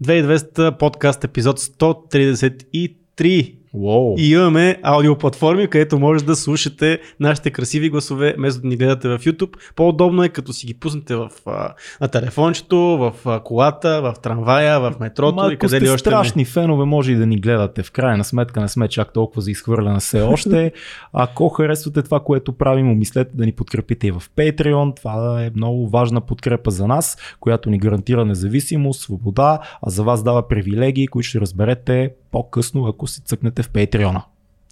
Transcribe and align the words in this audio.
2200 0.00 0.72
подкаст 0.72 1.24
епизод 1.24 1.58
133. 1.58 3.65
Wow. 3.76 4.20
И 4.20 4.30
имаме 4.30 4.78
аудиоплатформи, 4.82 5.68
където 5.68 5.98
може 5.98 6.24
да 6.24 6.36
слушате 6.36 6.98
нашите 7.20 7.50
красиви 7.50 7.90
гласове, 7.90 8.34
вместо 8.38 8.62
да 8.62 8.68
ни 8.68 8.76
гледате 8.76 9.08
в 9.08 9.18
YouTube. 9.18 9.56
По-удобно 9.76 10.24
е, 10.24 10.28
като 10.28 10.52
си 10.52 10.66
ги 10.66 10.74
пуснете 10.74 11.16
в, 11.16 11.30
а, 11.46 11.74
на 12.00 12.08
телефончето, 12.08 12.76
в 12.76 13.12
а, 13.26 13.40
колата, 13.40 14.02
в 14.02 14.14
трамвая, 14.22 14.80
в 14.80 14.94
метрото 15.00 15.34
Ма, 15.34 15.52
и 15.52 15.56
къде 15.56 15.80
ли 15.80 15.88
още 15.88 15.98
страшни 15.98 16.44
фенове, 16.44 16.84
може 16.84 17.12
и 17.12 17.16
да 17.16 17.26
ни 17.26 17.40
гледате. 17.40 17.82
В 17.82 17.92
крайна 17.92 18.24
сметка 18.24 18.60
не 18.60 18.68
сме 18.68 18.88
чак 18.88 19.12
толкова 19.12 19.42
за 19.42 19.50
изхвърляне 19.50 20.00
все 20.00 20.20
още. 20.20 20.72
Ако 21.12 21.48
харесвате 21.48 22.02
това, 22.02 22.20
което 22.20 22.52
правим, 22.52 22.90
умислете 22.90 23.30
да 23.34 23.46
ни 23.46 23.52
подкрепите 23.52 24.06
и 24.06 24.10
в 24.10 24.22
Patreon. 24.36 24.96
Това 24.96 25.44
е 25.44 25.50
много 25.56 25.88
важна 25.88 26.20
подкрепа 26.20 26.70
за 26.70 26.86
нас, 26.86 27.16
която 27.40 27.70
ни 27.70 27.78
гарантира 27.78 28.24
независимост, 28.24 29.00
свобода, 29.00 29.58
а 29.86 29.90
за 29.90 30.02
вас 30.02 30.22
дава 30.22 30.48
привилегии, 30.48 31.06
които 31.06 31.28
ще 31.28 31.40
разберете 31.40 32.10
по-късно, 32.30 32.86
ако 32.86 33.06
си 33.06 33.20
цъкнете 33.20 33.62
в 33.62 33.70
Patreon. 33.70 34.22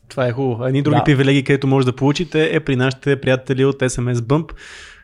Това 0.09 0.27
е 0.27 0.33
хубаво. 0.33 0.67
Едни 0.67 0.83
други 0.83 0.97
Да. 0.97 1.05
привилегии, 1.05 1.45
където 1.45 1.67
може 1.67 1.87
да 1.87 1.97
получите 1.97 2.51
е 2.53 2.61
при 2.61 2.77
нашите 2.77 3.21
приятели 3.21 3.65
от 3.65 3.79
SMS 3.81 4.15
Bump, 4.15 4.53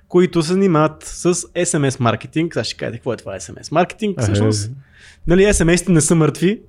които 0.08 0.42
се 0.42 0.52
занимават 0.52 1.02
с 1.02 1.34
SMS 1.34 2.00
маркетинг. 2.00 2.52
Сега 2.54 2.64
ще 2.64 2.76
кажете 2.76 2.98
какво 2.98 3.12
е 3.12 3.16
това 3.16 3.32
SMS 3.32 3.72
маркетинг. 3.72 4.20
Всъщност, 4.20 4.70
нали, 5.26 5.42
SMS-те 5.42 5.92
не 5.92 6.00
са 6.00 6.14
мъртви, 6.14 6.60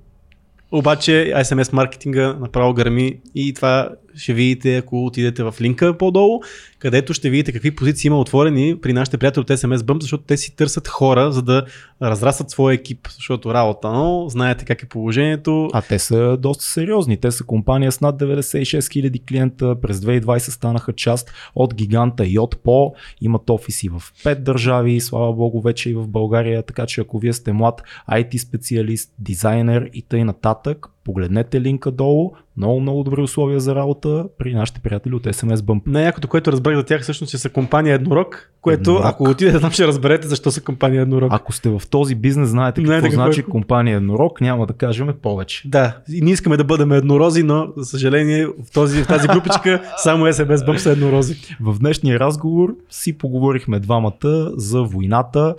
обаче 0.72 1.34
SMS 1.36 1.74
маркетинга 1.74 2.34
направо 2.34 2.74
гърми 2.74 3.20
и 3.36 3.54
това 3.54 3.90
ще 4.16 4.34
видите, 4.34 4.78
ако 4.78 5.06
отидете 5.06 5.44
в 5.44 5.56
линка 5.62 5.98
по-долу, 5.98 6.42
където 6.80 7.14
ще 7.14 7.30
видите 7.30 7.52
какви 7.52 7.76
позиции 7.76 8.08
има 8.08 8.20
отворени 8.20 8.76
при 8.82 8.94
нашите 8.94 9.18
приятели 9.18 9.42
от 9.42 9.50
SMS 9.50 9.78
Bump, 9.78 10.02
защото 10.02 10.24
те 10.24 10.38
си 10.38 10.56
търсят 10.56 10.88
хора, 10.88 11.32
за 11.32 11.42
да 11.42 11.66
разрастват 12.02 12.50
своя 12.50 12.74
екип, 12.74 13.08
защото 13.16 13.54
работа, 13.54 13.92
но 13.92 14.30
знаете 14.30 14.66
как 14.66 14.84
е 14.84 14.86
положението. 14.88 15.70
А 15.74 15.82
те 15.82 16.00
са 16.00 16.38
доста 16.38 16.64
сериозни. 16.64 17.18
Те 17.18 17.32
са 17.32 17.44
компания 17.44 17.92
с 17.92 18.02
над 18.02 18.20
96 18.20 18.80
000 18.80 19.28
клиента. 19.28 19.82
През 19.82 20.00
2020 20.00 20.38
станаха 20.38 20.94
част 20.94 21.32
от 21.56 21.76
гиганта 21.76 22.26
ПО. 22.64 22.94
Имат 23.22 23.50
офиси 23.50 23.90
в 23.90 24.04
5 24.24 24.36
държави, 24.36 25.02
слава 25.02 25.34
богу, 25.34 25.62
вече 25.62 25.90
и 25.90 25.94
в 25.94 26.08
България. 26.08 26.64
Така 26.64 26.86
че 26.86 27.02
ако 27.02 27.20
вие 27.20 27.34
сте 27.34 27.54
млад 27.54 27.84
IT 28.12 28.38
специалист, 28.38 29.14
дизайнер 29.20 29.90
и 29.94 30.02
тъй 30.02 30.24
нататък, 30.24 30.88
погледнете 31.04 31.62
линка 31.62 31.92
долу. 31.92 32.32
Много, 32.58 32.80
много 32.82 33.04
добри 33.04 33.22
условия 33.22 33.60
за 33.60 33.76
работа 33.76 34.26
при 34.38 34.54
нашите 34.54 34.80
приятели 34.80 35.16
от 35.16 35.24
SMS 35.24 35.56
Bump. 35.56 35.82
Най-якото, 35.86 36.28
което 36.28 36.52
разбрах 36.52 36.76
за 36.76 36.84
тях 36.84 37.02
всъщност, 37.02 37.32
че 37.32 37.38
са 37.38 37.50
компания 37.50 37.96
Еднорог, 37.96 38.52
което 38.62 38.92
Еднорог. 38.92 39.06
ако 39.06 39.24
отидете 39.24 39.60
там 39.60 39.72
ще 39.72 39.88
разберете 39.88 40.28
защо 40.28 40.52
са 40.52 40.62
компания 40.62 41.02
Еднорог. 41.02 41.34
Ако 41.34 41.54
сте 41.54 41.70
в 41.70 41.82
този 41.90 42.16
бизнес, 42.16 42.50
знаете 42.50 42.82
какво 42.82 42.88
Знаете 42.88 43.10
какво 43.10 43.22
е. 43.22 43.26
значи 43.26 43.44
компания 43.44 43.98
Еднорог, 43.98 44.42
няма 44.42 44.68
да 44.68 44.74
кажем 44.74 45.14
повече. 45.22 45.70
Да, 45.70 45.98
и 46.10 46.22
ние 46.22 46.34
искаме 46.34 46.58
да 46.58 46.64
бъдем 46.64 46.92
еднорози, 46.92 47.44
но 47.44 47.68
за 47.78 47.86
съжаление 47.86 48.46
в, 48.46 48.72
този, 48.74 49.04
в 49.04 49.08
тази 49.08 49.28
групичка 49.28 49.82
само 49.98 50.26
SMS 50.26 50.56
Bump 50.56 50.78
са 50.78 50.92
еднорози. 50.92 51.36
В 51.62 51.80
днешния 51.80 52.20
разговор 52.20 52.76
си 52.90 53.18
поговорихме 53.18 53.80
двамата 53.80 54.52
за 54.58 54.84
войната, 54.84 55.56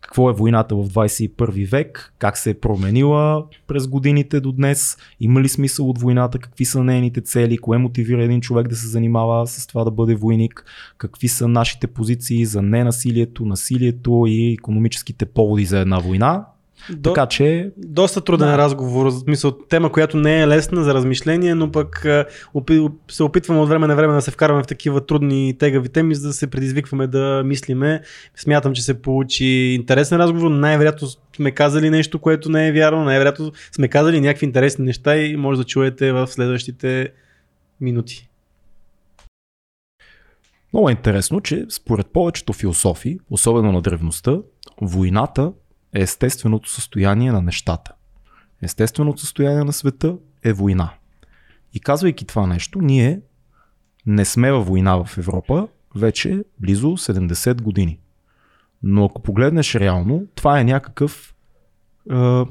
какво 0.00 0.30
е 0.30 0.32
войната 0.32 0.76
в 0.76 0.88
21 0.88 1.70
век, 1.70 2.14
как 2.18 2.38
се 2.38 2.50
е 2.50 2.54
променила 2.54 3.44
през 3.66 3.86
годините 3.86 4.40
до 4.40 4.52
днес, 4.52 4.96
има 5.20 5.40
ли 5.40 5.48
смисъл 5.48 5.90
от 5.90 6.00
войната, 6.00 6.38
какви 6.38 6.64
са 6.64 6.84
нейните 6.84 7.20
цели, 7.20 7.58
кое 7.58 7.78
мотивира 7.78 8.24
един 8.24 8.40
човек 8.40 8.68
да 8.68 8.76
се 8.76 8.88
занимава 8.88 9.46
с 9.46 9.66
това 9.66 9.84
да 9.84 9.90
бъде 9.90 10.14
войник, 10.14 10.64
какви 10.98 11.28
са 11.28 11.48
нашите 11.48 11.86
позиции 11.86 12.46
за 12.46 12.62
ненасилието, 12.62 13.44
насилието 13.44 14.24
и 14.28 14.52
економическите 14.52 15.26
поводи 15.26 15.64
за 15.64 15.78
една 15.78 15.98
война. 15.98 16.46
До, 16.90 17.12
Така 17.12 17.26
че 17.26 17.70
доста 17.76 18.20
труден 18.20 18.48
Да. 18.48 18.58
разговор, 18.58 19.06
в 19.06 19.12
смисъл 19.12 19.58
тема, 19.68 19.92
която 19.92 20.16
не 20.16 20.40
е 20.40 20.48
лесна 20.48 20.84
за 20.84 20.94
размишление, 20.94 21.54
но 21.54 21.72
пък 21.72 22.06
опи, 22.54 22.88
се 23.10 23.22
опитваме 23.22 23.60
от 23.60 23.68
време 23.68 23.86
на 23.86 23.96
време 23.96 24.14
да 24.14 24.22
се 24.22 24.30
вкарваме 24.30 24.62
в 24.62 24.66
такива 24.66 25.06
трудни 25.06 25.56
тегави 25.58 25.88
теми, 25.88 26.14
за 26.14 26.28
да 26.28 26.34
се 26.34 26.46
предизвикваме 26.46 27.06
да 27.06 27.42
мислиме. 27.44 28.02
Смятам, 28.36 28.72
че 28.72 28.82
се 28.82 29.02
получи 29.02 29.44
интересен 29.46 30.18
разговор. 30.18 30.50
Най-вероятно 30.50 31.08
сме 31.36 31.50
казали 31.50 31.90
нещо, 31.90 32.18
което 32.18 32.50
не 32.50 32.68
е 32.68 32.72
вярно, 32.72 33.04
най-вероятно 33.04 33.52
сме 33.72 33.88
казали 33.88 34.20
някакви 34.20 34.46
интересни 34.46 34.84
неща 34.84 35.16
и 35.16 35.36
може 35.36 35.60
да 35.60 35.64
чуете 35.64 36.12
в 36.12 36.26
следващите 36.26 37.08
минути. 37.80 38.28
Много 40.72 40.88
е 40.88 40.92
интересно, 40.92 41.40
че 41.40 41.66
според 41.70 42.06
повечето 42.06 42.52
философи, 42.52 43.18
особено 43.30 43.72
на 43.72 43.80
древността, 43.80 44.38
войната 44.80 45.52
е 45.96 46.02
естественото 46.02 46.70
състояние 46.70 47.32
на 47.32 47.42
нещата. 47.42 47.92
Естественото 48.62 49.20
състояние 49.20 49.64
на 49.64 49.72
света 49.72 50.16
е 50.44 50.52
война. 50.52 50.90
И 51.72 51.80
казвайки 51.80 52.26
това 52.26 52.46
нещо, 52.46 52.80
ние 52.80 53.20
не 54.06 54.24
сме 54.24 54.52
във 54.52 54.66
война 54.66 55.04
в 55.04 55.18
Европа 55.18 55.68
вече 55.94 56.44
близо 56.60 56.86
70 56.86 57.62
години. 57.62 57.98
Но 58.82 59.04
ако 59.04 59.22
погледнеш 59.22 59.74
реално, 59.74 60.26
това 60.34 60.60
е 60.60 60.64
някакъв 60.64 61.34
е, 62.12 62.42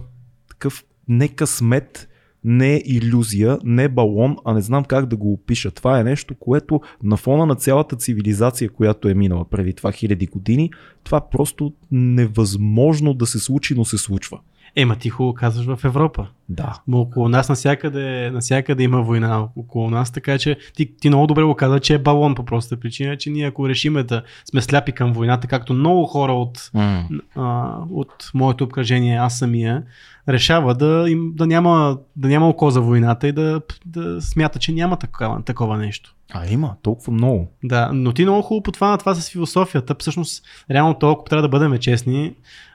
такъв 0.50 0.86
не 1.08 1.28
късмет, 1.28 2.10
не 2.46 2.82
иллюзия, 2.86 3.60
не 3.64 3.90
балон, 3.90 4.38
а 4.46 4.54
не 4.54 4.62
знам 4.62 4.84
как 4.84 5.06
да 5.06 5.16
го 5.16 5.34
опиша. 5.34 5.72
Това 5.72 6.00
е 6.00 6.04
нещо, 6.04 6.36
което 6.36 6.82
на 7.04 7.18
фона 7.18 7.46
на 7.46 7.56
цялата 7.56 7.96
цивилизация, 7.96 8.70
която 8.70 9.10
е 9.10 9.14
минала 9.14 9.46
преди 9.46 9.74
това 9.74 9.92
хиляди 9.92 10.26
години, 10.26 10.72
това 11.04 11.30
просто 11.30 11.74
невъзможно 11.92 13.14
да 13.14 13.26
се 13.26 13.40
случи, 13.40 13.76
но 13.76 13.86
се 13.86 13.98
случва. 13.98 14.40
Ема 14.76 14.96
ти 14.96 15.10
хубаво 15.10 15.34
казваш 15.34 15.78
в 15.80 15.86
Европа. 15.86 16.28
Да. 16.50 16.80
Но 16.88 17.00
около 17.00 17.30
нас 17.30 17.50
навсякъде, 17.50 18.32
навсякъде 18.32 18.84
има 18.84 19.02
война 19.02 19.48
около 19.56 19.90
нас, 19.90 20.12
така 20.12 20.38
че 20.38 20.58
ти, 20.76 20.96
ти 20.98 21.10
много 21.10 21.28
добре 21.28 21.44
го 21.44 21.56
каза, 21.56 21.80
че 21.80 21.94
е 21.94 21.98
балон 21.98 22.36
по 22.36 22.46
простата 22.46 22.80
причина, 22.80 23.18
че 23.18 23.30
ние 23.30 23.48
ако 23.48 23.70
решиме 23.70 24.04
да 24.04 24.24
сме 24.50 24.62
сляпи 24.62 24.92
към 24.92 25.14
войната, 25.14 25.48
както 25.48 25.74
много 25.74 26.06
хора 26.06 26.34
от, 26.34 26.58
Mm. 26.58 27.20
а, 27.36 27.78
от 27.92 28.32
моето 28.34 28.64
обкръжение, 28.64 29.18
аз 29.18 29.38
самия, 29.38 29.84
решава 30.30 30.76
да, 30.76 31.06
им, 31.10 31.32
да, 31.36 31.48
няма, 31.48 31.98
да 32.16 32.28
няма 32.28 32.50
око 32.50 32.70
за 32.70 32.82
войната 32.82 33.28
и 33.28 33.32
да, 33.32 33.62
да 33.86 34.22
смята, 34.22 34.60
че 34.60 34.72
няма 34.72 34.98
такова, 34.98 35.42
такова 35.42 35.78
нещо. 35.78 36.16
А 36.34 36.48
има 36.48 36.76
толкова 36.82 37.14
много. 37.14 37.48
Да, 37.64 37.92
но 37.94 38.14
ти 38.14 38.24
много 38.24 38.42
хубаво 38.42 38.64
по 38.64 38.72
това 38.72 38.90
на 38.90 38.98
това 38.98 39.16
с 39.16 39.32
философията. 39.32 39.96
Всъщност, 40.00 40.44
реално 40.72 40.94
толкова 40.94 41.30
трябва 41.30 41.42
да 41.42 41.50
бъдем 41.50 41.78
честни. 41.78 42.34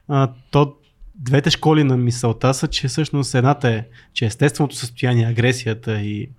А, 0.09 0.28
то 0.50 0.75
двете 1.20 1.50
школи 1.50 1.84
на 1.84 1.97
мисълта 1.97 2.54
са, 2.54 2.69
че 2.69 2.88
всъщност 2.88 3.34
едната 3.34 3.69
е, 3.69 3.84
че 4.14 4.25
естественото 4.25 4.76
състояние, 4.76 5.26
агресията 5.26 6.00
и, 6.00 6.31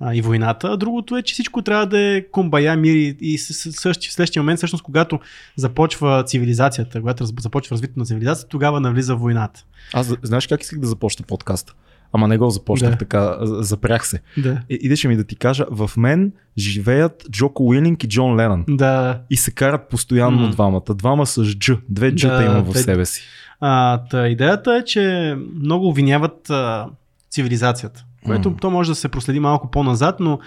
а, 0.00 0.14
и 0.14 0.20
войната, 0.20 0.68
а 0.68 0.76
другото 0.76 1.16
е, 1.16 1.22
че 1.22 1.32
всичко 1.32 1.62
трябва 1.62 1.86
да 1.86 2.00
е 2.00 2.22
комбая, 2.30 2.76
мир 2.76 2.94
и, 2.94 3.16
и 3.20 3.38
същи, 3.38 4.08
в 4.08 4.12
следващия 4.12 4.42
момент, 4.42 4.56
всъщност, 4.56 4.84
когато 4.84 5.20
започва 5.56 6.24
цивилизацията, 6.26 7.00
когато 7.00 7.26
започва 7.26 7.74
развитието 7.74 7.98
на 7.98 8.06
цивилизацията, 8.06 8.48
тогава 8.48 8.80
навлиза 8.80 9.16
войната. 9.16 9.64
Аз 9.94 10.14
знаеш 10.22 10.46
как 10.46 10.62
исках 10.62 10.78
да 10.78 10.86
започна 10.86 11.24
подкаста? 11.28 11.74
Ама 12.12 12.28
не 12.28 12.38
го 12.38 12.50
започнах 12.50 12.90
Да. 12.90 12.98
така, 12.98 13.36
запрях 13.42 14.08
се. 14.08 14.20
Да. 14.36 14.60
И, 14.70 14.78
идеше 14.82 15.08
ми 15.08 15.16
да 15.16 15.24
ти 15.24 15.36
кажа, 15.36 15.66
в 15.70 15.90
мен 15.96 16.32
живеят 16.58 17.24
Джоко 17.30 17.66
Уилинг 17.66 18.04
и 18.04 18.08
Джон 18.08 18.36
Ленън. 18.40 18.64
Да. 18.68 19.20
И 19.30 19.36
се 19.36 19.50
карат 19.50 19.88
постоянно 19.88 20.40
М. 20.40 20.50
двамата. 20.50 20.94
Двама 20.94 21.26
с 21.26 21.42
Дж. 21.56 21.72
Две 21.88 22.14
джета 22.14 22.36
Да, 22.36 22.44
има 22.44 22.62
в 22.62 22.78
себе 22.78 23.06
си. 23.06 23.22
А, 23.60 23.98
та, 24.10 24.28
идеята 24.28 24.74
е, 24.74 24.84
че 24.84 25.34
много 25.54 25.88
обвиняват 25.88 26.50
а, 26.50 26.86
цивилизацията, 27.30 28.04
което 28.26 28.50
Мгм. 28.50 28.58
то 28.58 28.70
може 28.70 28.90
да 28.90 28.94
се 28.94 29.08
проследи 29.08 29.40
малко 29.40 29.70
по-назад, 29.70 30.16
но 30.20 30.38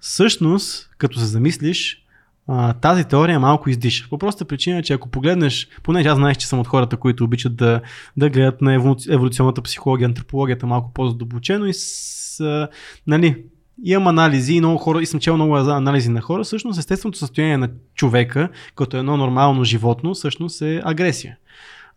всъщност, 0.00 0.90
като 0.98 1.18
се 1.18 1.26
замислиш, 1.26 2.04
а, 2.48 2.72
тази 2.72 3.04
теория 3.04 3.40
малко 3.40 3.70
издиша. 3.70 4.06
По 4.10 4.18
проста 4.18 4.44
причина, 4.44 4.82
че 4.82 4.92
ако 4.92 5.08
погледнеш, 5.08 5.68
понеже 5.82 6.08
аз 6.08 6.16
знаеш, 6.16 6.36
че 6.36 6.46
съм 6.46 6.58
от 6.58 6.66
хората, 6.66 6.96
които 6.96 7.24
обичат 7.24 7.56
да, 7.56 7.80
да 8.16 8.30
гледат 8.30 8.60
на 8.60 8.74
еволю- 8.74 9.12
еволюционната 9.14 9.62
психология, 9.62 10.06
антропологията 10.06 10.66
малко 10.66 10.92
по-задълбочено 10.92 11.66
и 11.66 11.74
с, 11.74 12.40
а, 12.40 12.68
нали, 13.06 13.44
имам 13.84 14.06
анализи 14.06 14.54
и 14.54 14.60
много 14.60 14.78
хора, 14.78 15.02
и 15.02 15.06
съм 15.06 15.20
чел 15.20 15.34
много 15.34 15.56
анализи 15.56 16.08
на 16.08 16.20
хора, 16.20 16.44
всъщност 16.44 16.78
естественото 16.78 17.18
състояние 17.18 17.56
на 17.56 17.68
човека, 17.94 18.48
като 18.76 18.96
едно 18.96 19.16
нормално 19.16 19.64
животно, 19.64 20.14
всъщност 20.14 20.62
е 20.62 20.82
агресия. 20.84 21.36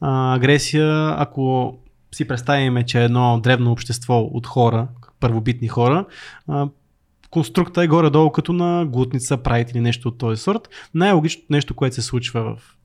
Агресия, 0.06 1.16
ако 1.18 1.76
си 2.12 2.28
представим, 2.28 2.84
че 2.86 3.04
едно 3.04 3.40
древно 3.44 3.72
общество 3.72 4.20
от 4.20 4.48
хора, 4.48 4.88
първобитни 5.20 5.68
хора, 5.68 6.06
конструкта 7.30 7.84
е 7.84 7.88
горе-долу 7.88 8.32
като 8.32 8.54
на 8.54 8.86
глутница, 8.86 9.38
прайт 9.38 9.72
или 9.72 9.80
нещо 9.80 10.08
от 10.08 10.18
този 10.18 10.42
сорт. 10.42 10.70
Най-логичното 10.94 11.48
нещо, 11.50 11.76
което 11.76 11.96
се 11.96 12.02
случва 12.02 12.56
в, 12.56 12.78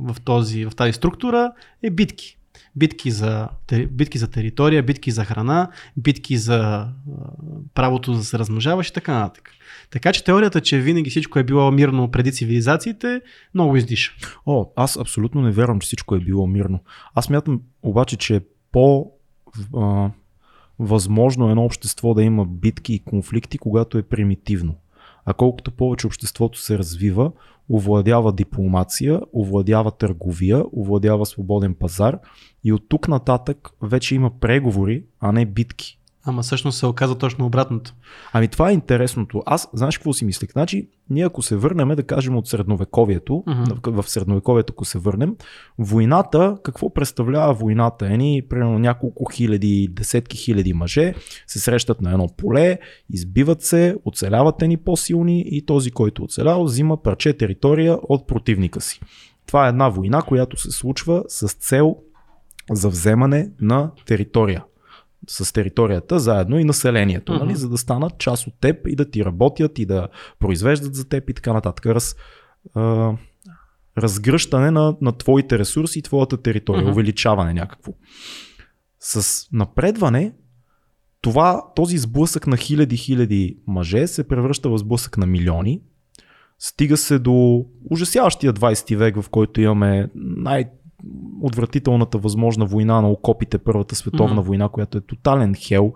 в, 0.00 0.16
този, 0.24 0.64
в 0.64 0.70
тази 0.76 0.92
структура 0.92 1.52
е 1.82 1.90
битки. 1.90 2.38
Битки 2.76 3.10
за, 3.10 3.48
битки 3.88 4.18
за 4.18 4.30
територия, 4.30 4.82
битки 4.82 5.10
за 5.10 5.24
храна, 5.24 5.70
битки 5.96 6.36
за 6.36 6.88
правото 7.74 8.12
да 8.12 8.24
се 8.24 8.38
размножаваш 8.38 8.88
и 8.88 8.92
така 8.92 9.12
нататък. 9.12 9.50
Така 9.94 10.12
че 10.12 10.24
теорията, 10.24 10.60
че 10.60 10.80
винаги 10.80 11.10
всичко 11.10 11.38
е 11.38 11.44
било 11.44 11.70
мирно 11.70 12.10
преди 12.10 12.32
цивилизациите, 12.32 13.20
много 13.54 13.76
издиша. 13.76 14.12
О, 14.46 14.66
аз 14.76 14.96
абсолютно 14.96 15.42
не 15.42 15.50
вярвам, 15.50 15.80
че 15.80 15.86
всичко 15.86 16.14
е 16.14 16.20
било 16.20 16.46
мирно. 16.46 16.80
Аз 17.14 17.30
мятам 17.30 17.60
обаче, 17.82 18.16
че 18.16 18.36
е 18.36 18.40
едно 21.50 21.64
общество 21.64 22.14
да 22.14 22.22
има 22.22 22.44
битки 22.44 22.94
и 22.94 23.04
конфликти, 23.04 23.58
когато 23.58 23.98
е 23.98 24.02
примитивно. 24.02 24.74
А 25.24 25.34
колкото 25.34 25.70
повече 25.70 26.06
обществото 26.06 26.60
се 26.60 26.78
развива, 26.78 27.32
овладява 27.70 28.32
дипломация, 28.32 29.20
овладява 29.34 29.90
търговия, 29.90 30.64
овладява 30.76 31.26
свободен 31.26 31.74
пазар 31.74 32.18
и 32.64 32.72
от 32.72 32.88
тук 32.88 33.08
нататък 33.08 33.70
вече 33.82 34.14
има 34.14 34.40
преговори, 34.40 35.04
а 35.20 35.32
не 35.32 35.46
битки. 35.46 35.98
Ама 36.26 36.42
всъщност 36.42 36.78
се 36.78 36.86
оказа 36.86 37.18
точно 37.18 37.46
обратното. 37.46 37.94
Ами 38.32 38.48
това 38.48 38.70
е 38.70 38.72
интересното. 38.72 39.42
Аз, 39.46 39.68
знаеш 39.72 39.98
какво 39.98 40.12
си 40.12 40.24
мислех? 40.24 40.52
Значи, 40.52 40.88
ние 41.10 41.24
ако 41.24 41.42
се 41.42 41.56
върнем, 41.56 41.88
да 41.88 42.02
кажем 42.02 42.36
от 42.36 42.48
средновековието, 42.48 43.32
uh-huh. 43.32 44.02
в 44.02 44.10
средновековието 44.10 44.72
ако 44.76 44.84
се 44.84 44.98
върнем, 44.98 45.36
войната, 45.78 46.56
какво 46.62 46.94
представлява 46.94 47.54
войната? 47.54 48.06
Ени, 48.06 48.42
примерно 48.50 48.78
няколко 48.78 49.24
хиляди, 49.32 49.88
десетки 49.90 50.36
хиляди 50.36 50.72
мъже 50.72 51.14
се 51.46 51.58
срещат 51.58 52.00
на 52.00 52.10
едно 52.10 52.28
поле, 52.36 52.78
избиват 53.12 53.62
се, 53.62 53.96
оцеляват 54.04 54.60
ни 54.60 54.76
по-силни 54.76 55.44
и 55.46 55.66
този, 55.66 55.90
който 55.90 56.22
оцелял, 56.24 56.64
взима 56.64 57.02
парче 57.02 57.32
територия 57.32 57.98
от 58.02 58.26
противника 58.26 58.80
си. 58.80 59.00
Това 59.46 59.66
е 59.66 59.68
една 59.68 59.88
война, 59.88 60.22
която 60.22 60.56
се 60.56 60.70
случва 60.70 61.24
с 61.28 61.48
цел 61.48 61.96
за 62.70 62.88
вземане 62.88 63.50
на 63.60 63.90
територия 64.06 64.64
с 65.28 65.52
територията, 65.52 66.18
заедно 66.18 66.58
и 66.58 66.64
населението, 66.64 67.32
uh-huh. 67.32 67.44
нали, 67.44 67.54
за 67.54 67.68
да 67.68 67.78
станат 67.78 68.18
част 68.18 68.46
от 68.46 68.54
теб 68.60 68.76
и 68.88 68.96
да 68.96 69.10
ти 69.10 69.24
работят 69.24 69.78
и 69.78 69.86
да 69.86 70.08
произвеждат 70.38 70.94
за 70.94 71.08
теб 71.08 71.30
и 71.30 71.34
така 71.34 71.52
нататък. 71.52 71.86
Раз, 71.86 72.16
а, 72.74 73.12
разгръщане 73.98 74.70
на, 74.70 74.96
на 75.00 75.12
твоите 75.12 75.58
ресурси 75.58 75.98
и 75.98 76.02
твоята 76.02 76.36
територия, 76.36 76.84
uh-huh. 76.84 76.92
увеличаване 76.92 77.54
някакво. 77.54 77.92
С 79.00 79.46
напредване, 79.52 80.32
това, 81.20 81.62
този 81.76 81.98
сблъсък 81.98 82.46
на 82.46 82.56
хиляди-хиляди 82.56 83.58
мъже 83.66 84.06
се 84.06 84.28
превръща 84.28 84.68
в 84.68 84.78
сблъсък 84.78 85.18
на 85.18 85.26
милиони. 85.26 85.82
Стига 86.58 86.96
се 86.96 87.18
до 87.18 87.66
ужасяващия 87.90 88.52
20 88.52 88.96
век, 88.96 89.22
в 89.22 89.28
който 89.28 89.60
имаме 89.60 90.10
най- 90.14 90.64
отвратителната 91.42 92.18
възможна 92.18 92.66
война 92.66 93.00
на 93.00 93.10
окопите, 93.10 93.58
Първата 93.58 93.94
световна 93.94 94.42
mm-hmm. 94.42 94.46
война, 94.46 94.68
която 94.68 94.98
е 94.98 95.00
тотален 95.00 95.54
хел. 95.54 95.92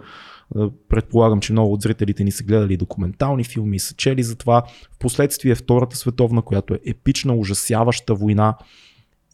Е, 0.56 0.60
предполагам, 0.88 1.40
че 1.40 1.52
много 1.52 1.72
от 1.72 1.82
зрителите 1.82 2.24
ни 2.24 2.30
са 2.30 2.44
гледали 2.44 2.76
документални 2.76 3.44
филми 3.44 3.76
и 3.76 3.80
са 3.80 3.94
чели 3.94 4.22
за 4.22 4.36
това. 4.36 4.62
Впоследствие 4.92 5.54
Втората 5.54 5.96
световна, 5.96 6.42
която 6.42 6.74
е 6.74 6.80
епична, 6.86 7.34
ужасяваща 7.34 8.14
война. 8.14 8.56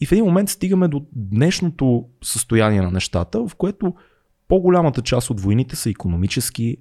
И 0.00 0.06
в 0.06 0.12
един 0.12 0.24
момент 0.24 0.48
стигаме 0.48 0.88
до 0.88 1.06
днешното 1.12 2.04
състояние 2.22 2.82
на 2.82 2.90
нещата, 2.90 3.48
в 3.48 3.54
което 3.54 3.94
по-голямата 4.48 5.02
част 5.02 5.30
от 5.30 5.40
войните 5.40 5.76
са 5.76 5.90
економически, 5.90 6.76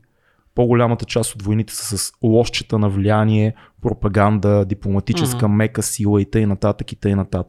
по-голямата 0.55 1.05
част 1.05 1.35
от 1.35 1.41
войните 1.41 1.75
са 1.75 1.97
с 1.97 2.13
лошчета 2.23 2.79
на 2.79 2.89
влияние, 2.89 3.55
пропаганда, 3.81 4.65
дипломатическа 4.65 5.45
mm-hmm. 5.45 5.55
мека 5.55 5.83
сила 5.83 6.21
и 6.21 6.25
т.н. 6.25 6.73
и 6.91 6.95
т.н. 6.95 7.45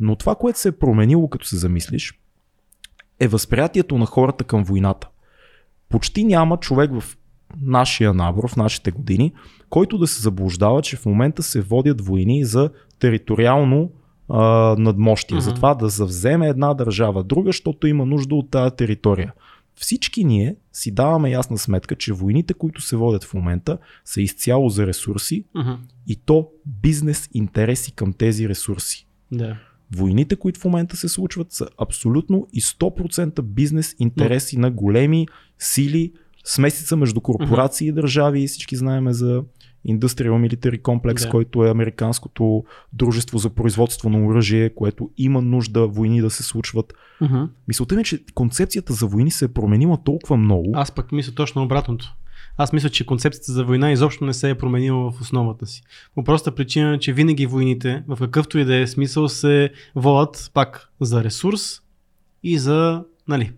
Но 0.00 0.16
това, 0.16 0.34
което 0.34 0.58
се 0.58 0.68
е 0.68 0.72
променило, 0.72 1.28
като 1.28 1.46
се 1.46 1.56
замислиш, 1.56 2.20
е 3.20 3.28
възприятието 3.28 3.98
на 3.98 4.06
хората 4.06 4.44
към 4.44 4.64
войната. 4.64 5.08
Почти 5.88 6.24
няма 6.24 6.56
човек 6.56 6.90
в 7.00 7.16
нашия 7.62 8.14
набор, 8.14 8.48
в 8.48 8.56
нашите 8.56 8.90
години, 8.90 9.32
който 9.70 9.98
да 9.98 10.06
се 10.06 10.22
заблуждава, 10.22 10.82
че 10.82 10.96
в 10.96 11.06
момента 11.06 11.42
се 11.42 11.60
водят 11.60 12.00
войни 12.00 12.44
за 12.44 12.70
териториално 12.98 13.90
а, 14.28 14.40
надмощие. 14.78 15.36
Mm-hmm. 15.36 15.40
За 15.40 15.54
това 15.54 15.74
да 15.74 15.88
завземе 15.88 16.48
една 16.48 16.74
държава 16.74 17.24
друга, 17.24 17.48
защото 17.48 17.86
има 17.86 18.06
нужда 18.06 18.34
от 18.34 18.50
тази 18.50 18.76
територия 18.76 19.32
всички 19.76 20.24
ние 20.24 20.56
си 20.74 20.90
даваме 20.90 21.30
ясна 21.30 21.58
сметка, 21.58 21.96
че 21.96 22.12
войните, 22.12 22.54
които 22.54 22.80
се 22.80 22.96
водят 22.96 23.24
в 23.24 23.34
момента, 23.34 23.78
са 24.04 24.20
изцяло 24.22 24.68
за 24.68 24.86
ресурси 24.86 25.44
uh-huh. 25.56 25.76
и 26.06 26.16
то 26.16 26.48
бизнес 26.66 27.28
интереси 27.34 27.92
към 27.92 28.12
тези 28.12 28.48
ресурси. 28.48 29.06
Да. 29.32 29.56
Войните, 29.96 30.36
които 30.36 30.60
в 30.60 30.64
момента 30.64 30.96
се 30.96 31.08
случват, 31.08 31.52
са 31.52 31.68
абсолютно 31.78 32.46
и 32.52 32.60
100% 32.60 33.42
бизнес 33.42 33.96
интереси 33.98 34.56
uh-huh. 34.56 34.60
на 34.60 34.70
големи 34.70 35.26
сили, 35.58 36.12
смесица 36.44 36.96
между 36.96 37.20
корпорации 37.20 37.86
uh-huh. 37.86 37.90
и 37.90 37.94
държави. 37.94 38.46
Всички 38.46 38.76
знаеме 38.76 39.12
за 39.12 39.42
Industrial 39.88 40.48
Military 40.48 40.82
Complex, 40.82 41.22
да. 41.22 41.28
който 41.28 41.64
е 41.64 41.70
американското 41.70 42.64
дружество 42.92 43.38
за 43.38 43.50
производство 43.50 44.10
на 44.10 44.26
оръжие, 44.26 44.74
което 44.74 45.10
има 45.16 45.42
нужда 45.42 45.86
войни 45.86 46.20
да 46.20 46.30
се 46.30 46.42
случват. 46.42 46.94
Uh-huh. 47.22 47.48
Мисълта 47.68 47.94
ми 47.94 48.00
е, 48.00 48.04
че 48.04 48.24
концепцията 48.34 48.92
за 48.92 49.06
войни 49.06 49.30
се 49.30 49.44
е 49.44 49.48
променила 49.48 49.98
толкова 50.04 50.36
много. 50.36 50.70
Аз 50.74 50.92
пък 50.92 51.12
мисля 51.12 51.34
точно 51.34 51.62
обратното. 51.62 52.14
Аз 52.56 52.72
мисля, 52.72 52.90
че 52.90 53.06
концепцията 53.06 53.52
за 53.52 53.64
война 53.64 53.92
изобщо 53.92 54.24
не 54.24 54.32
се 54.34 54.50
е 54.50 54.54
променила 54.54 55.10
в 55.10 55.20
основата 55.20 55.66
си. 55.66 55.82
По 56.14 56.24
проста 56.24 56.54
причина, 56.54 56.98
че 56.98 57.12
винаги 57.12 57.46
войните, 57.46 58.04
в 58.08 58.18
какъвто 58.20 58.58
и 58.58 58.64
да 58.64 58.76
е 58.76 58.86
смисъл, 58.86 59.28
се 59.28 59.70
водят 59.94 60.50
пак 60.54 60.88
за 61.00 61.24
ресурс 61.24 61.80
и 62.42 62.58
за 62.58 63.04
нали, 63.28 63.52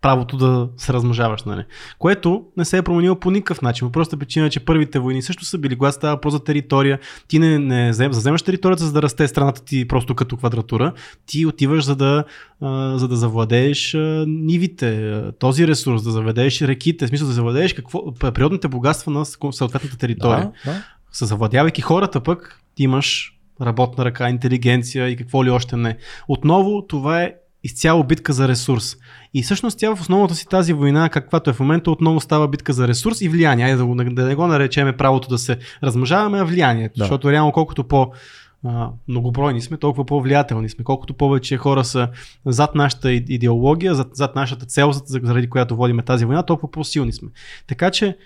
правото 0.00 0.36
да 0.36 0.68
се 0.76 0.92
размножаваш, 0.92 1.42
нали? 1.42 1.64
Което 1.98 2.44
не 2.56 2.64
се 2.64 2.76
е 2.76 2.82
променило 2.82 3.16
по 3.16 3.30
никакъв 3.30 3.62
начин. 3.62 3.88
По 3.88 3.92
проста 3.92 4.16
причина, 4.16 4.50
че 4.50 4.60
първите 4.60 4.98
войни 4.98 5.22
също 5.22 5.44
са 5.44 5.58
били, 5.58 5.78
когато 5.78 5.94
става 5.94 6.20
по 6.20 6.30
за 6.30 6.44
територия, 6.44 6.98
ти 7.28 7.38
не, 7.38 7.58
не 7.58 7.92
заземаш 7.92 8.42
територията, 8.42 8.84
за 8.84 8.92
да 8.92 9.02
расте 9.02 9.28
страната 9.28 9.64
ти 9.64 9.88
просто 9.88 10.14
като 10.14 10.36
квадратура, 10.36 10.92
ти 11.26 11.46
отиваш 11.46 11.84
за 11.84 11.96
да, 11.96 12.24
а, 12.60 12.98
за 12.98 13.08
да 13.08 13.16
завладееш 13.16 13.94
а, 13.94 14.24
нивите, 14.28 15.22
този 15.38 15.66
ресурс, 15.66 16.02
да 16.02 16.10
завладееш 16.10 16.62
реките, 16.62 17.06
в 17.06 17.08
смисъл 17.08 17.26
да 17.26 17.34
завладееш 17.34 17.72
какво, 17.72 18.14
природните 18.14 18.68
богатства 18.68 19.12
на 19.12 19.24
съответната 19.24 19.98
територия. 19.98 20.52
Да, 20.64 20.72
да. 20.72 21.26
Завладявайки 21.26 21.80
хората 21.80 22.20
пък, 22.20 22.60
ти 22.74 22.82
имаш 22.82 23.38
работна 23.60 24.04
ръка, 24.04 24.28
интелигенция 24.28 25.08
и 25.08 25.16
какво 25.16 25.44
ли 25.44 25.50
още 25.50 25.76
не. 25.76 25.96
Отново 26.28 26.86
това 26.86 27.22
е 27.22 27.34
изцяло 27.68 28.04
битка 28.04 28.32
за 28.32 28.48
ресурс. 28.48 28.96
И 29.34 29.42
всъщност 29.42 29.78
тя 29.78 29.94
в 29.94 30.00
основата 30.00 30.34
си 30.34 30.48
тази 30.48 30.72
война, 30.72 31.08
каквато 31.08 31.50
е 31.50 31.52
в 31.52 31.60
момента, 31.60 31.90
отново 31.90 32.20
става 32.20 32.48
битка 32.48 32.72
за 32.72 32.88
ресурс 32.88 33.20
и 33.20 33.28
влияние. 33.28 33.64
Айде 33.64 33.76
да, 33.76 33.86
го, 33.86 33.94
да 33.94 34.24
не 34.24 34.34
го 34.34 34.46
наречеме 34.46 34.96
правото 34.96 35.28
да 35.28 35.38
се 35.38 35.58
размножаваме, 35.82 36.40
а 36.40 36.44
влиянието. 36.44 36.98
Да. 36.98 37.04
Защото 37.04 37.32
реално 37.32 37.52
колкото 37.52 37.84
по 37.84 38.12
а, 38.66 38.90
многобройни 39.08 39.60
сме, 39.60 39.76
толкова 39.76 40.06
по-влиятелни 40.06 40.68
сме. 40.68 40.84
Колкото 40.84 41.14
повече 41.14 41.56
хора 41.56 41.84
са 41.84 42.08
зад 42.46 42.74
нашата 42.74 43.12
идеология, 43.12 43.94
зад, 43.94 44.08
зад 44.12 44.34
нашата 44.34 44.66
цел, 44.66 44.92
заради 45.06 45.50
която 45.50 45.76
водиме 45.76 46.02
тази 46.02 46.24
война, 46.24 46.42
толкова 46.42 46.70
по-силни 46.70 47.12
сме. 47.12 47.28
Така 47.66 47.90
че 47.90 48.16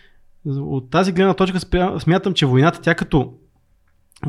от 0.47 0.91
тази 0.91 1.13
гледна 1.13 1.35
точка 1.35 1.59
смятам, 2.01 2.35
че 2.35 2.47
войната, 2.47 2.81
тя 2.81 2.95
като 2.95 3.33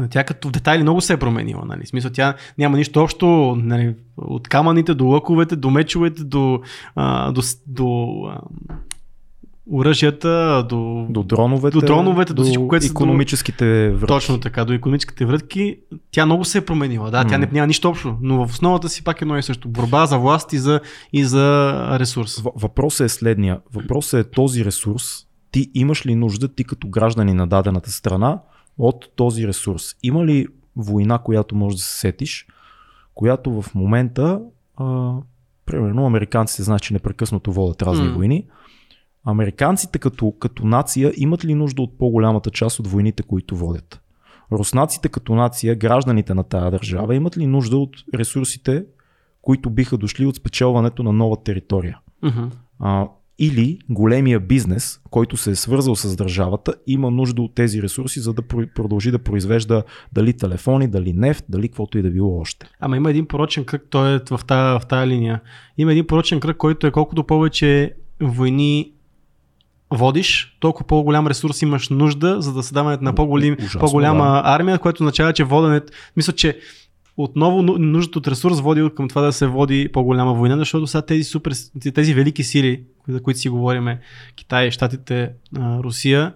тя 0.10 0.24
като 0.24 0.48
в 0.48 0.52
детайли 0.52 0.84
много 0.84 1.02
се 1.02 1.14
е 1.14 1.18
променила. 1.18 1.66
Нали? 1.66 1.86
Смисъл, 1.86 2.12
тя 2.12 2.34
няма 2.58 2.78
нищо 2.78 3.04
общо 3.04 3.56
нали, 3.60 3.96
от 4.18 4.48
камъните 4.48 4.94
до 4.94 5.06
лъковете, 5.06 5.56
до 5.56 5.70
мечовете, 5.70 6.24
до, 6.24 6.62
а, 6.96 7.32
до, 7.32 7.42
до 7.68 8.08
а, 8.30 8.40
оръжията, 9.72 10.66
до, 10.70 11.08
до 11.10 11.24
дроновете, 11.24 11.80
до, 11.80 11.86
дроновете, 11.86 12.34
до, 12.34 12.42
до 12.42 12.44
всичко, 12.44 12.68
което 12.68 12.86
економическите 12.86 13.90
врътки. 13.90 14.08
Точно 14.08 14.40
така, 14.40 14.66
до 14.66 14.74
економическите 14.74 15.26
врътки. 15.26 15.78
Тя 16.12 16.26
много 16.26 16.46
се 16.46 16.58
е 16.58 16.66
променила. 16.66 17.12
Да, 17.12 17.26
тя 17.26 17.38
не, 17.38 17.50
няма 17.52 17.68
нищо 17.68 17.90
общо, 17.90 18.18
но 18.22 18.48
в 18.48 18.52
основата 18.52 18.90
си 18.90 19.04
пак 19.04 19.22
е 19.22 19.24
едно 19.24 19.38
и 19.38 19.44
също. 19.44 19.70
Борба 19.70 20.06
за 20.06 20.18
власт 20.18 20.54
и 20.54 20.58
за, 20.58 20.80
и 21.14 21.26
за 21.26 21.76
ресурс. 22.00 22.42
Въпросът 22.56 23.06
е 23.06 23.10
следния. 23.10 23.60
Въпросът 23.74 24.28
е 24.28 24.30
този 24.30 24.66
ресурс. 24.66 25.04
Ти 25.52 25.72
имаш 25.74 26.06
ли 26.06 26.16
нужда, 26.16 26.48
ти 26.48 26.64
като 26.64 26.88
граждани 26.88 27.34
на 27.34 27.48
дадената 27.48 27.92
страна, 27.92 28.40
от 28.78 29.12
този 29.16 29.48
ресурс. 29.48 29.96
Има 30.04 30.26
ли 30.26 30.48
война, 30.76 31.18
която 31.18 31.56
можеш 31.56 31.80
да 31.80 31.86
се 31.86 32.00
сетиш, 32.00 32.48
която 33.16 33.62
в 33.62 33.76
момента, 33.76 34.42
а, 34.78 35.14
примерно, 35.66 36.06
американците 36.06 36.64
знаят, 36.64 36.82
че 36.82 36.94
непрекъснато 36.94 37.52
водят 37.52 37.82
разни 37.82 38.06
mm. 38.06 38.14
войни. 38.14 38.48
Американците 39.26 40.00
като, 40.00 40.32
като 40.40 40.66
нация 40.66 41.14
имат 41.18 41.46
ли 41.46 41.56
нужда 41.56 41.82
от 41.82 41.98
по-голямата 41.98 42.52
част 42.52 42.80
от 42.80 42.88
войните, 42.88 43.24
които 43.24 43.56
водят? 43.56 44.02
Руснаците 44.52 45.10
като 45.10 45.36
нация, 45.36 45.76
гражданите 45.76 46.34
на 46.34 46.44
тази 46.44 46.72
държава, 46.72 47.16
имат 47.16 47.38
ли 47.38 47.48
нужда 47.48 47.78
от 47.78 47.96
ресурсите, 48.16 48.86
които 49.42 49.70
биха 49.70 49.98
дошли 49.98 50.26
от 50.26 50.36
спечелването 50.36 51.04
на 51.04 51.14
нова 51.14 51.44
територия? 51.44 52.00
Mm-hmm. 52.24 52.50
А, 52.80 53.08
или 53.40 53.80
големия 53.90 54.40
бизнес, 54.40 55.00
който 55.10 55.38
се 55.38 55.52
е 55.52 55.56
свързал 55.56 55.96
с 55.96 56.16
държавата, 56.16 56.74
има 56.88 57.12
нужда 57.12 57.42
от 57.42 57.56
тези 57.56 57.82
ресурси, 57.82 58.20
за 58.20 58.34
да 58.34 58.42
продължи 58.76 59.12
да 59.12 59.20
произвежда 59.20 59.84
дали 60.14 60.34
телефони, 60.34 60.88
дали 60.88 61.14
нефт, 61.14 61.46
дали 61.50 61.68
каквото 61.68 61.98
и 61.98 62.02
да 62.02 62.10
било 62.10 62.40
още. 62.40 62.66
Ама 62.80 62.98
има 62.98 63.10
един 63.10 63.26
порочен 63.26 63.66
кръг, 63.66 63.84
той 63.90 64.16
е 64.16 64.20
в 64.32 64.40
тази, 64.48 64.80
в 64.80 64.88
тази 64.88 65.08
линия. 65.08 65.42
Има 65.78 65.92
един 65.92 66.08
порочен 66.08 66.40
кръг, 66.40 66.58
който 66.58 66.88
е 66.88 66.92
колкото 66.92 67.24
повече 67.24 67.94
войни 68.22 68.92
водиш, 69.92 70.58
толкова 70.60 70.88
по-голям 70.88 71.28
ресурс 71.28 71.62
имаш 71.62 71.90
нужда, 71.90 72.42
за 72.42 72.54
да 72.54 72.64
се 72.64 72.74
даването 72.74 73.04
на 73.04 73.16
по-голям, 73.16 73.58
по-голяма 73.80 74.42
армия, 74.46 74.80
което 74.80 75.04
означава, 75.04 75.34
че 75.34 75.44
воденето, 75.44 75.94
мисля, 76.16 76.34
че 76.34 76.60
отново 77.18 77.62
ну- 77.62 77.78
нуждата 77.78 78.20
от 78.20 78.28
ресурс 78.28 78.60
води 78.60 78.90
към 78.96 79.08
това 79.08 79.22
да 79.22 79.34
се 79.34 79.48
води 79.48 79.90
по-голяма 79.94 80.34
война, 80.34 80.58
защото 80.58 80.88
сега 80.88 81.02
тези, 81.02 81.24
супер, 81.24 81.54
тези 81.94 82.14
велики 82.14 82.44
сили, 82.44 82.84
за 83.08 83.24
които 83.24 83.40
си 83.40 83.50
говориме, 83.50 84.00
Китай, 84.36 84.72
Штатите, 84.72 85.32
Русия, 85.58 86.34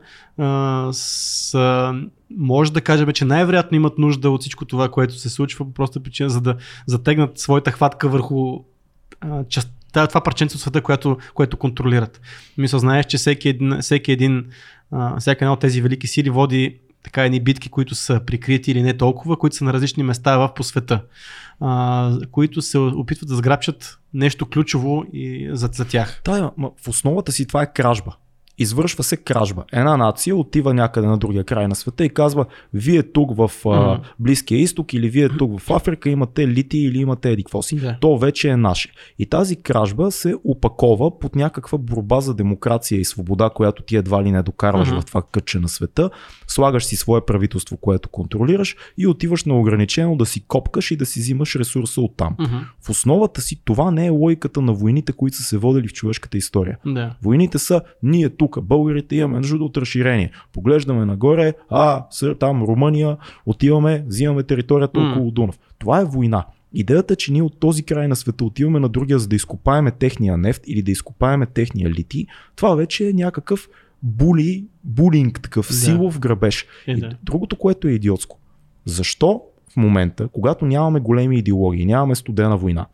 са, 0.91 1.93
може 2.38 2.74
да 2.74 2.81
кажем, 2.81 3.12
че 3.12 3.25
най-вероятно 3.25 3.75
имат 3.75 3.98
нужда 3.98 4.29
от 4.29 4.41
всичко 4.41 4.65
това, 4.65 4.89
което 4.89 5.13
се 5.13 5.29
случва 5.29 5.65
по 5.65 5.74
проста 5.74 6.00
причина, 6.00 6.29
за 6.29 6.41
да 6.41 6.55
затегнат 6.86 7.39
своята 7.39 7.72
хватка 7.72 8.10
върху 8.10 8.60
част, 9.50 9.74
това, 9.91 10.22
парченце 10.24 10.55
от 10.55 10.62
света, 10.62 10.81
което, 10.81 11.17
което 11.34 11.57
контролират. 11.57 12.22
Мисля, 12.57 12.79
знаеш, 12.79 13.05
че 13.05 13.17
всеки 13.17 13.50
един, 13.50 13.77
всеки 13.81 14.12
един, 14.12 14.46
всяка 15.19 15.46
една 15.46 15.53
от 15.53 15.60
тези 15.60 15.81
велики 15.81 16.07
сили 16.07 16.29
води 16.29 16.79
така 17.07 17.25
едни 17.25 17.39
битки, 17.39 17.69
които 17.69 17.95
са 17.95 18.21
прикрити 18.25 18.71
или 18.71 18.81
не 18.81 18.97
толкова, 18.97 19.37
които 19.37 19.55
са 19.55 19.65
на 19.65 19.73
различни 19.73 20.03
места 20.03 20.37
в 20.37 20.53
по 20.53 20.63
света, 20.63 21.01
а, 21.59 22.17
които 22.31 22.61
се 22.61 22.77
опитват 22.77 23.29
да 23.29 23.35
сграбчат 23.35 23.99
нещо 24.13 24.45
ключово 24.45 25.03
и 25.13 25.49
за, 25.51 25.69
за 25.73 25.85
тях. 25.85 26.21
Да, 26.25 26.51
в 26.57 26.87
основата 26.87 27.31
си 27.31 27.47
това 27.47 27.61
е 27.61 27.73
кражба. 27.73 28.15
Извършва 28.57 29.03
се 29.03 29.17
кражба. 29.17 29.63
Една 29.73 29.97
нация 29.97 30.35
отива 30.35 30.73
някъде 30.73 31.07
на 31.07 31.17
другия 31.17 31.43
край 31.43 31.67
на 31.67 31.75
света 31.75 32.05
и 32.05 32.09
казва, 32.09 32.45
вие 32.73 33.03
тук 33.03 33.35
в 33.37 33.51
а. 33.65 33.99
Близкия 34.19 34.59
изток 34.59 34.93
или 34.93 35.09
вие 35.09 35.29
тук 35.29 35.59
в 35.59 35.71
Африка 35.71 36.09
имате 36.09 36.47
лити 36.47 36.77
или 36.77 36.97
имате 36.99 37.31
едикво 37.31 37.61
си. 37.61 37.75
Да. 37.75 37.97
То 38.01 38.17
вече 38.17 38.49
е 38.49 38.57
наше. 38.57 38.89
И 39.19 39.25
тази 39.25 39.55
кражба 39.55 40.11
се 40.11 40.35
опакова 40.43 41.19
под 41.19 41.35
някаква 41.35 41.77
борба 41.77 42.19
за 42.19 42.33
демокрация 42.33 42.99
и 42.99 43.05
свобода, 43.05 43.49
която 43.49 43.83
ти 43.83 43.95
едва 43.95 44.23
ли 44.23 44.31
не 44.31 44.43
докарваш 44.43 44.87
Мгм. 44.89 44.99
в 45.01 45.05
това 45.05 45.21
кътче 45.31 45.59
на 45.59 45.69
света. 45.69 46.09
Слагаш 46.47 46.85
си 46.85 46.95
свое 46.95 47.21
правителство, 47.25 47.77
което 47.77 48.09
контролираш 48.09 48.75
и 48.97 49.07
отиваш 49.07 49.45
неограничено 49.45 50.15
да 50.15 50.25
си 50.25 50.45
копкаш 50.47 50.91
и 50.91 50.95
да 50.97 51.05
си 51.05 51.19
взимаш 51.19 51.55
ресурса 51.55 52.01
от 52.01 52.17
там. 52.17 52.35
Мгм. 52.39 52.55
В 52.81 52.89
основата 52.89 53.41
си 53.41 53.61
това 53.65 53.91
не 53.91 54.05
е 54.05 54.09
логиката 54.09 54.61
на 54.61 54.73
войните, 54.73 55.11
които 55.11 55.37
са 55.37 55.43
се 55.43 55.57
водили 55.57 55.87
в 55.87 55.93
човешката 55.93 56.37
история. 56.37 56.77
Да. 56.85 57.15
Войните 57.23 57.59
са 57.59 57.81
ние 58.03 58.29
тук, 58.29 58.47
българите 58.62 59.16
имаме 59.16 59.38
нужда 59.38 59.63
от 59.63 59.77
разширение. 59.77 60.32
Поглеждаме 60.54 61.06
нагоре, 61.06 61.54
а, 61.70 62.06
сър, 62.10 62.34
там 62.34 62.63
Румъния, 62.63 63.18
отиваме, 63.46 64.04
взимаме 64.08 64.44
територията 64.44 65.00
около 65.00 65.32
Дунав. 65.32 65.60
Това 65.80 66.01
е 66.01 66.06
война. 66.06 66.46
Идеята, 66.74 67.16
че 67.16 67.32
ние 67.34 67.42
от 67.42 67.60
този 67.60 67.84
край 67.84 68.08
на 68.08 68.16
света 68.16 68.46
отиваме 68.46 68.80
на 68.80 68.89
другия, 68.89 69.20
за 69.20 69.27
да 69.27 69.36
изкопаеме 69.36 69.92
техния 69.92 70.38
нефт 70.38 70.63
или 70.68 70.82
да 70.82 70.92
изкопаеме 70.92 71.46
техния 71.46 71.89
лити, 71.89 72.27
това 72.56 72.75
вече 72.75 73.10
е 73.10 73.13
някакъв 73.13 73.70
були, 74.04 74.66
булинг, 74.84 75.42
такъв 75.42 75.68
Да. 75.68 75.74
силов 75.74 76.20
грабеж. 76.20 76.66
Е, 76.88 76.92
И 76.92 77.00
да. 77.00 77.18
другото, 77.24 77.56
което 77.56 77.88
е 77.88 77.92
идиотско. 77.92 78.39
Защо 78.86 79.42
в 79.74 79.77
момента, 79.77 80.27
когато 80.27 80.66
нямаме 80.66 81.00
големи 81.00 81.38
идеологии, 81.38 81.86
нямаме 81.86 82.16
студена 82.16 82.58
война, 82.58 82.86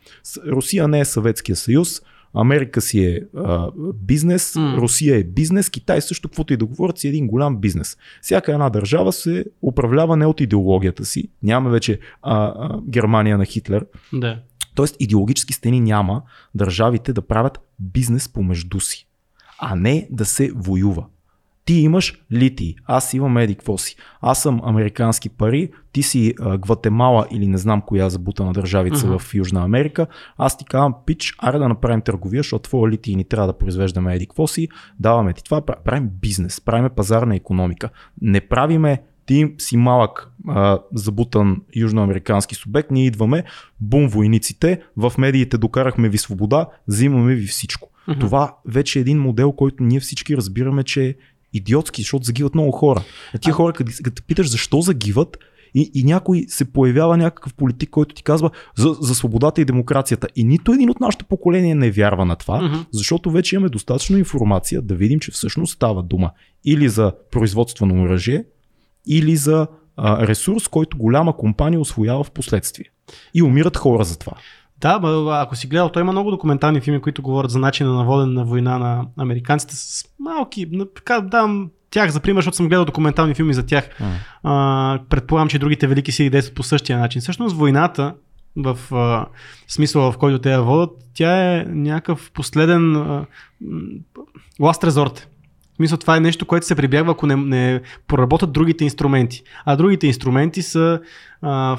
Русия 0.48 0.88
не 0.88 1.00
е 1.00 1.06
Съветския 1.06 1.56
съюз, 1.56 2.02
Америка 2.34 2.82
си 2.82 3.06
е 3.06 3.20
а, 3.38 3.72
бизнес, 3.96 4.56
М. 4.56 4.76
Русия 4.78 5.18
е 5.18 5.24
бизнес, 5.24 5.70
Китай 5.70 6.02
също, 6.02 6.30
каквото 6.30 6.54
и 6.54 6.58
да 6.58 6.66
говорят, 6.66 6.98
си 6.98 7.08
е 7.08 7.10
един 7.10 7.28
голям 7.28 7.58
бизнес. 7.58 7.98
Всяка 8.22 8.54
една 8.54 8.70
държава 8.70 9.14
се 9.14 9.46
управлява 9.62 10.18
не 10.18 10.26
от 10.26 10.42
идеологията 10.42 11.06
си. 11.06 11.28
Нямаме 11.44 11.72
вече 11.72 12.00
а, 12.22 12.46
а, 12.46 12.82
Германия 12.88 13.38
на 13.38 13.46
Хитлер. 13.46 13.86
да. 14.14 14.40
Тоест 14.76 14.96
идеологически 15.00 15.54
стени 15.54 15.80
няма 15.80 16.22
държавите 16.56 17.14
да 17.14 17.22
правят 17.22 17.60
бизнес 17.80 18.30
помежду 18.30 18.80
си, 18.80 19.08
а 19.60 19.76
не 19.76 20.08
да 20.12 20.26
се 20.26 20.52
воюва. 20.56 21.06
Ти 21.66 21.74
имаш 21.74 22.22
литий, 22.32 22.76
аз 22.86 23.14
имам 23.14 23.38
еди 23.38 23.56
какво 23.56 23.78
си. 23.78 23.96
Аз 24.22 24.42
съм 24.42 24.62
американски 24.64 25.30
пари, 25.30 25.72
ти 25.92 26.04
си 26.04 26.34
а, 26.40 26.58
Гватемала 26.58 27.28
или 27.32 27.48
не 27.48 27.58
знам 27.58 27.82
коя 27.82 28.10
забутана 28.10 28.54
държавица 28.54 29.08
Мгм. 29.08 29.18
в 29.18 29.34
Южна 29.34 29.64
Америка. 29.64 30.08
Аз 30.38 30.58
ти 30.58 30.66
казвам, 30.66 30.96
пич, 31.06 31.36
аре 31.38 31.58
да 31.58 31.68
направим 31.70 32.02
търговия, 32.02 32.40
защото 32.40 32.70
твоя 32.70 32.92
литий 32.92 33.16
ни 33.16 33.24
трябва 33.24 33.48
да 33.48 33.58
произвеждаме 33.58 34.16
еди 34.16 34.26
какво 34.26 34.48
си. 34.48 34.68
Даваме 35.00 35.34
ти 35.34 35.44
това, 35.44 35.62
пра- 35.62 35.84
правим 35.84 36.10
бизнес, 36.22 36.62
правим 36.62 36.90
пазарна 36.96 37.36
економика. 37.36 37.90
Не 38.22 38.42
правиме 38.42 39.02
ти 39.26 39.54
си 39.58 39.78
малък 39.78 40.32
а, 40.48 40.80
забутан 40.94 41.62
южноамерикански 41.76 42.56
субект, 42.56 42.92
ние 42.92 43.06
идваме, 43.06 43.44
бум 43.80 44.08
войниците, 44.08 44.82
в 44.98 45.14
медиите 45.18 45.58
докарахме 45.58 46.10
ви 46.10 46.18
свобода, 46.18 46.68
взимаме 46.88 47.36
ви 47.36 47.48
всичко. 47.48 47.90
Мгм. 48.08 48.20
Това 48.20 48.56
вече 48.68 49.00
е 49.00 49.02
един 49.02 49.20
модел, 49.20 49.52
който 49.52 49.84
ние 49.84 50.00
всички 50.00 50.38
разбираме, 50.38 50.84
че 50.84 51.16
идиотски, 51.54 52.02
защото 52.02 52.26
загиват 52.26 52.56
много 52.56 52.72
хора. 52.72 53.04
А 53.36 53.38
тия 53.38 53.54
хора, 53.54 53.74
като, 53.74 53.92
като 54.04 54.24
питаш 54.24 54.50
защо 54.50 54.82
загиват, 54.82 55.38
и, 55.76 55.92
и 55.94 56.04
някой 56.04 56.46
се 56.48 56.66
появява 56.66 57.18
някакъв 57.18 57.54
политик, 57.54 57.90
който 57.90 58.16
ти 58.16 58.24
казва 58.24 58.50
за, 58.76 58.96
за 59.02 59.16
свободата 59.16 59.62
и 59.62 59.66
демокрацията. 59.66 60.28
И 60.36 60.44
нито 60.44 60.74
един 60.74 60.90
от 60.90 61.00
нашето 61.00 61.26
поколение 61.26 61.76
не 61.76 61.92
вярва 61.92 62.26
на 62.26 62.36
това, 62.36 62.62
Мгм. 62.62 62.76
защото 62.92 63.32
вече 63.32 63.56
имаме 63.56 63.70
достатъчно 63.70 64.18
информация 64.18 64.82
да 64.82 64.96
видим, 64.96 65.20
че 65.20 65.32
всъщност 65.32 65.74
става 65.74 66.04
дума 66.04 66.32
или 66.66 66.90
за 66.90 67.14
производство 67.32 67.86
на 67.86 68.04
оръжие, 68.04 68.44
или 69.08 69.36
за 69.36 69.68
а, 69.98 70.28
ресурс, 70.28 70.68
който 70.68 70.98
голяма 70.98 71.38
компания 71.38 71.80
освоява 71.80 72.24
в 72.24 72.32
последствие. 72.32 72.86
И 73.34 73.44
умират 73.44 73.78
хора 73.78 74.04
за 74.04 74.20
това. 74.20 74.34
Да, 74.84 75.00
ако 75.42 75.56
си 75.56 75.68
гледал, 75.68 75.90
той 75.90 76.02
има 76.02 76.12
много 76.12 76.32
документални 76.32 76.82
филми, 76.82 77.02
които 77.02 77.22
говорят 77.22 77.52
за 77.52 77.60
начина 77.60 77.94
на 77.94 78.06
водене 78.06 78.34
на 78.34 78.46
война 78.46 78.78
на 78.78 79.06
американците 79.18 79.76
с 79.76 80.06
малки, 80.20 80.68
дам 81.24 81.70
тях 81.92 82.10
за 82.10 82.20
пример, 82.20 82.42
защото 82.42 82.58
съм 82.58 82.68
гледал 82.68 82.86
документални 82.86 83.34
филми 83.34 83.54
за 83.54 83.66
тях. 83.66 83.90
А, 84.44 85.00
предполагам, 85.10 85.50
че 85.50 85.60
другите 85.60 85.88
велики 85.88 86.12
сили 86.12 86.30
действат 86.30 86.56
по 86.56 86.64
същия 86.64 87.00
начин. 87.00 87.22
Всъщност 87.22 87.56
войната, 87.56 88.14
в 88.56 88.78
а, 88.92 89.26
смисъла 89.68 90.12
в 90.12 90.18
който 90.18 90.40
те 90.40 90.52
я 90.52 90.62
водят, 90.62 90.90
тя 91.14 91.54
е 91.54 91.66
някакъв 91.70 92.32
последен 92.32 92.96
а, 92.96 93.26
last 94.62 94.90
resort. 94.90 95.20
В 95.74 95.76
смисъл, 95.76 95.98
това 95.98 96.18
е 96.18 96.20
нещо, 96.20 96.46
което 96.46 96.66
се 96.66 96.76
прибягва, 96.76 97.12
ако 97.12 97.28
не, 97.28 97.36
не 97.36 97.82
проработят 98.08 98.52
другите 98.52 98.84
инструменти. 98.84 99.44
А 99.66 99.76
другите 99.76 100.08
инструменти 100.08 100.62
са 100.62 101.00
а, 101.42 101.78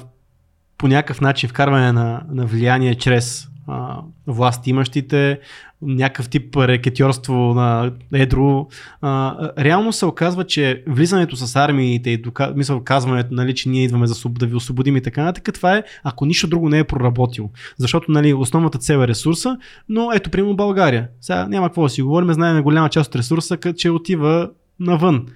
по 0.79 0.89
някакъв 0.89 1.21
начин 1.21 1.49
вкарване 1.49 1.93
на, 1.93 2.23
на 2.31 2.47
влияние 2.47 2.95
чрез 2.95 3.49
а, 3.67 4.01
власт 4.27 4.67
имащите, 4.67 5.41
някакъв 5.83 6.29
тип 6.29 6.57
рекетьорство 6.57 7.35
на 7.35 7.93
едро. 8.13 8.67
А, 9.01 9.37
реално 9.59 9.93
се 9.93 10.07
оказва, 10.07 10.45
че 10.45 10.83
влизането 10.87 11.37
с 11.37 11.57
армиите 11.57 12.11
и 12.11 12.17
дока... 12.17 12.53
мисъл, 12.57 12.81
казването, 12.81 13.35
нали, 13.35 13.55
че 13.55 13.69
ние 13.69 13.85
идваме 13.85 14.07
за 14.07 14.29
да 14.29 14.47
ви 14.47 14.55
освободим 14.55 14.97
и 14.97 15.03
така 15.03 15.25
нататък, 15.25 15.55
това 15.55 15.77
е 15.77 15.83
ако 16.05 16.27
нищо 16.27 16.47
друго 16.47 16.69
не 16.69 16.79
е 16.79 16.85
проработило. 16.85 17.51
Защото 17.79 18.13
нали, 18.13 18.35
основната 18.35 18.79
цел 18.79 18.99
е 18.99 19.09
ресурса, 19.09 19.59
но 19.89 20.13
ето, 20.13 20.31
примерно 20.31 20.57
България. 20.57 21.09
Сега 21.21 21.47
няма 21.49 21.69
какво 21.69 21.83
да 21.83 21.89
си 21.89 22.03
говорим, 22.03 22.33
знаем 22.33 22.63
голяма 22.63 22.89
част 22.89 23.09
от 23.09 23.17
ресурса, 23.17 23.57
че 23.77 23.91
отива 23.91 24.51
навън, 24.81 25.27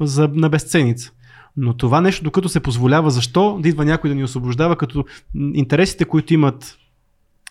за, 0.00 0.30
на 0.32 0.48
безценица. 0.48 1.12
Но 1.56 1.74
това 1.74 2.00
нещо, 2.00 2.24
докато 2.24 2.48
се 2.48 2.60
позволява, 2.60 3.10
защо 3.10 3.58
да 3.62 3.68
идва 3.68 3.84
някой 3.84 4.10
да 4.10 4.16
ни 4.16 4.24
освобождава, 4.24 4.76
като 4.76 5.04
интересите, 5.54 6.04
които 6.04 6.34
имат 6.34 6.78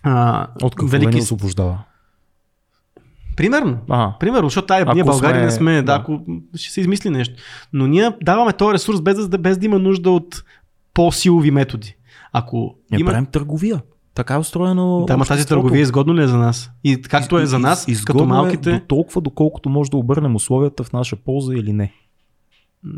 а, 0.04 0.48
От 0.62 0.76
какво 0.76 0.92
велики... 0.92 1.16
ни 1.16 1.22
освобождава? 1.22 1.80
Примерно. 3.36 3.78
Ага. 3.90 4.14
Примерно, 4.20 4.46
защото 4.50 4.68
тая, 4.68 4.86
ние 4.94 5.04
България 5.04 5.40
сме- 5.40 5.46
не 5.46 5.52
сме, 5.52 5.76
да, 5.76 5.84
да. 5.84 5.94
ако 6.02 6.22
ще 6.56 6.72
се 6.74 6.82
измисли 6.82 7.10
нещо. 7.10 7.34
Но 7.74 7.88
ние 7.88 8.12
даваме 8.24 8.54
този 8.54 8.74
ресурс 8.74 9.02
без 9.02 9.28
да, 9.28 9.38
без 9.38 9.58
да 9.58 9.66
има 9.66 9.80
нужда 9.80 10.12
от 10.12 10.44
по-силови 10.94 11.52
методи. 11.52 11.96
Ако 12.34 12.76
Ние 12.92 13.00
има... 13.00 13.10
правим 13.12 13.26
търговия. 13.26 13.82
Така 14.14 14.34
е 14.34 14.38
устроено. 14.38 15.04
Да, 15.08 15.18
ма 15.18 15.26
тази 15.26 15.48
търговия 15.48 15.82
изгодно 15.82 16.16
ли 16.16 16.24
е 16.24 16.28
за 16.28 16.38
нас? 16.38 16.72
И 16.84 17.02
както 17.02 17.40
е 17.40 17.46
за 17.46 17.60
нас, 17.60 17.88
Из- 17.88 18.04
като 18.06 18.18
изгодно 18.18 18.36
малките... 18.36 18.70
Е 18.70 18.74
до 18.74 18.80
толкова, 18.80 19.22
доколкото 19.22 19.70
може 19.70 19.92
да 19.92 19.98
обърнем 19.98 20.36
условията 20.36 20.84
в 20.84 20.94
наша 20.94 21.16
полза 21.16 21.54
или 21.54 21.74
не. 21.74 21.94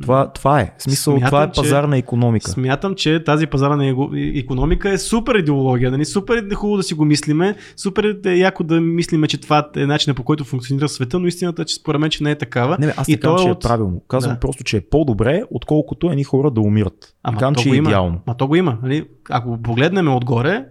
Това, 0.01 0.31
това 0.31 0.61
е. 0.61 0.73
В 0.77 0.83
смисъл, 0.83 1.13
Смятам, 1.13 1.27
това 1.29 1.43
е 1.43 1.51
че- 1.51 1.61
пазарна 1.61 1.97
економика. 1.97 2.51
Смятам, 2.51 2.95
че 2.95 3.23
тази 3.23 3.47
пазарна 3.47 3.95
економика 4.35 4.89
е 4.89 4.97
супер 4.97 5.35
идеология. 5.35 5.91
Нали? 5.91 6.05
Супер 6.05 6.45
е 6.51 6.55
хубаво 6.55 6.77
да 6.77 6.83
си 6.83 6.93
го 6.93 7.05
мислиме, 7.05 7.55
супер 7.75 8.17
е 8.25 8.35
яко 8.35 8.63
да 8.63 8.81
мислиме, 8.81 9.27
че 9.27 9.37
това 9.37 9.69
е 9.75 9.85
начинът 9.85 10.17
по 10.17 10.23
който 10.23 10.43
функционира 10.43 10.89
света, 10.89 11.19
но 11.19 11.27
истината 11.27 11.61
е, 11.61 11.65
че 11.65 11.75
според 11.75 12.01
мен, 12.01 12.09
че 12.09 12.23
не 12.23 12.31
е 12.31 12.35
такава. 12.35 12.77
Не, 12.79 12.87
бе, 12.87 12.93
аз 12.97 13.07
И 13.07 13.11
не 13.11 13.17
казвам, 13.17 13.39
е 13.39 13.43
че 13.43 13.51
от- 13.51 13.57
е 13.57 13.67
правилно. 13.67 14.01
Казвам 14.07 14.33
Да. 14.33 14.39
просто, 14.39 14.63
че 14.63 14.77
е 14.77 14.81
по-добре, 14.81 15.43
отколкото 15.51 16.09
едни 16.09 16.23
хора 16.23 16.51
да 16.51 16.61
умират. 16.61 17.13
Ама 17.23 17.39
то 17.39 17.53
че 17.53 17.69
го 17.69 17.75
е 17.75 17.77
има. 17.77 17.89
идеално. 17.89 18.19
Ма 18.27 18.37
то 18.37 18.47
го 18.47 18.55
има. 18.55 18.77
Нали? 18.83 19.05
Ако 19.29 19.61
погледнем 19.61 20.07
отгоре, 20.07 20.65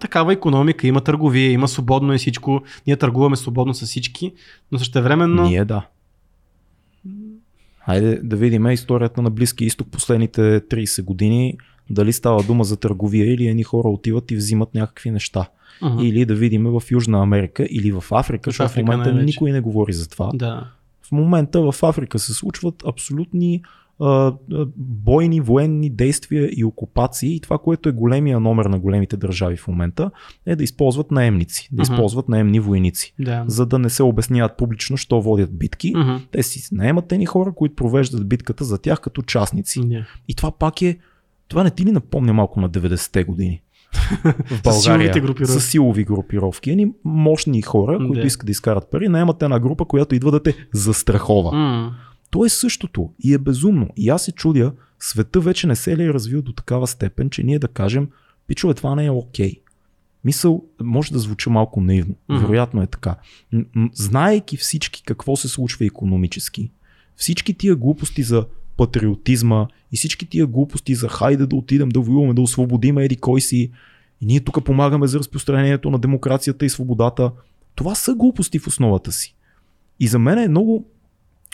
такава 0.00 0.32
економика, 0.32 0.86
има 0.86 1.00
търговия, 1.00 1.50
има 1.50 1.68
свободно 1.68 2.14
и 2.14 2.18
всичко. 2.18 2.60
Ние 2.86 2.96
търгуваме 2.96 3.36
свободно 3.36 3.74
с 3.74 3.82
всички, 3.82 4.32
но 4.72 4.78
същевременно... 4.78 5.42
Ние 5.42 5.64
да. 5.64 5.86
Хайде 7.86 8.20
да 8.22 8.36
видим 8.36 8.66
историята 8.66 9.22
на 9.22 9.30
Близкия 9.30 9.66
изток 9.66 9.88
последните 9.88 10.40
30 10.40 11.04
години. 11.04 11.58
Дали 11.90 12.12
става 12.12 12.42
дума 12.42 12.64
за 12.64 12.76
търговия 12.76 13.34
или 13.34 13.46
едни 13.46 13.62
хора 13.62 13.88
отиват 13.88 14.30
и 14.30 14.36
взимат 14.36 14.74
някакви 14.74 15.10
неща. 15.10 15.48
Мгм. 15.82 16.04
Или 16.04 16.24
да 16.24 16.34
видим 16.34 16.64
в 16.64 16.82
Южна 16.90 17.22
Америка 17.22 17.66
или 17.70 17.92
в 17.92 18.04
Африка, 18.10 18.50
защото 18.50 18.72
в 18.72 18.76
момента 18.76 19.04
най-вече. 19.04 19.24
никой 19.24 19.52
не 19.52 19.60
говори 19.60 19.92
за 19.92 20.08
това. 20.08 20.30
Да. 20.34 20.70
В 21.02 21.12
момента 21.12 21.72
в 21.72 21.82
Африка 21.82 22.18
се 22.18 22.34
случват 22.34 22.82
абсолютни 22.86 23.62
бойни, 24.76 25.40
военни 25.40 25.90
действия 25.90 26.50
и 26.52 26.64
окупации. 26.64 27.36
И 27.36 27.40
това, 27.40 27.58
което 27.58 27.88
е 27.88 27.92
големия 27.92 28.40
номер 28.40 28.64
на 28.64 28.78
големите 28.78 29.16
държави 29.16 29.56
в 29.56 29.68
момента, 29.68 30.10
е 30.46 30.56
да 30.56 30.64
използват 30.64 31.10
наемници, 31.10 31.68
да 31.72 31.82
Мгм. 31.82 31.92
използват 31.92 32.28
наемни 32.28 32.60
войници. 32.60 33.14
Да. 33.20 33.44
За 33.46 33.66
да 33.66 33.78
не 33.78 33.90
се 33.90 34.02
обясняват 34.02 34.56
публично, 34.56 34.96
що 34.96 35.20
водят 35.20 35.58
битки. 35.58 35.92
Мгм. 35.96 36.14
Те 36.30 36.42
си 36.42 36.68
наемат 36.74 37.12
едни 37.12 37.26
хора, 37.26 37.52
които 37.52 37.74
провеждат 37.74 38.28
битката 38.28 38.64
за 38.64 38.78
тях 38.78 39.00
като 39.00 39.22
частници. 39.22 39.80
Да. 39.84 40.06
И 40.28 40.34
това 40.34 40.50
пак 40.50 40.82
е. 40.82 40.98
Това 41.48 41.64
не 41.64 41.70
ти 41.70 41.84
ли 41.84 41.92
напомня 41.92 42.32
малко 42.32 42.60
на 42.60 42.70
90-те 42.70 43.24
години? 43.24 43.62
В 44.64 44.72
С 44.72 44.82
силовите 44.82 45.20
групировки. 45.20 45.60
С 45.60 45.60
силови 45.60 46.04
групировки. 46.04 46.70
Едни 46.70 46.86
мощни 47.04 47.62
хора, 47.62 47.98
които 47.98 48.20
Да. 48.20 48.26
искат 48.26 48.46
да 48.46 48.50
изкарат 48.50 48.90
пари, 48.90 49.08
наемат 49.08 49.42
една 49.42 49.60
група, 49.60 49.84
която 49.84 50.14
идва 50.14 50.30
да 50.30 50.42
те 50.42 50.54
застрахова. 50.74 51.52
М. 51.52 51.94
То 52.30 52.44
е 52.44 52.48
същото 52.48 53.10
и 53.24 53.34
е 53.34 53.38
безумно. 53.38 53.88
И 53.96 54.08
аз 54.08 54.24
се 54.24 54.32
чудя, 54.32 54.72
света 54.98 55.40
вече 55.40 55.66
не 55.66 55.76
се 55.76 55.96
ли 55.96 56.04
е 56.04 56.12
развил 56.12 56.42
до 56.42 56.52
такава 56.52 56.86
степен, 56.86 57.30
че 57.30 57.42
ние 57.42 57.58
да 57.58 57.68
кажем, 57.68 58.08
пичове, 58.46 58.74
това 58.74 58.94
не 58.94 59.06
е 59.06 59.10
окей. 59.10 59.60
Мисъл, 60.24 60.64
може 60.82 61.12
да 61.12 61.18
звучи 61.18 61.50
малко 61.50 61.80
наивно. 61.80 62.14
Мгм. 62.28 62.40
Вероятно 62.40 62.82
е 62.82 62.86
така. 62.86 63.16
Знаейки 63.92 64.56
всички 64.56 65.02
какво 65.02 65.36
се 65.36 65.48
случва 65.48 65.86
економически, 65.86 66.70
всички 67.16 67.54
тия 67.54 67.76
глупости 67.76 68.22
за 68.22 68.46
патриотизма 68.76 69.66
и 69.92 69.96
всички 69.96 70.26
тия 70.26 70.46
глупости 70.46 70.94
за 70.94 71.08
хайде 71.08 71.46
да 71.46 71.56
отидем 71.56 71.88
да 71.88 72.00
воюваме, 72.00 72.34
да 72.34 72.42
освободим 72.42 72.98
еди 72.98 73.16
кой 73.16 73.40
си 73.40 73.70
и 74.20 74.26
ние 74.26 74.40
тук 74.40 74.64
помагаме 74.64 75.06
за 75.06 75.18
разпространението 75.18 75.90
на 75.90 75.98
демокрацията 75.98 76.66
и 76.66 76.70
свободата. 76.70 77.32
Това 77.74 77.94
са 77.94 78.14
глупости 78.14 78.58
в 78.58 78.66
основата 78.66 79.12
си. 79.12 79.34
И 80.00 80.06
за 80.06 80.18
мен 80.18 80.38
е 80.38 80.48
много, 80.48 80.86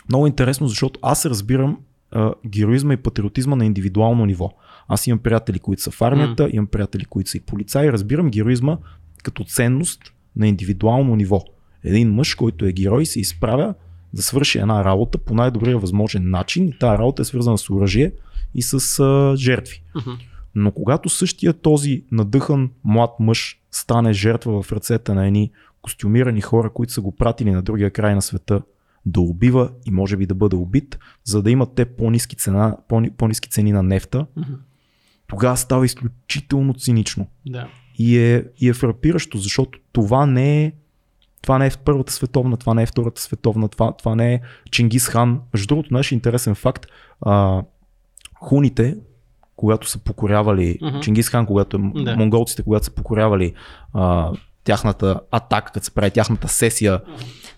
много 0.09 0.27
интересно, 0.27 0.67
защото 0.67 0.99
аз 1.03 1.25
разбирам 1.25 1.77
а, 2.11 2.33
героизма 2.47 2.93
и 2.93 2.97
патриотизма 2.97 3.55
на 3.55 3.65
индивидуално 3.65 4.25
ниво. 4.25 4.51
Аз 4.87 5.07
имам 5.07 5.19
приятели, 5.19 5.59
които 5.59 5.81
са 5.81 5.91
в 5.91 6.01
армията, 6.01 6.49
имам 6.53 6.67
приятели, 6.67 7.05
които 7.05 7.29
са 7.29 7.37
и 7.37 7.41
полицаи. 7.41 7.91
Разбирам 7.91 8.29
героизма 8.29 8.77
като 9.23 9.43
ценност 9.43 10.01
на 10.35 10.47
индивидуално 10.47 11.15
ниво. 11.15 11.41
Един 11.83 12.13
мъж, 12.13 12.35
който 12.35 12.65
е 12.65 12.71
герой, 12.71 13.05
се 13.05 13.19
изправя 13.19 13.73
да 14.13 14.21
свърши 14.21 14.59
една 14.59 14.85
работа 14.85 15.17
по 15.17 15.33
най-добрия 15.33 15.77
възможен 15.77 16.29
начин 16.29 16.67
и 16.67 16.77
тази 16.79 16.97
работа 16.97 17.21
е 17.21 17.25
свързана 17.25 17.57
с 17.57 17.69
оръжие 17.69 18.11
и 18.55 18.61
с 18.61 18.99
а, 18.99 19.35
жертви. 19.37 19.83
Мгм. 19.95 20.11
Но 20.55 20.71
когато 20.71 21.09
същия 21.09 21.53
този 21.53 22.03
надъхан 22.11 22.69
млад 22.83 23.11
мъж 23.19 23.59
стане 23.71 24.13
жертва 24.13 24.61
в 24.61 24.71
ръцете 24.71 25.13
на 25.13 25.27
едни 25.27 25.51
костюмирани 25.81 26.41
хора, 26.41 26.69
които 26.69 26.93
са 26.93 27.01
го 27.01 27.15
пратили 27.15 27.51
на 27.51 27.61
другия 27.61 27.91
край 27.91 28.15
на 28.15 28.21
света 28.21 28.61
да 29.05 29.21
убива 29.21 29.69
и 29.85 29.91
може 29.91 30.17
би 30.17 30.25
да 30.25 30.35
бъде 30.35 30.55
убит, 30.55 30.99
за 31.23 31.41
да 31.41 31.51
имат 31.51 31.69
те 31.75 31.85
по-низки, 31.85 32.35
цена, 32.35 32.77
по- 32.87 33.03
по-низки 33.17 33.49
цени 33.49 33.71
на 33.71 33.83
нефта, 33.83 34.25
тогава 35.27 35.57
става 35.57 35.85
изключително 35.85 36.73
цинично. 36.73 37.27
Да. 37.45 37.67
И 37.97 38.17
е, 38.19 38.45
и 38.57 38.69
е 38.69 38.73
фрапиращо, 38.73 39.37
защото 39.37 39.79
това 39.91 40.25
не 40.25 40.63
е 40.63 40.71
това 41.41 41.57
не 41.57 41.65
е 41.65 41.69
в 41.69 41.77
Първата 41.77 42.13
световна, 42.13 42.57
това 42.57 42.73
не 42.73 42.83
е 42.83 42.85
Втората 42.85 43.21
световна, 43.21 43.69
това, 43.69 43.91
това 43.91 44.15
не 44.15 44.33
е 44.33 44.41
Чингис 44.71 45.07
хан. 45.07 45.41
Между 45.53 45.67
другото, 45.67 45.93
наш 45.93 46.11
интересен 46.11 46.55
факт, 46.55 46.85
а, 47.21 47.63
хуните, 48.35 48.97
когато 49.55 49.89
са 49.89 49.97
покорявали, 49.99 50.77
Мгм. 50.81 50.99
Чингис 50.99 51.29
хан, 51.29 51.45
когато 51.45 51.77
Да. 51.77 52.03
да. 52.03 52.15
монголците, 52.15 52.63
когато 52.63 52.85
са 52.85 52.91
покорявали 52.91 53.53
а, 53.93 54.31
тяхната 54.63 55.19
атака, 55.31 55.71
като 55.71 55.85
се 55.85 55.91
прави 55.91 56.11
тяхната 56.11 56.47
сесия 56.47 57.01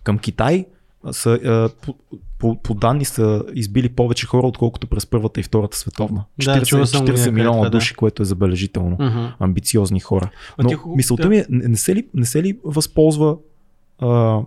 към 0.03 0.17
Китай, 0.19 0.65
са, 1.11 1.29
а, 1.31 1.69
по, 1.81 1.95
по, 2.39 2.55
по 2.55 2.73
данни 2.73 3.05
са 3.05 3.43
избили 3.53 3.89
повече 3.89 4.27
хора, 4.27 4.47
отколкото 4.47 4.87
през 4.87 5.05
Първата 5.05 5.39
и 5.39 5.43
Втората 5.43 5.77
световна. 5.77 6.23
Да, 6.39 6.55
40, 6.55 6.65
чувал 6.65 6.85
съм 6.85 7.01
го 7.01 7.05
40 7.05 7.09
някъде 7.09 7.31
милиона 7.31 7.53
това, 7.53 7.65
да. 7.65 7.69
души, 7.69 7.93
което 7.93 8.21
е 8.21 8.25
забележително 8.25 8.97
Мгм. 8.99 9.25
амбициозни 9.39 9.99
хора. 9.99 10.29
Но 10.59 10.69
хубаво- 10.69 10.95
мисълта 10.95 11.23
да. 11.23 11.29
ми 11.29 11.37
е, 11.37 11.45
не 11.49 11.67
не 11.67 11.77
се 11.77 11.95
ли, 11.95 12.07
не 12.13 12.25
се 12.25 12.43
ли 12.43 12.59
възползва 12.65 13.37
а, 13.99 14.39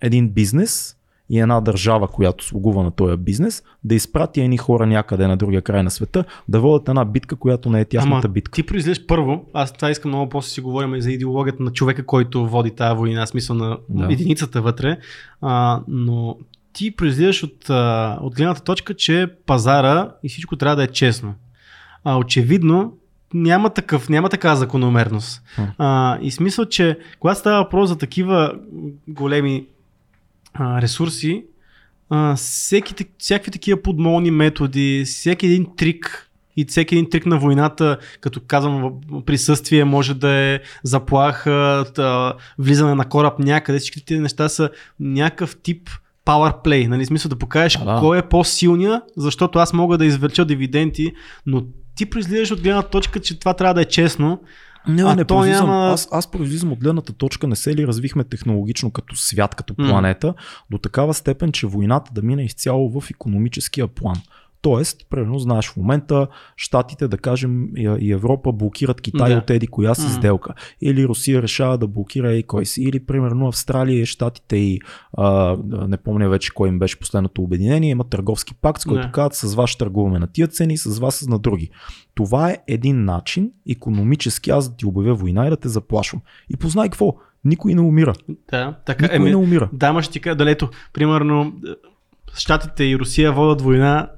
един 0.00 0.28
бизнес 0.28 0.96
и 1.30 1.40
една 1.40 1.60
държава, 1.60 2.08
която 2.08 2.44
слугува 2.44 2.82
на 2.82 2.90
този 2.90 3.16
бизнес, 3.16 3.62
да 3.84 3.94
изпрати 3.94 4.40
едни 4.40 4.56
хора 4.58 4.86
някъде 4.86 5.26
на 5.26 5.36
другия 5.36 5.62
край 5.62 5.82
на 5.82 5.90
света, 5.90 6.24
да 6.48 6.60
водят 6.60 6.88
една 6.88 7.04
битка, 7.04 7.36
която 7.36 7.70
не 7.70 7.80
е 7.80 7.84
тяхната 7.84 8.26
Ама 8.26 8.32
битка. 8.32 8.52
ти 8.54 8.62
произлезеш 8.66 9.06
първо, 9.06 9.44
аз 9.54 9.72
това 9.72 9.90
искам 9.90 10.10
много 10.10 10.28
после 10.28 10.48
си 10.48 10.60
говорим 10.60 10.94
и 10.94 11.02
за 11.02 11.10
идеологията 11.12 11.62
на 11.62 11.70
човека, 11.72 12.06
който 12.06 12.48
води 12.48 12.70
тази 12.70 12.96
война, 12.96 13.26
смисъл 13.26 13.56
на 13.56 13.78
Да. 13.88 14.12
единицата 14.12 14.62
вътре, 14.62 14.96
а, 15.40 15.82
но 15.88 16.36
ти 16.72 16.96
произлизаш 16.96 17.42
от, 17.42 17.70
от 18.20 18.34
гледната 18.34 18.60
точка, 18.62 18.94
че 18.94 19.26
пазара 19.46 20.10
и 20.22 20.28
всичко 20.28 20.56
трябва 20.56 20.76
да 20.76 20.84
е 20.84 20.88
честно. 20.88 21.34
А, 22.04 22.16
очевидно, 22.18 22.92
няма, 23.34 23.70
такъв, 23.70 24.08
няма 24.08 24.28
такава 24.28 24.56
закономерност. 24.56 25.42
А, 25.78 26.18
и 26.22 26.30
смисъл, 26.30 26.64
че 26.64 26.98
когато 27.20 27.40
става 27.40 27.62
въпрос 27.64 27.88
за 27.88 27.98
такива 27.98 28.52
големи 29.08 29.66
а, 30.54 30.82
ресурси, 30.82 31.44
а, 32.10 32.36
всеки, 32.36 33.06
всякакви 33.18 33.50
такива 33.50 33.82
подмолни 33.82 34.30
методи, 34.30 35.02
всеки 35.06 35.46
един 35.46 35.66
трик 35.76 36.30
и 36.56 36.64
всеки 36.64 36.94
един 36.94 37.10
трик 37.10 37.26
на 37.26 37.38
войната, 37.38 37.98
като 38.20 38.40
казвам 38.46 38.92
присъствие, 39.26 39.84
може 39.84 40.14
да 40.14 40.30
е 40.30 40.60
заплаха, 40.82 41.84
та, 41.94 42.34
влизане 42.58 42.94
на 42.94 43.08
кораб 43.08 43.38
някъде, 43.38 43.78
всички 43.78 44.04
тези 44.04 44.20
неща 44.20 44.48
са 44.48 44.70
някакъв 45.00 45.56
тип 45.62 45.90
power 46.26 46.64
play, 46.64 46.86
нали, 46.86 47.06
смисъл 47.06 47.28
да 47.28 47.36
покажеш 47.36 47.78
Да, 47.78 47.94
да. 47.94 48.00
кой 48.00 48.18
е 48.18 48.22
по-силния, 48.22 49.02
защото 49.16 49.58
аз 49.58 49.72
мога 49.72 49.98
да 49.98 50.06
извлеча 50.06 50.44
дивиденти, 50.44 51.12
но 51.46 51.62
ти 51.96 52.06
произлизаш 52.10 52.50
от 52.50 52.60
гледна 52.60 52.82
точка, 52.82 53.20
че 53.20 53.38
това 53.38 53.54
трябва 53.54 53.74
да 53.74 53.80
е 53.80 53.84
честно. 53.84 54.40
Не, 54.88 55.02
А 55.02 55.14
не 55.14 55.24
то 55.24 55.34
произлизам. 55.34 55.66
няма- 55.66 55.92
Аз, 55.92 56.08
аз 56.12 56.30
произлизам 56.30 56.72
от 56.72 56.78
гледната 56.78 57.12
точка, 57.12 57.46
не 57.46 57.56
се 57.56 57.76
ли 57.76 57.86
развихме 57.86 58.24
технологично 58.24 58.90
като 58.90 59.16
свят, 59.16 59.54
като 59.54 59.74
планета, 59.74 60.34
до 60.70 60.78
такава 60.78 61.14
степен, 61.14 61.52
че 61.52 61.66
войната 61.66 62.10
да 62.14 62.22
мине 62.22 62.44
изцяло 62.44 63.00
в 63.00 63.10
економическия 63.10 63.86
план. 63.86 64.16
Тоест, 64.64 65.06
примерно, 65.10 65.38
знаеш 65.38 65.68
в 65.70 65.76
момента, 65.76 66.26
щатите, 66.56 67.08
да 67.08 67.18
кажем, 67.18 67.68
и 67.76 68.12
Европа 68.12 68.52
блокират 68.52 69.00
Китай 69.00 69.32
Да. 69.32 69.38
от 69.38 69.50
еди 69.50 69.66
коя 69.66 69.94
си 69.94 70.06
М. 70.06 70.08
сделка. 70.08 70.54
Или 70.80 71.08
Русия 71.08 71.42
решава 71.42 71.78
да 71.78 71.86
блокира 71.86 72.32
и 72.32 72.42
кой 72.42 72.66
си. 72.66 72.82
Или, 72.82 73.00
примерно, 73.00 73.48
Австралия 73.48 74.00
и 74.00 74.06
щатите 74.06 74.56
и 74.56 74.80
а, 75.18 75.56
не 75.88 75.96
помня 75.96 76.28
вече 76.28 76.50
кой 76.54 76.68
им 76.68 76.78
беше 76.78 76.98
последното 76.98 77.42
обединение, 77.42 77.90
имат 77.90 78.10
търговски 78.10 78.54
пакт, 78.54 78.80
с 78.80 78.84
който 78.84 79.10
казват 79.12 79.34
с 79.34 79.54
вас 79.54 79.70
ще 79.70 79.78
търгуваме 79.78 80.18
на 80.18 80.26
тия 80.26 80.48
цени, 80.48 80.76
с 80.76 80.98
вас 80.98 81.26
на 81.26 81.38
други. 81.38 81.70
Това 82.14 82.50
е 82.50 82.58
един 82.68 83.04
начин, 83.04 83.50
економически, 83.70 84.50
аз 84.50 84.70
да 84.70 84.76
ти 84.76 84.86
обявя 84.86 85.14
война 85.14 85.46
и 85.46 85.50
да 85.50 85.56
те 85.56 85.68
заплашвам. 85.68 86.22
И 86.50 86.56
познай 86.56 86.88
какво? 86.88 87.14
Никой 87.44 87.74
не 87.74 87.80
умира. 87.80 88.12
Да, 88.50 88.74
така, 88.86 89.02
Никой 89.04 89.16
еми, 89.16 89.30
не 89.30 89.36
умира. 89.36 89.68
Да, 89.72 89.92
ма 89.92 90.02
ще 90.02 90.12
ти 90.12 90.20
кажа, 90.20 90.36
далето, 90.36 90.68
примерно, 90.92 91.52
Штатите 92.36 92.84
и 92.84 92.98
Русия 92.98 93.32
водят 93.32 93.60
война, 93.60 94.08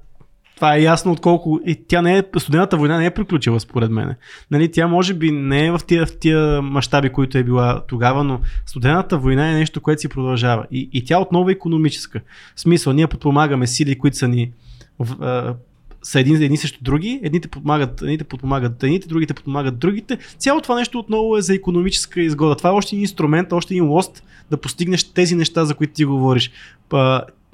това 0.56 0.76
е 0.76 0.82
ясно 0.82 1.12
отколко. 1.12 1.60
И 1.66 1.74
тя 1.88 2.02
не 2.02 2.18
е. 2.18 2.22
Студената 2.38 2.76
война 2.76 2.98
не 2.98 3.06
е 3.06 3.10
приключила, 3.10 3.60
според 3.60 3.90
мен. 3.90 4.14
Нали, 4.50 4.70
тя 4.70 4.86
може 4.86 5.14
би 5.14 5.30
не 5.30 5.66
е 5.66 5.70
в 5.70 5.80
тия, 5.86 6.06
в 6.06 6.18
тия 6.18 6.62
мащаби, 6.62 7.08
които 7.08 7.38
е 7.38 7.44
била 7.44 7.82
тогава, 7.88 8.24
но 8.24 8.40
студената 8.66 9.18
война 9.18 9.50
е 9.50 9.54
нещо, 9.54 9.80
което 9.80 10.00
си 10.00 10.08
продължава. 10.08 10.66
И, 10.70 10.88
и 10.92 11.04
тя 11.04 11.18
отново 11.18 11.48
е 11.48 11.52
економическа. 11.52 12.20
В 12.56 12.60
смисъл, 12.60 12.92
ние 12.92 13.06
подпомагаме 13.06 13.66
сили, 13.66 13.98
които 13.98 14.16
са 14.16 14.28
ни. 14.28 14.52
В, 14.98 15.56
са 16.02 16.20
едни, 16.20 16.44
едни 16.44 16.56
срещу 16.56 16.78
други, 16.82 17.20
едните 17.22 17.48
подпомагат, 17.48 18.02
едните 18.02 18.24
подпомагат 18.24 18.82
едните, 18.82 19.08
другите 19.08 19.34
подпомагат 19.34 19.78
другите. 19.78 20.18
Цялото 20.38 20.62
това 20.62 20.74
нещо 20.74 20.98
отново 20.98 21.36
е 21.36 21.40
за 21.40 21.54
економическа 21.54 22.20
изгода. 22.20 22.54
Това 22.54 22.70
е 22.70 22.72
още 22.72 22.96
един 22.96 23.02
инструмент, 23.02 23.52
още 23.52 23.74
един 23.74 23.86
лост 23.86 24.22
да 24.50 24.56
постигнеш 24.56 25.04
тези 25.04 25.34
неща, 25.34 25.64
за 25.64 25.74
които 25.74 25.92
ти 25.92 26.04
говориш. 26.04 26.50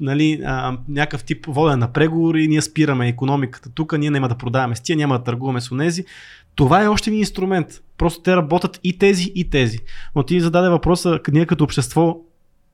Нали, 0.03 0.41
някакъв 0.89 1.25
тип 1.25 1.47
воден 1.49 1.79
на 1.79 1.93
преговори, 1.93 2.49
ние 2.49 2.63
спираме 2.63 3.09
економиката 3.09 3.71
тук, 3.75 3.99
ние 3.99 4.11
няма 4.11 4.29
да 4.29 4.35
продаваме 4.35 4.77
с 4.77 4.81
тия, 4.81 4.97
няма 4.97 5.19
да 5.19 5.25
търгуваме 5.25 5.61
с 5.61 5.73
онези. 5.73 6.05
Това 6.55 6.83
е 6.83 6.89
още 6.89 7.11
един 7.11 7.21
инструмент. 7.21 7.69
Просто 7.99 8.23
те 8.23 8.37
работят 8.37 8.81
и 8.85 8.99
тези, 8.99 9.33
и 9.35 9.51
тези. 9.51 9.79
Но 10.17 10.23
ти 10.23 10.41
зададе 10.41 10.69
въпроса, 10.69 11.21
ние 11.33 11.47
като 11.47 11.65
общество 11.65 12.21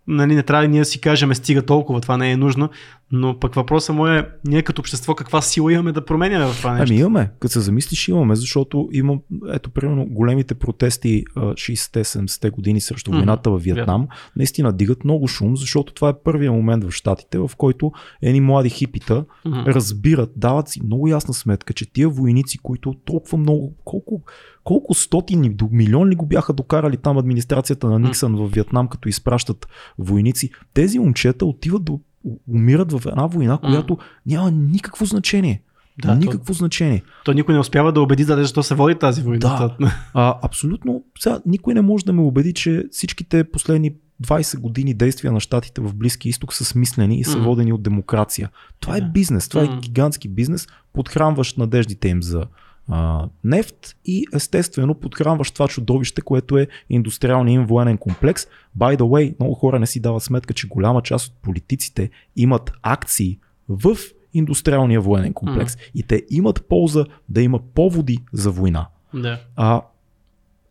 нали, 0.08 0.34
не 0.34 0.42
трябва 0.42 0.68
ние 0.68 0.80
да 0.80 0.84
си 0.84 1.00
кажем 1.00 1.34
стига 1.34 1.62
толкова, 1.62 2.00
това 2.00 2.16
не 2.16 2.30
е 2.30 2.36
нужно, 2.36 2.68
но 3.12 3.38
пък 3.38 3.54
въпросът 3.54 3.96
му 3.96 4.06
е 4.06 4.28
ние 4.46 4.62
като 4.62 4.80
общество 4.80 5.14
каква 5.14 5.42
сила 5.42 5.72
имаме 5.72 5.92
да 5.92 6.04
променяме 6.04 6.52
в 6.52 6.56
това 6.56 6.72
нещо. 6.72 6.92
Ами 6.92 7.00
имаме, 7.00 7.30
като 7.40 7.52
се 7.52 7.60
замислиш 7.60 8.08
имаме, 8.08 8.36
защото 8.36 8.88
има, 8.92 9.18
ето 9.52 9.70
примерно 9.70 10.06
големите 10.06 10.54
протести 10.54 11.24
а, 11.36 11.40
60-70-те 11.40 12.50
години 12.50 12.80
срещу 12.80 13.10
войната 13.10 13.50
в 13.50 13.58
Виетнам, 13.58 14.08
наистина 14.36 14.72
дигат 14.72 15.04
много 15.04 15.28
шум, 15.28 15.56
защото 15.56 15.94
това 15.94 16.08
е 16.08 16.22
първия 16.24 16.52
момент 16.52 16.84
в 16.84 16.90
Штатите, 16.90 17.38
в 17.38 17.50
който 17.56 17.92
едни 18.22 18.40
млади 18.40 18.70
хипита 18.70 19.24
разбират, 19.46 20.30
дават 20.36 20.68
си 20.68 20.80
много 20.84 21.08
ясна 21.08 21.34
сметка, 21.34 21.72
че 21.72 21.92
тия 21.92 22.08
войници, 22.08 22.58
които 22.58 22.94
толкова 23.04 23.38
много, 23.38 23.74
колко, 23.84 24.22
колко 24.68 24.94
стотини 24.94 25.50
до 25.50 25.68
милион 25.72 26.08
ли 26.08 26.14
го 26.14 26.26
бяха 26.26 26.52
докарали 26.52 26.96
там 26.96 27.18
администрацията 27.18 27.86
на 27.86 27.98
Никсън 27.98 28.36
в 28.36 28.48
Виетнам, 28.48 28.88
като 28.88 29.08
изпращат 29.08 29.66
войници, 29.98 30.50
тези 30.74 30.98
момчета 30.98 31.46
отиват 31.46 31.84
до 31.84 32.00
у- 32.24 32.38
умират 32.48 32.92
в 32.92 33.06
една 33.06 33.26
война, 33.26 33.58
която 33.58 33.98
няма 34.26 34.50
никакво 34.50 35.04
значение. 35.04 35.62
Да, 36.02 36.08
Да, 36.08 36.14
то- 36.14 36.20
никакво 36.20 36.52
значение. 36.52 37.02
То 37.24 37.32
никой 37.32 37.54
не 37.54 37.60
успява 37.60 37.92
да 37.92 38.00
убеди 38.02 38.24
да 38.24 38.36
защо 38.36 38.62
се 38.62 38.74
води 38.74 38.94
тази 38.94 39.22
война. 39.22 39.38
Да. 39.38 39.76
А, 40.14 40.38
абсолютно, 40.42 41.04
сега 41.18 41.40
никой 41.46 41.74
не 41.74 41.80
може 41.82 42.04
да 42.04 42.12
ме 42.12 42.22
убеди, 42.22 42.54
че 42.54 42.84
всичките 42.90 43.44
последни 43.44 43.92
20 44.22 44.58
години 44.58 44.94
действия 44.94 45.32
на 45.32 45.40
щатите 45.40 45.80
в 45.80 45.94
Близкия 45.94 46.30
изток 46.30 46.54
са 46.54 46.64
смислени 46.64 47.20
и 47.20 47.24
са 47.24 47.36
Мгм. 47.36 47.44
водени 47.44 47.72
от 47.72 47.82
демокрация. 47.82 48.50
Това 48.80 48.96
е 48.96 49.00
Да. 49.00 49.06
бизнес, 49.06 49.48
това 49.48 49.62
е 49.62 49.78
гигантски 49.78 50.28
бизнес, 50.28 50.66
подхранваш 50.92 51.56
надеждите 51.56 52.08
им 52.08 52.22
за 52.22 52.44
а, 52.88 53.28
нефт 53.44 53.96
и 54.04 54.26
естествено 54.34 54.94
подхранваш 54.94 55.50
това 55.50 55.68
чудовище, 55.68 56.20
което 56.20 56.58
е 56.58 56.68
индустриалния 56.90 57.54
им 57.54 57.66
военен 57.66 57.98
комплекс. 57.98 58.46
By 58.78 58.96
the 58.96 59.02
way, 59.02 59.34
много 59.40 59.54
хора 59.54 59.78
не 59.78 59.86
си 59.86 60.00
дават 60.00 60.22
сметка, 60.22 60.54
че 60.54 60.68
голяма 60.68 61.02
част 61.02 61.26
от 61.26 61.34
политиците 61.42 62.10
имат 62.36 62.72
акции 62.82 63.38
в 63.68 63.96
индустриалния 64.34 65.00
военен 65.00 65.32
комплекс 65.32 65.76
и 65.94 66.02
те 66.02 66.22
имат 66.30 66.66
полза 66.68 67.04
да 67.28 67.42
има 67.42 67.58
поводи 67.74 68.18
за 68.32 68.50
война. 68.50 68.86
да. 69.14 69.40
А, 69.56 69.82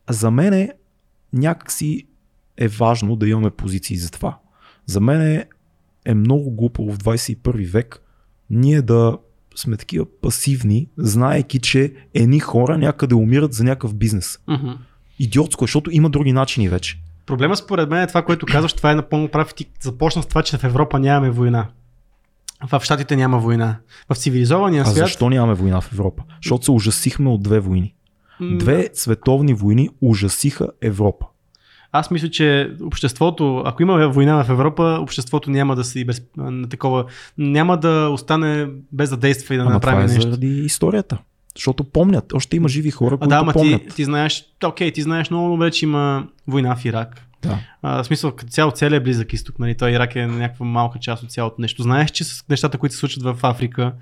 за 0.10 0.32
мен 0.32 0.54
е 0.54 0.74
някакси 1.34 2.08
е 2.58 2.68
важно 2.68 3.16
да 3.16 3.30
имаме 3.30 3.50
позиции 3.50 3.98
за 3.98 4.12
това. 4.12 4.38
За 4.86 5.02
мен 5.02 5.22
е, 5.22 5.48
е 6.06 6.14
много 6.14 6.52
глупо 6.52 6.92
в 6.92 6.98
21 6.98 7.72
век 7.72 8.04
ние 8.50 8.82
да 8.82 9.18
сме 9.60 9.78
такива 9.78 10.06
пасивни, 10.22 10.88
знаеки, 10.98 11.60
че 11.60 11.94
едни 12.14 12.40
хора 12.40 12.78
някъде 12.78 13.16
умират 13.16 13.54
за 13.54 13.64
някакъв 13.64 13.96
бизнес. 13.96 14.40
Мгм. 14.48 14.72
Идиотско, 15.20 15.64
защото 15.64 15.92
има 15.92 16.10
други 16.10 16.34
начини 16.34 16.70
вече. 16.70 17.00
Проблема 17.26 17.58
според 17.58 17.90
мен 17.90 18.02
е 18.02 18.08
това, 18.08 18.22
което 18.22 18.46
казваш, 18.46 18.74
това 18.74 18.92
е 18.92 18.96
напълно 18.96 19.28
прав. 19.28 19.54
Ти 19.54 19.66
започна 19.82 20.24
с 20.24 20.26
това, 20.26 20.44
че 20.44 20.58
в 20.58 20.64
Европа 20.64 21.00
нямаме 21.00 21.30
война. 21.30 21.68
В 22.72 22.82
Штатите 22.84 23.16
няма 23.16 23.40
война. 23.40 23.78
В 24.10 24.16
цивилизования 24.16 24.82
А 24.82 24.86
свят. 24.86 24.96
защо 24.96 25.30
нямаме 25.30 25.54
война 25.54 25.82
в 25.82 25.92
Европа? 25.94 26.24
Защото 26.44 26.66
се 26.66 26.72
ужасихме 26.72 27.30
от 27.30 27.44
две 27.44 27.60
войни. 27.60 27.94
Две 28.42 28.90
световни 28.94 29.54
войни 29.54 29.90
ужасиха 30.02 30.68
Европа. 30.82 31.26
Аз 31.92 32.12
мисля, 32.12 32.30
че 32.30 32.72
обществото, 32.82 33.64
ако 33.66 33.82
има 33.82 34.10
война 34.10 34.44
в 34.44 34.50
Европа, 34.50 34.98
обществото 35.02 35.52
няма 35.52 35.76
да 35.76 35.84
си 35.84 36.06
без 36.06 36.22
на 36.38 36.70
такова, 36.70 37.06
няма 37.38 37.78
да 37.78 38.10
остане 38.14 38.68
без 38.92 39.10
да 39.10 39.18
действа 39.18 39.56
и 39.56 39.58
да 39.58 39.62
Ама 39.62 39.80
това 39.80 39.92
направи 39.92 40.04
е 40.04 40.08
нещо. 40.16 40.22
заради 40.22 40.48
историята. 40.48 41.18
Защото 41.56 41.84
помнят. 41.84 42.34
Още 42.34 42.56
има 42.56 42.70
живи 42.70 42.92
хора, 42.92 43.16
А 43.16 43.18
които 43.18 43.30
да, 43.30 43.36
ама 43.36 43.54
помнят. 43.54 43.82
ти, 43.88 43.96
ти 43.96 44.04
знаеш, 44.04 44.46
окей, 44.66 44.92
ти 44.92 45.02
знаеш 45.02 45.30
много 45.30 45.50
добре, 45.50 45.72
че 45.72 45.86
има 45.86 46.28
война 46.48 46.76
в 46.76 46.86
Ирак. 46.86 47.22
Да. 47.42 47.60
А, 47.82 48.04
в 48.04 48.06
смисъл, 48.06 48.32
като 48.32 48.52
цяло 48.52 48.72
целият 48.72 49.04
близък 49.04 49.34
изток, 49.34 49.60
нали? 49.60 49.76
Той 49.78 49.92
Ирак 49.92 50.16
е 50.16 50.28
някаква 50.28 50.66
малка 50.66 51.00
част 51.00 51.24
от 51.24 51.32
цялото 51.32 51.62
нещо. 51.62 51.84
Знаеш, 51.84 52.12
че 52.12 52.24
с 52.24 52.44
нещата, 52.50 52.78
които 52.78 52.94
се 52.94 53.00
случват 53.00 53.24
в 53.24 53.44
Африка 53.44 53.94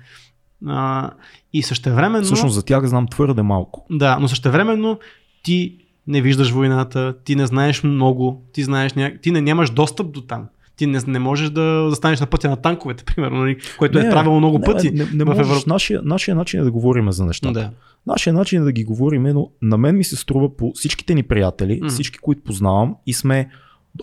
а, 0.66 1.10
и 1.52 1.62
същевременно... 1.62 2.24
Всъщност 2.24 2.54
за 2.54 2.64
тях 2.64 2.86
знам 2.86 3.06
твърде 3.06 3.42
малко. 3.42 3.86
Да, 3.90 4.18
но 4.20 4.28
същевременно 4.28 4.98
ти 5.42 5.78
не 6.06 6.22
виждаш 6.22 6.50
войната, 6.50 7.14
ти 7.24 7.36
не 7.36 7.46
знаеш 7.46 7.82
много, 7.82 8.42
ти, 8.52 8.62
знаеш, 8.62 8.94
ня... 8.94 9.12
ти 9.22 9.30
не 9.30 9.40
нямаш 9.40 9.70
достъп 9.70 10.12
до 10.12 10.20
там. 10.20 10.46
Ти 10.76 10.86
не, 10.86 11.00
не 11.06 11.18
можеш 11.18 11.50
да 11.50 11.86
застанеш 11.90 12.20
на 12.20 12.26
пътя 12.26 12.50
на 12.50 12.56
танковете, 12.56 13.04
примерно, 13.14 13.38
нали? 13.38 13.56
което 13.78 13.98
е 13.98 14.10
правило 14.10 14.38
много 14.38 14.60
пъти. 14.60 14.90
Не, 14.90 15.04
не, 15.04 15.10
не 15.12 15.24
можеш. 15.24 15.40
Европа. 15.40 15.64
Нашия, 15.66 16.00
нашия 16.04 16.34
начин 16.34 16.60
е 16.60 16.64
да 16.64 16.70
говорим 16.70 17.12
за 17.12 17.24
нещата. 17.24 17.52
Да. 17.52 17.70
Нашия 18.06 18.32
начин 18.34 18.62
е 18.62 18.64
да 18.64 18.72
ги 18.72 18.84
говорим, 18.84 19.22
но 19.22 19.50
на 19.62 19.78
мен 19.78 19.96
ми 19.96 20.04
се 20.04 20.16
струва 20.16 20.56
по 20.56 20.72
всичките 20.74 21.14
ни 21.14 21.22
приятели, 21.22 21.76
Мгм. 21.76 21.88
всички, 21.88 22.18
които 22.18 22.42
познавам 22.42 22.96
и 23.06 23.12
сме 23.12 23.48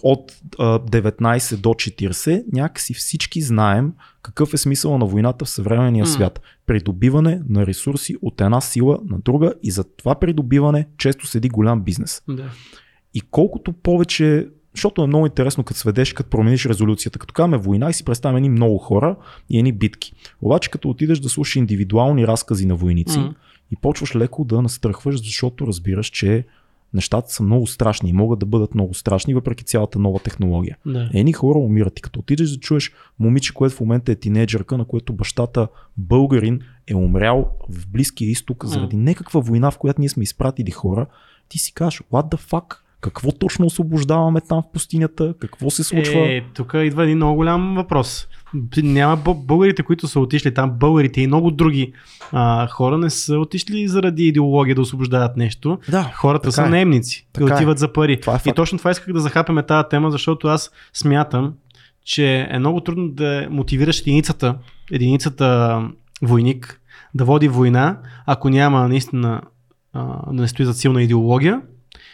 от 0.03 0.31
а, 0.59 0.79
19 0.79 1.57
до 1.57 1.69
40, 1.69 2.43
някакси 2.53 2.93
всички 2.93 3.41
знаем 3.41 3.93
какъв 4.21 4.53
е 4.53 4.57
смисъл 4.57 4.97
на 4.97 5.05
войната 5.05 5.45
в 5.45 5.49
съвременния 5.49 6.05
М. 6.05 6.07
свят. 6.07 6.41
Придобиване 6.65 7.41
на 7.49 7.65
ресурси 7.65 8.15
от 8.21 8.41
една 8.41 8.61
сила 8.61 8.99
на 9.09 9.19
друга 9.19 9.53
и 9.63 9.71
за 9.71 9.83
това 9.83 10.15
придобиване 10.15 10.87
често 10.97 11.27
седи 11.27 11.49
голям 11.49 11.81
бизнес. 11.81 12.21
да. 12.27 12.49
И 13.13 13.21
колкото 13.21 13.73
повече, 13.73 14.47
защото 14.75 15.03
е 15.03 15.07
много 15.07 15.25
интересно 15.25 15.63
като 15.63 15.79
сведеш, 15.79 16.13
като 16.13 16.29
промениш 16.29 16.65
резолюцията, 16.65 17.19
като 17.19 17.33
казваме 17.33 17.57
война 17.57 17.89
и 17.89 17.93
си 17.93 18.05
представяме 18.05 18.37
едни 18.37 18.49
много 18.49 18.77
хора 18.77 19.15
и 19.49 19.57
едни 19.57 19.71
битки. 19.71 20.13
Обаче 20.41 20.71
като 20.71 20.89
отидеш 20.89 21.19
да 21.19 21.29
слушаш 21.29 21.55
индивидуални 21.55 22.27
разкази 22.27 22.65
на 22.65 22.75
войници 22.75 23.19
М. 23.19 23.33
и 23.71 23.75
почваш 23.75 24.15
леко 24.15 24.45
да 24.45 24.61
настръхваш, 24.61 25.17
защото 25.17 25.67
разбираш, 25.67 26.07
че 26.07 26.45
нещата 26.93 27.33
са 27.33 27.43
много 27.43 27.67
страшни 27.67 28.09
и 28.09 28.13
могат 28.13 28.39
да 28.39 28.45
бъдат 28.45 28.75
много 28.75 28.93
страшни, 28.93 29.33
въпреки 29.33 29.63
цялата 29.63 29.99
нова 29.99 30.19
технология. 30.19 30.77
Да. 30.85 31.09
Едни 31.13 31.33
хора 31.33 31.59
умират 31.59 31.99
и 31.99 32.01
като 32.01 32.19
отидеш 32.19 32.49
да 32.49 32.59
чуеш 32.59 32.91
момиче, 33.19 33.53
което 33.53 33.75
в 33.75 33.79
момента 33.79 34.11
е 34.11 34.15
тинейджърка, 34.15 34.77
на 34.77 34.85
което 34.85 35.13
бащата 35.13 35.67
българин 35.97 36.59
е 36.87 36.95
умрял 36.95 37.51
в 37.69 37.87
Близкия 37.87 38.29
изток 38.29 38.65
заради 38.65 38.95
някаква 38.95 39.39
война, 39.39 39.71
в 39.71 39.77
която 39.77 40.01
ние 40.01 40.09
сме 40.09 40.23
изпратили 40.23 40.71
хора, 40.71 41.05
ти 41.49 41.59
си 41.59 41.73
кажеш, 41.73 42.01
what 42.11 42.35
the 42.35 42.51
fuck? 42.51 42.77
Какво 43.01 43.31
точно 43.31 43.65
освобождаваме 43.65 44.41
там 44.41 44.61
в 44.61 44.71
пустинята? 44.73 45.33
Какво 45.39 45.69
се 45.69 45.83
случва? 45.83 46.19
Е, 46.19 46.41
тук 46.53 46.73
идва 46.75 47.03
един 47.03 47.15
много 47.15 47.35
голям 47.35 47.75
въпрос. 47.75 48.27
Няма 48.77 49.15
бъ- 49.15 49.33
българите, 49.35 49.83
които 49.83 50.07
са 50.07 50.19
отишли 50.19 50.53
там, 50.53 50.71
българите 50.71 51.21
и 51.21 51.27
много 51.27 51.51
други 51.51 51.93
а, 52.31 52.67
хора 52.67 52.97
не 52.97 53.09
са 53.09 53.35
отишли 53.35 53.87
заради 53.87 54.23
идеология 54.23 54.75
да 54.75 54.81
освобождават 54.81 55.37
нещо. 55.37 55.79
да, 55.89 56.03
Хората 56.05 56.51
са 56.51 56.63
е. 56.63 56.69
наемници 56.69 57.27
Така 57.33 57.45
и 57.45 57.49
е. 57.49 57.53
отиват 57.53 57.79
за 57.79 57.93
пари. 57.93 58.19
Това 58.19 58.33
е 58.35 58.49
и 58.49 58.53
точно 58.53 58.77
това 58.77 58.91
исках 58.91 59.13
да 59.13 59.19
захапеме 59.19 59.63
тази 59.63 59.87
тема, 59.89 60.11
защото 60.11 60.47
аз 60.47 60.71
смятам, 60.93 61.53
че 62.05 62.47
е 62.49 62.59
много 62.59 62.81
трудно 62.81 63.09
да 63.09 63.47
мотивираш 63.49 64.01
единицата, 64.01 64.55
единицата 64.91 65.79
войник 66.21 66.79
да 67.13 67.25
води 67.25 67.47
война, 67.47 67.97
ако 68.25 68.49
няма 68.49 68.87
наистина 68.87 69.41
а, 69.93 70.03
да 70.27 70.41
не 70.41 70.47
стои 70.47 70.65
за 70.65 70.73
силна 70.73 71.03
идеология 71.03 71.61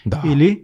Да. 0.06 0.22
или 0.26 0.62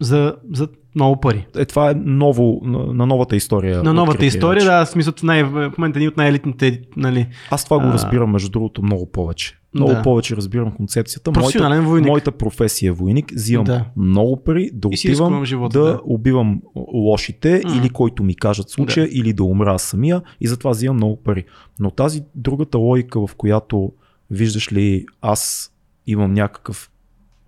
за, 0.00 0.34
за 0.52 0.68
много 0.94 1.20
пари. 1.20 1.46
Е, 1.56 1.64
това 1.64 1.90
е 1.90 1.94
ново, 1.94 2.60
на, 2.64 2.78
на 2.78 3.06
новата 3.06 3.36
история. 3.36 3.82
На 3.82 3.92
новата 3.94 4.10
откритие 4.10 4.26
история, 4.28 4.64
да, 4.64 4.84
в 4.84 4.88
смисъл, 4.88 5.12
най- 5.22 5.44
в 5.44 5.72
момента 5.78 5.98
един 5.98 6.08
от 6.08 6.16
най-елитните, 6.16 6.80
нали, 6.96 7.26
Аз 7.50 7.64
това 7.64 7.78
го 7.78 7.86
А. 7.86 7.92
разбирам, 7.92 8.30
между 8.30 8.50
другото, 8.50 8.82
много 8.82 9.06
повече. 9.06 9.54
Много 9.74 9.92
Да. 9.92 10.02
повече 10.02 10.36
разбирам 10.36 10.72
концепцията. 10.72 11.30
Моята, 11.30 11.82
войник. 11.82 12.08
моята 12.08 12.32
професия 12.32 12.88
е 12.88 12.92
войник. 12.92 13.32
Взимам 13.34 13.64
Да. 13.64 13.84
много 13.96 14.44
пари 14.44 14.70
да 14.72 14.88
отивам 14.88 15.44
живота, 15.44 15.78
да, 15.78 15.84
да. 15.84 16.00
убивам 16.04 16.62
лошите 16.94 17.62
М. 17.64 17.76
или 17.76 17.88
който 17.88 18.22
ми 18.24 18.36
кажат 18.36 18.70
случая, 18.70 19.06
Да. 19.06 19.12
или 19.14 19.32
да 19.32 19.44
умра 19.44 19.78
самия 19.78 20.22
и 20.40 20.46
затова 20.46 20.70
взимам 20.70 20.96
много 20.96 21.16
пари. 21.16 21.44
Но 21.80 21.90
тази 21.90 22.22
другата 22.34 22.78
логика, 22.78 23.26
в 23.26 23.34
която 23.36 23.92
виждаш 24.30 24.72
ли 24.72 25.06
аз 25.22 25.72
имам 26.06 26.34
някакъв 26.34 26.90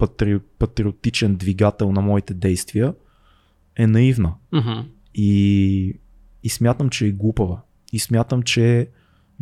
патри, 0.00 0.40
патриотичен 0.58 1.36
двигател 1.36 1.92
на 1.92 2.00
моите 2.00 2.34
действия, 2.34 2.94
е 3.76 3.86
наивна. 3.86 4.34
Мгм. 4.52 4.80
И, 5.14 6.00
и 6.42 6.48
смятам, 6.48 6.88
че 6.88 7.06
е 7.06 7.10
глупава. 7.10 7.60
И 7.92 7.98
смятам, 7.98 8.42
че 8.42 8.88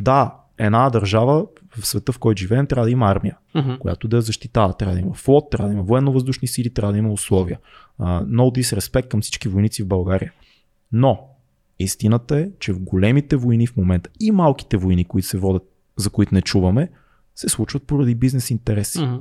да, 0.01 0.35
една 0.59 0.91
държава 0.91 1.47
в 1.79 1.87
света, 1.87 2.13
в 2.13 2.19
който 2.19 2.41
живеем, 2.41 2.67
трябва 2.67 2.87
да 2.87 2.91
има 2.91 3.07
армия, 3.07 3.37
Мгм. 3.55 3.73
която 3.79 4.09
да 4.09 4.17
я 4.17 4.23
защитава. 4.23 4.73
Трябва 4.73 4.95
да 4.95 5.01
има 5.01 5.15
флот, 5.15 5.51
трябва 5.51 5.69
да 5.69 5.75
има 5.75 5.83
военно-въздушни 5.83 6.49
сили, 6.49 6.71
трябва 6.71 6.93
да 6.93 6.99
има 6.99 7.13
условия. 7.13 7.59
Uh, 8.01 8.25
no 8.25 8.61
disrespect 8.61 9.09
към 9.09 9.21
всички 9.21 9.49
войници 9.49 9.83
в 9.83 9.87
България. 9.87 10.33
Но 10.93 11.29
истината 11.79 12.39
е, 12.39 12.49
че 12.59 12.73
в 12.73 12.81
големите 12.81 13.37
войни 13.37 13.67
в 13.67 13.77
момента 13.77 14.11
и 14.21 14.31
малките 14.31 14.77
войни, 14.77 15.05
които 15.05 15.29
се 15.29 15.39
водят, 15.39 15.63
за 15.97 16.11
които 16.11 16.35
не 16.35 16.43
чуваме, 16.43 16.91
се 17.35 17.49
случват 17.49 17.83
поради 17.83 18.15
бизнес 18.15 18.51
интереси. 18.51 19.01
Мгм. 19.01 19.17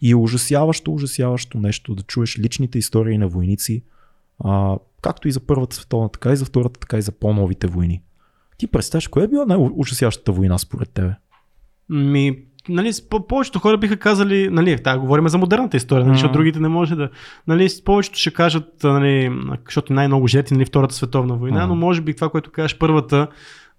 И 0.00 0.10
е 0.10 0.16
ужасяващо, 0.16 0.92
ужасяващо 0.92 1.58
нещо 1.58 1.94
да 1.94 2.02
чуеш 2.02 2.38
личните 2.38 2.78
истории 2.78 3.18
на 3.18 3.28
войници, 3.28 3.82
а, 4.44 4.76
както 5.02 5.28
и 5.28 5.32
за 5.32 5.40
Първата 5.40 5.76
световна, 5.76 6.08
така 6.08 6.32
и 6.32 6.36
за 6.36 6.44
Втората, 6.44 6.80
така 6.80 6.98
и 6.98 7.02
за 7.02 7.12
по-новите 7.12 7.66
войни. 7.66 8.02
Ти 8.58 8.66
представяш, 8.66 9.08
коя 9.08 9.24
е 9.24 9.28
била 9.28 9.44
най-ужасяващата 9.46 10.32
война 10.32 10.58
според 10.58 10.90
тебе? 10.90 11.14
Ми, 11.88 12.38
нали, 12.68 12.90
повечето 13.28 13.58
хора 13.58 13.78
биха 13.78 13.96
казали, 13.96 14.48
нали, 14.50 14.76
да, 14.76 14.98
говорим 14.98 15.28
за 15.28 15.38
модерната 15.38 15.76
история, 15.76 16.06
нали, 16.06 16.14
защото 16.16 16.32
другите 16.32 16.60
не 16.60 16.68
може 16.68 16.96
да, 16.96 17.10
нали, 17.46 17.68
повечето 17.84 18.18
ще 18.18 18.32
кажат, 18.32 18.84
нали, 18.84 19.32
защото 19.64 19.92
най-много 19.92 20.26
жертви, 20.26 20.54
нали, 20.54 20.64
Втората 20.64 20.94
световна 20.94 21.36
война, 21.36 21.60
Мгм. 21.60 21.68
но 21.68 21.76
може 21.76 22.00
би 22.00 22.14
това, 22.14 22.28
което 22.28 22.50
кажеш, 22.50 22.78
първата, 22.78 23.28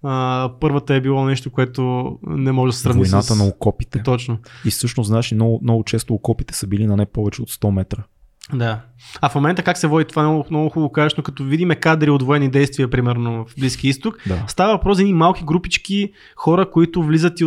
а, 0.02 0.50
първата 0.60 0.94
е 0.94 1.00
било 1.00 1.24
нещо, 1.24 1.50
което 1.50 2.12
не 2.26 2.52
може 2.52 2.70
да 2.70 2.76
се 2.76 2.82
сравни 2.82 3.02
Войната 3.02 3.34
с... 3.34 3.38
на 3.38 3.44
окопите. 3.44 4.02
Точно, 4.02 4.38
И 4.64 4.70
всъщност, 4.70 5.08
знаеш, 5.08 5.32
много, 5.32 5.60
много 5.62 5.84
често 5.84 6.14
окопите 6.14 6.54
са 6.54 6.66
били 6.66 6.86
на 6.86 6.96
не 6.96 7.06
повече 7.06 7.42
от 7.42 7.50
100 7.50 7.70
метра. 7.70 8.02
да. 8.54 8.80
А 9.20 9.28
в 9.28 9.34
момента 9.34 9.62
как 9.62 9.78
се 9.78 9.86
води 9.86 10.04
това, 10.04 10.22
много, 10.22 10.44
много 10.50 10.68
хубаво 10.68 10.92
кажеш, 10.92 11.14
но 11.16 11.22
като 11.22 11.44
видиме 11.44 11.76
кадри 11.76 12.10
от 12.10 12.22
военни 12.22 12.50
действия, 12.50 12.90
примерно 12.90 13.44
в 13.44 13.54
Близки 13.60 13.88
изток, 13.88 14.18
Да. 14.26 14.44
Става 14.48 14.72
въпрос 14.72 14.96
за 14.96 15.02
едни 15.02 15.14
малки 15.14 15.44
групички 15.44 16.12
хора, 16.36 16.70
които 16.70 17.02
влизат 17.02 17.40
и 17.40 17.44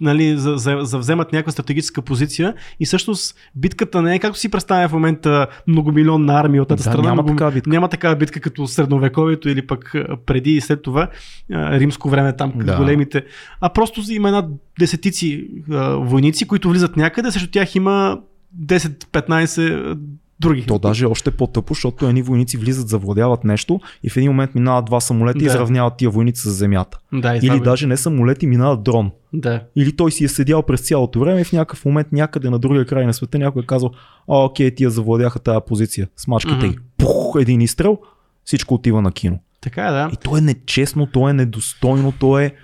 нали, 0.00 0.36
за, 0.36 0.56
за, 0.56 0.78
за 0.80 0.98
вземат 0.98 1.32
някаква 1.32 1.52
стратегическа 1.52 2.02
позиция 2.02 2.54
и 2.80 2.86
всъщност 2.86 3.36
битката 3.54 4.02
не 4.02 4.14
е 4.14 4.18
както 4.18 4.38
си 4.38 4.48
представя 4.48 4.88
в 4.88 4.92
момента 4.92 5.46
многомилионна 5.66 6.40
армия 6.40 6.62
от 6.62 6.70
едната 6.70 6.82
Да, 6.82 6.90
страна. 6.90 7.02
няма 7.02 7.22
много, 7.22 7.28
такава 7.28 7.50
битка. 7.52 7.70
няма 7.70 7.88
такава 7.88 8.16
битка 8.16 8.40
като 8.40 8.66
средновековието 8.66 9.48
или 9.48 9.66
пък 9.66 9.94
преди 10.26 10.50
и 10.50 10.60
след 10.60 10.82
това 10.82 11.08
римско 11.50 12.08
време 12.10 12.36
там 12.36 12.52
Да. 12.56 12.64
да. 12.64 12.76
големите. 12.76 13.24
А 13.60 13.68
просто 13.68 14.00
има 14.10 14.28
една 14.28 14.46
десетици 14.78 15.48
а, 15.70 15.88
войници, 15.88 16.46
които 16.46 16.70
влизат 16.70 16.96
някъде, 16.96 17.30
срещу 17.30 17.50
тях 17.50 17.74
има 17.74 18.18
10-15 18.66 19.98
други. 20.40 20.66
То 20.66 20.78
даже 20.78 21.04
е 21.04 21.08
още 21.08 21.30
по-тъпо, 21.30 21.74
защото 21.74 22.08
едни 22.08 22.22
войници 22.22 22.56
влизат, 22.56 22.88
завладяват 22.88 23.44
нещо 23.44 23.80
и 24.02 24.10
в 24.10 24.16
един 24.16 24.30
момент 24.30 24.54
минават 24.54 24.84
два 24.84 25.00
самолета 25.00 25.38
и 25.38 25.42
Да. 25.42 25.46
изравняват 25.46 25.96
тия 25.96 26.10
войници 26.10 26.42
с 26.42 26.50
земята. 26.50 26.98
Да, 27.12 27.34
и 27.36 27.40
Или 27.42 27.60
даже 27.60 27.86
не 27.86 27.96
самолети, 27.96 28.46
минават 28.46 28.82
дрон. 28.82 29.10
Да. 29.32 29.62
Или 29.76 29.96
той 29.96 30.12
си 30.12 30.24
е 30.24 30.28
седял 30.28 30.62
през 30.62 30.80
цялото 30.80 31.20
време 31.20 31.40
и 31.40 31.44
в 31.44 31.52
някакъв 31.52 31.84
момент 31.84 32.12
някъде 32.12 32.50
на 32.50 32.58
другия 32.58 32.86
край 32.86 33.06
на 33.06 33.14
света 33.14 33.38
някой 33.38 33.62
е 33.62 33.66
казал, 33.66 33.90
а, 34.28 34.38
окей, 34.38 34.74
тия 34.74 34.90
завладяха 34.90 35.38
тази 35.38 35.58
позиция 35.66 36.08
с 36.16 36.26
мачката 36.26 36.56
Мгм. 36.56 36.66
и 36.66 36.76
пух, 36.98 37.36
един 37.40 37.60
изстрел, 37.60 37.98
всичко 38.44 38.74
отива 38.74 39.02
на 39.02 39.12
кино. 39.12 39.38
Така 39.60 39.86
е, 39.86 39.90
да. 39.90 40.10
И 40.12 40.16
то 40.16 40.36
е 40.36 40.40
нечестно, 40.40 41.06
то 41.06 41.28
е 41.28 41.32
недостойно, 41.32 42.12
то 42.12 42.38
е... 42.38 42.54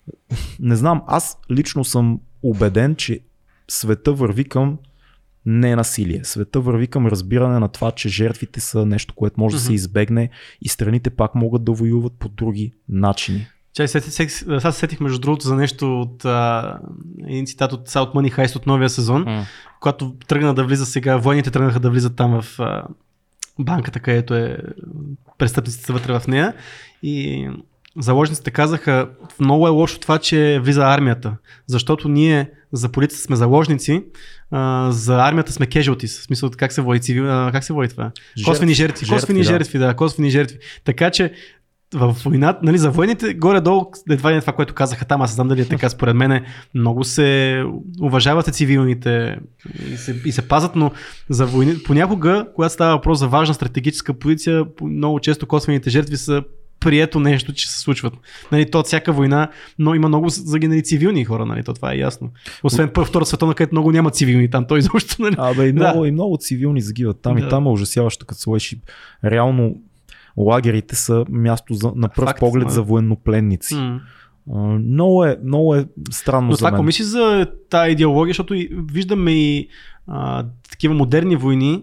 Не 0.60 0.76
знам, 0.76 1.02
аз 1.06 1.38
лично 1.50 1.84
съм 1.84 2.20
убеден, 2.42 2.94
че 2.94 3.20
света 3.68 4.12
върви 4.12 4.44
към 4.44 4.78
не 5.46 5.76
насилие. 5.76 6.20
Света 6.24 6.60
върви 6.60 6.86
към 6.86 7.06
разбиране 7.06 7.58
на 7.58 7.68
това, 7.68 7.90
че 7.90 8.08
жертвите 8.08 8.60
са 8.60 8.86
нещо, 8.86 9.14
което 9.14 9.40
може 9.40 9.56
да 9.56 9.62
се 9.62 9.72
избегне 9.72 10.30
и 10.62 10.68
страните 10.68 11.10
пак 11.10 11.34
могат 11.34 11.64
да 11.64 11.72
воюват 11.72 12.12
по 12.18 12.28
други 12.28 12.72
начини. 12.88 13.46
Чай, 13.74 13.88
сетих, 13.88 14.12
сетих, 14.12 14.32
сега 14.32 14.72
се 14.72 14.78
сетих 14.78 15.00
между 15.00 15.18
другото 15.18 15.46
за 15.46 15.56
нещо 15.56 16.00
от 16.00 16.24
а, 16.24 16.78
един 17.26 17.46
цитат 17.46 17.72
от, 17.72 17.80
от 17.80 18.14
Money 18.14 18.36
Heist 18.36 18.56
от 18.56 18.66
новия 18.66 18.90
сезон, 18.90 19.44
когато 19.80 20.14
тръгна 20.28 20.54
да 20.54 20.64
влиза 20.64 20.86
сега, 20.86 21.16
войните 21.16 21.50
тръгнаха 21.50 21.80
да 21.80 21.90
влизат 21.90 22.16
там 22.16 22.42
в 22.42 22.60
а, 22.60 22.82
банката, 23.58 24.00
където 24.00 24.34
е 24.34 24.58
престъпниците 25.38 25.84
са 25.84 25.92
вътре 25.92 26.18
в 26.18 26.26
нея 26.28 26.54
и 27.02 27.48
заложниците 27.98 28.50
казаха, 28.50 29.10
много 29.40 29.66
е 29.66 29.70
лошо 29.70 30.00
това, 30.00 30.18
че 30.18 30.60
влиза 30.62 30.82
армията, 30.82 31.36
защото 31.66 32.08
ние 32.08 32.50
за 32.72 32.88
полицията 32.88 33.24
сме 33.24 33.36
заложници, 33.36 34.04
а, 34.50 34.88
за 34.92 35.16
армията 35.16 35.52
сме 35.52 35.66
casualties, 35.66 36.20
в 36.20 36.22
смисъл 36.22 36.50
как 36.50 36.72
се 36.72 36.80
води, 36.80 37.00
цивил, 37.00 37.30
а, 37.30 37.50
как 37.52 37.64
се 37.64 37.72
води 37.72 37.88
това? 37.88 38.10
Косвени 38.44 38.74
жертви, 38.74 39.06
косвени 39.08 39.40
да. 39.40 39.44
жертви, 39.44 39.78
да, 39.78 39.94
косвени 39.94 40.30
жертви. 40.30 40.58
Така 40.84 41.10
че 41.10 41.32
в 41.94 42.16
войната, 42.24 42.60
нали, 42.62 42.78
за 42.78 42.90
войните, 42.90 43.34
горе-долу, 43.34 43.90
едва 44.10 44.30
ли 44.30 44.34
не 44.34 44.40
това, 44.40 44.52
което 44.52 44.74
казаха 44.74 45.04
там, 45.04 45.22
аз 45.22 45.34
знам 45.34 45.48
дали 45.48 45.60
е 45.60 45.68
така, 45.68 45.88
според 45.88 46.16
мен 46.16 46.44
много 46.74 47.04
се 47.04 47.62
уважават 48.00 48.46
се 48.46 48.52
цивилните 48.52 49.38
и 49.92 49.96
се, 49.96 50.22
и 50.24 50.32
се 50.32 50.48
пазят, 50.48 50.76
но 50.76 50.90
за 51.28 51.46
войни, 51.46 51.74
понякога, 51.86 52.46
когато 52.54 52.74
става 52.74 52.96
въпрос 52.96 53.18
за 53.18 53.28
важна 53.28 53.54
стратегическа 53.54 54.14
позиция, 54.14 54.74
по- 54.74 54.86
много 54.86 55.20
често 55.20 55.46
косвените 55.46 55.90
жертви 55.90 56.16
са 56.16 56.42
прието 56.80 57.20
нещо, 57.20 57.52
че 57.52 57.70
се 57.70 57.80
случват. 57.80 58.14
Нали, 58.52 58.70
то 58.70 58.78
от 58.80 58.86
всяка 58.86 59.12
война, 59.12 59.48
но 59.78 59.94
има 59.94 60.08
много 60.08 60.28
загинали 60.28 60.82
цивилни 60.82 61.24
хора, 61.24 61.46
нали, 61.46 61.62
то 61.64 61.74
това 61.74 61.92
е 61.92 61.96
ясно. 61.96 62.30
Освен 62.62 62.88
първа, 62.94 63.06
втора 63.06 63.26
световна, 63.26 63.54
където 63.54 63.74
много 63.74 63.92
няма 63.92 64.10
цивилни 64.10 64.50
там, 64.50 64.66
той 64.66 64.78
изобщо, 64.78 65.22
нали. 65.22 65.34
Абе, 65.38 65.66
и 65.66 65.72
Да. 65.72 65.88
много, 65.88 66.04
и 66.04 66.10
много 66.10 66.36
цивилни 66.40 66.80
загиват 66.80 67.20
там 67.22 67.38
и 67.38 67.40
Да. 67.40 67.48
там 67.48 67.66
е 67.66 67.70
ужасяващо, 67.70 68.26
като 68.26 68.40
сложиш. 68.40 68.72
и 68.72 68.80
Реално 69.24 69.76
лагерите 70.36 70.96
са 70.96 71.24
място 71.28 71.74
за, 71.74 71.92
на 71.96 72.08
пръв 72.08 72.28
Факт, 72.28 72.40
поглед 72.40 72.66
да. 72.66 72.72
за 72.72 72.82
военнопленници. 72.82 73.74
А, 74.54 74.56
много, 74.58 75.24
е, 75.24 75.38
много 75.44 75.74
е 75.74 75.86
странно 76.10 76.46
Но 76.46 76.52
за 76.52 76.58
това, 76.58 76.70
ако 76.72 76.82
мислиш 76.82 77.06
за 77.06 77.46
тази 77.70 77.92
идеология, 77.92 78.30
защото 78.30 78.54
и 78.54 78.68
виждаме 78.92 79.32
и 79.32 79.68
а, 80.06 80.44
такива 80.70 80.94
модерни 80.94 81.36
войни, 81.36 81.82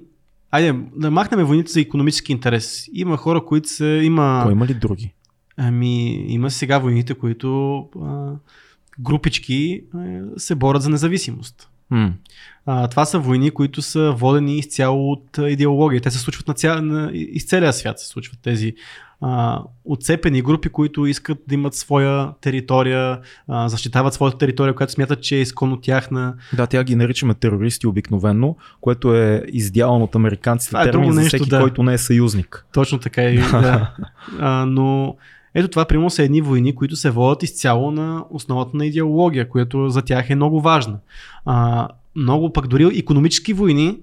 айде 0.51 0.79
да 0.95 1.11
махнем 1.11 1.45
войните 1.45 1.71
за 1.71 1.81
економически 1.81 2.31
интерес. 2.31 2.85
Има 2.93 3.17
хора, 3.17 3.45
които 3.45 3.69
се... 3.69 3.85
Има, 3.85 4.41
Кой 4.43 4.51
има 4.51 4.65
ли 4.65 4.73
други? 4.73 5.13
ами, 5.57 6.25
има 6.27 6.51
сега 6.51 6.77
войните, 6.77 7.13
които 7.13 7.77
а, 8.01 8.31
групички 8.99 9.83
а, 9.95 10.21
се 10.37 10.55
борят 10.55 10.81
за 10.81 10.89
независимост. 10.89 11.69
М. 11.89 12.13
А, 12.65 12.87
това 12.87 13.05
са 13.05 13.19
войни, 13.19 13.51
които 13.51 13.81
са 13.81 14.13
водени 14.17 14.57
изцяло 14.57 15.11
от 15.11 15.37
идеология. 15.37 16.01
Те 16.01 16.11
се 16.11 16.19
случват 16.19 16.47
на 16.47 16.53
ця... 16.53 16.81
на... 16.81 17.11
из 17.13 17.45
целия 17.45 17.73
свят 17.73 17.99
се 17.99 18.07
случват 18.07 18.39
тези 18.41 18.73
а, 19.21 19.63
отцепени 19.85 20.41
групи, 20.41 20.69
които 20.69 21.05
искат 21.05 21.37
да 21.47 21.55
имат 21.55 21.75
своя 21.75 22.33
територия, 22.41 23.19
а, 23.47 23.69
защитават 23.69 24.13
своята 24.13 24.37
територия, 24.37 24.73
която 24.73 24.93
смятат, 24.93 25.21
че 25.21 25.35
е 25.35 25.41
изконно 25.41 25.81
тяхна. 25.81 26.35
Да, 26.53 26.67
тя 26.67 26.83
ги 26.83 26.95
наричаме 26.95 27.33
терористи 27.33 27.87
обикновенно, 27.87 28.57
което 28.81 29.15
е 29.15 29.43
издяван 29.47 30.01
от 30.01 30.15
американците 30.15 30.69
Това 30.69 30.81
е 30.81 30.85
термин 30.85 31.01
друго 31.01 31.13
за 31.13 31.21
нещо, 31.21 31.37
всеки, 31.37 31.49
да. 31.49 31.59
който 31.59 31.83
не 31.83 31.93
е 31.93 31.97
съюзник. 31.97 32.65
Точно 32.73 32.99
така 32.99 33.23
и 33.23 33.37
да. 33.51 33.95
А, 34.39 34.65
но 34.65 35.15
ето 35.53 35.67
това, 35.67 35.85
примерно, 35.85 36.09
са 36.09 36.23
едни 36.23 36.41
войни, 36.41 36.75
които 36.75 36.95
се 36.95 37.09
водят 37.09 37.43
изцяло 37.43 37.91
на 37.91 38.25
основата 38.29 38.77
на 38.77 38.85
идеология, 38.85 39.49
което 39.49 39.89
за 39.89 40.01
тях 40.01 40.29
е 40.29 40.35
много 40.35 40.61
важна. 40.61 40.97
А, 41.45 41.87
много 42.15 42.53
пък 42.53 42.67
дори 42.67 42.97
економически 42.97 43.53
войни, 43.53 43.97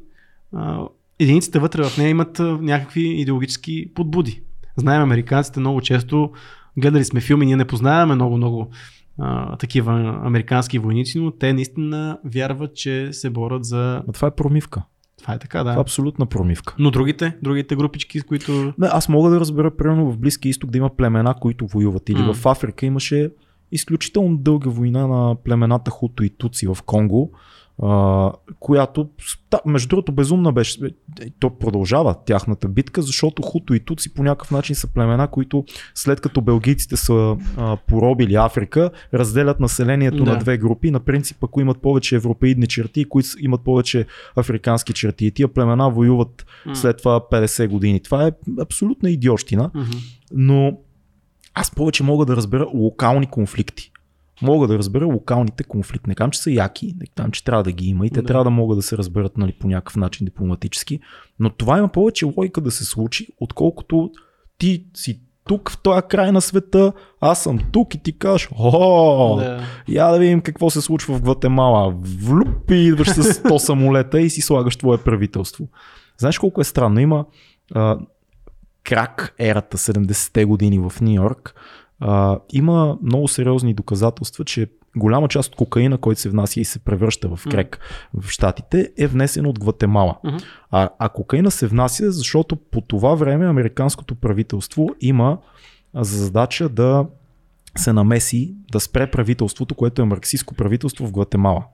а, 0.52 0.80
единиците 1.18 1.58
вътре 1.58 1.82
в 1.84 1.98
нея 1.98 2.08
имат 2.08 2.40
а, 2.40 2.58
някакви 2.60 3.02
идеологически 3.02 3.88
подбуди. 3.94 4.42
Знаем, 4.76 5.02
американците 5.02 5.60
много 5.60 5.80
често, 5.80 6.30
гледали 6.78 7.04
сме 7.04 7.20
филми, 7.20 7.46
ние 7.46 7.56
не 7.56 7.64
познаваме 7.64 8.14
много-много 8.14 8.70
а, 9.18 9.56
такива 9.56 10.20
американски 10.24 10.78
войници, 10.78 11.18
но 11.18 11.30
те 11.30 11.52
наистина 11.52 12.18
вярват, 12.24 12.74
че 12.74 13.12
се 13.12 13.30
борят 13.30 13.64
за... 13.64 14.02
А 14.08 14.12
това 14.12 14.28
е 14.28 14.30
промивка. 14.30 14.82
Това 15.18 15.34
е 15.34 15.38
така, 15.38 15.58
Това 15.58 15.72
е 15.72 15.74
да. 15.74 15.80
абсолютна 15.80 16.26
промивка. 16.26 16.74
Но 16.78 16.90
другите, 16.90 17.36
другите 17.42 17.76
групички, 17.76 18.20
с 18.20 18.24
които... 18.24 18.74
Не, 18.78 18.86
аз 18.92 19.08
мога 19.08 19.30
да 19.30 19.40
разбера, 19.40 19.76
примерно 19.76 20.12
в 20.12 20.18
Близки 20.18 20.48
изток 20.48 20.70
да 20.70 20.78
има 20.78 20.96
племена, 20.96 21.34
които 21.34 21.66
воюват. 21.66 22.08
Или 22.08 22.22
М. 22.22 22.34
в 22.34 22.46
Африка 22.46 22.86
имаше 22.86 23.30
изключително 23.72 24.36
дълга 24.36 24.70
война 24.70 25.06
на 25.06 25.36
племената 25.44 25.90
Хуто 25.90 26.24
и 26.24 26.30
Туци 26.30 26.66
в 26.66 26.78
Конго, 26.86 27.32
а, 27.82 28.32
която, 28.60 29.08
та, 29.50 29.60
между 29.66 29.88
другото, 29.88 30.12
безумна 30.12 30.52
беше. 30.52 30.86
Е, 31.20 31.30
То 31.38 31.50
продължава 31.50 32.14
тяхната 32.26 32.68
битка, 32.68 33.02
защото 33.02 33.42
Хуто 33.42 33.74
и 33.74 33.80
Туци 33.80 34.14
по 34.14 34.22
някакъв 34.22 34.50
начин 34.50 34.76
са 34.76 34.86
племена, 34.86 35.28
които 35.28 35.64
след 35.94 36.20
като 36.20 36.40
белгийците 36.40 36.96
са 36.96 37.36
а, 37.56 37.76
поробили 37.76 38.34
Африка, 38.34 38.90
разделят 39.14 39.60
населението 39.60 40.24
Да. 40.24 40.32
на 40.32 40.38
две 40.38 40.58
групи. 40.58 40.90
На 40.90 41.00
принцип, 41.00 41.44
ако 41.44 41.60
имат 41.60 41.78
повече 41.78 42.16
европеидни 42.16 42.66
черти, 42.66 43.00
и 43.00 43.04
които 43.04 43.28
имат 43.40 43.60
повече 43.60 44.06
африкански 44.36 44.92
черти. 44.92 45.26
И 45.26 45.30
тия 45.30 45.48
племена 45.48 45.90
воюват 45.90 46.46
М. 46.66 46.76
след 46.76 46.98
това 46.98 47.20
50 47.22 47.68
години. 47.68 48.00
Това 48.00 48.26
е 48.26 48.32
абсолютна 48.60 49.10
идиощина, 49.10 49.70
Мгм. 49.74 49.90
но 50.32 50.78
аз 51.54 51.70
повече 51.70 52.02
мога 52.02 52.26
да 52.26 52.36
разбера 52.36 52.66
локални 52.74 53.26
конфликти. 53.26 53.90
Мога 54.42 54.66
да 54.66 54.78
разбера 54.78 55.06
локалните 55.06 55.64
конфликти. 55.64 56.08
Не 56.08 56.14
казвам, 56.14 56.30
че 56.30 56.40
са 56.40 56.50
яки, 56.50 56.94
не 57.00 57.06
казвам, 57.06 57.30
че 57.32 57.44
трябва 57.44 57.62
да 57.62 57.72
ги 57.72 57.86
има 57.86 58.06
и 58.06 58.10
те 58.10 58.20
Да. 58.20 58.26
трябва 58.26 58.44
да 58.44 58.50
могат 58.50 58.78
да 58.78 58.82
се 58.82 58.98
разберат 58.98 59.38
нали, 59.38 59.52
по 59.52 59.68
някакъв 59.68 59.96
начин 59.96 60.24
дипломатически, 60.24 61.00
но 61.38 61.50
това 61.50 61.78
има 61.78 61.88
повече 61.88 62.24
логика 62.36 62.60
да 62.60 62.70
се 62.70 62.84
случи, 62.84 63.28
отколкото 63.40 64.10
ти 64.58 64.86
си 64.94 65.20
тук 65.46 65.70
в 65.70 65.82
този 65.82 66.02
край 66.08 66.32
на 66.32 66.40
света, 66.40 66.92
аз 67.20 67.42
съм 67.42 67.58
тук 67.72 67.94
и 67.94 67.98
ти 68.02 68.18
кажеш, 68.18 68.48
о, 68.58 69.36
Да. 69.36 69.60
я 69.88 70.08
да 70.08 70.18
видим 70.18 70.40
какво 70.40 70.70
се 70.70 70.80
случва 70.80 71.14
в 71.14 71.22
Гватемала. 71.22 71.94
Влюп 72.00 72.70
и 72.70 72.74
идваш 72.74 73.08
с 73.08 73.22
100 73.42 73.56
самолета 73.58 74.20
и 74.20 74.30
си 74.30 74.40
слагаш 74.40 74.76
твое 74.76 74.98
правителство. 74.98 75.68
Знаеш 76.18 76.38
колко 76.38 76.60
е 76.60 76.64
странно? 76.64 77.00
Има 77.00 77.24
а, 77.74 77.98
крак 78.84 79.34
ерата 79.38 79.78
70-те 79.78 80.44
години 80.44 80.78
в 80.78 80.92
Нью 81.00 81.14
Йорк. 81.14 81.54
А, 82.06 82.38
има 82.52 82.98
много 83.02 83.28
сериозни 83.28 83.74
доказателства, 83.74 84.44
че 84.44 84.66
голяма 84.96 85.28
част 85.28 85.48
от 85.48 85.56
кокаина, 85.56 85.98
който 85.98 86.20
се 86.20 86.28
внася 86.28 86.60
и 86.60 86.64
се 86.64 86.78
превръща 86.78 87.36
в 87.36 87.40
крек 87.50 87.78
в 88.14 88.30
Штатите, 88.30 88.92
е 88.98 89.06
внесен 89.06 89.46
от 89.46 89.60
Гватемала. 89.60 90.16
Мгм. 90.24 90.36
А, 90.70 90.88
а 90.98 91.08
кокаина 91.08 91.50
се 91.50 91.66
внася, 91.66 92.10
защото 92.10 92.56
по 92.56 92.80
това 92.80 93.14
време 93.14 93.46
американското 93.46 94.14
правителство 94.14 94.88
има 95.00 95.38
за 95.94 96.24
задача 96.24 96.68
да 96.68 97.06
се 97.76 97.92
намеси, 97.92 98.54
да 98.72 98.80
спре 98.80 99.10
правителството, 99.10 99.74
което 99.74 100.02
е 100.02 100.04
марксистско 100.04 100.54
правителство 100.54 101.06
в 101.06 101.12
Гватемала. 101.12 101.64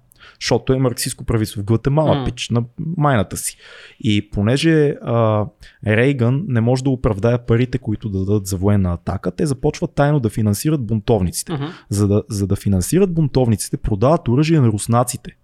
Защото 0.41 0.73
е 0.73 0.79
марксистско 0.79 1.25
правителство 1.25 1.61
в 1.61 1.65
Гватемала, 1.65 2.15
М. 2.15 2.25
пич 2.25 2.51
на 2.51 2.65
майната 2.97 3.37
си. 3.37 3.57
И 4.01 4.31
понеже 4.31 4.89
а, 5.03 5.47
Рейган 5.87 6.45
не 6.49 6.61
може 6.61 6.85
да 6.85 6.91
оправдае 6.91 7.39
парите, 7.39 7.79
които 7.79 8.09
да 8.09 8.19
дадат 8.19 8.47
за 8.47 8.57
военна 8.57 8.93
атака, 8.93 9.31
те 9.31 9.47
започват 9.47 9.95
тайно 9.95 10.21
да 10.21 10.29
финансират 10.29 10.87
бунтовниците. 10.87 11.53
Мгм. 11.53 11.65
За 11.89 12.09
да, 12.09 12.23
за 12.29 12.47
да 12.47 12.57
финансират 12.57 13.13
бунтовниците, 13.13 13.77
продават 13.77 14.29
оръжие 14.29 14.61
на 14.61 14.69
руснаците. 14.69 15.37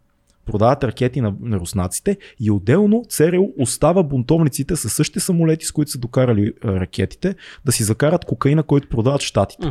Продават 0.46 0.84
ракети 0.84 1.20
на, 1.20 1.34
на 1.40 1.60
руснаците 1.60 2.18
и 2.40 2.50
отделно 2.50 3.04
ЦРУ 3.08 3.46
остава 3.58 4.02
бунтовниците 4.02 4.76
със 4.76 4.92
същите 4.92 5.20
самолети, 5.20 5.66
с 5.66 5.72
които 5.72 5.90
са 5.90 5.98
докарали 5.98 6.52
а, 6.64 6.80
ракетите, 6.80 7.34
да 7.64 7.72
си 7.72 7.82
закарат 7.82 8.24
кокаина, 8.24 8.62
който 8.62 8.88
продават 8.88 9.20
щатите. 9.20 9.66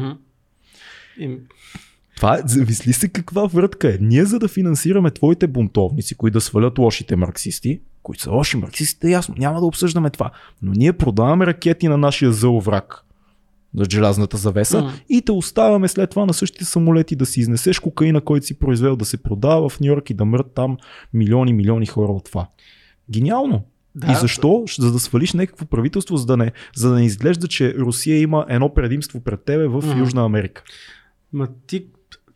И, 1.19 1.37
Това 2.25 2.41
замисли 2.45 2.93
се 2.93 3.07
каква 3.07 3.45
вратка 3.45 3.89
е. 3.89 3.97
Ние 4.01 4.25
за 4.25 4.39
да 4.39 4.47
финансираме 4.47 5.11
твоите 5.11 5.47
бунтовници, 5.47 6.15
които 6.15 6.33
да 6.33 6.41
свалят 6.41 6.79
лошите 6.79 7.15
марксисти, 7.15 7.81
които 8.03 8.21
са 8.23 8.31
лоши 8.31 8.57
марксистите, 8.57 9.09
ясно, 9.09 9.35
няма 9.37 9.59
да 9.59 9.65
обсъждаме 9.65 10.09
това. 10.09 10.31
Но 10.61 10.71
ние 10.71 10.93
продаваме 10.93 11.45
ракети 11.45 11.87
на 11.87 11.97
нашия 11.97 12.31
зъл 12.31 12.59
враг 12.59 13.01
за 13.77 13.85
желязната 13.91 14.37
завеса 14.37 14.81
Мгм. 14.81 14.89
и 15.09 15.21
те 15.21 15.31
оставяме 15.31 15.87
след 15.87 16.09
това 16.09 16.25
на 16.25 16.33
същите 16.33 16.65
самолети 16.65 17.15
да 17.15 17.25
си 17.25 17.39
изнесеш 17.39 17.79
кокаина, 17.79 18.21
който 18.21 18.45
си 18.45 18.59
произвел 18.59 18.95
да 18.95 19.05
се 19.05 19.17
продава 19.17 19.69
в 19.69 19.79
Нью 19.79 19.87
Йорк 19.87 20.09
и 20.09 20.13
да 20.13 20.25
мрат 20.25 20.51
там 20.55 20.77
милиони, 21.13 21.53
милиони 21.53 21.85
хора 21.85 22.11
от 22.11 22.25
това. 22.25 22.47
Гениално. 23.11 23.63
Да, 23.95 24.11
и 24.11 24.15
защо? 24.15 24.63
За 24.79 24.91
да 24.91 24.99
свалиш 24.99 25.33
някакво 25.33 25.65
правителство, 25.65 26.17
за 26.17 26.25
да 26.25 26.37
не, 26.37 26.51
за 26.75 26.89
да 26.89 26.95
не 26.95 27.05
изглежда, 27.05 27.47
че 27.47 27.75
Русия 27.75 28.21
има 28.21 28.45
едно 28.49 28.73
предимство 28.73 29.19
пред 29.19 29.43
тебе 29.43 29.67
в 29.67 29.83
Мгм. 29.85 29.99
Южна 29.99 30.25
Америка. 30.25 30.63
Ма 31.33 31.47
ти, 31.67 31.85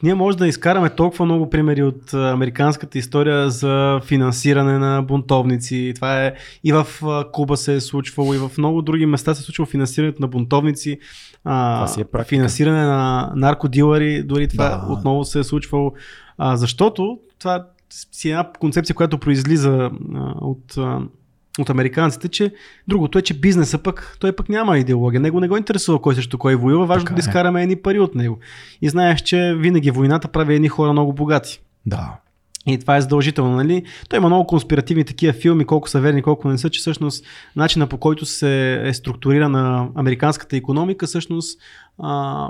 ние 0.04 0.14
може 0.14 0.38
да 0.38 0.48
изкараме 0.48 0.90
толкова 0.90 1.26
много 1.26 1.50
примери 1.50 1.84
от 1.84 2.14
американската 2.14 2.98
история 2.98 3.50
за 3.50 4.00
финансиране 4.04 4.78
на 4.80 5.02
бунтовници. 5.02 5.92
Това 5.96 6.26
е 6.26 6.34
и 6.64 6.72
в 6.74 6.88
Куба 7.32 7.58
се 7.58 7.76
е 7.76 7.80
случвало, 7.80 8.34
и 8.34 8.38
в 8.38 8.52
много 8.58 8.82
други 8.82 9.06
места 9.06 9.36
се 9.36 9.42
е 9.42 9.44
случвало 9.44 9.66
финансирането 9.68 10.22
на 10.22 10.28
бунтовници, 10.28 11.00
а, 11.44 11.76
Това 11.76 11.88
си 11.88 12.02
е 12.02 12.06
практика. 12.06 12.30
финансиране 12.36 12.84
на 12.84 13.32
наркодилъри, 13.36 14.24
дори 14.24 14.48
това 14.48 14.70
Да. 14.70 14.94
отново 14.94 15.24
се 15.24 15.40
е 15.40 15.44
случвало. 15.44 15.94
А, 16.38 16.58
защото 16.58 17.20
това 17.40 17.66
си 18.12 18.28
е 18.30 18.32
една 18.32 18.50
концепция, 18.60 18.96
която 18.96 19.18
произлиза 19.18 19.90
а, 20.16 20.20
от 20.42 20.78
а, 20.78 21.00
от 21.62 21.70
американците, 21.70 22.28
че 22.28 22.54
другото 22.88 23.20
е, 23.20 23.22
че 23.22 23.40
бизнеса 23.40 23.78
пък, 23.78 24.18
той 24.20 24.32
пък 24.32 24.50
няма 24.50 24.78
идеология. 24.78 25.22
Него 25.22 25.40
не 25.40 25.48
го 25.48 25.58
интересува 25.58 26.02
кой 26.02 26.16
срещу 26.16 26.38
кой 26.38 26.56
воюва, 26.56 26.86
важно 26.86 27.06
Така 27.06 27.16
да 27.16 27.20
е. 27.20 27.22
изкараме 27.22 27.64
едни 27.64 27.76
пари 27.76 28.00
от 28.00 28.16
него. 28.16 28.40
И 28.82 28.90
знаеш, 28.90 29.22
че 29.22 29.56
винаги 29.58 29.92
войната 29.92 30.28
прави 30.28 30.56
едни 30.56 30.68
хора 30.68 30.92
много 30.92 31.14
богати. 31.14 31.62
Да. 31.86 32.14
И 32.68 32.80
това 32.80 32.98
е 32.98 33.02
задължително, 33.02 33.56
нали? 33.56 33.84
Той 34.10 34.18
има 34.18 34.28
много 34.28 34.48
конспиративни 34.48 35.04
такива 35.04 35.34
филми, 35.34 35.66
колко 35.66 35.90
са 35.90 36.00
верни, 36.00 36.22
колко 36.22 36.48
не 36.48 36.58
са, 36.58 36.70
че 36.70 36.80
всъщност 36.80 37.26
начина 37.56 37.88
по 37.88 37.98
който 37.98 38.26
се 38.26 38.82
е 38.88 38.94
структурирана 38.94 39.90
американската 39.96 40.58
економика, 40.58 41.08
всъщност 41.08 41.60
а, 42.00 42.48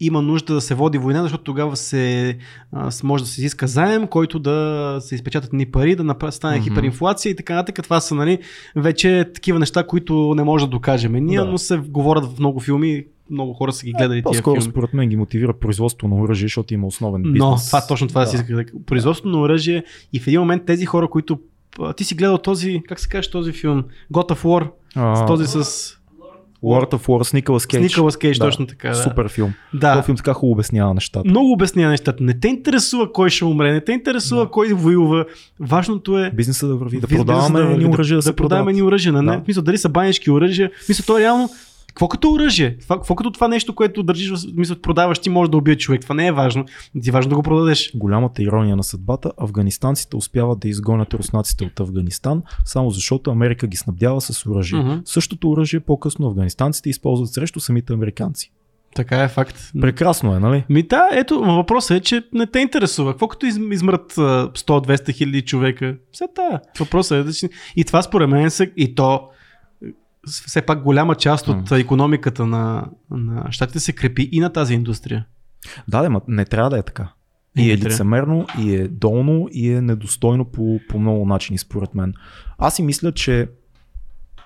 има 0.00 0.22
нужда 0.22 0.54
да 0.54 0.60
се 0.60 0.74
води 0.74 0.98
война, 0.98 1.22
защото 1.22 1.44
тогава 1.44 1.76
се, 1.76 2.36
а, 2.72 2.90
може 3.02 3.24
да 3.24 3.30
се 3.30 3.40
изиска 3.40 3.66
заем, 3.66 4.06
който 4.06 4.38
да 4.38 4.56
се 5.00 5.14
изпечатат 5.14 5.52
ни 5.52 5.66
пари, 5.66 5.96
да 5.96 6.04
направи, 6.04 6.32
стане 6.32 6.56
Мгм. 6.56 6.64
хиперинфлация 6.64 7.30
и 7.30 7.36
така 7.36 7.54
нататък. 7.54 7.84
Това 7.84 8.00
са 8.00 8.14
нали, 8.14 8.38
вече 8.76 9.30
такива 9.34 9.58
неща, 9.58 9.86
които 9.86 10.34
не 10.36 10.44
може 10.44 10.64
да 10.64 10.70
докажем 10.70 11.12
ние, 11.14 11.38
Да. 11.38 11.44
но 11.44 11.58
се 11.58 11.76
говорят 11.78 12.24
в 12.26 12.38
много 12.38 12.60
филми, 12.60 13.04
много 13.30 13.52
хора 13.52 13.72
са 13.72 13.86
ги 13.86 13.92
гледали 13.92 14.18
тия 14.18 14.22
По-скоро 14.22 14.54
филми. 14.54 14.70
според 14.70 14.94
мен 14.94 15.08
ги 15.08 15.16
мотивира 15.16 15.52
производство 15.52 16.08
на 16.08 16.16
оръжие, 16.16 16.46
защото 16.46 16.74
има 16.74 16.86
основен 16.86 17.22
бизнес. 17.22 17.38
Но 17.40 17.56
това 17.56 17.86
точно 17.86 18.08
това 18.08 18.20
да. 18.20 18.26
Си 18.26 18.36
исках. 18.36 18.56
да- 18.56 18.64
Производството 18.86 19.28
на 19.28 19.40
оръжие 19.40 19.84
и 20.12 20.20
в 20.20 20.26
един 20.26 20.40
момент 20.40 20.62
тези 20.66 20.86
хора, 20.86 21.08
които 21.08 21.38
ти 21.96 22.04
си 22.04 22.14
гледал 22.14 22.38
този, 22.38 22.82
как 22.88 23.00
се 23.00 23.08
каже 23.08 23.30
този 23.30 23.52
филм? 23.52 23.84
God 24.12 24.30
of 24.30 24.42
War, 24.42 24.68
А, 24.94 25.16
с 25.16 25.26
този 25.26 25.46
с 25.46 25.94
Lord 26.64 26.90
of 26.90 27.06
War 27.06 27.22
с 27.22 27.32
Николас 27.32 27.62
с 27.62 27.66
Кейдж. 27.66 27.82
Николас 27.96 28.16
Кейдж, 28.16 28.38
Да. 28.38 28.44
точно 28.44 28.66
така. 28.66 28.88
Да. 28.88 28.94
Супер 28.94 29.28
филм. 29.28 29.52
Да. 29.74 29.94
Този 29.94 30.04
филм 30.06 30.16
така 30.16 30.32
хубаво 30.32 30.52
обяснява 30.52 30.94
нещата. 30.94 31.28
Много 31.28 31.52
обяснява 31.52 31.90
нещата. 31.90 32.22
Не 32.22 32.40
те 32.40 32.48
интересува 32.48 33.12
кой 33.12 33.30
ще 33.30 33.44
умре, 33.44 33.72
не 33.72 33.80
те 33.80 33.92
интересува 33.92 34.44
Да. 34.44 34.50
кой 34.50 34.72
воюва. 34.72 35.24
Важното 35.60 36.18
е 36.18 36.30
Бизнеса 36.34 36.68
да 36.68 36.74
върви, 36.76 37.00
да 37.00 37.06
продаваме 37.06 37.60
върви, 37.60 37.72
едни 37.74 37.86
оръжия 37.86 38.16
да, 38.18 38.22
да, 38.22 38.30
да 38.30 38.36
продаваме 38.36 38.72
ни 38.72 38.82
оръжия. 38.82 39.12
Да. 39.12 39.22
да. 39.22 39.42
мисля, 39.48 39.62
дали 39.62 39.78
са 39.78 39.88
банички 39.88 40.30
оръжия. 40.30 40.70
Мисля, 40.88 41.04
то 41.06 41.18
е 41.18 41.20
реално 41.20 41.50
какво 41.88 42.08
като 42.08 42.32
оръжие? 42.32 42.78
Това, 42.78 42.96
какво 42.96 43.14
като 43.14 43.30
това 43.30 43.48
нещо, 43.48 43.74
което 43.74 44.02
държиш, 44.02 44.32
мисля, 44.54 44.76
продаваш 44.76 45.18
ти 45.18 45.30
може 45.30 45.50
да 45.50 45.56
убие 45.56 45.76
човек. 45.76 46.00
Това 46.00 46.14
не 46.14 46.26
е 46.26 46.32
важно. 46.32 46.64
Ти 47.02 47.08
е 47.08 47.12
важно 47.12 47.28
да 47.30 47.36
го 47.36 47.42
продадеш. 47.42 47.92
Голямата 47.94 48.42
ирония 48.42 48.76
на 48.76 48.84
съдбата, 48.84 49.32
афганистанците 49.36 50.16
успяват 50.16 50.58
да 50.58 50.68
изгонят 50.68 51.14
руснаците 51.14 51.64
от 51.64 51.80
Афганистан, 51.80 52.42
само 52.64 52.90
защото 52.90 53.30
Америка 53.30 53.66
ги 53.66 53.76
снабдява 53.76 54.20
с 54.20 54.46
оръжие. 54.46 54.78
Мгм. 54.78 54.94
Същото 55.04 55.50
оръжие 55.50 55.80
по-късно 55.80 56.26
афганистанците 56.26 56.90
използват 56.90 57.32
срещу 57.32 57.60
самите 57.60 57.92
американци. 57.92 58.52
Така 58.94 59.22
е 59.22 59.28
факт. 59.28 59.70
Прекрасно 59.80 60.36
е, 60.36 60.38
нали? 60.38 60.64
Ми 60.68 60.82
да, 60.82 61.08
ето, 61.12 61.40
въпросът 61.40 61.96
е, 61.96 62.00
че 62.00 62.22
не 62.32 62.46
те 62.46 62.58
интересува. 62.58 63.12
Какво 63.12 63.28
като 63.28 63.46
из, 63.46 63.58
измрат 63.72 64.18
а, 64.18 64.50
100-200 64.52 65.12
хиляди 65.12 65.42
човека? 65.42 65.96
Все 66.12 66.24
тая. 66.34 66.60
Въпросът 66.80 67.18
е 67.18 67.22
да 67.22 67.32
си... 67.32 67.48
И 67.76 67.84
това 67.84 68.02
според 68.02 68.28
мен 68.28 68.50
са... 68.50 68.66
И 68.76 68.94
то 68.94 69.28
все 70.28 70.62
пак 70.62 70.82
голяма 70.82 71.14
част 71.14 71.48
от 71.48 71.72
економиката 71.72 72.46
на, 72.46 72.86
на 73.10 73.46
щатите 73.52 73.80
се 73.80 73.92
крепи 73.92 74.28
и 74.32 74.40
на 74.40 74.52
тази 74.52 74.74
индустрия. 74.74 75.26
Да, 75.88 76.02
да, 76.02 76.20
не 76.28 76.44
трябва 76.44 76.70
да 76.70 76.78
е 76.78 76.82
така. 76.82 77.12
И 77.56 77.72
е 77.72 77.78
лицемерно, 77.78 78.46
и 78.58 78.74
е 78.74 78.88
долно, 78.88 79.48
и 79.52 79.72
е 79.72 79.80
недостойно 79.80 80.44
по, 80.44 80.80
по 80.88 80.98
много 80.98 81.26
начини, 81.26 81.58
според 81.58 81.94
мен. 81.94 82.14
Аз 82.58 82.76
си 82.76 82.82
мисля, 82.82 83.12
че 83.12 83.48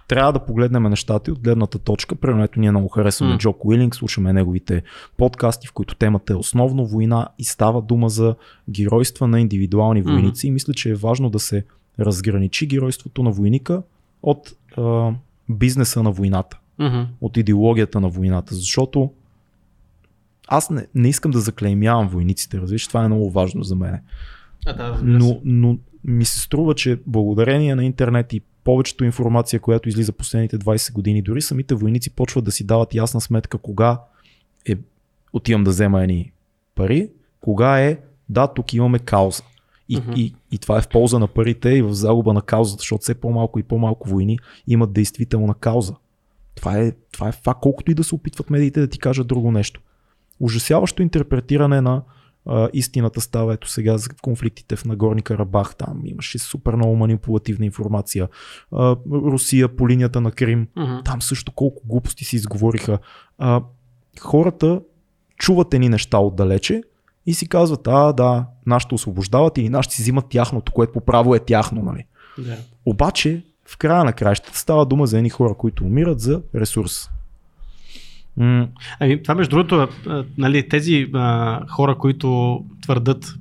трябва 0.08 0.32
да 0.32 0.44
погледнем 0.44 0.82
нещата 0.82 1.30
и 1.30 1.32
от 1.32 1.40
гледната 1.40 1.78
точка. 1.78 2.14
Примерно, 2.14 2.48
ние 2.56 2.70
много 2.70 2.88
харесваме 2.88 3.32
М. 3.32 3.38
Джо 3.38 3.54
Уилинг, 3.64 3.94
слушаме 3.94 4.32
неговите 4.32 4.82
подкасти, 5.16 5.66
в 5.66 5.72
които 5.72 5.94
темата 5.94 6.32
е 6.32 6.36
основно 6.36 6.86
война 6.86 7.28
и 7.38 7.44
става 7.44 7.82
дума 7.82 8.08
за 8.08 8.34
геройства 8.70 9.28
на 9.28 9.40
индивидуални 9.40 10.02
войници. 10.02 10.46
И 10.46 10.50
мисля, 10.50 10.74
че 10.74 10.90
е 10.90 10.94
важно 10.94 11.30
да 11.30 11.38
се 11.38 11.64
разграничи 12.00 12.66
геройството 12.66 13.22
на 13.22 13.30
войника 13.30 13.82
от 14.22 14.56
а, 14.76 15.12
бизнеса 15.52 16.02
на 16.02 16.12
войната 16.12 16.58
Mm-hmm. 16.80 17.06
от 17.20 17.36
идеологията 17.36 18.00
на 18.00 18.08
войната, 18.08 18.54
защото 18.54 19.12
аз 20.48 20.70
не, 20.70 20.86
не 20.94 21.08
искам 21.08 21.30
да 21.30 21.40
заклеймявам 21.40 22.08
войниците, 22.08 22.58
разбираш, 22.58 22.88
това 22.88 23.04
е 23.04 23.08
много 23.08 23.30
важно 23.30 23.62
за 23.62 23.76
мен. 23.76 24.00
А, 24.66 24.72
да, 24.72 25.00
Но, 25.02 25.40
но 25.44 25.78
ми 26.04 26.24
се 26.24 26.40
струва, 26.40 26.74
че 26.74 27.00
благодарение 27.06 27.74
на 27.74 27.84
интернет 27.84 28.32
и 28.32 28.40
повечето 28.64 29.04
информация, 29.04 29.60
която 29.60 29.88
излиза 29.88 30.12
последните 30.12 30.58
20 30.58 30.92
години, 30.92 31.22
дори 31.22 31.42
самите 31.42 31.74
войници 31.74 32.10
почват 32.10 32.44
да 32.44 32.52
си 32.52 32.64
дават 32.64 32.94
ясна 32.94 33.20
сметка 33.20 33.58
кога 33.58 34.00
е 34.66 34.76
отивам 35.32 35.64
да 35.64 35.70
взема 35.70 36.02
едни 36.02 36.32
пари, 36.74 37.10
кога 37.40 37.80
е 37.80 37.98
да, 38.28 38.46
тук 38.46 38.72
имаме 38.72 38.98
кауза. 38.98 39.42
И, 39.88 39.96
Мгм. 39.96 40.12
и, 40.16 40.34
и 40.52 40.58
това 40.58 40.78
е 40.78 40.82
в 40.82 40.88
полза 40.88 41.18
на 41.18 41.26
парите 41.26 41.68
и 41.68 41.82
в 41.82 41.92
загуба 41.92 42.32
на 42.32 42.42
каузата, 42.42 42.80
защото 42.80 43.02
все 43.02 43.14
по-малко 43.14 43.58
и 43.58 43.62
по-малко 43.62 44.08
войни 44.08 44.38
имат 44.66 44.92
действителна 44.92 45.54
кауза. 45.54 45.94
Това 46.54 46.78
е, 46.78 46.92
това 47.12 47.28
е 47.28 47.32
факт, 47.32 47.60
колкото 47.62 47.90
и 47.90 47.94
да 47.94 48.04
се 48.04 48.14
опитват 48.14 48.50
медиите 48.50 48.80
да 48.80 48.86
ти 48.86 48.98
кажат 48.98 49.26
друго 49.26 49.52
нещо. 49.52 49.80
Ужасяващо 50.40 51.02
интерпретиране 51.02 51.80
на 51.80 52.02
а, 52.46 52.68
истината 52.72 53.20
става 53.20 53.54
ето 53.54 53.68
сега 53.70 53.98
за 53.98 54.08
конфликтите 54.22 54.76
в 54.76 54.84
Нагорни 54.84 55.22
Карабах. 55.22 55.76
Там 55.76 56.02
имаше 56.04 56.38
супер 56.38 56.74
много 56.74 56.96
манипулативна 56.96 57.66
информация. 57.66 58.28
А, 58.72 58.96
Русия 59.12 59.76
по 59.76 59.88
линията 59.88 60.20
на 60.20 60.30
Крим. 60.32 60.68
Mm-hmm. 60.76 61.04
Там 61.04 61.22
също 61.22 61.52
колко 61.52 61.82
глупости 61.88 62.24
си 62.24 62.36
изговориха. 62.36 62.98
А, 63.38 63.62
хората 64.20 64.80
чуват 65.38 65.74
едни 65.74 65.88
неща 65.88 66.18
отдалече 66.18 66.82
и 67.26 67.34
си 67.34 67.48
казват, 67.48 67.88
а 67.88 68.12
да, 68.12 68.44
нашите 68.66 68.94
освобождават 68.94 69.58
и 69.58 69.68
нашите 69.68 69.94
си 69.94 70.02
взимат 70.02 70.28
тяхното, 70.28 70.72
което 70.72 70.92
по 70.92 71.00
право 71.00 71.34
е 71.34 71.38
тяхно. 71.38 71.82
Нали? 71.82 72.04
Да. 72.38 72.56
Обаче, 72.86 73.42
в 73.68 73.78
края 73.78 74.04
на 74.04 74.12
краищата 74.12 74.58
става 74.58 74.86
дума 74.86 75.06
за 75.06 75.16
едни 75.16 75.30
хора, 75.30 75.54
които 75.54 75.84
умират 75.84 76.20
за 76.20 76.42
ресурс. 76.54 77.10
М- 78.36 78.68
Ами, 79.00 79.22
това 79.22 79.34
между 79.34 79.56
другото, 79.56 79.88
а, 80.06 80.24
нали, 80.38 80.68
тези 80.68 81.10
а, 81.14 81.60
хора, 81.68 81.98
които 81.98 82.60
твърдат 82.82 83.34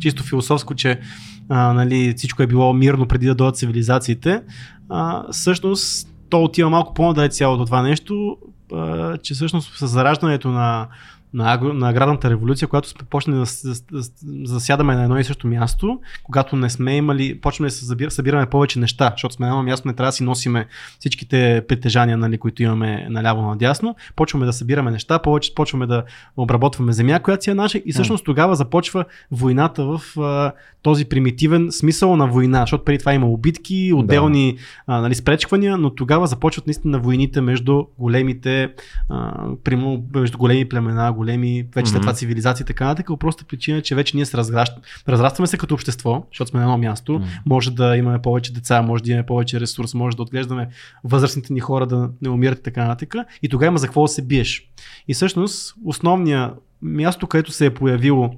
чисто 0.00 0.22
философско, 0.22 0.74
че 0.74 1.00
а, 1.48 1.72
нали, 1.72 2.14
всичко 2.16 2.42
е 2.42 2.46
било 2.46 2.72
мирно 2.72 3.08
преди 3.08 3.26
да 3.26 3.34
дойдат 3.34 3.56
цивилизациите, 3.56 4.42
а, 4.88 5.32
всъщност 5.32 6.08
то 6.28 6.42
отива 6.42 6.70
малко 6.70 6.94
по-надалеч 6.94 7.32
цялото 7.32 7.64
това 7.64 7.82
нещо, 7.82 8.36
а, 8.74 9.16
че 9.18 9.34
всъщност 9.34 9.78
с 9.78 9.88
зараждането 9.88 10.48
на 10.48 10.88
на, 11.36 11.52
агро, 11.52 11.72
на 11.72 11.88
аграрната 11.88 12.30
революция, 12.30 12.68
когато 12.68 12.88
сме 12.88 13.06
почнали 13.10 13.38
да, 13.38 13.44
да, 13.64 13.74
да 13.92 14.02
засядаме 14.44 14.94
на 14.94 15.02
едно 15.02 15.18
и 15.18 15.24
също 15.24 15.46
място, 15.46 16.00
когато 16.24 16.56
не 16.56 16.70
сме 16.70 16.96
имали, 16.96 17.40
почваме 17.40 17.68
да 17.90 18.10
събираме 18.10 18.46
повече 18.46 18.78
неща, 18.78 19.10
защото 19.14 19.34
сме 19.34 19.46
на 19.46 19.52
едно 19.52 19.62
място, 19.62 19.88
не 19.88 19.94
трябва 19.94 20.08
да 20.08 20.12
си 20.12 20.22
носиме 20.22 20.66
всичките 20.98 21.64
притежания, 21.68 22.16
нали, 22.16 22.38
които 22.38 22.62
имаме 22.62 23.06
наляво 23.10 23.42
надясно, 23.42 23.96
почваме 24.16 24.46
да 24.46 24.52
събираме 24.52 24.90
неща, 24.90 25.18
повече 25.18 25.54
почваме 25.54 25.86
да 25.86 26.04
обработваме 26.36 26.92
земя, 26.92 27.20
която 27.20 27.44
си 27.44 27.50
е 27.50 27.54
наша 27.54 27.78
и 27.78 27.92
всъщност 27.92 28.24
тогава 28.24 28.56
започва 28.56 29.04
войната 29.30 29.84
в 29.84 30.20
а, 30.20 30.52
този 30.82 31.04
примитивен 31.04 31.68
смисъл 31.72 32.16
на 32.16 32.26
война, 32.26 32.60
защото 32.60 32.84
преди 32.84 32.98
това 32.98 33.14
има 33.14 33.26
убитки, 33.26 33.92
отделни 33.94 34.56
а, 34.86 35.00
нали, 35.00 35.14
спречквания, 35.14 35.76
но 35.76 35.90
тогава 35.90 36.26
започват 36.26 36.66
наистина 36.66 36.98
войните 36.98 37.40
между 37.40 37.84
големите, 37.98 38.72
а, 39.08 39.48
примерно, 39.64 40.04
между 40.14 40.38
големи 40.38 40.68
племена, 40.68 41.12
големи 41.12 41.25
големи, 41.26 41.66
вече 41.74 41.90
след 41.90 42.00
това 42.00 42.12
цивилизации 42.12 42.62
и 42.62 42.66
така 42.66 42.84
нататък, 42.84 43.06
по 43.06 43.16
проста 43.16 43.44
причина, 43.44 43.82
че 43.82 43.94
вече 43.94 44.16
ние 44.16 44.26
се 44.26 44.36
разрастваме, 44.36 44.82
разрастваме 45.08 45.46
се 45.46 45.58
като 45.58 45.74
общество, 45.74 46.26
защото 46.32 46.48
сме 46.50 46.60
на 46.60 46.64
едно 46.64 46.78
място, 46.78 47.12
Мгм. 47.12 47.24
може 47.46 47.70
да 47.70 47.96
имаме 47.96 48.22
повече 48.22 48.52
деца, 48.52 48.82
може 48.82 49.02
да 49.02 49.10
имаме 49.10 49.26
повече 49.26 49.60
ресурс, 49.60 49.94
може 49.94 50.16
да 50.16 50.22
отглеждаме 50.22 50.68
възрастните 51.04 51.52
ни 51.52 51.60
хора 51.60 51.86
да 51.86 52.10
не 52.22 52.28
умират 52.28 52.58
и 52.58 52.62
така 52.62 52.84
нататък. 52.84 53.14
И 53.42 53.48
тогава 53.48 53.66
има 53.66 53.78
за 53.78 53.86
какво 53.86 54.02
да 54.02 54.08
се 54.08 54.22
биеш. 54.22 54.70
И 55.08 55.14
всъщност 55.14 55.74
основния 55.84 56.52
място, 56.82 57.26
където 57.26 57.52
се 57.52 57.66
е 57.66 57.74
появило, 57.74 58.30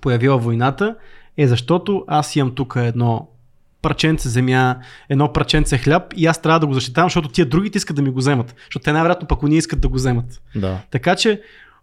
появила 0.00 0.38
войната, 0.38 0.96
е 1.36 1.46
защото 1.46 2.04
аз 2.08 2.36
имам 2.36 2.54
тук 2.54 2.74
едно 2.76 3.28
парченце 3.82 4.28
земя, 4.28 4.76
едно 5.08 5.32
парченце 5.32 5.78
хляб 5.78 6.02
и 6.16 6.26
аз 6.26 6.42
трябва 6.42 6.60
да 6.60 6.66
го 6.66 6.74
защитавам, 6.74 7.08
защото 7.08 7.28
тия 7.28 7.46
другите 7.46 7.78
искат 7.78 7.96
да 7.96 8.02
ми 8.02 8.10
го 8.10 8.18
вземат. 8.18 8.54
Защото 8.64 8.84
те 8.84 8.92
най-вероятно 8.92 9.28
пък 9.28 9.42
ние 9.42 9.58
искат 9.58 9.80
да 9.80 9.88
го 9.88 9.94
вземат. 9.94 10.42
Да. 10.56 10.80
Така 10.90 11.16
че 11.16 11.40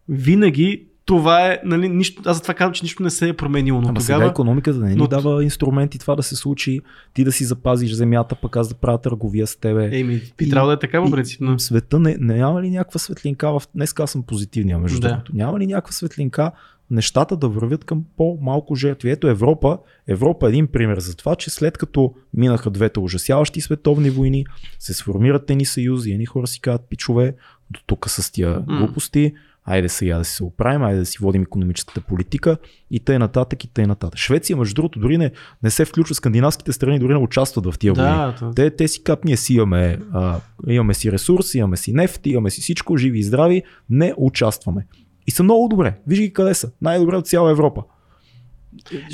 винаги 0.10 0.86
това 1.06 1.48
е, 1.52 1.60
нали, 1.64 1.90
нищо, 1.90 2.22
аз 2.26 2.38
затова 2.38 2.54
казвам, 2.54 2.74
че 2.74 2.84
нищо 2.84 3.04
не 3.04 3.10
се 3.10 3.30
е 3.30 3.34
променило. 3.34 3.82
Но 3.82 3.88
Ама 3.88 4.00
тогава... 4.00 4.20
сега 4.20 4.30
економиката 4.32 4.80
не 4.80 4.90
ни 4.90 4.96
но- 4.96 5.08
дава 5.08 5.44
инструменти 5.44 6.00
това 6.00 6.16
да 6.16 6.24
се 6.24 6.36
случи, 6.36 6.80
ти 7.14 7.24
да 7.24 7.32
си 7.32 7.46
запазиш 7.46 7.92
земята, 7.94 8.36
пък 8.36 8.56
аз 8.56 8.70
да 8.70 8.76
правя 8.76 9.02
търговия 9.02 9.48
с 9.48 9.56
тебе. 9.56 10.00
Еми, 10.00 10.22
би 10.38 10.46
И- 10.46 10.50
трябвало 10.50 10.68
да 10.68 10.74
е 10.74 10.80
така, 10.80 11.04
по 11.04 11.12
принцип. 11.12 11.42
Но... 11.42 11.60
Света 11.60 12.00
не, 12.00 12.18
не, 12.20 12.36
няма 12.36 12.62
ли 12.62 12.70
някаква 12.70 13.00
светлинка 13.00 13.52
в... 13.52 13.62
Днес 13.76 13.94
аз 14.00 14.12
съм 14.12 14.24
позитивния, 14.24 14.80
между 14.80 15.00
Да. 15.00 15.08
другото. 15.08 15.32
Няма 15.36 15.60
ли 15.60 15.68
някаква 15.68 15.92
светлинка 15.92 16.52
нещата 16.92 17.38
да 17.38 17.50
вървят 17.50 17.84
към 17.86 18.04
по-малко 18.18 18.76
жертви? 18.76 19.10
Ето 19.12 19.28
Европа, 19.28 19.78
Европа 20.08 20.46
е 20.46 20.50
един 20.50 20.68
пример 20.68 21.00
за 21.00 21.16
това, 21.16 21.36
че 21.36 21.50
след 21.50 21.78
като 21.78 22.14
минаха 22.34 22.70
двете 22.70 23.00
ужасяващи 23.00 23.62
световни 23.62 24.10
войни, 24.10 24.46
се 24.80 24.94
сформират 24.94 25.46
тени 25.46 25.66
съюзи, 25.66 26.12
едни 26.12 26.26
хора 26.26 26.48
си 26.48 26.62
казват, 26.62 26.90
пичове, 26.90 27.36
до 27.72 27.80
тук 27.86 28.10
с 28.10 28.32
тия 28.32 28.60
глупости, 28.60 29.34
айде 29.66 29.90
сега 29.90 30.18
да 30.18 30.26
си 30.26 30.36
се 30.36 30.44
оправим, 30.44 30.84
айде 30.84 31.00
да 31.00 31.06
си 31.06 31.18
водим 31.22 31.42
економическата 31.42 32.02
политика 32.02 32.58
и 32.92 33.00
тъй 33.00 33.20
нататък 33.20 33.64
и 33.64 33.68
тъй 33.68 33.86
нататък. 33.86 34.20
Швеция, 34.20 34.58
между 34.58 34.76
другото, 34.76 35.00
дори 35.00 35.18
не, 35.18 35.32
не 35.64 35.70
се 35.70 35.86
включва, 35.86 36.16
скандинавските 36.16 36.74
страни 36.74 37.00
дори 37.00 37.14
не 37.14 37.20
участват 37.20 37.66
в 37.66 37.80
тия 37.80 37.94
войни. 37.94 38.10
Да, 38.10 38.36
то... 38.40 38.52
Те, 38.56 38.70
те 38.70 38.88
си 38.88 39.04
кап, 39.04 39.26
ние 39.26 39.38
си 39.38 39.54
имаме, 39.54 40.00
а, 40.14 40.40
имаме 40.68 40.94
си 40.94 41.12
ресурс, 41.12 41.56
имаме 41.56 41.78
си 41.78 41.94
нефт, 41.94 42.26
имаме 42.26 42.50
си 42.50 42.62
всичко, 42.62 42.98
живи 42.98 43.20
и 43.20 43.24
здрави, 43.24 43.64
не 43.90 44.14
участваме. 44.18 44.88
И 45.28 45.32
са 45.32 45.44
много 45.44 45.68
добре. 45.68 45.98
Виж 46.08 46.20
ги 46.20 46.34
къде 46.34 46.54
са. 46.54 46.72
Най-добре 46.82 47.16
от 47.16 47.28
цяла 47.28 47.52
Европа. 47.52 47.84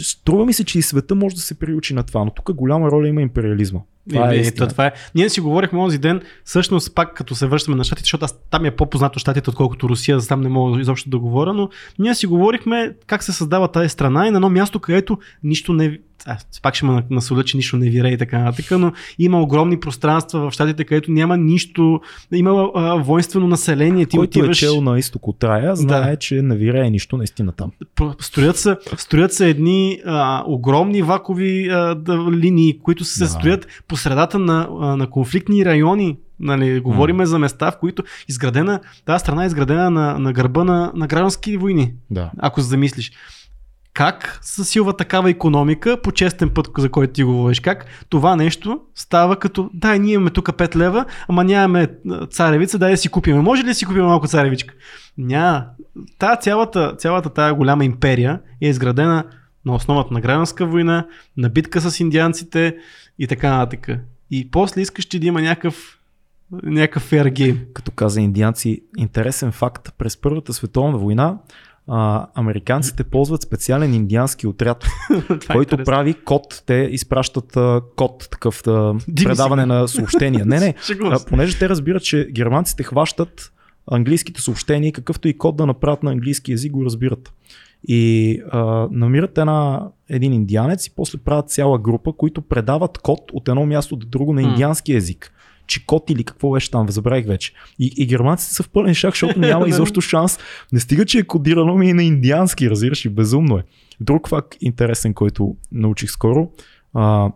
Струва 0.04 0.46
ми 0.46 0.54
се, 0.54 0.64
че 0.64 0.80
и 0.80 0.82
света 0.82 1.16
може 1.16 1.36
да 1.36 1.42
се 1.42 1.60
приучи 1.60 1.94
на 1.94 2.04
това, 2.04 2.26
но 2.26 2.32
тук 2.32 2.54
голяма 2.54 2.92
роля 2.92 3.08
има 3.08 3.22
империализма. 3.22 3.80
Това 4.14 4.34
е 4.34 4.38
истина. 4.38 4.68
това 4.68 4.86
е. 4.86 4.92
Ние 5.16 5.30
си 5.30 5.42
говорихме 5.42 5.80
онзи 5.80 5.98
ден, 5.98 6.22
всъщност 6.44 6.96
пак 6.96 7.14
като 7.14 7.36
се 7.36 7.48
връщаме 7.48 7.78
на 7.78 7.84
щатите, 7.84 8.06
защото 8.06 8.26
аз 8.26 8.40
там 8.50 8.66
е 8.66 8.72
по-познато 8.72 9.20
щатите, 9.20 9.50
отколкото 9.50 9.90
Русия, 9.90 10.20
за 10.20 10.28
там 10.28 10.42
не 10.42 10.50
мога 10.50 10.82
изобщо 10.82 11.10
да 11.10 11.20
говоря, 11.20 11.54
но 11.54 11.70
ние 12.00 12.16
си 12.16 12.28
говорихме 12.28 12.96
как 13.08 13.24
се 13.24 13.32
създава 13.32 13.68
тази 13.68 13.90
страна 13.90 14.28
и 14.28 14.32
на 14.32 14.38
едно 14.38 14.50
място, 14.50 14.80
където 14.80 15.18
нищо 15.44 15.74
не... 15.74 16.00
Пак 16.62 16.76
ще 16.76 16.86
ме 16.86 17.04
насоля, 17.10 17.44
че 17.44 17.58
нищо 17.58 17.78
не 17.78 17.90
вирее 17.90 18.12
и 18.12 18.18
така 18.18 18.40
нататък, 18.40 18.80
но 18.80 18.92
има 19.20 19.42
огромни 19.42 19.80
пространства 19.80 20.50
в 20.50 20.54
щатите, 20.54 20.84
където 20.84 21.12
няма 21.12 21.38
нищо, 21.38 22.02
има 22.34 22.70
а, 22.76 22.96
воинствено 22.96 23.48
население. 23.48 24.06
Ти 24.06 24.18
Който 24.18 24.40
отиваш... 24.40 24.58
е 24.58 24.66
чел 24.66 24.82
на 24.82 25.00
изток 25.00 25.28
от 25.28 25.44
рая, 25.44 25.76
знае, 25.76 26.16
че 26.16 26.42
не 26.42 26.56
вирее 26.56 26.90
нищо 26.90 27.18
наистина 27.18 27.52
там. 27.52 27.72
Строят 28.20 28.58
се, 28.58 28.76
строят 28.98 29.34
се 29.34 29.50
едни 29.50 30.00
а, 30.06 30.44
огромни 30.48 31.02
вакови 31.02 31.70
а, 31.70 31.96
да, 31.96 32.32
линии, 32.32 32.80
които 32.80 33.04
се 33.04 33.24
Да. 33.24 33.30
строят 33.30 33.68
по 33.88 33.98
средата 33.98 34.40
на, 34.40 34.68
а, 34.82 34.96
на 34.96 35.10
конфликтни 35.10 35.66
райони. 35.66 36.18
Нали, 36.40 36.80
говориме 36.80 37.26
за 37.26 37.40
места, 37.40 37.72
в 37.72 37.80
които 37.80 38.04
изградена, 38.30 38.80
тази 39.06 39.22
страна 39.22 39.44
е 39.44 39.48
изградена 39.48 39.90
на, 39.90 40.20
на 40.20 40.34
гърба 40.34 40.64
на, 40.64 40.92
на 40.96 41.08
граждански 41.08 41.58
войни, 41.58 41.94
Да. 42.10 42.32
ако 42.40 42.62
замислиш. 42.62 43.12
Как 43.94 44.40
се 44.42 44.80
такава 44.98 45.30
економика 45.30 46.02
по 46.02 46.12
честен 46.12 46.50
път, 46.50 46.70
за 46.78 46.90
който 46.90 47.14
ти 47.14 47.24
говориш? 47.24 47.60
Как 47.60 47.86
това 48.10 48.36
нещо 48.36 48.82
става 48.96 49.36
като, 49.36 49.70
да, 49.74 49.98
ние 49.98 50.14
имаме 50.14 50.30
тук 50.30 50.48
5 50.48 50.76
лева, 50.76 51.06
ама 51.28 51.44
нямаме 51.44 51.88
царевица, 52.30 52.80
дай 52.80 52.92
да 52.92 52.98
си 52.98 53.10
купиме. 53.10 53.42
Може 53.42 53.64
ли 53.64 53.68
да 53.68 53.74
си 53.74 53.86
купим 53.86 54.04
малко 54.04 54.28
царевичка? 54.28 54.74
Няма. 55.18 55.66
Та 56.18 56.36
цялата, 56.36 56.96
цялата 56.98 57.30
тая 57.30 57.54
голяма 57.54 57.86
империя 57.86 58.40
е 58.62 58.68
изградена 58.68 59.24
на 59.66 59.76
основата 59.76 60.14
на 60.14 60.22
гражданска 60.22 60.66
война, 60.66 61.08
на 61.38 61.50
битка 61.50 61.82
с 61.82 62.00
индианците 62.00 62.78
и 63.20 63.28
така 63.28 63.58
нататък. 63.58 64.00
И 64.32 64.52
после 64.52 64.82
искаш 64.82 65.06
ти 65.06 65.20
да 65.20 65.28
има 65.28 65.42
някакъв, 65.42 66.00
някакъв 66.64 67.12
fair. 67.12 67.74
Като 67.74 67.92
каза 67.92 68.22
индианци, 68.22 68.82
интересен 68.98 69.52
факт. 69.52 69.94
През 69.98 70.18
Първата 70.18 70.54
световна 70.54 70.98
война 70.98 71.38
а, 71.94 72.28
американците 72.36 73.04
ползват 73.04 73.42
специален 73.42 73.94
индиански 73.94 74.48
отряд, 74.48 74.84
е 75.12 75.24
който 75.28 75.76
интересно. 75.76 75.86
прави 75.86 76.14
код. 76.14 76.64
Те 76.66 76.90
изпращат 76.92 77.58
а, 77.58 77.82
код, 77.96 78.28
такъв 78.32 78.68
а, 78.68 78.96
предаване 79.24 79.66
на 79.66 79.88
съобщения. 79.88 80.46
Не, 80.46 80.60
не. 80.60 80.76
А, 81.04 81.20
понеже 81.26 81.60
те 81.60 81.70
разбират, 81.70 82.04
че 82.04 82.28
германците 82.32 82.84
хващат 82.84 83.54
английските 83.92 84.42
съобщения 84.42 84.90
и 84.90 84.92
какъвто 84.92 85.28
и 85.28 85.38
код 85.38 85.56
да 85.56 85.66
направят 85.66 86.04
на 86.04 86.12
английски 86.12 86.52
язик 86.52 86.72
го 86.72 86.86
разбират. 86.86 87.34
И 87.88 88.42
а, 88.52 88.88
намират 88.92 89.38
една, 89.38 89.88
един 90.10 90.34
индианец 90.34 90.88
и 90.88 90.96
после 90.96 91.18
правят 91.18 91.50
цяла 91.50 91.80
група, 91.80 92.14
които 92.14 92.42
предават 92.42 92.98
код 92.98 93.20
от 93.34 93.50
едно 93.50 93.66
място 93.66 93.96
до 93.96 94.08
друго 94.08 94.34
на 94.34 94.42
индиански 94.42 94.94
язик. 94.94 95.34
Че 95.72 95.86
код 95.86 96.10
или 96.10 96.24
какво 96.24 96.52
беше 96.52 96.72
там, 96.72 96.90
забравих 96.90 97.26
вече. 97.26 97.54
И, 97.80 97.94
и 97.98 98.06
германците 98.06 98.54
са 98.54 98.64
в 98.64 98.70
пълен 98.70 98.94
шах, 98.94 99.12
защото 99.12 99.40
няма 99.40 99.68
изобщо 99.70 100.02
шанс. 100.02 100.40
Не 100.72 100.80
стига, 100.80 101.06
че 101.06 101.20
е 101.20 101.24
кодирано 101.24 101.76
ми 101.76 101.90
и 101.90 101.94
на 101.94 102.04
индиански, 102.04 102.70
разбираш, 102.70 103.06
и 103.06 103.10
безумно 103.10 103.58
е. 103.58 103.64
Друг 104.00 104.30
факт 104.30 104.56
интересен, 104.62 105.14
който 105.14 105.56
научих 105.72 106.10
скоро. 106.10 106.52
А, 106.94 107.32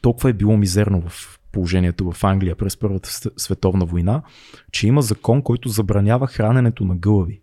толкова 0.00 0.30
е 0.30 0.32
било 0.32 0.56
мизерно 0.56 1.02
в 1.08 1.38
положението 1.52 2.12
в 2.12 2.24
Англия 2.24 2.56
през 2.56 2.76
Първата 2.76 3.08
св- 3.08 3.32
световна 3.36 3.84
война, 3.84 4.22
че 4.72 4.86
има 4.86 5.02
закон, 5.02 5.42
който 5.42 5.68
забранява 5.68 6.26
храненето 6.26 6.84
на 6.84 6.96
гълъби. 6.96 7.40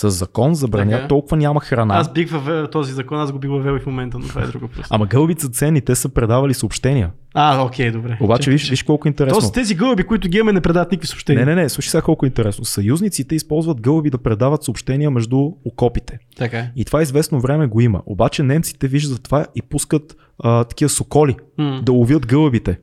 С 0.00 0.10
закон 0.10 0.54
забранява, 0.54 0.96
Така. 0.96 1.08
толкова 1.08 1.36
няма 1.36 1.60
храна. 1.60 1.96
Аз 1.96 2.12
бих 2.12 2.30
въвел 2.30 2.66
този 2.66 2.92
закон, 2.92 3.20
аз 3.20 3.32
го 3.32 3.38
бих 3.38 3.50
въвел 3.50 3.76
и 3.76 3.80
в 3.80 3.86
момента, 3.86 4.18
но 4.18 4.28
това 4.28 4.42
е 4.42 4.46
друго 4.46 4.66
въпрос. 4.66 4.86
Ама 4.90 5.06
гълъбите 5.06 5.42
са 5.42 5.48
ценни, 5.48 5.80
те 5.80 5.94
са 5.94 6.08
предавали 6.08 6.54
съобщения. 6.54 7.10
А, 7.34 7.64
окей, 7.64 7.90
добре. 7.90 8.18
Обаче 8.20 8.50
виж, 8.50 8.70
виж 8.70 8.82
колко 8.82 9.08
интересно. 9.08 9.40
Тоест 9.40 9.54
тези 9.54 9.74
гълъби, 9.74 10.02
които 10.02 10.28
ги 10.28 10.38
имаме, 10.38 10.52
не 10.52 10.60
предават 10.60 10.92
никакви 10.92 11.06
съобщения. 11.08 11.46
Не, 11.46 11.54
не, 11.54 11.62
не, 11.62 11.68
слушай 11.68 11.90
сега 11.90 12.02
колко 12.02 12.26
е 12.26 12.28
интересно. 12.28 12.64
Съюзниците 12.64 13.34
използват 13.34 13.80
гълъби 13.80 14.10
да 14.10 14.18
предават 14.18 14.64
съобщения 14.64 15.10
между 15.10 15.50
окопите. 15.64 16.18
Така 16.36 16.58
е. 16.58 16.72
И 16.76 16.84
това 16.84 17.02
известно 17.02 17.40
време 17.40 17.66
го 17.66 17.80
има. 17.80 18.02
Обаче 18.06 18.42
немците 18.42 18.88
виждат 18.88 19.22
това 19.22 19.46
и 19.54 19.62
пускат 19.62 20.16
а, 20.42 20.64
такива 20.64 20.88
соколи 20.88 21.36
М. 21.58 21.80
да 21.84 21.92
ловят 21.92 22.26
гълъбите. 22.26 22.78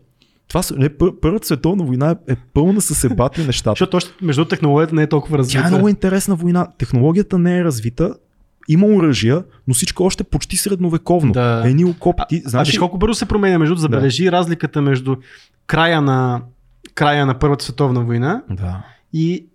Това 0.48 0.64
са, 0.64 0.76
не, 0.76 0.90
пър, 0.90 1.12
Първата 1.22 1.46
световна 1.46 1.84
война 1.84 2.16
е, 2.28 2.34
е 2.34 2.36
пълна 2.54 2.82
с 2.82 3.04
ебати 3.04 3.42
нещата. 3.42 3.72
Защото 3.72 3.98
още 3.98 4.12
между 4.22 4.46
технологията 4.46 4.96
не 4.96 5.02
е 5.02 5.08
толкова 5.08 5.38
развита. 5.38 5.62
Тя 5.62 5.68
е 5.68 5.72
много 5.72 5.90
интересна 5.90 6.36
война. 6.36 6.68
Технологията 6.78 7.38
не 7.38 7.58
е 7.58 7.64
развита, 7.64 8.16
има 8.68 8.88
оръжия, 8.88 9.44
но 9.68 9.74
всичко 9.74 10.04
още 10.04 10.24
почти 10.24 10.58
средновековно. 10.58 11.32
Да. 11.32 11.64
Едни 11.66 11.86
окопи. 11.86 12.22
А, 12.22 12.42
а 12.46 12.50
знаеш 12.50 12.68
виж 12.68 12.76
ли- 12.76 12.80
колко 12.80 12.98
бързо 12.98 13.14
се 13.14 13.26
променя, 13.26 13.60
между 13.60 13.76
забележи 13.76 14.32
разликата 14.32 14.82
между 14.82 15.16
края 15.68 16.02
на, 16.02 16.42
края 16.96 17.26
на 17.26 17.40
Първата 17.40 17.64
световна 17.66 18.02
война 18.02 18.44
Да. 18.50 18.84
и 19.14 19.46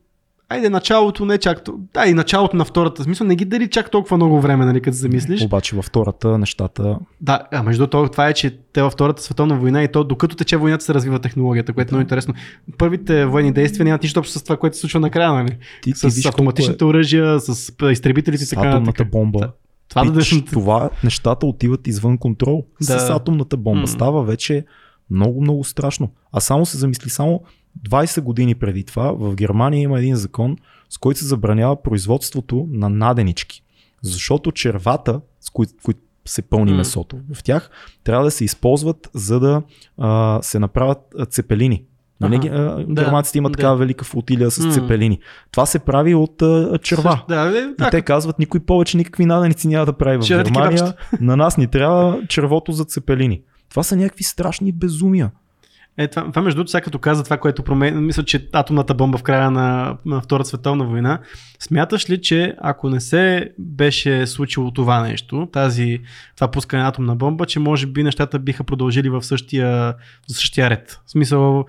айде 0.50 0.68
началото 0.70 1.24
не 1.24 1.38
чак, 1.38 1.64
то- 1.64 1.74
да 1.94 2.06
и 2.06 2.14
началото 2.14 2.56
на 2.56 2.64
втората, 2.64 3.02
смисъл 3.02 3.26
не 3.26 3.36
ги 3.36 3.44
дали 3.44 3.68
чак 3.70 3.90
толкова 3.90 4.16
много 4.16 4.40
време, 4.40 4.64
нали, 4.64 4.80
като 4.80 4.96
замислиш. 4.96 5.42
Обаче 5.42 5.76
във 5.76 5.84
втората 5.84 6.38
нещата 6.38 6.98
Да, 7.20 7.40
а 7.52 7.62
между 7.62 7.86
другото 7.86 8.10
това 8.12 8.28
е, 8.28 8.32
че 8.34 8.58
те 8.72 8.82
във 8.82 8.92
Втората 8.92 9.22
световна 9.22 9.56
война 9.58 9.82
и 9.82 9.88
то 9.92 10.04
докато 10.04 10.36
тече 10.36 10.56
войната 10.56 10.84
се 10.84 10.94
развива 10.94 11.18
технологията, 11.18 11.72
което 11.72 11.88
е 11.88 11.92
много 11.94 12.02
интересно. 12.02 12.34
Първите 12.78 13.26
военни 13.26 13.52
действия 13.52 13.84
нямат 13.84 14.02
нищо 14.02 14.20
общо 14.20 14.38
с 14.38 14.42
това, 14.42 14.56
което 14.56 14.76
се 14.76 14.80
случва 14.80 15.00
накрая, 15.00 15.32
нали? 15.32 15.56
ти, 15.82 15.92
ти 15.92 16.10
С 16.10 16.14
виж 16.14 16.26
автоматичните 16.26 16.84
оръжия, 16.84 17.40
с 17.40 17.72
изтребителите 17.90 18.42
и 18.42 18.46
с 18.46 18.50
така 18.50 18.68
атомната 18.68 19.04
бомба. 19.04 19.50
Това 19.88 20.04
да 20.04 20.18
Пич, 20.18 20.44
това 20.50 20.90
нещата 21.04 21.46
отиват 21.46 21.86
извън 21.86 22.18
контрол. 22.18 22.64
Да. 22.80 22.98
С 22.98 23.10
атомната 23.10 23.56
бомба 23.56 23.80
М. 23.80 23.86
става 23.86 24.24
вече 24.24 24.64
много, 25.10 25.40
много 25.40 25.64
страшно. 25.64 26.10
А 26.32 26.40
само 26.40 26.66
се 26.66 26.78
замисли, 26.78 27.10
само 27.10 27.40
20 27.82 28.20
години 28.20 28.54
преди 28.54 28.84
това 28.84 29.12
в 29.12 29.34
Германия 29.34 29.82
има 29.82 29.98
един 29.98 30.16
закон, 30.16 30.56
с 30.88 30.98
който 30.98 31.18
се 31.20 31.26
забранява 31.26 31.82
производството 31.82 32.68
на 32.70 32.88
наденички. 32.88 33.62
Защото 34.02 34.52
червата, 34.52 35.20
с 35.40 35.50
които, 35.50 35.72
които 35.82 36.00
се 36.24 36.42
пълни 36.42 36.70
М. 36.70 36.76
месото 36.76 37.18
в 37.34 37.42
тях, 37.42 37.70
трябва 38.04 38.24
да 38.24 38.30
се 38.30 38.44
използват 38.44 39.10
за 39.14 39.40
да 39.40 39.62
а, 39.98 40.38
се 40.42 40.58
направят 40.58 40.98
цепелини. 41.28 41.84
Нали, 42.20 42.34
Аха. 42.34 42.42
ги- 42.42 42.48
а, 42.48 42.84
Да, 42.88 43.04
германците 43.04 43.38
имат 43.38 43.52
да. 43.52 43.56
такава 43.56 43.76
велика 43.76 44.04
флотилия 44.04 44.50
с 44.50 44.58
М. 44.58 44.72
цепелини. 44.72 45.18
Това 45.50 45.66
се 45.66 45.78
прави 45.78 46.14
от 46.14 46.42
а, 46.42 46.78
черва. 46.78 47.24
Да, 47.28 47.58
е, 47.58 47.86
И 47.86 47.90
те 47.90 48.02
казват, 48.02 48.38
никой 48.38 48.60
повече 48.60 48.96
никакви 48.96 49.26
наденици 49.26 49.68
няма 49.68 49.86
да 49.86 49.92
прави 49.92 50.16
в 50.18 50.28
Германия. 50.28 50.94
На 51.20 51.36
нас 51.36 51.56
ни 51.56 51.66
трябва 51.66 52.22
червото 52.28 52.72
за 52.72 52.84
цепелини. 52.84 53.42
Това 53.68 53.82
са 53.82 53.96
някакви 53.96 54.24
страшни 54.24 54.72
безумия. 54.72 55.30
Е, 56.00 56.08
това, 56.08 56.30
това 56.30 56.42
между 56.42 56.56
другото, 56.56 56.70
сега 56.70 56.80
като 56.80 56.98
каза 56.98 57.24
това, 57.24 57.36
което 57.36 57.62
променя, 57.62 58.00
мисля, 58.00 58.22
че 58.22 58.48
атомната 58.52 58.94
бомба 58.94 59.18
в 59.18 59.22
края 59.22 59.50
на, 59.50 59.96
на 60.06 60.20
Втората 60.20 60.48
световна 60.48 60.84
война, 60.84 61.18
смяташ 61.58 62.10
ли, 62.10 62.22
че 62.22 62.54
ако 62.58 62.90
не 62.90 63.00
се 63.00 63.50
беше 63.58 64.26
случило 64.26 64.70
това 64.70 65.00
нещо, 65.00 65.48
тази, 65.52 65.98
това 66.34 66.50
пускане 66.50 66.82
на 66.82 66.88
атомна 66.88 67.16
бомба, 67.16 67.46
че 67.46 67.58
може 67.58 67.86
би 67.86 68.02
нещата 68.02 68.38
биха 68.38 68.64
продължили 68.64 69.08
в 69.08 69.22
същия, 69.22 69.94
в 70.28 70.32
същия 70.32 70.70
ред? 70.70 71.00
В 71.06 71.10
смисъл, 71.10 71.64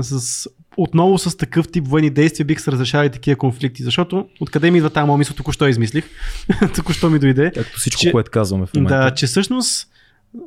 с, 0.00 0.48
отново 0.76 1.18
с 1.18 1.36
такъв 1.36 1.68
тип 1.68 1.88
военни 1.88 2.10
действия 2.10 2.46
биха 2.46 2.62
се 2.62 2.72
разрешавали 2.72 3.10
такива 3.10 3.36
конфликти, 3.36 3.82
защото 3.82 4.28
откъде 4.40 4.70
ми 4.70 4.78
идва 4.78 4.90
тази 4.90 5.06
моя 5.06 5.18
мисъл, 5.18 5.36
току-що 5.36 5.68
измислих, 5.68 6.04
току-що 6.76 7.10
ми 7.10 7.18
дойде. 7.18 7.52
Както 7.54 7.78
всичко, 7.78 8.00
че, 8.00 8.12
което 8.12 8.30
казваме 8.30 8.66
в 8.66 8.74
момента. 8.74 8.98
Да, 8.98 9.10
че 9.10 9.26
всъщност, 9.26 9.88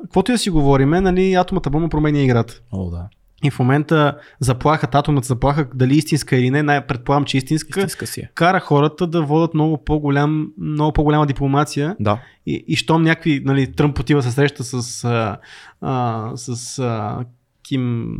каквото 0.02 0.30
и 0.30 0.34
да 0.34 0.38
си 0.38 0.50
говориме, 0.50 1.00
нали, 1.00 1.34
атомната 1.34 1.70
бомба 1.70 1.88
променя 1.88 2.18
играта. 2.18 2.60
О, 2.72 2.90
да. 2.90 3.08
И 3.44 3.50
в 3.50 3.58
момента 3.58 4.18
заплахата, 4.40 4.98
атомната 4.98 5.26
заплаха, 5.26 5.68
дали 5.74 5.96
истинска 5.96 6.36
или 6.36 6.50
не, 6.50 6.62
най- 6.62 6.86
предполагам, 6.86 7.24
че 7.24 7.36
истинска, 7.36 7.80
Истинска 7.80 8.06
си 8.06 8.20
е. 8.20 8.30
кара 8.34 8.60
хората 8.60 9.06
да 9.06 9.22
водят 9.22 9.54
много, 9.54 9.84
по-голям, 9.84 10.48
много 10.58 10.92
по-голяма 10.92 11.26
дипломация. 11.26 11.96
Да. 12.00 12.20
И, 12.46 12.64
и 12.68 12.76
щом 12.76 13.02
някакви, 13.02 13.42
нали, 13.44 13.72
Тръмп 13.72 13.98
отива 13.98 14.22
се 14.22 14.30
среща 14.30 14.64
с, 14.64 15.04
а, 15.04 15.36
а, 15.80 16.30
с 16.36 16.78
а, 16.78 17.24
Ким 17.62 18.16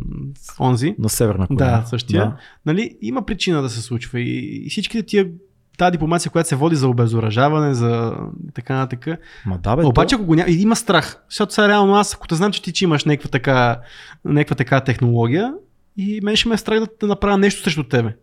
Онзи. 0.59 0.95
На 0.99 1.09
Северна 1.09 1.47
Корея. 1.47 1.71
Да, 1.71 1.85
същия. 1.85 2.21
Да. 2.25 2.37
Нали, 2.65 2.97
има 3.01 3.25
причина 3.25 3.61
да 3.61 3.69
се 3.69 3.81
случва. 3.81 4.19
И, 4.19 4.61
и 4.65 4.69
всичките 4.69 5.05
тия 5.05 5.27
тази 5.77 5.91
дипломация, 5.91 6.31
която 6.31 6.49
се 6.49 6.55
води 6.55 6.75
за 6.75 6.87
обезоръжаване, 6.87 7.73
за 7.73 8.13
така 8.53 8.75
нататък. 8.75 9.19
Ма 9.45 9.57
да, 9.57 9.75
бе, 9.75 9.85
Обаче, 9.85 10.15
то... 10.15 10.21
ако 10.21 10.25
го 10.25 10.35
няма, 10.35 10.51
има 10.51 10.75
страх. 10.75 11.17
Защото 11.29 11.53
сега 11.53 11.67
реално 11.67 11.95
аз, 11.95 12.13
ако 12.13 12.27
те 12.27 12.35
знам, 12.35 12.51
че 12.51 12.61
ти 12.61 12.73
че 12.73 12.83
имаш 12.85 13.05
някаква 13.05 13.29
така, 13.29 13.79
някаква 14.25 14.55
така 14.55 14.81
технология, 14.81 15.53
и 15.97 16.19
мен 16.23 16.35
ще 16.35 16.49
ме 16.49 16.55
е 16.55 16.57
страх 16.57 16.79
да, 16.79 17.07
направя 17.07 17.37
нещо 17.37 17.63
срещу 17.63 17.83
тебе. 17.83 18.15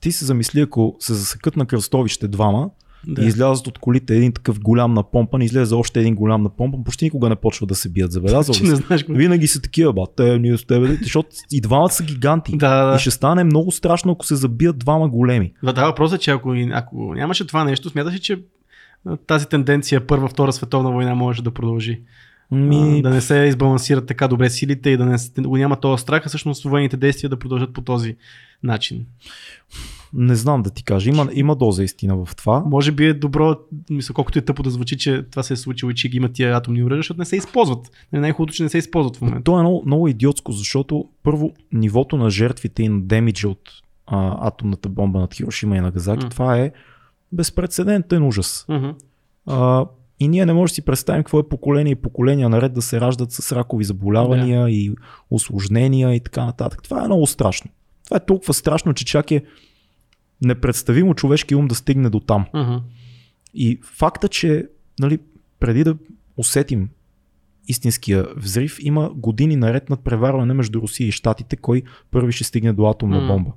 Ти 0.00 0.12
се 0.12 0.24
замисли, 0.24 0.60
ако 0.60 0.96
се 1.00 1.14
засекат 1.14 1.56
на 1.56 1.66
кръстовище 1.66 2.28
двама 2.28 2.70
Да. 3.06 3.22
и 3.22 3.26
излязат 3.26 3.66
от 3.66 3.78
колите 3.78 4.16
един 4.16 4.32
такъв 4.32 4.60
голям 4.60 4.94
напомпан, 4.94 5.42
излезе 5.42 5.74
още 5.74 6.00
един 6.00 6.14
голям 6.14 6.42
напомпан, 6.42 6.84
почти 6.84 7.04
никога 7.04 7.28
не 7.28 7.36
почва 7.36 7.66
да 7.66 7.74
се 7.74 7.88
бият. 7.88 8.12
Забелязал 8.12 8.54
не 8.62 8.74
знаеш. 8.74 9.04
Винаги 9.08 9.46
са 9.46 9.62
такива, 9.62 9.92
ба, 9.92 10.06
те, 10.16 10.38
ние 10.38 10.58
с 10.58 10.66
тебе, 10.66 10.98
защото 11.02 11.28
и 11.52 11.60
двамата 11.60 11.90
са 11.90 12.04
гиганти. 12.04 12.56
Да, 12.56 12.84
да, 12.84 12.90
И 12.90 12.92
да. 12.92 12.98
ще 12.98 13.10
стане 13.10 13.44
много 13.44 13.72
страшно, 13.72 14.12
ако 14.12 14.26
се 14.26 14.36
забият 14.36 14.78
двама 14.78 15.08
големи. 15.08 15.52
Да, 15.62 15.72
да, 15.72 15.86
въпросът 15.86 16.20
е, 16.20 16.22
че 16.22 16.30
ако, 16.30 16.54
ако 16.72 17.14
нямаше 17.14 17.46
това 17.46 17.64
нещо, 17.64 17.90
смяташ 17.90 18.14
ли, 18.14 18.18
че 18.18 18.38
тази 19.26 19.46
тенденция 19.46 20.06
Първа, 20.06 20.28
Втора 20.28 20.52
световна 20.52 20.90
война 20.90 21.14
може 21.14 21.42
да 21.42 21.50
продължи? 21.50 22.00
Ми, 22.50 23.02
да 23.02 23.10
не 23.10 23.20
се 23.20 23.36
избалансират 23.36 24.06
така 24.06 24.28
добре 24.28 24.50
силите 24.50 24.90
и 24.90 24.96
да 24.96 25.04
не 25.04 25.18
го 25.38 25.56
няма 25.56 25.80
този 25.80 26.02
страх, 26.02 26.22
а 26.26 26.28
всъщност 26.28 26.64
военните 26.64 26.96
действия 26.96 27.30
да 27.30 27.38
продължат 27.38 27.72
по 27.72 27.80
този 27.80 28.16
начин. 28.62 29.06
Не 30.12 30.34
знам 30.34 30.62
да 30.62 30.70
ти 30.70 30.84
кажа. 30.84 31.10
Има, 31.10 31.28
има 31.32 31.56
доза 31.56 31.84
истина 31.84 32.24
в 32.24 32.36
това. 32.36 32.64
Може 32.66 32.92
би 32.92 33.06
е 33.06 33.14
добро, 33.14 33.56
мисля, 33.90 34.14
колкото 34.14 34.38
е 34.38 34.42
тъпо 34.42 34.62
да 34.62 34.70
звучи, 34.70 34.98
че 34.98 35.22
това 35.30 35.42
се 35.42 35.52
е 35.52 35.56
случило 35.56 35.90
и 35.90 35.94
че 35.94 36.08
ги 36.08 36.16
има 36.16 36.28
тия 36.28 36.56
атомни 36.56 36.84
оръжия, 36.84 36.98
защото 36.98 37.20
не 37.20 37.24
се 37.24 37.36
използват. 37.36 37.90
Нали, 38.12 38.20
Най-хубавото, 38.20 38.54
че 38.54 38.62
не 38.62 38.68
се 38.68 38.78
използват 38.78 39.16
в 39.16 39.20
момента. 39.20 39.42
То 39.44 39.58
е 39.58 39.62
много, 39.62 39.82
много 39.86 40.08
идиотско, 40.08 40.52
защото 40.52 41.04
първо 41.22 41.52
нивото 41.72 42.16
на 42.16 42.30
жертвите 42.30 42.82
и 42.82 42.88
на 42.88 43.00
демиджа 43.00 43.48
от 43.48 43.70
а, 44.06 44.48
атомната 44.48 44.88
бомба 44.88 45.20
над 45.20 45.34
Хирошима 45.34 45.76
и 45.76 45.80
Нагазаки, 45.80 46.24
М. 46.24 46.30
това 46.30 46.58
е 46.58 46.72
безпредседентен 47.32 48.22
ужас. 48.22 48.64
Мгм. 48.68 48.90
А, 49.46 49.86
и 50.20 50.28
ние 50.28 50.46
не 50.46 50.52
можем 50.52 50.72
да 50.72 50.74
си 50.74 50.82
представим 50.82 51.22
какво 51.22 51.38
е 51.38 51.48
поколение 51.48 51.90
и 51.92 51.96
поколения 51.96 52.48
наред 52.48 52.72
да 52.72 52.82
се 52.82 53.00
раждат 53.00 53.32
с 53.32 53.52
ракови 53.52 53.84
заболявания 53.84 54.62
да. 54.62 54.70
и 54.70 54.94
осложнения 55.30 56.14
и 56.14 56.20
така 56.20 56.44
нататък. 56.44 56.82
Това 56.82 57.02
е 57.02 57.06
много 57.06 57.26
страшно. 57.26 57.70
Това 58.04 58.16
е 58.16 58.26
толкова 58.26 58.54
страшно, 58.54 58.94
че 58.94 59.04
чак 59.04 59.30
е 59.30 59.42
непредставимо 60.44 61.14
човешки 61.14 61.54
ум 61.54 61.68
да 61.68 61.74
стигне 61.74 62.10
до 62.10 62.20
там. 62.20 62.46
Мгм. 62.54 62.76
И 63.54 63.80
факта, 63.82 64.28
че 64.28 64.68
нали, 65.00 65.18
преди 65.60 65.84
да 65.84 65.96
усетим 66.36 66.88
истинския 67.68 68.26
взрив, 68.36 68.76
има 68.80 69.10
години 69.14 69.56
наред 69.56 69.90
над 69.90 70.00
преварване 70.00 70.54
между 70.54 70.80
Русия 70.80 71.08
и 71.08 71.12
Штатите, 71.12 71.56
кой 71.56 71.82
първи 72.10 72.32
ще 72.32 72.44
стигне 72.44 72.72
до 72.72 72.86
атомна 72.86 73.20
М. 73.20 73.26
бомба. 73.26 73.52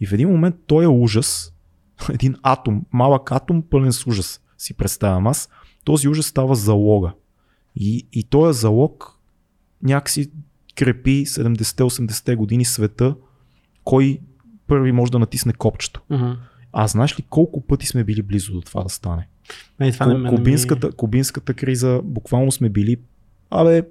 И 0.00 0.06
в 0.06 0.12
един 0.12 0.28
момент 0.28 0.56
той 0.66 0.84
е 0.84 0.88
ужас, 0.88 1.52
един 2.12 2.34
атом, 2.42 2.82
малък 2.92 3.32
атом, 3.32 3.62
пълен 3.70 3.92
с 3.92 4.06
ужас, 4.06 4.40
си 4.58 4.74
представям 4.74 5.26
аз, 5.26 5.48
този 5.84 6.08
ужас 6.08 6.26
става 6.26 6.54
залога. 6.54 7.12
И, 7.76 8.06
и 8.12 8.24
този 8.24 8.60
залог 8.60 9.18
някакси 9.82 10.30
крепи 10.74 11.26
70-80 11.26 12.36
години 12.36 12.64
света, 12.64 13.14
кой 13.84 14.20
първи 14.70 14.92
може 14.92 15.12
да 15.12 15.18
натисне 15.18 15.52
копчето. 15.52 16.00
Мгм. 16.10 16.30
А 16.72 16.86
знаеш 16.86 17.18
ли 17.18 17.24
колко 17.30 17.60
пъти 17.60 17.86
сме 17.86 18.04
били 18.04 18.22
близо 18.22 18.52
до 18.52 18.60
това 18.60 18.82
да 18.82 18.88
стане? 18.88 19.28
Е, 19.80 19.92
това 19.92 20.06
Ку- 20.06 20.12
не 20.12 20.18
ми- 20.20 20.28
кубинската, 20.28 20.92
кубинската 20.92 21.54
криза, 21.54 22.00
буквално 22.04 22.52
сме 22.52 22.68
били, 22.68 22.96
абе, 23.50 23.82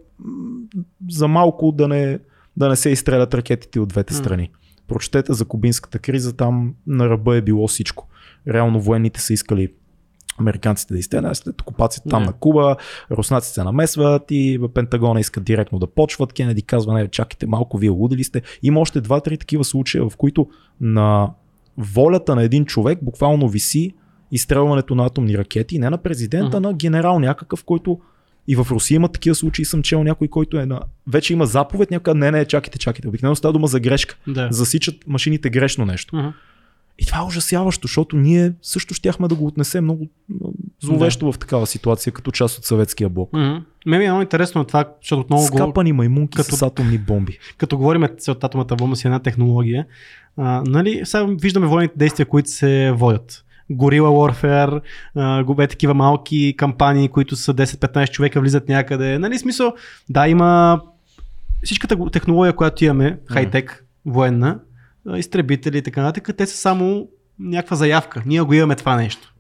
за 1.10 1.28
малко 1.28 1.72
да 1.72 1.88
не, 1.88 2.20
да 2.58 2.70
не 2.70 2.76
се 2.76 2.90
изстрелят 2.90 3.34
ракетите 3.34 3.80
от 3.80 3.90
двете 3.90 4.14
страни. 4.14 4.52
Прочетете 4.88 5.34
за 5.34 5.46
кубинската 5.46 6.00
криза, 6.00 6.36
там 6.36 6.74
на 6.88 7.10
ръба 7.10 7.36
е 7.36 7.42
било 7.42 7.68
всичко. 7.68 8.08
Реално 8.48 8.82
военните 8.82 9.22
са 9.22 9.34
искали 9.34 9.74
американците 10.40 10.94
да 10.94 11.00
изстрелят 11.00 11.38
след 11.38 11.62
окупацията 11.62 12.10
там 12.10 12.24
на 12.24 12.34
Куба, 12.34 12.76
руснаците 13.12 13.54
се 13.54 13.64
намесват 13.64 14.24
и 14.32 14.60
Пентагона 14.74 15.20
искат 15.20 15.44
директно 15.44 15.80
да 15.80 15.88
почват. 15.88 16.34
Кенеди 16.34 16.62
казва, 16.62 16.94
не, 16.94 17.08
чакайте 17.08 17.48
малко, 17.48 17.78
вие 17.78 17.90
лудили 17.90 18.24
сте. 18.24 18.42
Има 18.64 18.80
още 18.80 19.02
два-три 19.02 19.38
такива 19.38 19.64
случая, 19.64 20.10
в 20.10 20.18
които 20.18 20.48
на 20.82 21.30
волята 21.78 22.36
на 22.36 22.44
един 22.44 22.66
човек 22.66 23.00
буквално 23.02 23.50
виси 23.50 23.94
изстрелването 24.32 24.96
на 24.96 25.06
атомни 25.06 25.38
ракети, 25.38 25.80
не 25.80 25.90
на 25.90 25.98
президента, 25.98 26.60
Мгм. 26.60 26.68
на 26.68 26.74
генерал 26.74 27.20
някакъв, 27.20 27.64
който 27.64 28.00
и 28.48 28.56
в 28.56 28.68
Русия 28.72 28.96
има 28.96 29.08
такива 29.08 29.36
случаи, 29.36 29.66
съм 29.66 29.84
чел 29.84 30.04
някой, 30.04 30.28
който 30.28 30.60
е 30.60 30.66
на... 30.66 30.80
Вече 31.08 31.34
има 31.34 31.46
заповед, 31.46 31.92
някой 31.92 32.14
не, 32.14 32.32
не, 32.32 32.46
чакайте, 32.46 32.80
чакайте. 32.80 33.08
Обикновено 33.08 33.36
става 33.36 33.54
дума 33.54 33.68
за 33.68 33.80
грешка. 33.80 34.16
Да. 34.28 34.48
Засичат 34.52 34.96
машините 35.08 35.50
грешно 35.50 35.86
нещо. 35.86 36.16
Мгм. 36.16 36.28
И 37.00 37.06
това 37.06 37.20
е 37.20 37.24
ужасяващо, 37.24 37.88
защото 37.88 38.16
ние 38.16 38.54
също 38.62 38.94
щяхме 38.94 39.28
да 39.28 39.36
го 39.36 39.46
отнесем 39.46 39.84
много 39.84 40.08
зловещо 40.82 41.32
в 41.32 41.40
такава 41.40 41.68
ситуация, 41.68 42.14
като 42.14 42.32
част 42.32 42.58
от 42.58 42.66
съветския 42.66 43.10
блок. 43.10 43.30
Мгм. 43.34 43.56
Ме 43.86 43.98
ми 43.98 44.06
е 44.06 44.08
много 44.08 44.22
интересно 44.22 44.64
това, 44.64 44.86
защото 45.02 45.20
отново 45.22 45.42
го, 45.42 45.48
Скапани 45.48 45.94
маймунки 45.94 46.36
като- 46.36 46.56
с 46.56 46.62
атомни 46.62 46.98
бомби. 46.98 47.38
като 47.58 47.78
говорим 47.78 48.08
за 48.20 48.32
от 48.32 48.44
атомната 48.44 48.76
бомба 48.76 48.96
си 48.96 49.08
една 49.08 49.20
технология, 49.20 49.86
а, 50.38 50.64
нали, 50.66 51.02
сега 51.04 51.26
виждаме 51.32 51.68
военните 51.68 51.94
действия, 51.98 52.26
които 52.26 52.50
се 52.50 52.92
водят. 52.92 53.46
Gorilla 53.72 54.02
Warfare, 54.02 54.82
а, 55.16 55.44
го 55.44 55.56
бе 55.56 55.68
такива 55.68 55.94
малки 55.94 56.54
кампании, 56.58 57.08
които 57.08 57.36
са 57.36 57.54
10-15 57.54 58.10
човека, 58.10 58.42
влизат 58.42 58.70
някъде. 58.70 59.20
Нали, 59.20 59.38
смисъл, 59.38 59.74
да, 60.10 60.28
има 60.28 60.82
всичката 61.64 61.96
го- 61.96 62.10
технология, 62.10 62.54
която 62.54 62.86
имаме, 62.86 63.20
хай-тек, 63.26 63.86
военна, 64.06 64.60
изтребители 65.18 65.78
и 65.78 65.82
така 65.82 66.02
нататък, 66.02 66.38
те 66.38 66.46
са 66.46 66.58
само 66.58 67.08
някаква 67.40 67.76
заявка. 67.76 68.24
Ние 68.26 68.42
го 68.42 68.54
имаме 68.54 68.76
това 68.76 68.96
нещо. 68.96 69.34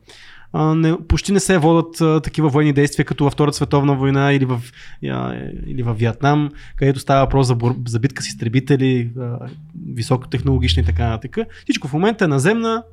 Не, 0.53 1.07
почти 1.07 1.31
не 1.31 1.39
се 1.39 1.57
водят 1.57 2.01
а, 2.01 2.21
такива 2.21 2.49
военни 2.49 2.73
действия, 2.73 3.05
като 3.05 3.23
във 3.23 3.33
Втората 3.33 3.57
световна 3.57 3.95
война 3.95 4.33
или 4.33 4.45
в, 4.45 4.61
а, 5.11 5.35
или 5.67 5.83
в 5.83 5.93
Виетнам, 5.93 6.49
където 6.75 6.99
става 6.99 7.25
въпрос 7.25 7.47
за, 7.47 7.55
бор, 7.55 7.75
за 7.87 7.99
битка 7.99 8.23
с 8.23 8.27
изтребители, 8.27 9.11
а, 9.19 9.37
високотехнологични 9.95 10.81
и 10.83 10.85
така 10.85 11.09
нататък. 11.09 11.37
Всичко 11.63 11.87
в 11.87 11.93
момента 11.93 12.25
е 12.25 12.27
наземна, 12.27 12.83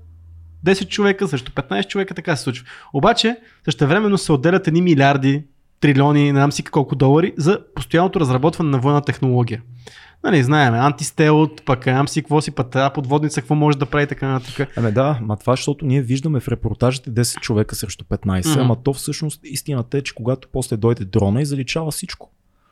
10 0.67 0.89
човека 0.89 1.29
срещу 1.29 1.53
15 1.53 1.89
човека, 1.89 2.15
така 2.15 2.37
се 2.37 2.43
случва. 2.43 2.67
Обаче, 2.93 3.37
същевременно 3.65 4.19
се 4.19 4.33
отделят 4.33 4.69
едни 4.69 4.83
милиарди, 4.83 5.45
трилиони, 5.81 6.33
не 6.33 6.39
знам 6.39 6.53
си 6.53 6.63
колко 6.63 6.95
долари, 6.95 7.33
за 7.37 7.59
постоянното 7.75 8.21
разработване 8.21 8.71
на 8.71 8.79
военна 8.79 9.01
технология. 9.01 9.63
Нали, 10.25 10.43
знаем, 10.43 10.75
антистелот, 10.75 11.63
пък 11.65 11.87
нямам 11.87 12.09
си 12.09 12.23
какво 12.23 12.41
си, 12.41 12.51
пък 12.51 12.71
тази 12.71 12.93
подводница, 12.95 13.41
какво 13.41 13.55
може 13.55 13.79
да 13.79 13.87
прави 13.87 14.07
така 14.07 14.29
нататък. 14.29 14.69
Ами 14.77 14.93
да, 14.93 15.19
ма 15.23 15.37
това, 15.37 15.53
защото 15.53 15.87
ние 15.87 16.03
виждаме 16.03 16.41
в 16.41 16.49
репортажите 16.49 17.11
10 17.11 17.41
човека 17.41 17.75
срещу 17.75 18.05
15, 18.05 18.51
Мгм. 18.51 18.61
ама 18.61 18.77
то 18.83 18.93
всъщност 18.93 19.41
истината 19.45 19.99
е, 19.99 20.03
че 20.03 20.15
когато 20.15 20.49
после 20.53 20.77
дойде 20.77 21.05
дрона 21.05 21.43
и 21.43 21.47
заличава 21.47 21.91
всичко. 21.91 22.31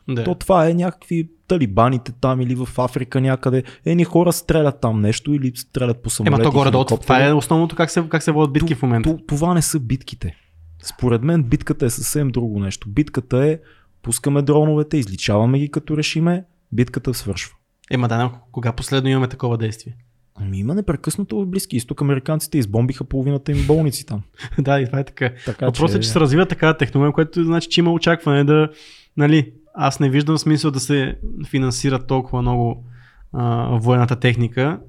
Да. 0.09 0.25
То 0.25 0.35
това 0.35 0.69
е 0.69 0.75
някакви 0.75 1.29
талибаните 1.49 2.13
там 2.21 2.41
или 2.41 2.55
в 2.55 2.69
Африка 2.79 3.21
някъде. 3.21 3.63
Едни 3.85 4.05
хора 4.05 4.33
стрелят 4.33 4.81
там 4.81 5.01
нещо 5.01 5.35
или 5.35 5.53
стрелят 5.57 6.03
по 6.03 6.11
самолети. 6.11 6.35
Ема 6.35 6.45
то 6.45 6.53
горе 6.53 6.71
долу, 6.71 6.85
това 6.85 7.27
е 7.27 7.33
основното 7.33 7.77
как 7.77 7.91
се, 7.91 8.09
как 8.09 8.23
се 8.23 8.33
водят 8.33 8.53
битки 8.53 8.75
в 8.75 8.83
момента. 8.83 9.17
То, 9.17 9.23
това 9.27 9.55
не 9.55 9.63
са 9.63 9.81
битките. 9.81 10.37
Според 10.85 11.23
мен 11.23 11.43
битката 11.43 11.87
е 11.87 11.91
съвсем 11.91 12.29
друго 12.29 12.61
нещо. 12.61 12.89
Битката 12.89 13.47
е 13.47 13.59
пускаме 14.03 14.43
дроновете, 14.43 14.97
изличаваме 14.97 15.59
ги 15.59 15.71
като 15.71 15.97
решиме, 15.97 16.45
битката 16.73 17.15
свършва. 17.15 17.55
Ема 17.91 18.09
да, 18.09 18.33
кога 18.53 18.73
последно 18.73 19.11
имаме 19.11 19.29
такова 19.29 19.59
действие? 19.59 19.97
Ами 20.35 20.59
има 20.59 20.75
непрекъснато 20.75 21.41
в 21.41 21.47
Близки 21.47 21.77
изток. 21.77 22.01
Американците 22.01 22.59
избомбиха 22.59 23.05
половината 23.05 23.53
им 23.53 23.67
болници 23.67 24.07
там. 24.07 24.23
да, 24.59 24.81
и 24.81 24.87
това 24.87 24.99
е 24.99 25.05
така. 25.05 25.31
Така, 25.45 25.67
Въпросът 25.67 25.97
е, 25.97 26.01
че 26.01 26.09
се 26.09 26.21
развива 26.21 26.47
такава 26.47 26.77
технология, 26.77 27.13
което 27.13 27.45
значи, 27.45 27.69
че 27.69 27.81
има 27.81 27.93
очакване 27.93 28.45
да, 28.45 28.69
нали, 29.17 29.53
аз 29.75 30.01
не 30.01 30.11
виждам 30.11 30.39
смисъл 30.39 30.71
да 30.71 30.81
се 30.81 31.19
финансират 31.47 32.07
толкова 32.07 32.43
много 32.43 32.85
а, 33.33 33.79
военната 33.79 34.17
техника, 34.17 34.81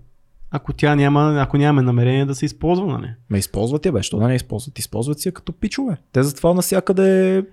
ако 0.56 0.74
тя 0.74 0.96
няма, 0.96 1.36
ако 1.42 1.58
нямаме 1.58 1.82
намерение 1.82 2.26
да 2.26 2.36
се 2.36 2.46
използва, 2.46 2.88
нали? 2.88 3.14
Ме 3.30 3.38
използват 3.38 3.86
я, 3.86 3.92
бе, 3.92 4.04
що 4.04 4.18
да 4.18 4.28
не 4.28 4.36
използват? 4.36 4.80
Използват 4.80 5.20
си 5.20 5.28
я 5.28 5.32
като 5.32 5.54
пичове. 5.54 5.98
Те 6.12 6.24
затова 6.24 6.54
навсякъде 6.54 7.44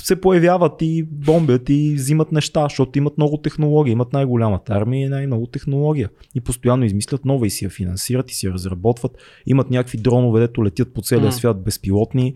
се 0.00 0.20
появяват 0.20 0.82
и 0.82 1.02
бомбят 1.02 1.68
и 1.68 1.94
взимат 1.94 2.32
неща, 2.32 2.62
защото 2.62 2.98
имат 2.98 3.18
много 3.18 3.36
технология, 3.36 3.92
имат 3.92 4.12
най-голямата 4.12 4.74
армия 4.74 5.06
и 5.06 5.08
най-много 5.08 5.46
технология. 5.46 6.10
И 6.34 6.40
постоянно 6.40 6.84
измислят 6.84 7.24
нова 7.24 7.46
и 7.46 7.50
си 7.50 7.64
я 7.64 7.70
финансират 7.70 8.30
и 8.30 8.34
си 8.34 8.46
я 8.46 8.52
разработват. 8.52 9.12
Имат 9.46 9.70
някакви 9.70 9.98
дронове, 9.98 10.40
дето 10.40 10.64
летят 10.64 10.94
по 10.94 11.02
целия 11.02 11.32
свят 11.32 11.62
безпилотни. 11.64 12.34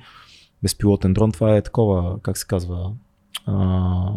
Безпилотен 0.62 1.12
дрон, 1.12 1.32
това 1.32 1.56
е 1.56 1.62
такова, 1.62 2.18
как 2.22 2.38
се 2.38 2.46
казва? 2.46 2.92
А... 3.46 4.12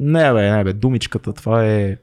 Не 0.00 0.32
бе, 0.32 0.50
не 0.50 0.64
бе, 0.64 0.72
думичката, 0.72 1.32
това 1.32 1.66
е... 1.66 1.96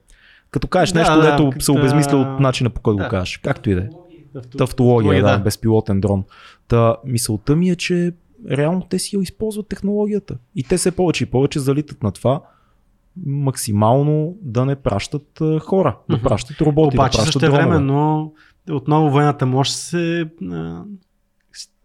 Като 0.52 0.68
кажеш 0.68 0.94
Да, 0.94 1.00
нещо, 1.00 1.16
да, 1.16 1.32
дето 1.32 1.50
как 1.50 1.64
се 1.64 1.72
обезмисля 1.72 2.18
от 2.18 2.40
начина 2.40 2.70
по 2.70 2.82
който 2.82 2.98
Да. 2.98 3.04
го 3.04 3.10
кажеш. 3.10 3.38
Както 3.38 3.70
и 3.70 3.76
да 3.76 3.82
е. 3.82 3.90
Тавто- 4.36 4.58
Тавтология, 4.58 5.24
да, 5.24 5.32
да. 5.32 5.44
безпилотен 5.44 6.02
дрон. 6.02 6.24
Та 6.68 6.96
мисълта 7.06 7.56
ми 7.56 7.70
е, 7.70 7.76
че 7.76 8.14
реално 8.52 8.82
те 8.82 9.00
си 9.00 9.16
я 9.16 9.22
използват 9.22 9.68
технологията. 9.68 10.38
И 10.56 10.64
те 10.64 10.78
все 10.78 10.92
повече 10.92 11.24
и 11.24 11.28
повече 11.28 11.60
залитат 11.60 12.04
на 12.04 12.12
това 12.12 12.42
максимално 13.26 14.38
да 14.42 14.66
не 14.66 14.76
пращат 14.76 15.40
хора, 15.62 15.98
да 16.10 16.22
пращат 16.22 16.62
роботи, 16.62 16.98
Обаче 16.98 17.18
да 17.18 17.24
пращат 17.24 17.42
време, 17.42 17.80
но 17.80 18.32
отново 18.72 19.10
военната 19.10 19.46
мощ 19.46 19.74
се, 19.74 20.30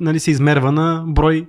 нали, 0.00 0.20
се 0.20 0.30
измерва 0.30 0.72
на 0.72 1.04
брой 1.06 1.46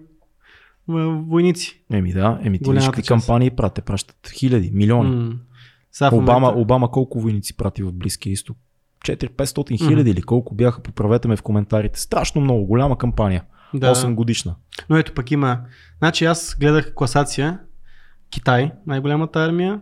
войници. 0.87 1.81
Еми 1.91 2.13
да, 2.13 2.39
еми 2.43 2.59
ти 2.59 2.71
виж 2.71 2.85
какви 2.85 3.03
кампании 3.03 3.49
правят. 3.49 3.73
Те 3.73 3.81
пращат 3.81 4.29
хиляди, 4.29 4.71
милиони. 4.73 5.15
М. 5.15 5.33
Сега 5.95 6.09
Обама, 6.13 6.39
момента- 6.39 6.59
Обама 6.59 6.91
колко 6.91 7.19
войници 7.19 7.57
прати 7.57 7.83
в 7.83 7.93
Близкия 7.93 8.31
изток? 8.31 8.57
4-500 9.01 9.77
хиляди 9.79 10.09
или 10.09 10.21
колко 10.21 10.55
бяха, 10.55 10.81
поправете 10.81 11.27
ме 11.27 11.35
в 11.35 11.41
коментарите. 11.41 11.99
Страшно 11.99 12.41
много, 12.41 12.65
голяма 12.65 12.97
кампания. 12.97 13.43
да. 13.73 13.87
8 13.87 14.15
годишна. 14.15 14.55
Но 14.89 14.97
ето 14.97 15.13
пък 15.13 15.31
има. 15.31 15.59
Значи 15.97 16.25
аз 16.25 16.57
гледах 16.59 16.93
класация. 16.93 17.59
Китай, 18.29 18.71
най-голямата 18.87 19.39
армия. 19.39 19.81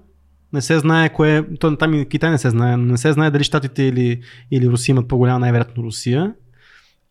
Не 0.54 0.62
се 0.62 0.80
знае 0.80 1.10
кое. 1.10 1.48
То, 1.60 1.78
там 1.78 1.94
и 1.94 2.10
Китай 2.10 2.32
не 2.32 2.38
се 2.38 2.50
знае. 2.50 2.78
Не 2.78 2.98
се 2.98 3.12
знае 3.14 3.32
дали 3.32 3.44
Штатите 3.44 3.84
или, 3.84 4.22
или 4.52 4.68
Русия 4.68 4.94
имат 4.94 5.08
по-голяма, 5.08 5.40
най-вероятно 5.40 5.84
Русия. 5.84 6.34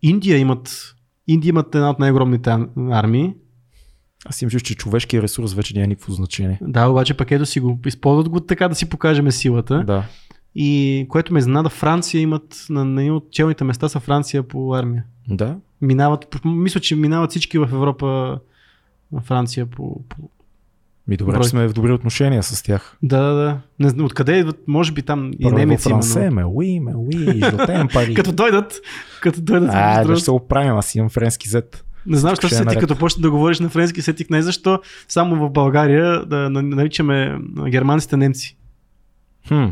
Индия 0.03 0.38
имат. 0.38 0.94
Индия 1.28 1.48
имат 1.50 1.74
една 1.74 1.90
от 1.90 1.98
най-огромните 1.98 2.50
ар- 2.50 2.68
армии. 2.92 3.34
Аз 4.24 4.42
им 4.42 4.50
чуш, 4.50 4.62
че 4.62 4.74
човешкият 4.74 5.22
ресурс 5.22 5.54
вече 5.54 5.74
няма 5.74 5.86
никакво 5.86 6.12
значение. 6.12 6.58
Да, 6.62 6.86
обаче 6.86 7.14
пък 7.14 7.30
ето 7.30 7.46
си 7.46 7.60
го 7.60 7.78
използват 7.86 8.28
го 8.28 8.40
така 8.40 8.68
да 8.68 8.74
си 8.74 8.88
покажем 8.88 9.30
силата. 9.30 9.84
Да. 9.86 10.04
И 10.54 11.06
което 11.08 11.32
ме 11.32 11.38
изненада, 11.38 11.68
Франция 11.68 12.20
имат 12.20 12.66
на, 12.70 12.84
на 12.84 13.00
едни 13.00 13.10
от 13.10 13.30
челните 13.30 13.64
места 13.64 13.88
са 13.88 14.00
Франция 14.00 14.42
по 14.42 14.74
армия. 14.74 15.04
Да. 15.28 15.56
Минават, 15.80 16.40
мисля, 16.44 16.80
че 16.80 16.96
минават 16.96 17.30
всички 17.30 17.58
в 17.58 17.68
Европа 17.72 18.38
на 19.12 19.20
Франция 19.20 19.66
по, 19.66 20.02
по... 20.08 20.16
Ми 21.08 21.16
добре, 21.16 21.32
Брой. 21.32 21.42
че 21.42 21.48
сме 21.48 21.68
в 21.68 21.72
добри 21.72 21.92
отношения 21.92 22.42
с 22.42 22.62
тях. 22.62 22.96
Да, 23.02 23.22
да, 23.22 23.34
да. 23.34 23.58
Не, 23.78 23.88
знам, 23.88 24.06
откъде 24.06 24.38
идват, 24.38 24.68
може 24.68 24.92
би 24.92 25.02
там 25.02 25.30
и 25.38 25.42
Първо 25.42 25.58
немеци 25.58 25.88
има, 25.88 26.00
но... 26.16 26.30
ме, 26.30 26.44
уи, 26.44 26.80
ме, 26.80 26.92
уи, 26.96 27.40
жотем 27.50 27.88
пари. 27.92 28.14
Като 28.16 28.32
дойдат, 28.32 28.74
като 29.20 29.40
дойдат. 29.40 29.70
А, 29.72 30.04
да 30.04 30.16
ще 30.16 30.24
се 30.24 30.30
оправим, 30.30 30.76
аз 30.76 30.94
имам 30.94 31.10
френски 31.10 31.48
зет. 31.48 31.84
Не 32.07 32.16
знам, 32.16 32.30
защо 32.30 32.46
е 32.46 32.50
се 32.50 32.55
сетих, 32.55 32.66
наред. 32.66 32.80
като 32.80 32.96
почна 32.96 33.22
да 33.22 33.30
говориш 33.30 33.61
на 33.61 33.68
френски, 33.68 34.03
сетих 34.03 34.30
не 34.30 34.42
защо 34.42 34.80
само 35.09 35.36
в 35.36 35.50
България 35.50 36.26
да 36.26 36.50
на- 36.50 36.62
наричаме 36.62 37.38
германците 37.68 38.16
немци. 38.16 38.57
Хм. 39.48 39.64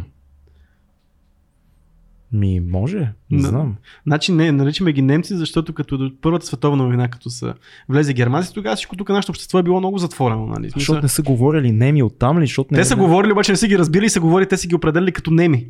Ми, 2.33 2.61
може, 2.61 3.13
не 3.31 3.49
знам. 3.49 3.77
Значи 4.07 4.33
не, 4.33 4.53
наричаме 4.53 4.93
ги 4.93 5.03
немци, 5.03 5.37
защото 5.37 5.73
като 5.73 5.99
до 5.99 6.11
Първата 6.21 6.47
световна 6.47 6.85
война, 6.85 7.09
като 7.09 7.31
са 7.31 7.55
влезе 7.89 8.13
германци, 8.13 8.55
тогава 8.55 8.77
всичко 8.77 8.97
тук 8.97 9.09
нашето 9.09 9.33
общество 9.33 9.59
е 9.59 9.63
било 9.63 9.79
много 9.79 9.99
затворено. 9.99 10.47
Нали? 10.47 10.63
Смисъл, 10.63 10.79
Защото 10.81 11.03
не 11.03 11.09
са 11.09 11.23
говорили 11.23 11.73
неми 11.73 12.03
оттам 12.03 12.39
ли? 12.39 12.47
Защото 12.47 12.69
не 12.75 12.79
Те 12.79 12.85
са 12.85 12.97
говорили, 12.97 13.33
обаче 13.33 13.53
не 13.53 13.57
са 13.57 13.69
ги 13.69 13.79
разбили 13.79 14.05
и 14.05 14.09
са 14.09 14.21
говорили, 14.21 14.49
те 14.49 14.57
са 14.57 14.67
ги 14.67 14.75
определили 14.75 15.13
като 15.13 15.31
неми. 15.31 15.67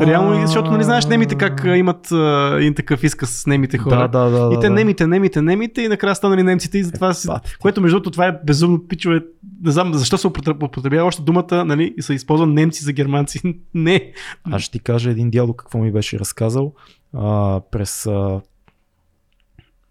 Реално, 0.00 0.46
защото 0.46 0.70
нали 0.70 0.84
знаеш 0.84 1.06
немите 1.06 1.34
как 1.34 1.62
имат 1.76 2.12
един 2.58 2.74
такъв 2.74 3.04
изказ 3.04 3.30
с 3.30 3.46
немите 3.46 3.78
хора. 3.78 4.08
Да, 4.08 4.28
да, 4.28 4.48
да. 4.48 4.54
И 4.54 4.60
те 4.60 4.70
немите, 4.70 5.06
немите, 5.06 5.42
немите 5.42 5.82
и 5.82 5.88
накрая 5.88 6.14
станали 6.14 6.42
немците 6.42 6.78
и 6.78 6.82
затова 6.82 7.14
си... 7.14 7.28
Което 7.60 7.80
между 7.80 7.96
другото 7.96 8.10
това 8.10 8.26
е 8.26 8.38
безумно 8.44 8.88
пичове. 8.88 9.20
Не 9.64 9.70
знам 9.70 9.94
защо 9.94 10.18
се 10.18 10.26
употреб- 10.26 10.64
употребява 10.64 11.06
още 11.06 11.22
думата, 11.22 11.64
нали, 11.64 11.94
и 11.96 12.02
се 12.02 12.14
използва 12.14 12.46
немци 12.46 12.84
за 12.84 12.92
германци. 12.92 13.40
Не. 13.74 14.12
Аз 14.44 14.62
ще 14.62 14.72
ти 14.72 14.78
кажа 14.78 15.10
един 15.10 15.30
дядо 15.30 15.54
какво 15.54 15.78
ми 15.78 15.92
беше 15.92 16.18
разказал. 16.18 16.74
А, 17.12 17.60
през 17.70 18.06
а, 18.06 18.40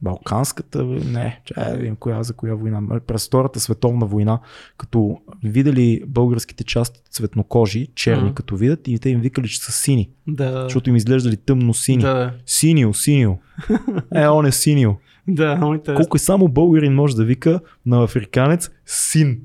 Балканската, 0.01 0.83
не, 0.83 1.41
чай 1.45 1.77
видим 1.77 1.95
коя, 1.95 2.23
за 2.23 2.33
коя 2.33 2.53
война, 2.53 2.81
през 3.07 3.27
Втората 3.27 3.59
световна 3.59 4.05
война, 4.05 4.39
като 4.77 5.17
видели 5.43 6.03
българските 6.07 6.63
части 6.63 7.01
цветнокожи, 7.11 7.87
черни 7.95 8.23
Мгм. 8.23 8.33
като 8.33 8.55
видят 8.55 8.87
и 8.87 8.99
те 8.99 9.09
им 9.09 9.19
викали, 9.21 9.47
че 9.47 9.59
са 9.59 9.71
сини, 9.71 10.09
Да. 10.27 10.63
защото 10.63 10.89
им 10.89 10.95
изглеждали 10.95 11.37
тъмно 11.37 11.73
сини. 11.73 12.01
Да. 12.01 12.33
Синио, 12.45 12.93
синио. 12.93 13.33
Е, 14.15 14.27
он 14.27 14.45
е 14.45 14.51
синио. 14.51 14.91
Да, 15.27 15.59
интересно. 15.73 15.95
Колко 15.95 16.17
и 16.17 16.19
само 16.19 16.47
българин 16.47 16.93
може 16.95 17.15
да 17.15 17.25
вика 17.25 17.59
на 17.85 18.03
африканец 18.03 18.69
син. 18.85 19.41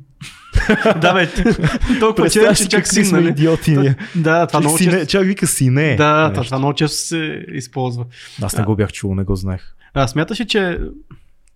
да, 1.00 1.14
бе, 1.14 1.28
толкова 2.00 2.30
че, 2.30 2.40
че 2.48 2.54
си 2.54 2.68
чак 2.68 2.86
син, 2.88 3.04
сме 3.04 3.20
нали? 3.20 3.30
идиоти 3.30 3.76
ние. 3.76 3.96
Да, 4.14 4.46
това 4.46 4.60
много 4.60 4.78
често. 4.78 5.06
чак 5.06 5.24
вика 5.26 5.46
сине. 5.46 5.96
Да, 5.96 6.28
Нещо. 6.28 6.44
това 6.44 6.58
много 6.58 6.74
често 6.74 6.96
се 6.96 7.44
използва. 7.52 8.04
Аз 8.42 8.56
не 8.56 8.64
го 8.64 8.76
бях 8.76 8.92
чул, 8.92 9.14
не 9.14 9.24
го 9.24 9.36
знаех. 9.36 9.62
А, 9.94 10.08
смяташ 10.08 10.40
ли, 10.40 10.46
че 10.46 10.78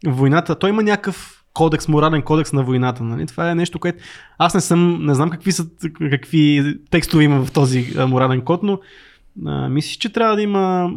войната, 0.07 0.55
той 0.55 0.71
има 0.71 0.83
някакъв 0.83 1.43
кодекс, 1.55 1.89
морален 1.89 2.23
кодекс 2.23 2.53
на 2.53 2.63
войната, 2.63 3.03
нали? 3.05 3.27
Това 3.27 3.51
е 3.51 3.55
нещо, 3.55 3.79
което 3.79 3.99
аз 4.39 4.55
не 4.55 4.61
съм, 4.61 5.07
не 5.07 5.15
знам 5.15 5.31
какви 5.31 5.53
са, 5.53 5.67
какви 6.11 6.75
текстове 6.91 7.25
има 7.25 7.45
в 7.45 7.53
този 7.53 7.93
а, 7.99 8.07
морален 8.07 8.41
код, 8.41 8.63
но 8.63 8.79
а, 9.47 9.69
мислиш, 9.69 9.97
че 9.97 10.13
трябва 10.13 10.37
да 10.37 10.43
има 10.43 10.91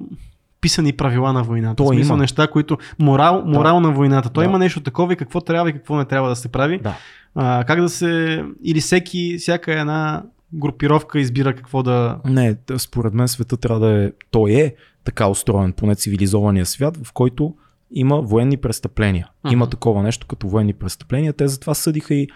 писани 0.62 0.94
правила 0.94 1.34
на 1.34 1.44
войната. 1.44 1.76
Той 1.76 1.96
смисъл 1.96 2.14
има. 2.14 2.22
неща, 2.22 2.48
които... 2.48 2.78
Морал, 3.00 3.44
морал 3.46 3.80
на 3.80 3.92
войната. 3.92 4.30
Той 4.30 4.44
Да. 4.44 4.50
има 4.50 4.60
нещо 4.60 4.80
такова 4.80 5.14
и 5.14 5.16
какво 5.16 5.42
трябва 5.42 5.70
и 5.70 5.74
какво 5.74 5.98
не 5.98 6.06
трябва 6.06 6.30
да 6.30 6.36
се 6.36 6.48
прави. 6.52 6.80
Да. 6.80 6.96
А, 7.36 7.64
как 7.64 7.82
да 7.82 7.90
се... 7.90 8.44
Или 8.64 8.82
всеки, 8.82 9.38
всяка 9.38 9.80
една 9.80 10.24
групировка 10.54 11.20
избира 11.20 11.56
какво 11.56 11.84
да... 11.84 12.20
Не, 12.26 12.56
според 12.78 13.14
мен 13.14 13.28
света 13.28 13.58
трябва 13.58 13.80
да 13.80 14.04
е, 14.04 14.12
той 14.32 14.52
е 14.52 14.76
така 15.04 15.28
устроен, 15.28 15.74
поне 15.74 15.96
цивилизования 15.96 16.66
свят, 16.66 16.98
в 17.04 17.14
който 17.14 17.56
има 17.92 18.22
военни 18.22 18.58
престъпления. 18.58 19.30
Мгм. 19.44 19.54
Има 19.54 19.70
такова 19.70 20.04
нещо 20.04 20.28
като 20.28 20.48
военни 20.48 20.74
престъпления. 20.74 21.34
Те 21.34 21.48
затова 21.48 21.74
съдиха 21.74 22.16
и 22.16 22.28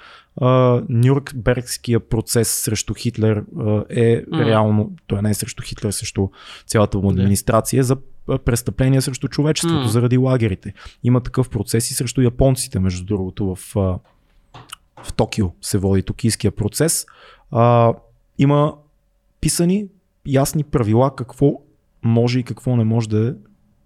а, 0.41 0.81
Нюрнбергския 0.89 1.99
процес 1.99 2.49
срещу 2.49 2.93
Хитлер 2.93 3.43
а, 3.59 3.83
е 3.89 4.23
Мгм. 4.31 4.41
реално, 4.45 4.91
той 5.07 5.21
не 5.21 5.29
е 5.29 5.33
срещу 5.33 5.63
Хитлер, 5.63 5.91
срещу 5.91 6.27
цялата 6.67 6.97
му 6.97 7.09
администрация, 7.09 7.83
за 7.83 7.97
престъпления 8.45 9.01
срещу 9.01 9.27
човечеството, 9.27 9.79
Мгм. 9.79 9.89
заради 9.89 10.17
лагерите. 10.17 10.73
Има 11.03 11.21
такъв 11.21 11.49
процес 11.49 11.91
и 11.91 11.93
срещу 11.93 12.21
японците, 12.21 12.79
между 12.79 13.05
другото, 13.05 13.55
в, 13.55 13.75
а, 13.77 13.99
в 15.03 15.13
Токио 15.13 15.47
се 15.61 15.77
води 15.77 16.03
токийския 16.03 16.51
процес. 16.51 17.05
А, 17.51 17.93
има 18.37 18.73
писани 19.41 19.87
ясни 20.25 20.63
правила 20.63 21.15
какво 21.15 21.51
може 22.03 22.39
и 22.39 22.43
какво 22.43 22.75
не 22.75 22.83
може 22.83 23.09
да, 23.09 23.27
е, 23.27 23.33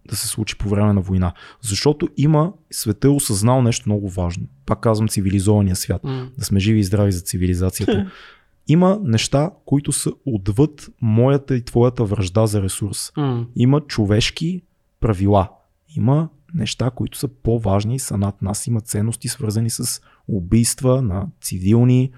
да 0.09 0.15
се 0.15 0.27
случи 0.27 0.57
по 0.57 0.69
време 0.69 0.93
на 0.93 1.01
война. 1.01 1.33
Защото 1.61 2.09
има, 2.17 2.53
света 2.71 3.07
е 3.07 3.11
осъзнал 3.11 3.61
нещо 3.61 3.83
много 3.85 4.09
важно. 4.09 4.43
Пак 4.65 4.79
казвам 4.79 5.07
цивилизования 5.07 5.75
свят. 5.75 6.01
Да 6.37 6.45
сме 6.45 6.59
живи 6.59 6.79
и 6.79 6.83
здрави 6.83 7.11
за 7.11 7.21
цивилизацията. 7.21 8.11
Има 8.67 8.99
неща, 9.03 9.51
които 9.65 9.91
са 9.91 10.11
отвъд 10.25 10.89
моята 11.01 11.55
и 11.55 11.65
твоята 11.65 12.03
връжда 12.03 12.47
за 12.47 12.61
ресурс. 12.61 13.11
М. 13.17 13.45
Има 13.55 13.81
човешки 13.81 14.61
правила. 14.99 15.49
Има 15.95 16.29
неща, 16.53 16.89
които 16.89 17.17
са 17.17 17.27
по-важни 17.27 17.95
и 17.95 17.99
са 17.99 18.17
над 18.17 18.41
нас. 18.41 18.67
Има 18.67 18.81
ценности, 18.81 19.27
свързани 19.27 19.69
с 19.69 20.01
убийства 20.27 21.01
на 21.01 21.27
цивилни, 21.41 22.11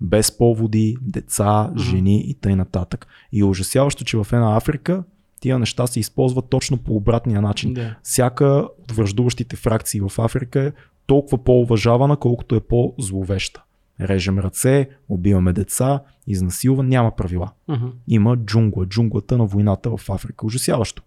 без 0.00 0.38
поводи, 0.38 0.96
деца, 1.02 1.72
жени 1.78 2.20
и 2.20 2.34
т.н. 2.34 2.56
нататък. 2.56 3.06
И 3.32 3.40
е 3.40 3.44
ужасяващо, 3.44 4.04
че 4.04 4.16
в 4.16 4.26
една 4.32 4.56
Африка 4.56 5.04
тия 5.40 5.58
неща 5.58 5.86
се 5.86 6.00
използват 6.00 6.48
точно 6.50 6.78
по 6.78 6.96
обратния 6.96 7.42
начин. 7.42 7.74
Да. 7.74 7.96
Всяка 8.02 8.68
от 8.78 8.92
връждуващите 8.92 9.56
фракции 9.56 10.00
в 10.00 10.12
Африка 10.18 10.60
е 10.60 10.72
толкова 11.06 11.44
по-уважавана, 11.44 12.16
колкото 12.16 12.54
е 12.54 12.60
по-зловеща. 12.60 13.62
Режем 14.00 14.38
ръце, 14.38 14.88
убиваме 15.08 15.52
деца, 15.52 16.02
изнасилва, 16.26 16.82
няма 16.82 17.16
правила. 17.16 17.50
Мгм. 17.68 17.86
Има 18.08 18.36
джунгла, 18.36 18.86
джунглата 18.86 19.38
на 19.38 19.46
войната 19.46 19.96
в 19.96 20.10
Африка. 20.10 20.46
Ужасяващо. 20.46 21.02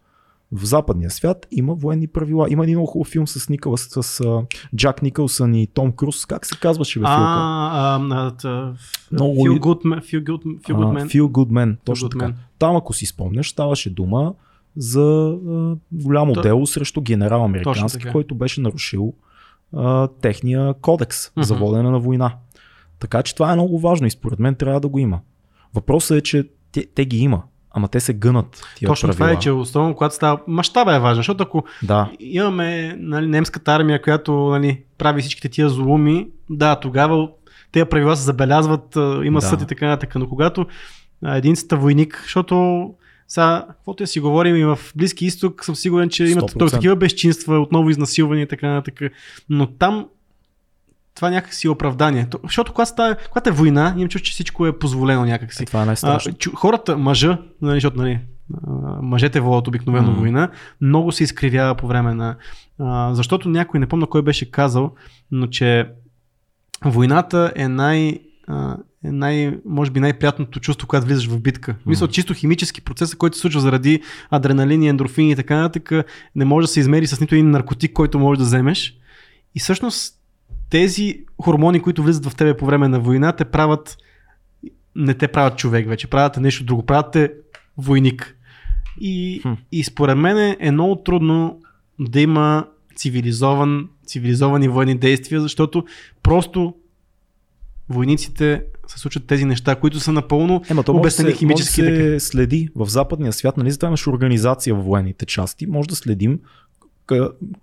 В 0.53 0.65
западния 0.65 1.09
свят 1.09 1.47
има 1.51 1.73
военни 1.75 2.07
правила. 2.07 2.47
Има 2.49 2.63
един 2.63 2.75
много 2.75 2.87
хубав 2.87 3.07
филм 3.07 3.27
с, 3.27 3.49
Николас, 3.49 3.87
с 3.91 4.19
а, 4.19 4.41
Джак 4.75 5.01
Никълсън 5.01 5.55
и 5.55 5.67
Том 5.67 5.91
Круз. 5.91 6.25
Как 6.25 6.45
се 6.45 6.55
казваше 6.59 6.99
бе 6.99 7.05
филка? 7.05 7.15
А, 7.17 7.99
а, 8.11 8.31
а, 8.43 8.73
Много 9.11 9.35
Feel 9.35 9.59
Good 9.59 9.83
Man. 9.83 9.99
Feel 10.01 10.23
Good, 10.23 10.43
feel 10.43 10.73
good 10.75 10.99
А, 10.99 11.05
man. 11.05 11.07
Feel 11.07 11.21
Good 11.23 11.49
Man, 11.49 11.77
точно 11.85 12.07
Good 12.07 12.11
така. 12.11 12.25
Man. 12.25 12.33
Там, 12.59 12.75
ако 12.75 12.93
си 12.93 13.05
спомняш, 13.05 13.49
ставаше 13.49 13.89
дума 13.89 14.33
за 14.75 15.01
а, 15.49 15.75
голямо 15.91 16.33
То- 16.33 16.41
дело 16.41 16.67
срещу 16.67 17.01
генерал 17.01 17.43
американски, 17.45 18.05
който 18.11 18.35
беше 18.35 18.61
нарушил 18.61 19.13
а, 19.73 20.07
техния 20.07 20.73
кодекс 20.73 21.31
за 21.37 21.53
Мгм. 21.53 21.63
водене 21.65 21.89
на 21.89 21.99
война. 21.99 22.35
Така 22.99 23.23
че 23.23 23.35
това 23.35 23.51
е 23.51 23.55
много 23.55 23.79
важно 23.79 24.07
и 24.07 24.11
според 24.11 24.39
мен 24.39 24.55
трябва 24.55 24.79
да 24.79 24.87
го 24.87 24.99
има. 24.99 25.19
Въпросът 25.73 26.17
е, 26.17 26.21
че 26.21 26.49
те, 26.71 26.85
те 26.95 27.05
ги 27.05 27.17
има, 27.17 27.43
ама 27.71 27.87
те 27.87 27.99
се 27.99 28.13
гънат 28.13 28.63
тия 28.75 28.87
Точно 28.87 29.07
правила. 29.09 29.27
това 29.27 29.31
е, 29.31 29.39
че 29.39 29.51
особено 29.51 29.95
когато 29.95 30.15
става... 30.15 30.39
Мащаба 30.47 30.95
е 30.95 30.99
важен, 30.99 31.15
защото 31.15 31.43
ако 31.43 31.63
Да, 31.83 32.11
имаме 32.19 32.95
нали, 32.99 33.27
немската 33.27 33.71
армия, 33.71 34.01
която 34.01 34.33
нали, 34.33 34.83
прави 34.97 35.21
всичките 35.21 35.49
тия 35.49 35.69
злоуми, 35.69 36.27
да, 36.49 36.75
тогава 36.75 37.29
тези 37.71 37.85
правила 37.85 38.15
се 38.15 38.23
забелязват, 38.23 38.95
има 39.23 39.39
Да. 39.39 39.45
съд 39.45 39.61
и 39.61 39.65
така 39.65 39.87
нататък. 39.87 40.15
Но 40.15 40.29
когато 40.29 40.65
единицата 41.25 41.77
войник, 41.77 42.19
защото 42.23 42.85
сега, 43.27 43.65
каквото 43.69 44.03
я 44.03 44.07
си 44.07 44.19
говорим 44.19 44.55
и 44.55 44.65
в 44.65 44.79
Близки 44.95 45.25
изток, 45.25 45.65
съм 45.65 45.75
сигурен, 45.75 46.09
че 46.09 46.25
имат 46.25 46.51
100%. 46.51 46.71
такива 46.71 46.95
безчинства, 46.95 47.59
отново 47.59 47.89
изнасилвания 47.89 48.43
и 48.43 48.47
така 48.47 48.67
нататък. 48.67 49.11
Но 49.49 49.67
там 49.67 50.05
това 51.15 51.29
някакси 51.29 51.67
е 51.67 51.69
оправдание. 51.69 52.27
То- 52.29 52.39
Защото 52.43 52.73
когато, 52.73 52.89
става, 52.89 53.15
когато 53.27 53.49
е 53.49 53.53
война, 53.53 53.93
имам 53.97 54.09
чувство, 54.09 54.25
че 54.25 54.31
всичко 54.31 54.67
е 54.67 54.79
позволено 54.79 55.25
някакси. 55.25 55.63
е, 55.63 55.65
това 55.65 55.81
е 55.81 55.85
най-страшно. 55.85 56.33
Хората, 56.55 56.97
мъжа, 56.97 57.37
нали, 57.61 57.75
защото 57.75 57.97
нали, 57.97 58.19
мъжете 59.01 59.39
водят 59.39 59.67
обикновено 59.67 60.11
Мгм. 60.11 60.19
война, 60.19 60.49
много 60.81 61.11
се 61.11 61.23
изкривява 61.23 61.75
по 61.75 61.87
време 61.87 62.13
на... 62.13 62.35
А, 62.79 63.13
защото 63.13 63.49
някой, 63.49 63.79
не 63.79 63.87
помня 63.87 64.07
кой 64.07 64.21
беше 64.21 64.51
казал, 64.51 64.91
но 65.31 65.47
че 65.47 65.89
войната 66.85 67.53
е 67.55 67.67
най... 67.67 68.19
А, 68.47 68.77
е 69.03 69.11
най, 69.11 69.57
може 69.65 69.91
би 69.91 69.99
най-приятното 69.99 70.59
чувство, 70.59 70.87
когато 70.87 71.05
влизаш 71.05 71.27
в 71.27 71.39
битка. 71.39 71.75
Мисля, 71.85 72.05
Мгм. 72.05 72.11
чисто 72.13 72.33
химически 72.33 72.81
процес, 72.81 73.15
който 73.15 73.35
се 73.37 73.41
случва 73.41 73.61
заради 73.61 74.01
адреналини, 74.29 74.87
ендорфини 74.87 75.31
и 75.31 75.35
така 75.35 75.57
нататък, 75.57 76.05
не 76.35 76.45
може 76.45 76.63
да 76.63 76.71
се 76.71 76.79
измери 76.79 77.07
с 77.07 77.21
нито 77.21 77.35
един 77.35 77.51
наркотик, 77.51 77.93
който 77.93 78.19
можеш 78.19 78.37
да 78.39 78.45
вземеш. 78.45 78.97
И 79.55 79.59
всъщност 79.59 80.15
тези 80.71 81.23
хормони, 81.41 81.81
които 81.81 82.03
влизат 82.03 82.25
в 82.25 82.35
тебе 82.35 82.57
по 82.57 82.65
време 82.65 82.87
на 82.87 82.99
война, 82.99 83.31
те 83.31 83.45
правят 83.45 83.97
не 84.95 85.13
те 85.13 85.27
правят 85.27 85.57
човек 85.57 85.87
вече, 85.87 86.07
правят 86.07 86.37
нещо 86.37 86.63
друго, 86.63 86.85
правят 86.85 87.11
те 87.11 87.31
войник. 87.77 88.35
И, 89.01 89.39
Хм. 89.41 89.53
и 89.71 89.83
според 89.83 90.17
мен 90.17 90.55
е 90.59 90.71
много 90.71 90.95
трудно 90.95 91.59
да 91.99 92.21
има 92.21 92.65
цивилизован, 92.95 93.89
цивилизовани 94.05 94.67
военни 94.67 94.97
действия, 94.97 95.41
защото 95.41 95.85
просто 96.23 96.73
войниците 97.89 98.63
се 98.87 98.99
случват 98.99 99.27
тези 99.27 99.45
неща, 99.45 99.75
които 99.75 99.99
са 99.99 100.11
напълно 100.11 100.61
Ема 100.69 100.83
то 100.83 100.91
обяснени 100.91 101.15
се, 101.15 101.23
може 101.25 101.33
да 101.33 101.37
химически. 101.39 101.81
се 101.81 102.19
следи 102.19 102.69
в 102.75 102.85
западния 102.89 103.33
свят, 103.33 103.57
нали, 103.57 103.71
затова 103.71 103.87
имаш 103.87 104.07
организация 104.07 104.75
в 104.75 104.83
военните 104.83 105.25
части, 105.25 105.65
може 105.67 105.89
да 105.89 105.95
следим 105.95 106.39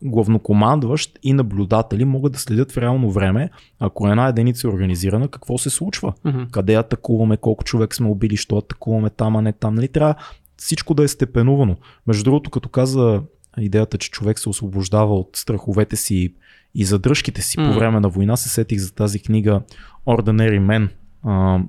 главнокомандващ 0.03 1.18
и 1.22 1.32
наблюдатели 1.32 2.05
могат 2.05 2.32
да 2.32 2.39
следят 2.39 2.72
в 2.72 2.78
реално 2.78 3.11
време, 3.11 3.51
ако 3.78 4.09
една 4.09 4.28
единица 4.28 4.68
е 4.68 4.70
организирана, 4.70 5.28
какво 5.28 5.59
се 5.59 5.70
случва. 5.70 6.12
Мгм. 6.24 6.43
Къде 6.51 6.74
атакуваме, 6.74 7.36
колко 7.36 7.64
човек 7.64 7.95
сме 7.95 8.09
убили, 8.09 8.36
що 8.36 8.57
атакуваме 8.57 9.11
там, 9.11 9.36
а 9.36 9.43
не 9.43 9.53
там. 9.53 9.74
Нали, 9.74 9.89
трябва 9.89 10.14
всичко 10.57 10.95
да 10.95 11.05
е 11.05 11.09
степенувано. 11.09 11.76
Между 12.07 12.24
другото, 12.24 12.51
като 12.51 12.68
каза 12.68 13.22
идеята, 13.59 13.99
че 13.99 14.11
човек 14.11 14.39
се 14.39 14.49
освобождава 14.49 15.14
от 15.14 15.30
страховете 15.34 15.97
си 15.97 16.34
и 16.74 16.84
задръжките 16.84 17.43
си 17.43 17.61
М. 17.61 17.68
по 17.68 17.78
време 17.78 18.01
на 18.01 18.09
война, 18.09 18.36
се 18.36 18.49
сетих 18.49 18.78
за 18.78 18.95
тази 18.95 19.20
книга 19.20 19.62
Ordinary 20.07 20.61
Men. 20.61 20.89
А, 21.24 21.61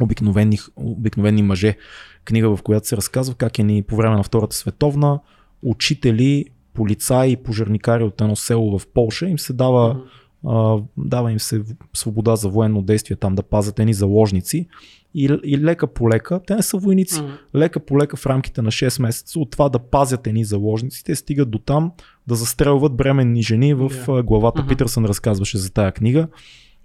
обикновени, 0.00 0.58
обикновени 0.76 1.42
мъже. 1.42 1.76
Книга, 2.24 2.56
в 2.56 2.62
която 2.62 2.88
се 2.88 2.96
разказва 2.96 3.34
как 3.34 3.58
е 3.58 3.62
ни 3.62 3.82
по 3.82 3.96
време 3.96 4.16
на 4.16 4.22
Втората 4.22 4.56
световна 4.56 5.20
учители, 5.62 6.44
полицаи 6.74 7.32
и 7.32 7.36
пожарникари 7.36 8.04
от 8.04 8.20
едно 8.20 8.36
село 8.36 8.78
в 8.78 8.86
Полша 8.86 9.26
им 9.28 9.38
се 9.38 9.52
дава 9.52 10.00
а, 10.46 10.78
дава 10.96 11.32
им 11.32 11.40
се 11.40 11.62
свобода 11.94 12.36
за 12.36 12.48
военно 12.48 12.82
действие 12.82 13.16
там 13.16 13.34
да 13.34 13.42
пазят 13.42 13.78
едни 13.78 13.94
заложници 13.94 14.68
и, 15.14 15.38
и 15.44 15.58
лека 15.58 15.86
по 15.86 16.10
лека, 16.10 16.40
те 16.46 16.54
не 16.54 16.62
са 16.62 16.76
войници, 16.76 17.22
Мгм. 17.22 17.32
лека 17.54 17.80
по 17.80 17.98
лека 17.98 18.16
в 18.16 18.26
рамките 18.26 18.62
на 18.62 18.70
6 18.70 19.02
месеца 19.02 19.40
от 19.40 19.50
това 19.50 19.68
да 19.68 19.78
пазят 19.78 20.26
едни 20.26 20.44
заложници, 20.44 21.04
те 21.04 21.14
стигат 21.14 21.50
до 21.50 21.58
там 21.58 21.92
да 22.26 22.34
застрелват 22.34 22.96
бременни 22.96 23.42
жени 23.42 23.74
в 23.74 23.90
а, 24.08 24.22
главата. 24.22 24.62
Мгм. 24.62 24.68
Питърсън 24.68 25.04
разказваше 25.04 25.58
за 25.58 25.72
тая 25.72 25.92
книга. 25.92 26.28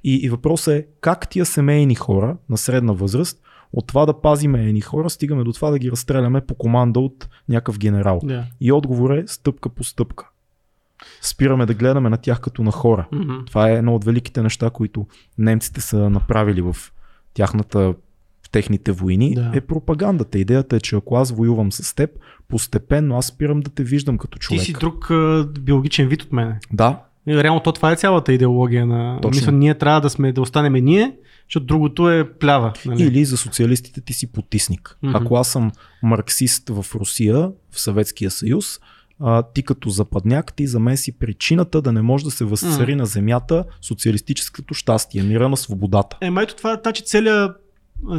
И, 0.03 0.15
и 0.15 0.29
въпросът 0.29 0.73
е 0.73 0.85
как 1.01 1.29
тия 1.29 1.45
семейни 1.45 1.95
хора 1.95 2.37
на 2.49 2.57
средна 2.57 2.93
възраст 2.93 3.41
от 3.73 3.87
това 3.87 4.05
да 4.05 4.21
пазиме 4.21 4.65
едни 4.65 4.81
хора, 4.81 5.09
стигаме 5.09 5.43
до 5.43 5.53
това 5.53 5.71
да 5.71 5.79
ги 5.79 5.91
разстреляме 5.91 6.41
по 6.41 6.55
команда 6.55 6.99
от 6.99 7.29
някакъв 7.49 7.79
генерал. 7.79 8.19
Да. 8.23 8.45
И 8.61 8.71
отговор 8.71 9.09
е 9.09 9.23
стъпка 9.27 9.69
по 9.69 9.83
стъпка. 9.83 10.29
Спираме 11.21 11.65
да 11.65 11.73
гледаме 11.73 12.09
на 12.09 12.17
тях 12.17 12.39
като 12.41 12.63
на 12.63 12.71
хора. 12.71 13.07
Мгм. 13.11 13.33
Това 13.45 13.69
е 13.69 13.75
едно 13.75 13.95
от 13.95 14.05
великите 14.05 14.41
неща, 14.41 14.69
които 14.69 15.07
немците 15.37 15.81
са 15.81 16.09
направили 16.09 16.61
в 16.61 16.75
тяхната 17.33 17.93
в 18.45 18.49
техните 18.51 18.91
войни, 18.91 19.35
Да. 19.35 19.51
е 19.55 19.61
пропагандата. 19.61 20.39
Идеята 20.39 20.75
е, 20.75 20.79
че 20.79 20.95
ако 20.95 21.15
аз 21.15 21.31
воювам 21.31 21.71
с 21.71 21.95
теб, 21.95 22.09
постепенно 22.47 23.17
аз 23.17 23.25
спирам 23.25 23.59
да 23.59 23.69
те 23.69 23.83
виждам 23.83 24.17
като 24.17 24.39
Ти 24.39 24.41
човек. 24.41 24.61
си 24.61 24.73
друг 24.73 25.11
а, 25.11 25.47
биологичен 25.59 26.07
вид 26.07 26.21
от 26.23 26.31
мене. 26.31 26.59
Да, 26.73 27.03
Реално 27.29 27.59
то 27.59 27.71
това 27.71 27.91
е 27.91 27.95
цялата 27.95 28.33
идеология 28.33 28.85
на... 28.85 29.19
Точно. 29.21 29.39
Мисля, 29.39 29.51
ние 29.51 29.73
трябва 29.73 30.01
да 30.01 30.09
сме, 30.09 30.31
да 30.31 30.41
останем 30.41 30.85
ние, 30.85 31.11
защото 31.47 31.65
другото 31.65 32.09
е 32.09 32.33
плява. 32.33 32.73
Нали? 32.85 33.03
Или 33.03 33.25
за 33.25 33.37
социалистите 33.37 34.01
ти 34.01 34.13
си 34.13 34.31
потисник. 34.31 34.97
Мгм. 35.03 35.15
Ако 35.15 35.35
аз 35.35 35.47
съм 35.47 35.71
марксист 36.03 36.69
в 36.69 36.85
Русия, 36.95 37.51
в 37.71 37.79
Съветския 37.81 38.31
съюз, 38.31 38.79
а, 39.19 39.43
ти 39.43 39.63
като 39.63 39.89
западняк, 39.89 40.53
ти 40.53 40.67
за 40.67 40.79
мен 40.79 40.97
си 40.97 41.11
причината 41.19 41.81
да 41.81 41.91
не 41.91 42.01
може 42.01 42.23
да 42.23 42.31
се 42.31 42.45
възцари 42.45 42.95
на 42.95 43.05
земята 43.05 43.63
социалистическото 43.81 44.73
щастие, 44.73 45.23
мира 45.23 45.49
на 45.49 45.57
свободата. 45.57 46.17
Е, 46.21 46.31
ето 46.41 46.55
това, 46.55 46.79
значи 46.83 47.03
целият 47.05 47.51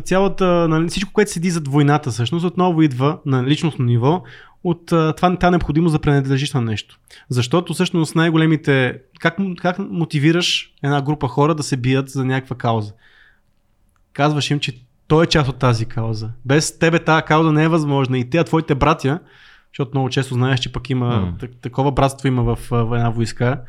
цялата, 0.04 0.68
нали, 0.68 0.88
всичко, 0.88 1.12
което 1.12 1.30
седи 1.30 1.50
зад 1.50 1.68
войната, 1.68 2.11
всъщност 2.11 2.46
отново 2.46 2.82
идва 2.82 3.18
на 3.26 3.44
личностно 3.44 3.84
ниво 3.84 4.22
от 4.64 4.86
това 4.86 5.36
тази 5.36 5.50
необходимост 5.50 5.92
да 5.92 5.98
принадлежиш 5.98 6.52
на 6.52 6.61
нещо. 6.61 6.98
Защото 7.28 7.74
всъщност 7.74 8.16
най-големите... 8.16 8.98
Как, 9.20 9.36
как 9.58 9.78
мотивираш 9.78 10.74
една 10.82 11.02
група 11.02 11.28
хора 11.28 11.54
да 11.54 11.62
се 11.62 11.76
бият 11.76 12.08
за 12.08 12.24
някаква 12.24 12.56
кауза? 12.56 12.92
Казваш 14.12 14.50
им, 14.50 14.61
че 14.61 14.84
той 15.08 15.24
е 15.24 15.26
част 15.26 15.48
от 15.48 15.58
тази 15.58 15.86
кауза. 15.86 16.30
Без 16.44 16.78
тебе 16.78 16.98
тази 16.98 17.22
кауза 17.22 17.52
не 17.52 17.64
е 17.64 17.68
възможна. 17.68 18.18
И 18.18 18.30
те, 18.30 18.44
твоите 18.44 18.74
братя, 18.74 19.18
защото 19.72 19.90
много 19.94 20.08
често 20.08 20.34
знаеш, 20.34 20.61
че 20.61 20.72
пък 20.72 20.90
има 20.90 21.34
так- 21.38 21.61
такова 21.62 21.92
братство 21.92 22.28
има 22.28 22.42
в, 22.42 22.58
в 22.70 22.94
една 22.94 23.11
войска. 23.11 23.62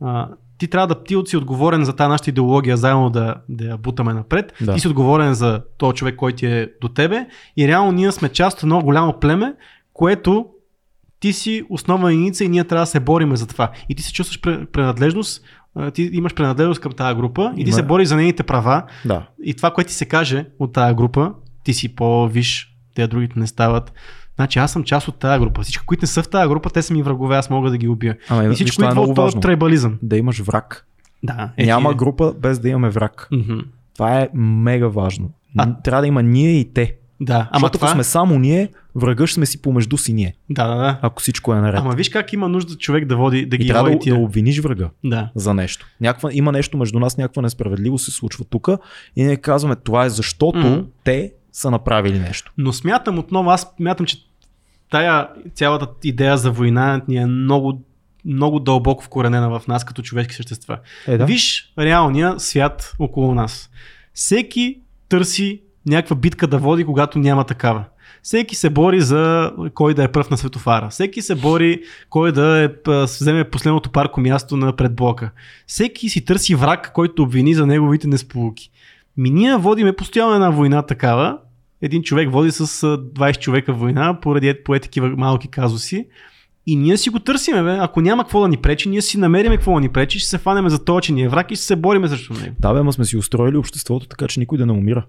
А, 0.00 0.28
ти 0.58 0.68
трябва 0.68 0.86
да 0.86 1.04
ти 1.04 1.16
си 1.26 1.36
отговорен 1.36 1.84
за 1.84 1.96
тази 1.96 2.08
нашата 2.08 2.30
идеология, 2.30 2.76
заедно 2.76 3.10
да, 3.10 3.34
да 3.48 3.64
я 3.64 3.76
бутаме 3.76 4.12
напред. 4.12 4.52
Да. 4.60 4.74
Ти 4.74 4.80
си 4.80 4.88
отговорен 4.88 5.34
за 5.34 5.62
този 5.78 5.94
човек, 5.94 6.16
който 6.16 6.46
е 6.46 6.72
до 6.80 6.88
тебе. 6.88 7.26
И 7.56 7.68
реално 7.68 7.92
ние 7.92 8.12
сме 8.12 8.28
част 8.28 8.56
от 8.56 8.62
едно 8.62 8.80
голямо 8.80 9.20
племе, 9.20 9.54
което 9.96 10.46
ти 11.20 11.32
си 11.32 11.62
основна 11.70 12.12
единица 12.12 12.44
и 12.44 12.48
ние 12.48 12.64
трябва 12.64 12.82
да 12.82 12.86
се 12.86 13.00
бориме 13.00 13.36
за 13.36 13.46
това. 13.46 13.70
И 13.88 13.94
ти 13.94 14.02
се 14.02 14.12
чувстваш 14.12 14.40
принадлежност, 14.66 15.44
ти 15.94 16.10
имаш 16.12 16.34
принадлежност 16.34 16.80
към 16.80 16.92
тази 16.92 17.16
група 17.16 17.52
и 17.52 17.64
ти 17.64 17.70
Има- 17.70 17.72
се 17.72 17.82
бориш 17.82 18.08
за 18.08 18.16
нейните 18.16 18.42
права. 18.42 18.82
Да. 19.04 19.28
И 19.44 19.54
това, 19.54 19.70
което 19.70 19.88
ти 19.88 19.94
се 19.94 20.04
каже 20.06 20.46
от 20.58 20.72
тази 20.72 20.94
група, 20.94 21.32
ти 21.64 21.74
си 21.74 21.88
по-виш, 21.90 22.76
те 22.94 23.06
другите 23.06 23.38
не 23.38 23.46
стават. 23.46 23.92
Значи 24.34 24.58
аз 24.58 24.72
съм 24.72 24.84
част 24.84 25.08
от 25.08 25.16
тази 25.16 25.40
група. 25.40 25.62
Всички, 25.62 25.86
които 25.86 26.02
не 26.02 26.06
са 26.06 26.22
в 26.22 26.28
тази 26.28 26.48
група, 26.48 26.70
те 26.70 26.82
са 26.82 26.94
ми 26.94 27.02
врагове, 27.02 27.36
аз 27.36 27.50
мога 27.50 27.70
да 27.70 27.78
ги 27.78 27.88
убия. 27.88 28.16
Ама, 28.28 28.44
И 28.44 28.50
всичко 28.50 28.82
е 28.82 28.84
идва 28.84 28.94
много 28.94 29.10
от 29.10 29.16
този 29.16 29.24
важно. 29.26 29.40
трайбализъм. 29.40 29.98
Да 30.02 30.16
имаш 30.16 30.40
враг. 30.40 30.86
Да, 31.22 31.50
Е, 31.56 31.66
Няма 31.66 31.94
група 31.94 32.34
без 32.34 32.58
да 32.58 32.68
имаме 32.68 32.90
враг. 32.90 33.28
Мгм. 33.32 33.58
Това 33.94 34.20
е 34.20 34.28
мега 34.34 34.88
важно. 34.88 35.30
А- 35.58 35.74
Трябва 35.74 36.00
да 36.00 36.06
има 36.06 36.22
ние 36.22 36.50
и 36.50 36.72
те. 36.72 36.94
Да, 37.20 37.34
ама 37.34 37.48
Защото 37.54 37.72
това... 37.72 37.88
ако 37.88 37.94
сме 37.94 38.04
само 38.04 38.38
ние, 38.38 38.68
врага 38.94 39.26
ще 39.26 39.34
сме 39.34 39.46
си 39.46 39.62
помежду 39.62 39.96
си 39.98 40.12
ние, 40.12 40.34
Да, 40.50 40.66
да, 40.68 40.74
да. 40.74 40.98
ако 41.02 41.22
всичко 41.22 41.54
е 41.54 41.60
наред. 41.60 41.80
Ама 41.80 41.94
виж 41.94 42.08
как 42.08 42.32
има 42.32 42.48
нужда 42.48 42.76
човек 42.76 43.04
да 43.04 43.16
води, 43.16 43.46
да 43.46 43.56
и 43.56 43.58
ги 43.58 43.66
трябва 43.68 43.82
води 43.82 43.94
да, 43.94 44.00
тия. 44.00 44.14
да 44.14 44.20
обвиниш 44.20 44.58
врага 44.60 44.90
Да. 45.04 45.30
за 45.34 45.54
нещо. 45.54 45.86
Някаква, 46.00 46.28
има 46.32 46.52
нещо 46.52 46.76
между 46.76 46.98
нас, 46.98 47.16
някаква 47.18 47.42
несправедливост 47.42 48.04
се 48.04 48.10
случва 48.10 48.44
тук 48.44 48.68
и 49.16 49.24
ние 49.24 49.36
казваме 49.36 49.76
това 49.76 50.04
е 50.04 50.10
защото 50.10 50.58
Мгм. 50.58 50.80
те 51.04 51.32
са 51.52 51.70
направили 51.70 52.18
нещо. 52.18 52.52
Но 52.58 52.72
смятам 52.72 53.18
отново, 53.18 53.50
аз 53.50 53.72
смятам, 53.76 54.06
че 54.06 54.16
тая 54.90 55.28
цялата 55.54 55.86
идея 56.04 56.36
за 56.36 56.50
война 56.50 57.02
ни 57.08 57.16
е 57.16 57.26
много, 57.26 57.82
много 58.24 58.60
дълбоко 58.60 59.04
вкоренена 59.04 59.58
в 59.60 59.66
нас 59.66 59.84
като 59.84 60.02
човешки 60.02 60.34
същества. 60.34 60.78
Е, 61.08 61.16
Виж 61.18 61.72
реалния 61.78 62.34
свят 62.40 62.92
около 62.98 63.34
нас. 63.34 63.70
Всеки 64.14 64.78
търси 65.08 65.60
някаква 65.86 66.16
битка 66.16 66.46
да 66.46 66.58
води, 66.58 66.84
когато 66.84 67.18
няма 67.18 67.44
такава. 67.44 67.84
Всеки 68.22 68.54
се 68.54 68.70
бори 68.70 69.00
за 69.00 69.52
кой 69.74 69.94
да 69.94 70.04
е 70.04 70.12
пръв 70.12 70.30
на 70.30 70.36
светофара. 70.36 70.88
Всеки 70.90 71.22
се 71.22 71.34
бори 71.34 71.82
кой 72.10 72.32
да 72.32 72.62
е, 72.62 72.68
вземе 73.04 73.44
последното 73.44 73.90
парко 73.90 74.20
място 74.20 74.56
на 74.56 74.76
предблока. 74.76 75.30
Всеки 75.66 76.08
си 76.08 76.24
търси 76.24 76.54
враг, 76.54 76.90
който 76.94 77.22
обвини 77.22 77.54
за 77.54 77.66
неговите 77.66 78.08
несполуки. 78.08 78.70
Ми 79.16 79.30
ние 79.30 79.56
водиме 79.56 79.92
постоянно 79.92 80.34
една 80.34 80.50
война 80.50 80.82
такава. 80.82 81.38
Един 81.82 82.02
човек 82.02 82.30
води 82.32 82.50
с 82.50 82.60
а, 82.60 82.64
20 82.64 83.38
човека 83.38 83.72
война 83.72 84.20
поради 84.20 84.48
е- 84.48 84.62
по 84.62 84.78
такива 84.78 85.08
малки 85.08 85.48
казуси. 85.48 86.06
И 86.66 86.76
ние 86.76 86.96
си 86.96 87.10
го 87.10 87.18
търсиме, 87.18 87.62
бе. 87.62 87.76
Ако 87.80 88.00
няма 88.00 88.22
какво 88.22 88.40
да 88.40 88.48
ни 88.48 88.56
пречи, 88.56 88.88
ние 88.88 89.02
си 89.02 89.18
намериме 89.18 89.56
какво 89.56 89.74
да 89.74 89.80
ни 89.80 89.88
пречи, 89.88 90.18
ще 90.18 90.28
се 90.28 90.38
фанеме 90.38 90.70
за 90.70 90.84
това, 90.84 91.00
че 91.00 91.12
ни 91.12 91.22
е 91.22 91.28
враг 91.28 91.50
и 91.50 91.56
ще 91.56 91.64
се 91.64 91.76
бориме 91.76 92.08
срещу 92.08 92.34
него. 92.34 92.56
Да, 92.58 92.72
бе, 92.72 92.78
ама 92.80 92.92
сме 92.92 93.04
си 93.04 93.16
устроили 93.16 93.56
обществото 93.56 94.08
така, 94.08 94.26
че 94.26 94.40
никой 94.40 94.58
да 94.58 94.66
не 94.66 94.72
умира. 94.72 95.06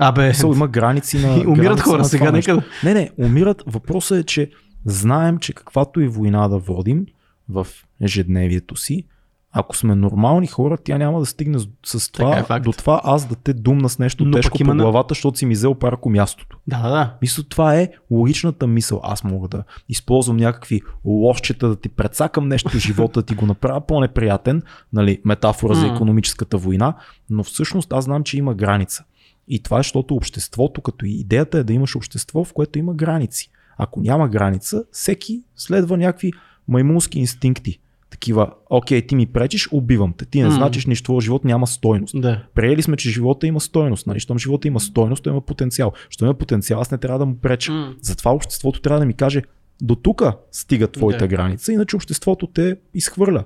Абе, 0.00 0.34
Сол, 0.34 0.54
има 0.54 0.68
граници 0.68 1.26
на. 1.26 1.36
И 1.36 1.46
умират 1.46 1.58
граници 1.62 1.82
хора 1.82 2.04
сега, 2.04 2.24
това 2.24 2.36
нека. 2.36 2.62
Не, 2.84 2.94
не, 2.94 3.10
умират. 3.18 3.62
Въпросът 3.66 4.18
е, 4.18 4.24
че 4.24 4.50
знаем, 4.84 5.38
че 5.38 5.52
каквато 5.52 6.00
и 6.00 6.08
война 6.08 6.48
да 6.48 6.58
водим 6.58 7.06
в 7.48 7.66
ежедневието 8.00 8.76
си, 8.76 9.04
ако 9.52 9.76
сме 9.76 9.94
нормални 9.94 10.46
хора, 10.46 10.78
тя 10.84 10.98
няма 10.98 11.20
да 11.20 11.26
стигне 11.26 11.58
с, 11.58 11.68
с 11.98 12.12
Така 12.12 12.38
е 12.38 12.42
това, 12.42 12.58
до 12.58 12.72
това 12.72 13.00
аз 13.04 13.26
да 13.26 13.34
те 13.34 13.52
думна 13.52 13.88
с 13.88 13.98
нещо 13.98 14.24
Но 14.24 14.36
тежко 14.36 14.56
има 14.60 14.72
по 14.72 14.78
главата, 14.78 15.14
защото 15.14 15.38
си 15.38 15.46
ми 15.46 15.54
взел 15.54 15.74
парко 15.74 16.10
мястото. 16.10 16.56
да, 16.66 16.82
да, 16.82 16.88
да. 16.88 17.14
Мисля, 17.22 17.42
това 17.42 17.74
е 17.74 17.88
логичната 18.10 18.66
мисъл. 18.66 19.00
Аз 19.04 19.24
мога 19.24 19.48
да 19.48 19.64
използвам 19.88 20.36
някакви 20.36 20.82
лошчета 21.04 21.68
да 21.68 21.76
ти 21.76 21.88
предсакам 21.88 22.48
нещо 22.48 22.68
в 22.68 22.78
живота, 22.78 23.20
да 23.20 23.26
ти 23.26 23.34
го 23.34 23.46
направя 23.46 23.80
по-неприятен, 23.80 24.62
нали, 24.92 25.20
метафора 25.24 25.74
за 25.74 25.86
економическата 25.86 26.56
война, 26.56 26.94
но 27.30 27.44
всъщност 27.44 27.92
аз 27.92 28.04
знам, 28.04 28.24
че 28.24 28.38
има 28.38 28.54
граница. 28.54 29.04
И 29.50 29.62
това 29.62 29.78
е, 29.78 29.82
защото 29.82 30.14
обществото, 30.14 30.80
като 30.80 31.06
и 31.06 31.10
идеята 31.10 31.58
е 31.58 31.64
да 31.64 31.72
имаш 31.72 31.96
общество, 31.96 32.44
в 32.44 32.52
което 32.52 32.78
има 32.78 32.94
граници. 32.94 33.50
Ако 33.78 34.00
няма 34.00 34.28
граница, 34.28 34.84
всеки 34.92 35.42
следва 35.56 35.96
някакви 35.96 36.32
маймунски 36.68 37.18
инстинкти. 37.18 37.80
Такива, 38.10 38.52
окей, 38.70 39.06
ти 39.06 39.14
ми 39.14 39.26
пречиш, 39.26 39.68
убивам 39.72 40.12
те. 40.12 40.24
Ти 40.26 40.42
не 40.42 40.50
значиш 40.50 40.86
нищо, 40.86 41.04
твоя 41.04 41.20
живот 41.20 41.44
няма 41.44 41.66
стойност. 41.66 42.20
да. 42.20 42.42
Приели 42.54 42.82
сме, 42.82 42.96
че 42.96 43.10
живота 43.10 43.46
има 43.46 43.60
стойност. 43.60 44.06
Нали? 44.06 44.20
Щом 44.20 44.38
живота 44.38 44.68
има 44.68 44.80
стойност, 44.80 45.22
той 45.22 45.32
има 45.32 45.40
потенциал. 45.40 45.92
Щом 46.10 46.26
има 46.26 46.34
потенциал, 46.34 46.80
аз 46.80 46.90
не 46.90 46.98
трябва 46.98 47.18
да 47.18 47.26
му 47.26 47.36
преча. 47.36 47.94
Затова 48.02 48.30
обществото 48.30 48.80
трябва 48.80 49.00
да 49.00 49.06
ми 49.06 49.14
каже, 49.14 49.42
до 49.82 49.94
тук 49.94 50.22
стига 50.52 50.88
твоята 50.88 51.24
Да. 51.24 51.28
граница, 51.28 51.72
иначе 51.72 51.96
обществото 51.96 52.46
те 52.46 52.76
изхвърля. 52.94 53.44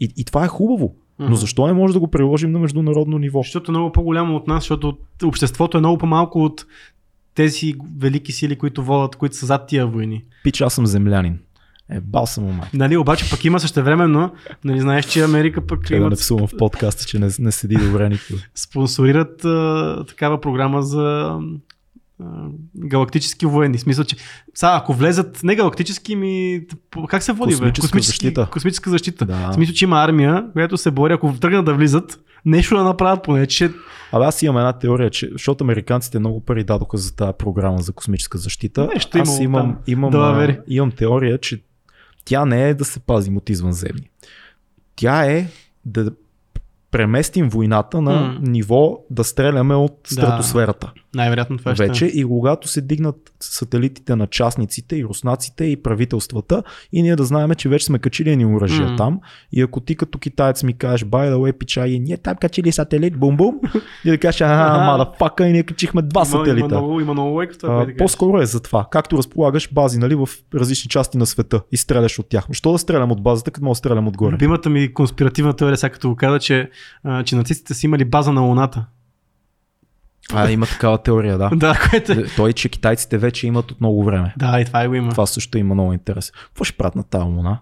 И, 0.00 0.12
и 0.16 0.24
това 0.24 0.44
е 0.44 0.48
хубаво. 0.48 0.94
Но 1.18 1.36
защо 1.36 1.66
не 1.66 1.72
може 1.72 1.94
да 1.94 2.00
го 2.00 2.08
приложим 2.08 2.52
на 2.52 2.58
международно 2.58 3.18
ниво? 3.18 3.42
Защото 3.42 3.70
е 3.70 3.72
много 3.72 3.92
по-голямо 3.92 4.36
от 4.36 4.46
нас, 4.46 4.62
защото 4.62 4.98
обществото 5.24 5.76
е 5.76 5.80
много 5.80 5.98
по-малко 5.98 6.44
от 6.44 6.66
тези 7.34 7.74
велики 7.98 8.32
сили, 8.32 8.56
които 8.56 8.84
водят, 8.84 9.16
които 9.16 9.36
са 9.36 9.46
зад 9.46 9.66
тия 9.66 9.86
войни. 9.86 10.24
Пич, 10.44 10.60
аз 10.60 10.74
съм 10.74 10.86
землянин. 10.86 11.38
Е, 11.90 12.00
бал 12.00 12.26
съм 12.26 12.44
у 12.44 12.52
май. 12.52 12.68
Нали, 12.74 12.96
обаче 12.96 13.30
пък 13.30 13.44
има 13.44 13.60
същевременно, 13.60 14.32
нали, 14.64 14.80
знаеш, 14.80 15.06
че 15.06 15.22
Америка 15.22 15.66
пък 15.66 15.86
Трябва 15.86 16.00
да 16.00 16.00
не 16.00 16.06
имат, 16.06 16.18
псувам 16.18 16.46
в 16.46 16.56
подкаста, 16.58 17.04
че 17.04 17.18
не, 17.18 17.28
не 17.38 17.52
седи 17.52 17.76
добре 17.76 18.08
никой. 18.08 18.36
спонсорират 18.54 19.44
а, 19.44 20.04
такава 20.08 20.40
програма 20.40 20.82
за 20.82 21.36
галактически 22.76 23.46
военни. 23.46 23.78
Смисъл, 23.78 24.04
че 24.04 24.16
сега, 24.54 24.76
ако 24.82 24.94
влезат 24.94 25.40
не 25.42 25.54
галактически, 25.54 26.16
ми 26.16 26.62
как 27.08 27.22
се 27.22 27.32
води? 27.32 27.50
бе? 27.52 27.56
Космическа 27.58 28.00
защита. 28.00 28.48
Космическа 28.52 28.90
защита. 28.90 29.26
Да. 29.26 29.50
В 29.50 29.54
смисъл, 29.54 29.74
че 29.74 29.84
има 29.84 29.96
армия, 30.04 30.44
която 30.52 30.76
се 30.76 30.90
бори, 30.90 31.12
ако 31.12 31.32
тръгнат 31.32 31.64
да 31.64 31.74
влизат, 31.74 32.20
нещо 32.44 32.76
да 32.76 32.84
направят 32.84 33.22
поне, 33.24 33.46
че 33.46 33.72
Абе, 34.12 34.24
аз 34.24 34.42
имам 34.42 34.56
една 34.56 34.72
теория, 34.72 35.10
че, 35.10 35.28
защото 35.32 35.64
американците 35.64 36.18
много 36.18 36.40
пари 36.40 36.64
дадоха 36.64 36.96
за 36.98 37.16
тази 37.16 37.32
програма 37.38 37.78
за 37.78 37.92
космическа 37.92 38.38
защита. 38.38 38.88
Нещо 38.94 39.18
аз 39.18 39.40
имам, 39.40 39.62
там. 39.62 39.78
имам, 39.86 40.10
Да, 40.10 40.18
а, 40.18 40.32
вери. 40.32 40.58
имам 40.68 40.90
теория, 40.90 41.38
че 41.38 41.62
тя 42.24 42.44
не 42.44 42.68
е 42.68 42.74
да 42.74 42.84
се 42.84 43.00
пазим 43.00 43.36
от 43.36 43.50
извънземни. 43.50 44.10
Тя 44.96 45.24
е 45.24 45.46
да 45.84 46.10
преместим 46.90 47.48
войната 47.48 48.00
на 48.00 48.12
М. 48.12 48.38
ниво 48.42 48.98
да 49.10 49.24
стреляме 49.24 49.74
от 49.74 49.98
стратосферата. 50.04 50.92
Най-вероятно 51.14 51.58
това 51.58 51.74
ще 51.74 51.86
вече 51.86 52.06
и 52.06 52.24
когато 52.24 52.68
се 52.68 52.80
дигнат 52.80 53.16
сателитите 53.40 54.16
на 54.16 54.26
частниците 54.26 54.96
и 54.96 55.04
руснаците 55.04 55.64
и 55.64 55.82
правителствата 55.82 56.62
и 56.92 57.02
ние 57.02 57.16
да 57.16 57.24
знаем, 57.24 57.50
че 57.54 57.68
вече 57.68 57.84
сме 57.84 57.98
качили 57.98 58.36
ни 58.36 58.46
оръжия 58.46 58.88
М. 58.88 58.96
там 58.96 59.20
и 59.52 59.62
ако 59.62 59.80
ти 59.80 59.96
като 59.96 60.18
китаец 60.18 60.62
ми 60.62 60.78
кажеш 60.78 61.08
by 61.08 61.32
the 61.32 61.34
way 61.34 61.52
пичай, 61.52 61.98
ние 61.98 62.16
там 62.16 62.36
качили 62.36 62.72
сателит, 62.72 63.18
бум-бум 63.18 63.60
и 64.04 64.10
да 64.10 64.18
кажеш, 64.18 64.40
а, 64.40 64.84
мадафака 64.86 65.48
и 65.48 65.52
ние 65.52 65.62
качихме 65.62 66.02
два 66.02 66.20
има, 66.20 66.26
сателита. 66.26 66.58
Има 66.58 66.68
много, 66.68 67.00
има 67.00 67.12
много 67.12 67.36
лайк 67.36 67.54
в 67.54 67.58
това. 67.58 67.74
А, 67.74 67.80
кажеш. 67.80 67.98
по-скоро 67.98 68.40
е 68.40 68.46
за 68.46 68.60
това. 68.60 68.86
Както 68.90 69.18
разполагаш 69.18 69.72
бази 69.72 69.98
нали, 69.98 70.14
в 70.14 70.28
различни 70.54 70.88
части 70.88 71.18
на 71.18 71.26
света 71.26 71.60
и 71.72 71.76
стреляш 71.76 72.18
от 72.18 72.28
тях. 72.28 72.46
Що 72.52 72.72
да 72.72 72.78
стрелям 72.78 73.12
от 73.12 73.22
базата, 73.22 73.50
като 73.50 73.64
мога 73.64 73.72
да 73.72 73.76
стрелям 73.76 74.08
отгоре? 74.08 74.32
Любимата 74.32 74.70
ми 74.70 74.94
конспиративна 74.94 75.52
теория, 75.52 75.76
сега 75.76 75.92
като 75.92 76.08
го 76.08 76.16
каза, 76.16 76.38
че, 76.38 76.70
а, 77.04 77.24
че 77.24 77.36
нацистите 77.36 77.74
са 77.74 77.86
имали 77.86 78.04
база 78.04 78.32
на 78.32 78.40
Луната. 78.40 78.86
А, 80.34 80.50
има 80.50 80.66
такава 80.66 80.98
теория, 80.98 81.38
да. 81.38 81.50
да, 81.56 81.88
което 81.90 82.12
е. 82.12 82.24
Той, 82.36 82.52
че 82.52 82.68
китайците 82.68 83.18
вече 83.18 83.46
имат 83.46 83.70
от 83.70 83.80
много 83.80 84.04
време. 84.04 84.34
Да, 84.36 84.60
и 84.60 84.64
това 84.64 84.88
го 84.88 84.94
има. 84.94 85.10
Това 85.10 85.26
също 85.26 85.58
има 85.58 85.74
много 85.74 85.92
интерес. 85.92 86.30
Какво 86.30 86.64
ще 86.64 86.76
правят 86.76 86.96
на 86.96 87.02
тази 87.02 87.24
луна? 87.24 87.58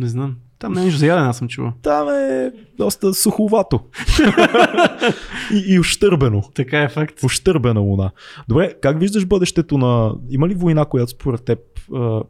Не 0.00 0.08
знам. 0.08 0.36
Там 0.58 0.72
не 0.72 0.80
е 0.80 0.84
нищо 0.84 0.98
за 0.98 1.06
ядене, 1.06 1.28
аз 1.28 1.38
съм 1.38 1.48
чувал. 1.48 1.72
Там 1.82 2.08
е 2.08 2.52
доста 2.78 3.14
суховато. 3.14 3.80
и, 5.52 5.74
и 5.74 5.80
ощърбено. 5.80 6.42
Така 6.54 6.82
е 6.82 6.88
факт. 6.88 7.24
Ощърбена 7.24 7.80
луна. 7.80 8.10
Добре, 8.48 8.74
как 8.82 9.00
виждаш 9.00 9.26
бъдещето 9.26 9.78
на... 9.78 10.14
Има 10.30 10.48
ли 10.48 10.54
война, 10.54 10.84
която 10.84 11.10
според 11.10 11.44
теб, 11.44 11.58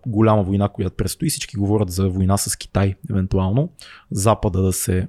голяма 0.06 0.42
война, 0.42 0.68
която 0.68 0.96
предстои? 0.96 1.30
Всички 1.30 1.56
говорят 1.56 1.90
за 1.90 2.08
война 2.08 2.36
с 2.36 2.56
Китай, 2.56 2.94
евентуално. 3.10 3.72
Запада 4.10 4.62
да 4.62 4.72
се 4.72 5.08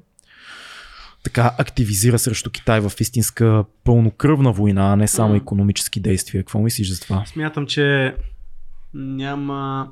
така 1.27 1.51
активизира 1.57 2.19
срещу 2.19 2.49
Китай 2.49 2.79
в 2.79 2.91
истинска 2.99 3.63
пълнокръвна 3.83 4.51
война, 4.51 4.93
а 4.93 4.95
не 4.95 5.07
само 5.07 5.35
економически 5.35 5.99
действия. 5.99 6.41
Какво 6.41 6.59
мислиш 6.59 6.89
за 6.89 6.99
това? 6.99 7.23
Смятам, 7.25 7.65
че 7.65 8.15
няма... 8.93 9.87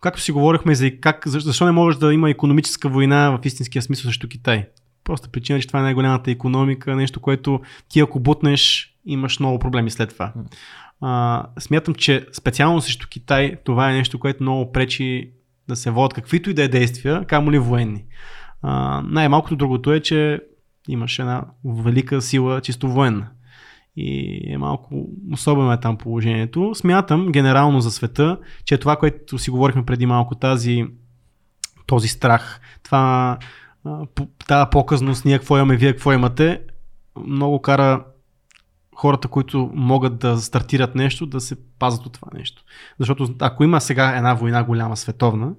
Както 0.00 0.20
си 0.20 0.32
говорихме 0.32 0.74
за 0.74 0.90
как, 1.00 1.22
защо 1.26 1.48
защо 1.48 1.64
не 1.64 1.72
може 1.72 1.98
да 1.98 2.14
има 2.14 2.30
економическа 2.30 2.88
война 2.88 3.30
в 3.30 3.46
истинския 3.46 3.82
смисъл 3.82 4.02
срещу 4.02 4.28
Китай? 4.28 4.68
Просто 5.04 5.28
причина, 5.30 5.60
че 5.60 5.66
това 5.66 5.78
е 5.78 5.82
най-голямата 5.82 6.30
економика, 6.30 6.96
нещо, 6.96 7.20
което 7.20 7.60
ти 7.88 8.00
ако 8.00 8.20
бутнеш, 8.20 8.94
имаш 9.06 9.40
много 9.40 9.58
проблеми 9.58 9.90
след 9.90 10.08
това. 10.08 10.32
А, 11.00 11.46
смятам, 11.58 11.94
че 11.94 12.26
специално 12.32 12.80
срещу 12.80 13.08
Китай 13.08 13.56
това 13.64 13.90
е 13.90 13.94
нещо, 13.94 14.18
което 14.18 14.42
много 14.42 14.72
пречи 14.72 15.30
да 15.68 15.76
се 15.76 15.90
водят 15.90 16.14
каквито 16.14 16.50
и 16.50 16.54
да 16.54 16.62
е 16.62 16.68
действия, 16.68 17.24
камо 17.24 17.52
ли 17.52 17.58
военни. 17.58 18.04
А, 18.62 19.02
най-малкото 19.06 19.56
другото 19.56 19.92
е, 19.92 20.00
че 20.00 20.40
имаш 20.92 21.18
една 21.18 21.44
велика 21.64 22.22
сила 22.22 22.60
чисто 22.60 22.88
военна. 22.88 23.28
И 23.96 24.40
е 24.52 24.58
малко 24.58 25.08
особено 25.32 25.72
е 25.72 25.80
там 25.80 25.96
положението. 25.96 26.74
Смятам 26.74 27.32
генерално 27.32 27.80
за 27.80 27.90
света, 27.90 28.38
че 28.64 28.78
това, 28.78 28.96
което 28.96 29.38
си 29.38 29.50
говорихме 29.50 29.84
преди 29.84 30.06
малко, 30.06 30.34
тази, 30.34 30.86
този 31.86 32.08
страх, 32.08 32.60
това, 32.82 33.38
тази 34.46 34.70
показност, 34.70 35.24
ние 35.24 35.38
какво 35.38 35.56
имаме, 35.56 35.76
вие 35.76 35.92
какво 35.92 36.12
имате, 36.12 36.60
много 37.26 37.62
кара 37.62 38.04
хората, 38.96 39.28
които 39.28 39.70
могат 39.74 40.18
да 40.18 40.36
стартират 40.36 40.94
нещо, 40.94 41.26
да 41.26 41.40
се 41.40 41.56
пазят 41.78 42.06
от 42.06 42.12
това 42.12 42.28
нещо. 42.34 42.62
Защото 42.98 43.34
ако 43.40 43.64
има 43.64 43.80
сега 43.80 44.16
една 44.16 44.34
война 44.34 44.64
голяма 44.64 44.96
световна, 44.96 45.52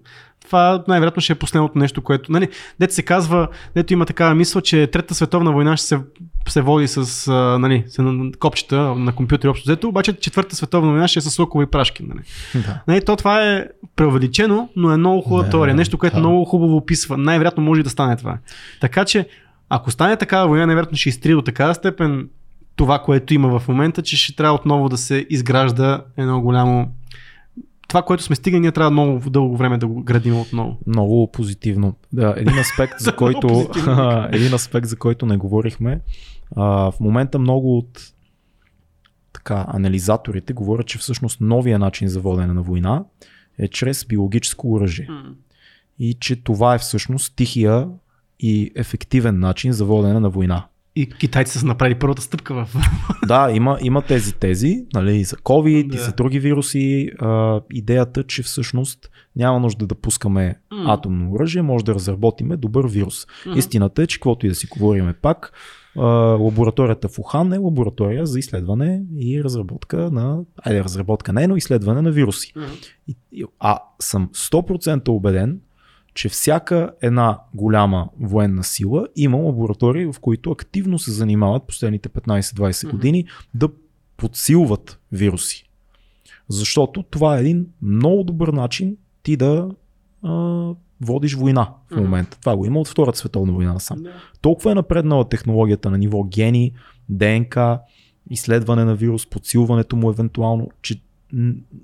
това 0.51 0.83
най-вероятно 0.87 1.21
ще 1.21 1.33
е 1.33 1.35
последното 1.35 1.77
нещо, 1.77 2.01
което... 2.01 2.31
Нали, 2.31 2.47
дето 2.79 2.93
се 2.93 3.03
казва, 3.03 3.47
дето 3.75 3.93
има 3.93 4.05
такава 4.05 4.35
мисъл, 4.35 4.61
че 4.61 4.87
Третата 4.87 5.15
световна 5.15 5.51
война 5.51 5.77
ще 5.77 5.87
се, 5.87 5.99
се 6.47 6.61
води 6.61 6.87
с 6.87 7.31
нали, 7.59 7.83
с 7.87 8.01
на- 8.01 8.31
копчета 8.39 8.77
на 8.79 9.11
компютри 9.15 9.47
общо 9.47 9.63
взето, 9.69 9.87
обаче 9.87 10.13
Четвърта 10.13 10.55
световна 10.55 10.91
война 10.91 11.07
ще 11.07 11.19
е 11.19 11.21
с 11.21 11.39
лъкови 11.39 11.65
прашки. 11.65 12.03
Нали. 12.03 12.19
Да. 12.55 12.81
Нали, 12.87 13.05
то 13.05 13.15
това 13.15 13.51
е 13.51 13.67
преувеличено, 13.95 14.69
но 14.75 14.91
е 14.91 14.97
много 14.97 15.21
хубава 15.21 15.43
Да, 15.43 15.49
теория. 15.49 15.75
Нещо, 15.75 15.97
което 15.97 16.15
да. 16.15 16.19
много 16.19 16.45
хубаво 16.45 16.77
описва. 16.77 17.17
Най-вероятно 17.17 17.63
може 17.63 17.83
да 17.83 17.89
стане 17.89 18.15
това. 18.15 18.37
Така 18.81 19.05
че, 19.05 19.27
ако 19.69 19.91
стане 19.91 20.17
такава 20.17 20.47
война, 20.47 20.65
най-вероятно 20.65 20.97
ще 20.97 21.09
изтрие 21.09 21.35
до 21.35 21.41
такава 21.41 21.75
степен 21.75 22.27
това, 22.75 22.99
което 22.99 23.33
има 23.33 23.59
в 23.59 23.67
момента, 23.67 24.01
че 24.01 24.17
ще 24.17 24.35
трябва 24.35 24.55
отново 24.55 24.89
да 24.89 24.97
се 24.97 25.25
изгражда 25.29 26.01
едно 26.17 26.41
голямо... 26.41 26.87
Това, 27.91 28.01
което 28.01 28.23
сме 28.23 28.35
стигнали, 28.35 28.61
ние 28.61 28.71
трябва 28.71 28.91
много 28.91 29.29
дълго 29.29 29.57
време 29.57 29.77
да 29.77 29.87
го 29.87 30.03
градим 30.03 30.39
отново. 30.39 30.77
Много 30.87 31.31
позитивно. 31.31 31.95
Да, 32.13 32.33
един 32.37 32.59
аспект, 32.59 32.99
за 32.99 33.15
който, 33.15 33.47
един 34.31 34.53
аспект, 34.53 34.87
за 34.87 34.95
който 34.95 35.25
не 35.25 35.37
говорихме. 35.37 36.01
А, 36.55 36.91
в 36.91 36.99
момента 36.99 37.39
много 37.39 37.77
от 37.77 38.13
така, 39.33 39.65
анализаторите 39.67 40.53
говорят, 40.53 40.87
че 40.87 40.97
всъщност 40.97 41.41
новия 41.41 41.79
начин 41.79 42.07
за 42.07 42.19
водене 42.19 42.53
на 42.53 42.61
война 42.61 43.03
е 43.59 43.67
чрез 43.67 44.05
биологическо 44.05 44.73
оръжие. 44.73 45.07
И 45.99 46.13
че 46.13 46.43
това 46.43 46.75
е 46.75 46.79
всъщност 46.79 47.35
тихия 47.35 47.87
и 48.39 48.71
ефективен 48.75 49.39
начин 49.39 49.71
за 49.71 49.85
водене 49.85 50.19
на 50.19 50.29
война. 50.29 50.65
И 50.95 51.09
китайците 51.09 51.59
са 51.59 51.65
направили 51.65 51.99
първата 51.99 52.21
стъпка 52.21 52.53
в... 52.55 52.75
Да, 53.27 53.51
има, 53.51 53.77
има 53.81 54.01
тези 54.01 54.33
тези, 54.33 54.85
нали, 54.93 55.15
и 55.15 55.23
за 55.23 55.35
COVID, 55.35 55.87
Да. 55.87 55.95
и 55.95 55.99
за 55.99 56.11
други 56.11 56.39
вируси. 56.39 57.09
А, 57.19 57.61
идеята, 57.71 58.23
че 58.23 58.43
всъщност 58.43 59.09
няма 59.35 59.59
нужда 59.59 59.87
да 59.87 59.95
пускаме 59.95 60.55
М. 60.71 60.93
атомно 60.93 61.31
оръжие, 61.31 61.61
може 61.61 61.85
да 61.85 61.95
разработиме 61.95 62.57
добър 62.57 62.87
вирус. 62.87 63.27
Мгм. 63.47 63.57
Истината 63.59 64.03
е, 64.03 64.07
че 64.07 64.17
каквото 64.17 64.45
и 64.45 64.49
да 64.49 64.55
си 64.55 64.67
говориме 64.67 65.13
пак, 65.13 65.51
а, 65.97 66.01
лабораторията 66.39 67.07
в 67.07 67.19
Ухан 67.19 67.53
е 67.53 67.57
лаборатория 67.57 68.25
за 68.25 68.39
изследване 68.39 69.01
и 69.17 69.43
разработка 69.43 69.97
на, 70.11 70.39
айде 70.63 70.83
разработка 70.83 71.33
не, 71.33 71.47
но 71.47 71.55
изследване 71.55 72.01
на 72.01 72.11
вируси. 72.11 72.53
И- 73.07 73.15
и- 73.31 73.43
А 73.59 73.79
съм 73.99 74.29
100% 74.33 75.07
убеден, 75.09 75.59
че 76.13 76.29
всяка 76.29 76.91
една 77.01 77.39
голяма 77.53 78.09
военна 78.19 78.63
сила 78.63 79.07
има 79.15 79.37
лаборатории, 79.37 80.05
в 80.05 80.15
които 80.21 80.51
активно 80.51 80.99
се 80.99 81.11
занимават 81.11 81.63
последните 81.63 82.09
15-20 82.09 82.87
Мгм. 82.87 82.97
години 82.97 83.25
да 83.53 83.69
подсилват 84.17 84.99
вируси. 85.11 85.69
Защото 86.49 87.03
това 87.03 87.37
е 87.37 87.39
един 87.39 87.67
много 87.81 88.23
добър 88.23 88.47
начин 88.47 88.97
ти 89.23 89.37
да 89.37 89.69
а, 90.23 90.69
водиш 91.01 91.33
война 91.33 91.73
в 91.91 91.95
момента. 91.95 92.37
Това 92.39 92.57
го 92.57 92.65
има 92.65 92.79
от 92.79 92.87
Втората 92.87 93.17
световна 93.17 93.53
война 93.53 93.73
насам. 93.73 94.03
Да. 94.03 94.11
Толкова 94.41 94.71
е 94.71 94.75
напреднала 94.75 95.29
технологията 95.29 95.91
на 95.91 95.97
ниво 95.97 96.23
гени, 96.23 96.73
ДНК, 97.09 97.79
изследване 98.29 98.85
на 98.85 98.95
вирус, 98.95 99.29
подсилването 99.29 99.95
му 99.95 100.09
евентуално, 100.09 100.69
че 100.81 101.01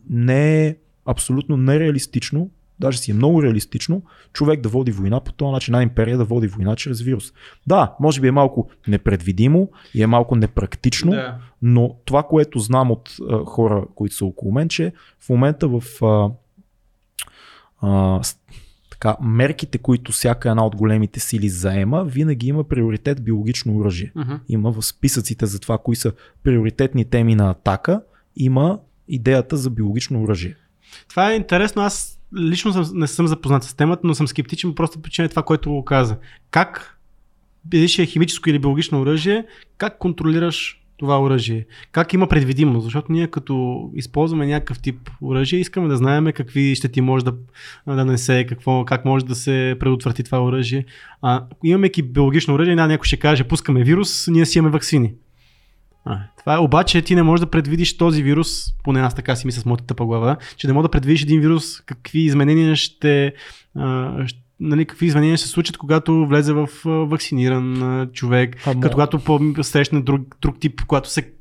не 0.09 0.65
е 0.67 0.75
абсолютно 1.05 1.57
нереалистично, 1.57 2.49
даже 2.79 2.97
си 2.97 3.11
е 3.11 3.13
много 3.13 3.43
реалистично, 3.43 4.01
човек 4.33 4.61
да 4.61 4.69
води 4.69 4.91
война 4.91 5.19
по 5.19 5.31
този 5.33 5.51
начин, 5.51 5.75
една 5.75 5.83
империя 5.83 6.17
да 6.17 6.25
води 6.25 6.47
война 6.47 6.75
чрез 6.75 7.01
вирус. 7.01 7.33
Да, 7.67 7.95
може 7.99 8.21
би 8.21 8.27
е 8.27 8.31
малко 8.31 8.69
непредвидимо 8.87 9.69
и 9.93 10.03
е 10.03 10.07
малко 10.07 10.35
непрактично, 10.35 11.11
Да. 11.11 11.37
но 11.61 11.95
това, 12.05 12.23
което 12.23 12.59
знам 12.59 12.91
от 12.91 13.15
а, 13.29 13.45
хора, 13.45 13.85
които 13.95 14.15
са 14.15 14.25
около 14.25 14.51
мен, 14.51 14.69
че 14.69 14.93
в 15.19 15.29
момента 15.29 15.67
в 15.67 15.83
а, 16.01 16.29
а, 17.81 18.21
така, 18.91 19.17
мерките, 19.21 19.77
които 19.77 20.11
всяка 20.11 20.49
една 20.49 20.65
от 20.65 20.75
големите 20.75 21.19
сили 21.19 21.49
заема, 21.49 22.05
винаги 22.05 22.47
има 22.47 22.63
приоритет 22.63 23.23
биологично 23.23 23.77
оръжие. 23.77 24.11
Мгм. 24.15 24.33
Има 24.49 24.71
в 24.71 24.85
списъците 24.85 25.45
за 25.45 25.59
това, 25.59 25.77
кои 25.77 25.95
са 25.95 26.11
приоритетни 26.43 27.05
теми 27.05 27.35
на 27.35 27.49
атака, 27.49 28.01
има 28.35 28.79
идеята 29.07 29.57
за 29.57 29.69
биологично 29.69 30.23
оръжие. 30.23 30.55
Това 31.09 31.31
е 31.31 31.35
интересно. 31.35 31.81
Аз 31.81 32.16
лично 32.35 32.73
съм, 32.73 32.99
не 32.99 33.07
съм 33.07 33.27
запознат 33.27 33.63
с 33.63 33.73
темата, 33.73 34.01
но 34.03 34.15
съм 34.15 34.27
скептичен 34.27 34.75
просто 34.75 35.01
причина 35.01 35.25
е 35.25 35.29
това, 35.29 35.43
което 35.43 35.71
го 35.71 35.85
каза. 35.85 36.17
Как, 36.51 36.99
ще 37.87 38.03
е 38.03 38.05
химическо 38.05 38.49
или 38.49 38.59
биологично 38.59 39.01
оръжие, 39.01 39.45
как 39.77 39.97
контролираш 39.97 40.81
това 40.97 41.21
оръжие? 41.21 41.65
Как 41.91 42.13
има 42.13 42.27
предвидимост? 42.27 42.83
Защото 42.83 43.11
ние 43.11 43.27
като 43.27 43.89
използваме 43.93 44.47
някакъв 44.47 44.79
тип 44.79 45.09
оръжие, 45.21 45.59
искаме 45.59 45.87
да 45.87 45.97
знаем 45.97 46.31
какви 46.35 46.75
щети 46.75 47.01
може 47.01 47.25
да, 47.25 47.33
да 47.87 47.95
нанесе, 47.95 48.45
какво, 48.49 48.85
как 48.85 49.05
може 49.05 49.25
да 49.25 49.35
се 49.35 49.75
предотврати 49.79 50.23
това 50.23 50.43
оръжие. 50.43 50.85
А 51.21 51.45
имайки 51.63 52.01
биологично 52.01 52.53
оръжие, 52.53 52.75
някой 52.75 53.05
ще 53.05 53.17
каже, 53.17 53.43
пускаме 53.43 53.83
вирус, 53.83 54.27
ние 54.27 54.45
си 54.45 54.57
имаме 54.57 54.73
вакцини. 54.73 55.13
А, 56.09 56.19
това 56.39 56.55
е, 56.55 56.57
обаче 56.57 57.01
ти 57.01 57.15
не 57.15 57.23
можеш 57.23 57.41
да 57.41 57.49
предвидиш 57.49 57.97
този 57.97 58.23
вирус, 58.23 58.49
поне 58.83 58.99
аз 58.99 59.15
така 59.15 59.35
си 59.35 59.47
мисля 59.47 59.61
с 59.61 59.65
моята 59.65 59.85
тъпа 59.85 60.05
глава, 60.05 60.37
че 60.57 60.67
не 60.67 60.73
можеш 60.73 60.85
да 60.85 60.91
предвидиш 60.91 61.21
един 61.21 61.41
вирус, 61.41 61.81
какви 61.81 62.19
изменения 62.19 62.75
ще, 62.75 63.33
а, 63.75 64.27
ще 64.27 64.39
нали, 64.59 64.85
какви 64.85 65.05
изменения 65.05 65.37
ще 65.37 65.47
се 65.47 65.53
случат, 65.53 65.77
когато 65.77 66.25
влезе 66.27 66.53
в 66.53 66.69
а, 66.85 66.89
вакциниран 66.89 67.83
а, 67.83 68.07
човек, 68.11 68.67
Ама- 68.67 68.81
като 68.81 68.93
когато 68.93 69.19
по- 69.19 69.63
срещне 69.63 70.01
друг, 70.01 70.37
друг 70.41 70.59
тип, 70.59 70.81
когато 70.87 71.09
се 71.09 71.33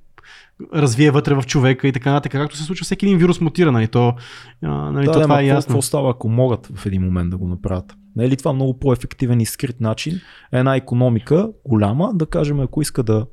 развие 0.75 1.11
вътре 1.11 1.35
в 1.35 1.43
човека 1.43 1.89
и 1.89 1.93
така 1.93 2.13
нататък. 2.13 2.33
Както 2.33 2.57
се 2.57 2.65
случва, 2.65 2.85
всеки 2.85 3.07
един 3.07 3.19
вирус 3.19 3.41
мутира, 3.41 3.73
нали, 3.73 3.89
то, 3.89 4.15
а, 4.63 4.69
нали, 4.69 5.07
да, 5.07 5.13
то 5.13 5.19
да, 5.19 5.25
това 5.25 5.41
е 5.41 5.47
ясно. 5.47 5.69
какво 5.69 5.83
става, 5.83 6.11
ако 6.11 6.29
могат 6.29 6.71
в 6.75 6.87
един 6.87 7.03
момент 7.03 7.31
да 7.31 7.37
го 7.37 7.49
направят? 7.49 7.95
Не 8.17 8.25
е 8.25 8.29
ли 8.29 8.37
това 8.37 8.53
много 8.53 8.79
по-ефективен 8.79 9.41
и 9.41 9.47
скрит 9.47 9.81
начин? 9.81 10.21
Една 10.53 10.77
економика 10.77 11.49
голяма, 11.65 12.11
да 12.15 12.27
кажем, 12.27 12.61
ако 12.61 12.83
иска 12.83 13.03
да 13.03 13.27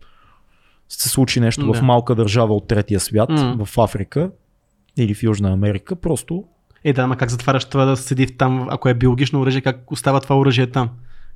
се 0.94 1.10
случи 1.10 1.40
нещо 1.40 1.68
Да. 1.68 1.74
в 1.74 1.82
малка 1.82 2.16
държава 2.16 2.56
от 2.56 2.68
третия 2.68 3.00
свят, 3.00 3.30
М. 3.30 3.66
в 3.66 3.78
Африка 3.78 4.30
или 4.98 5.14
в 5.14 5.24
Южна 5.24 5.52
Америка, 5.52 5.96
просто 5.96 6.44
Е, 6.84 6.94
да, 6.94 7.02
ама 7.02 7.16
как 7.18 7.30
затваряш 7.30 7.66
това 7.66 7.86
да 7.86 7.98
седи 7.98 8.28
там, 8.28 8.68
ако 8.70 8.90
е 8.90 8.94
биологично 8.94 9.42
оръжие, 9.42 9.62
как 9.62 9.92
остава 9.92 10.20
това 10.20 10.38
оръжие 10.38 10.68
там? 10.68 10.90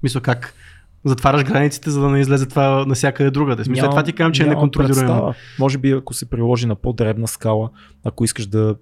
Мисля, 0.03 0.22
как 0.22 0.53
затваряш 1.05 1.43
границите, 1.43 1.89
за 1.89 2.01
да 2.01 2.10
не 2.10 2.20
излезе 2.20 2.45
това 2.45 2.86
навсякъде 2.86 3.32
другаде. 3.32 3.64
Смисъл, 3.64 3.82
Нямам- 3.82 3.91
това 3.91 4.03
ти 4.03 4.14
казвам, 4.14 4.32
че 4.32 4.43
е 4.43 4.47
неконтролируемо. 4.47 5.34
Може 5.60 5.78
би 5.78 5.91
ако 5.91 6.14
се 6.14 6.26
приложи 6.26 6.68
на 6.68 6.76
по-дребна 6.76 7.28
скала, 7.28 7.70
ако 8.03 8.24
искаш 8.24 8.45
да 8.45 8.76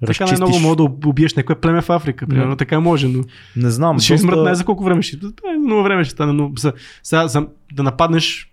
Така 0.00 0.08
разчистиш... 0.08 0.30
най-много 0.30 0.58
мога 0.60 0.76
да 0.76 1.08
убиеш 1.08 1.34
някое 1.34 1.56
племе 1.56 1.80
в 1.80 1.90
Африка. 1.90 2.26
Примерно 2.26 2.56
така 2.56 2.80
може, 2.80 3.08
но 3.08 3.24
Не 3.56 3.70
знам, 3.70 3.98
ще 3.98 4.14
измрат 4.14 4.34
доста... 4.34 4.50
не 4.50 4.54
за 4.54 4.64
колко 4.64 4.84
време 4.84 5.02
ще. 5.02 5.16
е, 5.16 5.58
Много 5.58 5.82
време 5.82 6.04
ще 6.04 6.12
стане, 6.12 6.32
но 6.32 6.50
за, 6.58 6.72
сега, 7.02 7.28
за, 7.28 7.46
да 7.72 7.82
нападнеш 7.82 8.52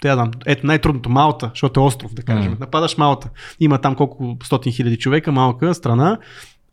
Тя 0.00 0.16
дам. 0.16 0.30
Ето 0.46 0.66
най-трудното 0.66 1.10
Малта, 1.10 1.50
защото 1.54 1.80
е 1.80 1.82
остров, 1.82 2.14
да 2.14 2.22
кажем. 2.22 2.50
М. 2.50 2.56
Нападаш 2.60 2.96
Малта. 2.96 3.28
Има 3.60 3.78
там 3.78 3.94
колко 3.94 4.36
стотин 4.42 4.72
хиляди 4.72 4.96
човека, 4.96 5.32
малка 5.32 5.74
страна. 5.74 6.18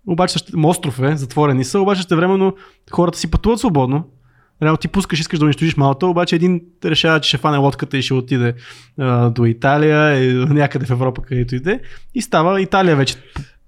Обаче 0.07 0.39
остров 0.63 0.99
е, 0.99 1.15
затворени 1.15 1.63
са, 1.63 1.79
обаче 1.79 2.01
ще 2.01 2.15
времено 2.15 2.53
хората 2.91 3.17
си 3.17 3.31
пътуват 3.31 3.59
свободно. 3.59 4.07
Реално 4.63 4.77
ти 4.77 4.87
пускаш, 4.87 5.19
искаш 5.19 5.39
да 5.39 5.45
унищожиш 5.45 5.77
Малта, 5.77 6.07
обаче 6.07 6.35
един 6.35 6.61
решава, 6.85 7.21
че 7.21 7.27
ще 7.27 7.37
фане 7.37 7.57
лодката 7.57 7.97
и 7.97 8.01
ще 8.01 8.13
отиде 8.13 8.53
а, 8.99 9.29
до 9.29 9.45
Италия, 9.45 10.23
и 10.23 10.33
някъде 10.33 10.85
в 10.85 10.91
Европа, 10.91 11.21
където 11.21 11.55
иде. 11.55 11.79
И 12.15 12.21
става 12.21 12.61
Италия 12.61 12.95
вече. 12.95 13.15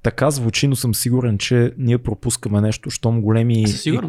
Така 0.03 0.31
звучи, 0.31 0.67
но 0.67 0.75
съм 0.75 0.95
сигурен, 0.95 1.37
че 1.37 1.73
ние 1.77 1.97
пропускаме 1.97 2.61
нещо, 2.61 2.89
щом 2.89 3.21
големи 3.21 3.65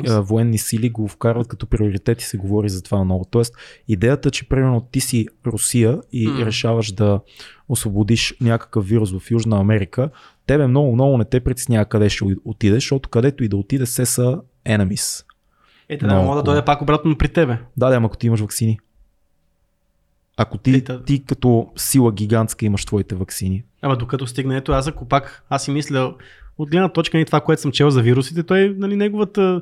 а, 0.08 0.20
военни 0.20 0.58
сили 0.58 0.90
го 0.90 1.08
вкарват 1.08 1.48
като 1.48 1.66
приоритет 1.66 2.22
и 2.22 2.24
се 2.24 2.36
говори 2.36 2.68
за 2.68 2.82
това 2.82 3.04
много. 3.04 3.24
Тоест, 3.30 3.54
идеята, 3.88 4.30
че 4.30 4.48
примерно 4.48 4.80
ти 4.80 5.00
си 5.00 5.26
Русия 5.46 5.98
и 6.12 6.28
М. 6.28 6.46
решаваш 6.46 6.92
да 6.92 7.20
освободиш 7.68 8.34
някакъв 8.40 8.88
вирус 8.88 9.12
в 9.12 9.30
Южна 9.30 9.60
Америка, 9.60 10.10
тебе 10.46 10.66
много, 10.66 10.94
много 10.94 11.18
не 11.18 11.24
те 11.24 11.40
притеснява 11.40 11.84
къде 11.84 12.08
ще 12.08 12.24
отидеш, 12.44 12.82
защото 12.82 13.08
където 13.08 13.44
и 13.44 13.48
да 13.48 13.56
отиде, 13.56 13.86
се 13.86 14.06
са 14.06 14.40
enemies. 14.66 15.24
Е, 15.88 15.96
да, 15.96 16.14
мога 16.14 16.36
да 16.36 16.42
дойде 16.42 16.64
пак 16.64 16.82
обратно 16.82 17.18
при 17.18 17.28
тебе. 17.28 17.58
Да, 17.76 17.90
да, 17.90 17.96
ако 17.96 18.16
ти 18.16 18.26
имаш 18.26 18.40
вакцини. 18.40 18.78
Ако 20.42 20.58
ти, 20.58 20.70
Е, 20.70 20.80
да. 20.80 21.02
ти 21.04 21.24
като 21.24 21.68
сила 21.76 22.12
гигантска 22.12 22.66
имаш 22.66 22.84
твоите 22.84 23.14
вакцини. 23.14 23.64
Ама 23.82 23.96
докато 23.96 24.26
стигне, 24.26 24.56
ето 24.56 24.72
аз 24.72 24.88
ако 24.88 25.04
пак, 25.08 25.44
аз 25.50 25.64
си 25.64 25.70
мисля, 25.70 26.14
от 26.58 26.70
гледна 26.70 26.88
точка 26.88 27.18
на 27.18 27.24
това, 27.24 27.40
което 27.40 27.62
съм 27.62 27.72
чел 27.72 27.90
за 27.90 28.02
вирусите, 28.02 28.42
той, 28.42 28.74
нали, 28.78 28.96
неговата, 28.96 29.60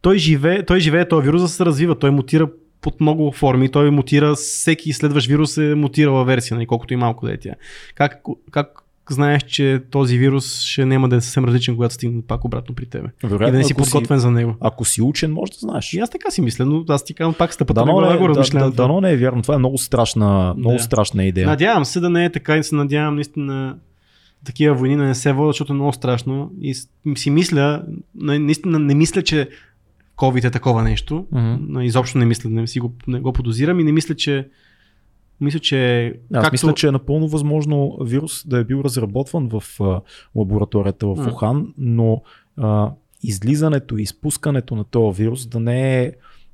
той 0.00 0.18
живее, 0.18 0.64
той 0.64 0.80
живее, 0.80 1.08
този 1.08 1.24
вирус 1.24 1.42
да 1.42 1.48
се 1.48 1.64
развива, 1.64 1.98
той 1.98 2.10
мутира 2.10 2.48
под 2.80 3.00
много 3.00 3.32
форми, 3.32 3.68
той 3.68 3.90
мутира, 3.90 4.34
всеки 4.34 4.92
следващ 4.92 5.28
вирус 5.28 5.56
е 5.56 5.74
мутирала 5.74 6.24
версия, 6.24 6.54
нали, 6.56 6.66
колкото 6.66 6.94
и 6.94 6.96
малко 6.96 7.26
да 7.26 7.32
е 7.32 7.36
тя. 7.36 7.54
Как, 7.94 8.20
как 8.50 8.81
знаеш, 9.10 9.42
че 9.42 9.82
този 9.90 10.18
вирус 10.18 10.60
ще 10.60 10.84
няма 10.84 11.08
да 11.08 11.16
е 11.16 11.20
съвсем 11.20 11.44
различен, 11.44 11.74
когато 11.74 11.94
стигне 11.94 12.22
пак 12.22 12.44
обратно 12.44 12.74
при 12.74 12.86
тебе? 12.86 13.08
Вероятно, 13.22 13.48
и 13.48 13.50
да 13.50 13.58
не 13.58 13.64
си 13.64 13.74
подготвен 13.74 14.18
за 14.18 14.30
него. 14.30 14.54
Ако 14.60 14.84
си 14.84 15.02
учен, 15.02 15.32
може 15.32 15.52
да 15.52 15.58
знаеш. 15.58 15.92
И 15.92 15.98
аз 15.98 16.10
така 16.10 16.30
си 16.30 16.40
мисля, 16.40 16.64
но 16.64 16.84
аз 16.88 17.04
ти 17.04 17.14
казвам 17.14 17.34
пак 17.34 17.54
стъпата 17.54 17.80
на 17.80 17.86
не, 17.86 18.16
го 18.16 18.22
да, 18.22 18.28
размишлявам. 18.28 18.70
да, 18.70 18.76
дано 18.76 19.00
не 19.00 19.12
е 19.12 19.16
вярно. 19.16 19.42
Това 19.42 19.54
е 19.54 19.58
много 19.58 19.78
страшна, 19.78 20.54
много 20.58 20.76
Да. 20.76 20.82
страшна 20.82 21.24
идея. 21.24 21.46
Надявам 21.46 21.84
се 21.84 22.00
да 22.00 22.10
не 22.10 22.24
е 22.24 22.32
така 22.32 22.56
и 22.56 22.64
се 22.64 22.74
надявам 22.74 23.14
наистина 23.14 23.76
такива 24.44 24.74
войни 24.74 24.96
да 24.96 25.02
не 25.02 25.14
се 25.14 25.32
водят, 25.32 25.50
защото 25.50 25.72
е 25.72 25.76
много 25.76 25.92
страшно. 25.92 26.50
И 26.60 26.74
си 27.16 27.30
мисля, 27.30 27.82
на- 28.14 28.38
наистина 28.38 28.78
не 28.78 28.94
мисля, 28.94 29.22
че 29.22 29.48
COVID 30.16 30.44
е 30.44 30.50
такова 30.50 30.82
нещо. 30.82 31.26
На- 31.60 31.84
Изобщо 31.84 32.18
не 32.18 32.24
мисля, 32.24 32.50
не, 32.50 32.66
си 32.66 32.80
го, 32.80 32.92
не 33.06 33.20
го 33.20 33.32
подозирам 33.32 33.80
и 33.80 33.84
не 33.84 33.92
мисля, 33.92 34.14
че 34.14 34.48
мисля, 35.42 35.60
че 35.60 36.12
Аз 36.34 36.52
мисля, 36.52 36.74
че 36.74 36.88
е 36.88 36.90
напълно 36.90 37.28
възможно 37.28 37.98
вирус 38.00 38.46
да 38.46 38.58
е 38.58 38.64
бил 38.64 38.80
разработван 38.84 39.48
в 39.48 39.62
а, 39.80 40.00
лабораторията 40.36 41.06
в 41.06 41.16
М. 41.16 41.32
Ухан, 41.32 41.74
но 41.78 42.22
а, 42.56 42.90
излизането 43.22 43.98
и 43.98 44.02
изпускането 44.02 44.76
на 44.76 44.84
този 44.84 45.22
вирус 45.22 45.46
да 45.46 45.60
не 45.60 46.02
е 46.02 46.12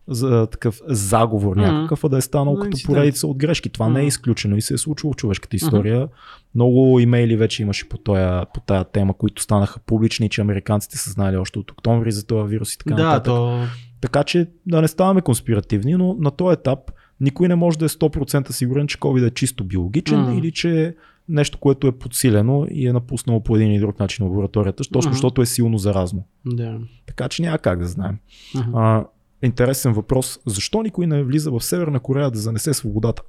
за 0.08 0.46
такъв 0.46 0.80
заговор 0.86 1.56
някакъв, 1.56 2.04
а 2.04 2.08
да 2.08 2.16
е 2.16 2.20
станал 2.20 2.54
Да, 2.54 2.60
като 2.60 2.78
поредица 2.86 3.26
от 3.26 3.36
грешки. 3.36 3.68
Това 3.68 3.88
не 3.88 4.00
е 4.00 4.06
изключено 4.06 4.56
и 4.56 4.62
се 4.62 4.74
е 4.74 4.78
случило 4.78 5.12
в 5.12 5.16
човешката 5.16 5.56
история. 5.56 6.08
Много 6.54 7.00
имейли 7.00 7.36
вече 7.36 7.62
имаше 7.62 7.88
по, 7.88 7.98
тоя, 7.98 8.46
по 8.54 8.60
тая 8.60 8.84
тема, 8.84 9.14
които 9.14 9.42
станаха 9.42 9.80
публични, 9.80 10.28
че 10.28 10.40
американците 10.40 10.98
са 10.98 11.10
знали 11.10 11.36
още 11.36 11.58
от 11.58 11.70
октомври 11.70 12.12
за 12.12 12.26
този 12.26 12.48
вирус 12.48 12.74
и 12.74 12.78
така 12.78 12.94
да, 12.94 13.02
нататък. 13.02 13.24
то 13.24 13.64
Така 14.00 14.24
че 14.24 14.46
да 14.66 14.82
не 14.82 14.88
ставаме 14.88 15.20
конспиративни, 15.20 15.94
но 15.94 16.16
на 16.20 16.30
този 16.30 16.54
етап 16.54 16.90
никой 17.20 17.48
не 17.48 17.54
може 17.54 17.78
да 17.78 17.84
е 17.84 17.88
100% 17.88 18.50
сигурен, 18.50 18.86
че 18.86 18.98
COVID 18.98 19.26
е 19.26 19.30
чисто 19.30 19.64
биологичен 19.64 20.20
Мгм. 20.20 20.38
или 20.38 20.52
че 20.52 20.84
е 20.84 20.94
нещо, 21.28 21.58
което 21.58 21.86
е 21.86 21.92
подсилено 21.92 22.66
и 22.70 22.86
е 22.86 22.92
напуснало 22.92 23.42
по 23.42 23.56
един 23.56 23.72
или 23.72 23.80
друг 23.80 24.00
начин 24.00 24.26
лабораторията, 24.26 24.84
точно 24.84 25.08
Мгм. 25.08 25.12
защото 25.12 25.42
е 25.42 25.46
силно 25.46 25.78
заразно. 25.78 26.24
да. 26.46 26.78
Така 27.06 27.28
че 27.28 27.42
няма 27.42 27.58
как 27.58 27.78
да 27.78 27.86
знаем. 27.86 28.18
Мгм. 28.54 28.76
А, 28.76 29.04
интересен 29.42 29.92
въпрос. 29.92 30.38
Защо 30.46 30.82
никой 30.82 31.06
не 31.06 31.22
влиза 31.22 31.50
в 31.50 31.60
Северна 31.60 32.00
Корея 32.00 32.30
да 32.30 32.38
занесе 32.38 32.74
свободата? 32.74 33.22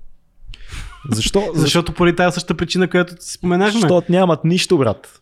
Защо? 1.11 1.43
Защото 1.53 1.93
поради 1.93 2.15
тази 2.15 2.33
същата 2.33 2.57
причина, 2.57 2.89
която 2.89 3.15
ти 3.15 3.31
споменахме. 3.31 3.79
Защото 3.81 4.11
нямат 4.11 4.43
нищо, 4.43 4.77
брат. 4.77 5.21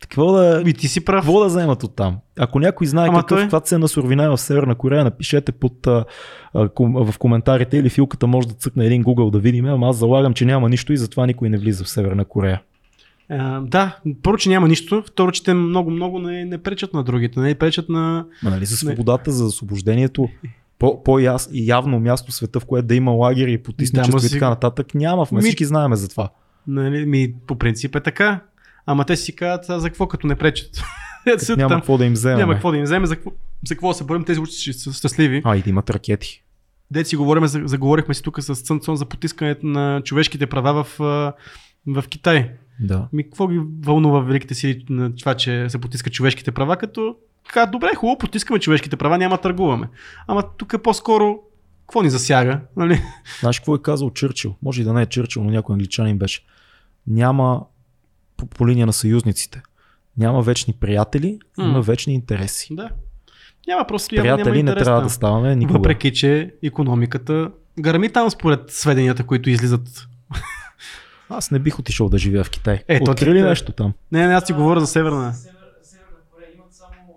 Какво 0.00 0.32
да, 0.32 0.62
И 0.66 0.74
ти 0.74 0.88
си 0.88 1.04
прав. 1.04 1.24
какво 1.24 1.40
да 1.40 1.46
вземат 1.46 1.82
от 1.82 1.96
там? 1.96 2.18
Ако 2.38 2.58
някой 2.58 2.86
знае 2.86 3.08
Ама 3.08 3.18
какъв, 3.18 3.28
той- 3.28 3.42
каква 3.42 3.60
цена 3.60 3.88
суровина 3.88 4.24
е 4.24 4.28
в 4.28 4.38
Северна 4.38 4.74
Корея, 4.74 5.04
напишете 5.04 5.52
под, 5.52 5.86
а, 5.86 6.04
а, 6.54 6.68
в 6.78 7.14
коментарите 7.18 7.76
или 7.76 7.88
филката 7.90 8.26
може 8.26 8.48
да 8.48 8.54
цъкне 8.54 8.86
един 8.86 9.04
Google 9.04 9.30
да 9.30 9.38
видим, 9.38 9.66
ама 9.66 9.88
аз 9.88 9.96
залагам, 9.96 10.34
че 10.34 10.44
няма 10.44 10.68
нищо 10.68 10.92
и 10.92 10.96
затова 10.96 11.26
никой 11.26 11.48
не 11.48 11.58
влиза 11.58 11.84
в 11.84 11.88
Северна 11.88 12.24
Корея. 12.24 12.62
А, 13.28 13.60
да, 13.60 13.98
първо, 14.22 14.38
че 14.38 14.48
няма 14.48 14.68
нищо. 14.68 15.02
Второ, 15.06 15.30
че 15.32 15.44
те 15.44 15.54
много-много 15.54 16.18
не, 16.18 16.44
не 16.44 16.58
пречат 16.58 16.94
на 16.94 17.04
другите. 17.04 17.40
Не 17.40 17.54
пречат 17.54 17.88
на... 17.88 18.26
Ма 18.42 18.50
нали 18.50 18.64
за 18.64 18.76
свободата, 18.76 19.30
за 19.30 19.44
освобождението, 19.44 20.28
по, 20.78 21.02
по-явно 21.04 22.00
място 22.00 22.30
в 22.30 22.34
света, 22.34 22.60
в 22.60 22.64
което 22.64 22.86
да 22.86 22.94
има 22.94 23.10
лагери 23.10 23.52
и 23.52 23.56
Да, 23.56 23.62
потисничество 23.62 24.12
ма 24.12 24.18
и 24.18 24.22
си- 24.22 24.32
така 24.32 24.48
нататък, 24.48 24.94
няма. 24.94 25.26
Ми- 25.32 25.40
всички 25.40 25.64
знаеме 25.64 25.96
за 25.96 26.08
това. 26.08 26.28
Нали, 26.66 27.06
ми, 27.06 27.34
по 27.46 27.54
принцип 27.54 27.96
е 27.96 28.00
така. 28.00 28.40
Ама 28.86 29.04
те 29.04 29.16
си 29.16 29.36
казват, 29.36 29.80
за 29.80 29.88
какво 29.88 30.06
като 30.06 30.26
не 30.26 30.34
пречат? 30.34 30.82
Се 31.38 31.56
Няма 31.56 31.74
какво 31.74 31.98
да 31.98 32.04
им 32.04 32.12
вземем. 32.12 32.38
Няма 32.38 32.52
какво 32.52 32.70
да 32.70 32.76
им 32.76 32.82
вземе, 32.82 33.06
за 33.06 33.16
какво, 33.16 33.30
за 33.68 33.74
какво 33.74 33.92
се 33.94 34.04
борим, 34.04 34.24
тези 34.24 34.40
ще 34.46 34.72
са 34.72 34.92
щастливи. 34.92 35.42
А, 35.44 35.56
и 35.56 35.62
да 35.62 35.70
имат 35.70 35.90
ракети. 35.90 36.42
Дет 36.90 37.06
си 37.06 37.16
говорим, 37.16 37.46
за, 37.46 37.62
заговорихме 37.64 38.14
си 38.14 38.22
тук 38.22 38.42
с 38.42 38.54
Цън 38.54 38.80
Цон 38.80 38.96
за 38.96 39.04
потискането 39.04 39.66
на 39.66 40.02
човешките 40.04 40.46
права 40.46 40.84
в, 40.84 40.96
в 41.86 42.04
Китай. 42.08 42.50
Да. 42.80 43.08
Ми, 43.12 43.24
какво 43.24 43.48
ги 43.48 43.60
вълнува 43.84 44.20
великите 44.20 44.54
сили 44.54 44.84
на 44.90 45.16
това, 45.16 45.34
че 45.34 45.68
се 45.68 45.78
потискат 45.78 46.12
човешките 46.12 46.50
права, 46.50 46.76
като 46.76 47.16
така, 47.46 47.66
добре, 47.66 47.94
хубаво, 47.96 48.18
потискаме 48.18 48.60
човешките 48.60 48.96
права, 48.96 49.18
няма 49.18 49.38
търгуваме. 49.38 49.88
Ама 50.26 50.42
тук 50.58 50.72
е 50.72 50.78
по-скоро, 50.78 51.38
какво 51.80 52.02
ни 52.02 52.10
засяга? 52.10 52.60
Нали? 52.76 53.02
Знаеш 53.40 53.58
какво 53.58 53.74
е 53.74 53.82
казал 53.82 54.10
Чърчил? 54.10 54.54
Може 54.62 54.80
и 54.80 54.84
да 54.84 54.92
не 54.92 55.02
е 55.02 55.06
Чърчил, 55.06 55.44
но 55.44 55.50
някой 55.50 55.72
англичанин 55.72 56.18
беше. 56.18 56.44
Няма 57.06 57.62
по, 58.40 58.46
по 58.46 58.68
линия 58.68 58.86
на 58.86 58.92
съюзниците. 58.92 59.62
Няма 60.16 60.42
вечни 60.42 60.72
приятели, 60.74 61.38
М. 61.58 61.64
има 61.64 61.80
вечни 61.80 62.14
интереси. 62.14 62.74
Да. 62.74 62.90
Няма 63.66 63.86
просто 63.86 64.08
Приятели 64.10 64.38
няма 64.38 64.50
не 64.52 64.58
интерес 64.60 64.84
трябва 64.84 65.00
там. 65.00 65.06
да 65.06 65.10
ставаме 65.10 65.56
никога. 65.56 65.78
Въпреки, 65.78 66.12
че 66.12 66.54
економиката 66.62 67.50
гърми 67.80 68.08
там 68.10 68.30
според 68.30 68.70
сведенията, 68.70 69.24
които 69.24 69.50
излизат. 69.50 70.08
Аз 71.28 71.50
не 71.50 71.58
бих 71.58 71.78
отишъл 71.78 72.08
да 72.08 72.18
живея 72.18 72.44
в 72.44 72.50
Китай. 72.50 72.82
Е, 72.88 73.00
то 73.00 73.10
Открили 73.10 73.38
ти- 73.38 73.44
нещо 73.44 73.72
там? 73.72 73.92
Не, 74.12 74.26
не, 74.26 74.34
аз 74.34 74.44
ти 74.44 74.52
говоря 74.52 74.80
за 74.80 74.86
Северна. 74.86 75.32
Север, 75.34 75.56
Северна 75.82 76.06
Корея 76.30 76.50
имат 76.54 76.72
само 76.72 77.14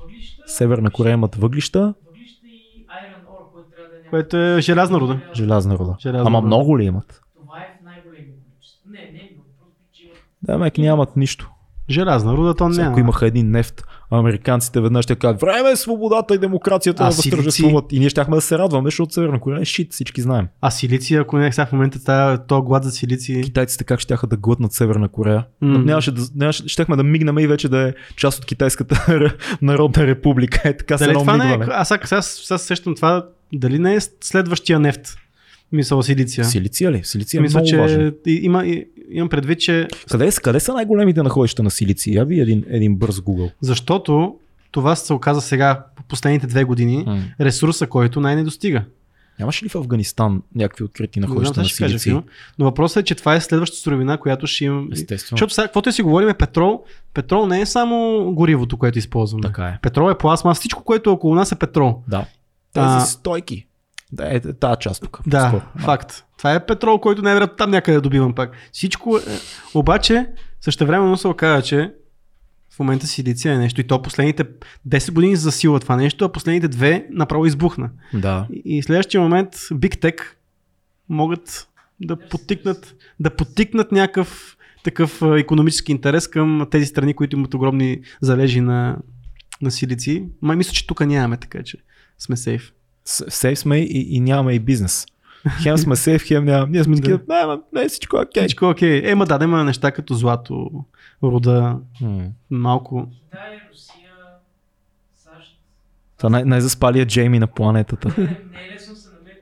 въглища, 0.00 0.42
Северна 0.46 0.90
Корея 0.90 1.12
имат 1.12 1.34
въглища, 1.34 1.94
въглища 2.06 2.46
и 2.46 2.86
iron 2.86 3.26
ore, 3.26 3.52
което 3.52 3.70
трябва 3.70 3.90
да 3.90 3.96
е 3.98 4.10
Което 4.10 4.36
е 4.36 4.60
желязна 4.60 5.00
руда. 5.00 5.20
желязна 5.34 5.78
руда. 5.78 5.96
Желязна 6.00 6.26
Ама 6.26 6.38
руда. 6.38 6.46
много 6.46 6.78
ли 6.78 6.84
имат? 6.84 7.20
Това 7.36 7.58
е 7.58 7.78
в 7.80 7.84
най-големи 7.84 8.26
количества. 8.26 8.90
Не, 8.90 8.98
не, 9.02 9.30
много 9.32 9.48
просто, 9.58 9.76
че 9.92 10.02
имат 10.04 10.18
Да, 10.42 10.58
мек 10.58 10.78
нямат 10.78 11.16
нищо. 11.16 11.50
Желязна 11.90 12.32
руда, 12.36 12.54
то 12.54 12.68
няма. 12.68 12.90
Ако 12.90 13.00
имаха 13.00 13.26
един 13.26 13.50
нефт, 13.50 13.84
американците 14.10 14.80
веднъж 14.80 15.02
ще 15.04 15.14
кажат, 15.14 15.40
време 15.40 15.70
е 15.70 15.76
свободата 15.76 16.34
и 16.34 16.38
демокрацията 16.38 17.02
А, 17.02 17.06
да 17.06 17.16
възтържествуват. 17.16 17.92
И 17.92 17.98
ние 17.98 18.08
щяхме 18.08 18.34
да 18.36 18.40
се 18.40 18.58
радваме, 18.58 18.86
защото 18.86 19.12
Северна 19.12 19.40
Корея 19.40 19.62
е 19.62 19.64
шит, 19.64 19.92
всички 19.92 20.20
знаем. 20.20 20.48
А 20.60 20.70
силици, 20.70 21.14
ако 21.14 21.38
не 21.38 21.52
сега 21.52 21.66
в 21.66 21.72
момента 21.72 22.04
тая, 22.04 22.46
то 22.46 22.62
глад 22.62 22.84
за 22.84 22.90
силици. 22.90 23.40
Китайците 23.44 23.84
как 23.84 24.00
щяха 24.00 24.26
да 24.26 24.36
глътнат 24.36 24.72
Северна 24.72 25.08
Корея. 25.08 25.44
М. 25.60 25.78
Нямаше 25.78 26.12
да, 26.12 26.22
нямаше, 26.34 26.68
щехме 26.68 26.96
да 26.96 27.02
мигнем 27.02 27.38
и 27.38 27.46
вече 27.46 27.68
да 27.68 27.88
е 27.88 27.94
част 28.16 28.38
от 28.38 28.44
Китайската 28.44 29.06
народна 29.62 30.06
република. 30.06 30.60
Е 30.64 30.76
така 30.76 30.98
се 30.98 31.04
Дали 31.04 31.10
едно 31.10 31.20
това 31.20 31.36
не 31.36 31.52
е, 31.52 31.58
аз 31.70 31.88
сега, 31.88 32.06
сега, 32.06 32.22
сега 32.22 32.58
се 32.58 32.66
сещам 32.66 32.94
това, 32.94 33.26
дали 33.54 33.78
не 33.78 33.94
е 33.94 34.00
следващия 34.20 34.80
нефт? 34.80 35.16
Мисъл 35.72 36.02
силиция. 36.02 36.44
Силиция 36.44 36.92
ли? 36.92 37.00
Силиция 37.04 37.38
е 37.38 37.42
Мисля, 37.42 37.58
много 37.58 37.68
че 37.68 37.78
важен. 37.78 38.14
има, 38.26 38.64
имам 39.10 39.28
предвид, 39.28 39.60
че 39.60 39.88
Къде, 40.10 40.30
са- 40.30 40.40
къде 40.40 40.60
са 40.60 40.74
най-големите 40.74 41.22
находища 41.22 41.62
на 41.62 41.70
силиция? 41.70 42.14
Я 42.14 42.24
ви 42.24 42.40
един, 42.40 42.64
един 42.68 42.96
бърз 42.96 43.16
Google. 43.16 43.50
защото 43.60 44.34
това 44.70 44.96
се 44.96 45.12
оказа 45.12 45.40
сега, 45.40 45.84
по 45.96 46.02
последните 46.02 46.46
две 46.46 46.64
години, 46.64 47.04
М. 47.06 47.22
ресурса, 47.40 47.86
който 47.86 48.20
най-не 48.20 48.44
достига. 48.44 48.84
Нямаше 49.38 49.64
ли 49.64 49.68
в 49.68 49.74
Афганистан 49.74 50.42
някакви 50.54 50.84
открити 50.84 51.20
находища 51.20 51.62
на? 51.80 51.98
Фил, 51.98 52.22
но 52.58 52.64
въпросът 52.64 52.96
е, 52.96 53.04
че 53.04 53.14
това 53.14 53.34
е 53.34 53.40
следващата 53.40 53.82
суровина, 53.82 54.18
която 54.18 54.46
ще 54.46 54.64
имам. 54.64 54.88
Естествено. 54.92 55.28
Защото 55.30 55.54
сега, 55.54 55.66
каквото 55.66 55.88
и 55.88 55.92
си 55.92 56.02
говорим, 56.02 56.34
петрол. 56.38 56.82
Петрол 57.14 57.46
не 57.46 57.60
е 57.60 57.66
само 57.66 57.96
горивото, 58.32 58.76
което 58.76 58.98
използваме. 58.98 59.42
Така 59.42 59.64
е. 59.64 59.78
Петрол 59.82 60.10
е 60.10 60.14
пластмас, 60.14 60.58
всичко, 60.58 60.84
което 60.84 61.10
е 61.10 61.12
около 61.12 61.34
нас 61.34 61.52
е 61.52 61.56
петрол. 61.56 62.02
Да. 62.08 62.24
Тези 62.72 62.86
А- 62.86 63.00
стойки. 63.00 63.66
Да, 64.12 64.34
е 64.34 64.40
тази 64.40 64.76
част 64.80 65.02
тук. 65.02 65.20
Да, 65.26 65.50
по-скоро. 65.50 65.84
факт. 65.84 66.24
Това 66.38 66.54
е 66.54 66.66
петрол, 66.66 66.98
който 66.98 67.22
най-вероятно 67.22 67.56
там 67.56 67.70
някъде 67.70 68.00
добивам 68.00 68.34
пак. 68.34 68.50
Всичко 68.72 69.16
е... 69.16 69.20
Обаче, 69.74 70.26
същевременно 70.60 71.16
се 71.16 71.28
оказа, 71.28 71.62
че 71.62 71.92
в 72.70 72.78
момента 72.78 73.06
силиция 73.06 73.54
е 73.54 73.58
нещо 73.58 73.80
и 73.80 73.86
то 73.86 74.02
последните 74.02 74.44
10 74.88 75.12
години 75.12 75.36
засилва 75.36 75.80
това 75.80 75.96
нещо, 75.96 76.24
а 76.24 76.32
последните 76.32 76.68
две 76.68 77.06
направо 77.10 77.46
избухна. 77.46 77.90
Да. 78.14 78.46
И, 78.52 78.78
и 78.78 78.82
следващия 78.82 79.20
момент 79.20 79.54
Big 79.54 79.96
Tech 79.96 80.20
могат 81.08 81.68
да 82.00 82.16
потикнат, 82.16 82.94
да 83.20 83.30
потикнат 83.30 83.92
някакъв 83.92 84.56
такъв 84.84 85.22
економически 85.22 85.92
интерес 85.92 86.28
към 86.28 86.66
тези 86.70 86.86
страни, 86.86 87.14
които 87.14 87.36
имат 87.36 87.54
огромни 87.54 88.00
залежи 88.20 88.60
на, 88.60 88.98
на 89.62 89.70
силици. 89.70 90.24
Май 90.42 90.56
мисля, 90.56 90.72
че 90.72 90.86
тук 90.86 91.00
нямаме, 91.00 91.36
така 91.36 91.62
че 91.62 91.78
сме 92.18 92.36
сейф. 92.36 92.72
Сейф 93.04 93.58
сме 93.58 93.78
и, 93.78 94.16
и 94.16 94.20
нямаме 94.20 94.52
и 94.52 94.58
бизнес. 94.58 95.06
Хем 95.62 95.78
сме 95.78 95.96
сейф, 95.96 96.22
хем 96.26 96.44
нямаме. 96.44 96.70
Ние 96.72 96.84
сме 96.84 96.96
такива, 96.96 97.20
не, 97.28 97.46
ма, 97.46 97.60
не, 97.72 97.88
всичко 97.88 98.16
е 98.16 98.20
окей. 98.20 98.42
Всичко 98.42 98.64
е 98.64 98.68
окей. 98.68 99.10
Е, 99.10 99.14
ма 99.14 99.26
да, 99.26 99.38
да 99.38 99.44
има 99.44 99.64
неща 99.64 99.92
като 99.92 100.14
злато, 100.14 100.84
руда, 101.22 101.78
М. 102.00 102.24
малко. 102.50 103.08
Китай, 103.24 103.60
Русия, 103.72 104.10
САЩ. 105.16 105.58
Това 106.18 106.30
най- 106.30 106.44
най-заспалия 106.44 107.06
Джейми 107.06 107.38
на 107.38 107.46
планетата. 107.46 108.14
Не, 108.18 108.24
не 108.24 108.66
е 108.68 108.74
лесно 108.74 108.94
да 108.94 109.00
се 109.00 109.08
намери. 109.10 109.36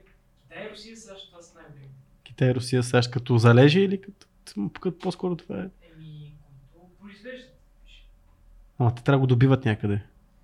Китай, 0.45 0.71
Русия, 0.71 0.97
САЩ, 0.97 1.27
това 1.31 1.43
са 1.43 1.55
най-големи. 1.55 1.87
Китай, 2.25 2.55
Русия, 2.55 2.83
САЩ 2.83 3.11
като 3.11 3.39
залежи 3.39 3.81
или 3.81 4.01
като, 4.01 4.27
като 4.81 4.99
по-скоро 4.99 5.37
това 5.37 5.57
е? 5.57 5.59
Еми, 5.59 6.35
които 6.73 6.87
произвеждат. 7.03 7.55
Ама 8.79 8.95
те 8.95 9.03
трябва 9.05 9.17
да 9.17 9.21
го 9.21 9.27
добиват 9.27 9.65
някъде. 9.65 10.01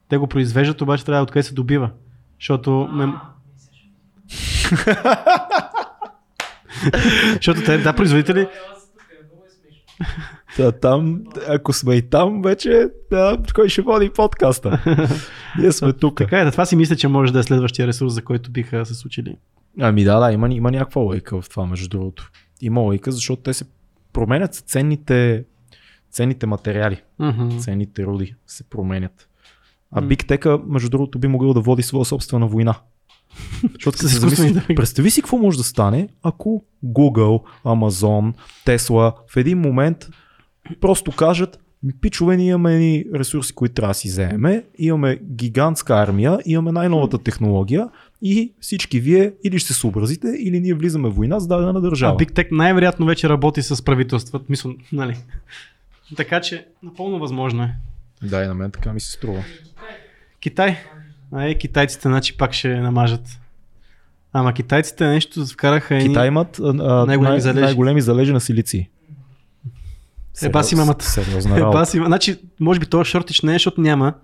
Те 0.08 0.16
го 0.16 0.26
произвеждат, 0.26 0.80
обаче 0.80 1.04
трябва 1.04 1.22
откъде 1.22 1.42
се 1.42 1.54
добива. 1.54 1.90
Защото, 2.40 2.88
ме, 2.92 3.06
защото 7.34 7.64
те, 7.64 7.78
да, 7.78 7.92
производители, 7.92 8.44
тук, 8.44 8.52
много 9.28 9.44
е. 9.44 10.56
Та, 10.56 10.72
там, 10.72 11.20
ако 11.48 11.72
сме 11.72 11.94
и 11.94 12.02
там, 12.02 12.42
вече 12.42 12.88
да, 13.10 13.38
кой 13.54 13.68
ще 13.68 13.82
води 13.82 14.10
подкаста? 14.10 14.82
Ние 15.58 15.72
сме 15.72 15.92
тук. 15.92 16.18
така 16.18 16.40
е, 16.40 16.44
да, 16.44 16.50
това 16.50 16.66
си 16.66 16.76
мисля, 16.76 16.96
че 16.96 17.08
може 17.08 17.32
да 17.32 17.38
е 17.38 17.42
следващия 17.42 17.86
ресурс, 17.86 18.12
за 18.12 18.22
който 18.22 18.50
биха 18.50 18.86
се 18.86 18.94
случили. 18.94 19.36
Ами 19.80 20.04
да, 20.04 20.20
да, 20.20 20.32
има, 20.32 20.48
има 20.54 20.70
някаква 20.70 21.02
лойка 21.02 21.42
в 21.42 21.48
това, 21.48 21.66
между 21.66 21.88
другото. 21.88 22.30
Има 22.60 22.80
лойка, 22.80 23.12
защото 23.12 23.42
те 23.42 23.54
се 23.54 23.64
променят 24.12 24.54
ценните, 24.54 25.44
ценните 26.10 26.46
материали, 26.46 27.02
Мгм. 27.18 27.58
ценните 27.58 28.04
руди 28.04 28.34
се 28.46 28.64
променят. 28.64 29.28
А. 29.92 30.02
Big 30.02 30.24
Tech, 30.24 30.62
между 30.66 30.88
другото, 30.88 31.18
би 31.18 31.28
могъл 31.28 31.54
да 31.54 31.60
води 31.60 31.82
своя 31.82 32.04
собствена 32.04 32.46
война. 32.46 32.74
Защото 33.74 33.98
като 33.98 34.30
се 34.30 34.46
интелект. 34.46 34.76
представи 34.76 35.10
си 35.10 35.22
какво 35.22 35.38
може 35.38 35.58
да 35.58 35.64
стане, 35.64 36.08
ако 36.22 36.64
Google, 36.84 37.42
Amazon, 37.64 38.34
Tesla 38.66 39.14
в 39.32 39.36
един 39.36 39.58
момент 39.58 40.08
просто 40.80 41.12
кажат, 41.12 41.58
ми 41.82 41.92
пичове, 42.00 42.36
ние 42.36 42.46
имаме 42.46 42.74
едни 42.74 43.04
ресурси, 43.14 43.54
които 43.54 43.74
трябва 43.74 43.90
да 43.90 43.94
си 43.94 44.08
вземеме, 44.08 44.64
имаме 44.78 45.18
гигантска 45.22 45.94
армия, 45.94 46.38
имаме 46.46 46.72
най-новата 46.72 47.18
технология 47.18 47.88
и 48.22 48.52
всички 48.60 49.00
вие 49.00 49.32
или 49.44 49.58
ще 49.58 49.72
се 49.72 49.80
съобразите, 49.80 50.28
или 50.38 50.60
ние 50.60 50.74
влизаме 50.74 51.08
в 51.08 51.14
война 51.14 51.40
с 51.40 51.46
дадена 51.46 51.72
А 51.78 51.80
държава. 51.80 52.16
Big 52.18 52.32
Tech 52.32 52.48
най-вероятно 52.50 53.06
вече 53.06 53.28
работи 53.28 53.62
с 53.62 53.84
правителствата. 53.84 54.46
Мисля, 54.48 54.74
нали? 54.92 55.16
Така 56.16 56.40
че, 56.40 56.66
напълно 56.82 57.18
възможно 57.18 57.62
е. 57.62 57.74
Да, 58.22 58.44
и 58.44 58.46
на 58.46 58.54
мен 58.54 58.70
така 58.70 58.92
ми 58.92 59.00
се 59.00 59.12
струва. 59.12 59.44
Китай. 60.40 60.76
А 61.32 61.44
е, 61.44 61.54
китайците, 61.54 62.08
значи 62.08 62.36
пак 62.36 62.52
ще 62.52 62.80
намажат. 62.80 63.40
Ама 64.32 64.52
китайците 64.52 65.06
нещо 65.06 65.46
вкараха 65.46 65.96
едни... 65.96 66.08
Китай 66.08 66.28
имат 66.28 66.58
а, 66.58 66.68
а, 66.68 66.72
най-големи 67.06 67.30
най- 67.32 67.40
залежи. 67.40 67.64
най-големи 67.64 68.00
залежи 68.00 68.32
на 68.32 68.40
силици. 68.40 68.90
Е, 70.42 70.48
баси 70.48 70.74
мамата. 70.76 71.02
Сериозна 71.04 71.56
Е, 71.56 71.60
работа. 71.60 71.96
има. 71.96 72.06
Значи, 72.06 72.38
може 72.60 72.80
би 72.80 72.86
този 72.86 73.10
шортич 73.10 73.42
не 73.42 73.50
е, 73.52 73.54
защото 73.54 73.80
няма. 73.80 74.14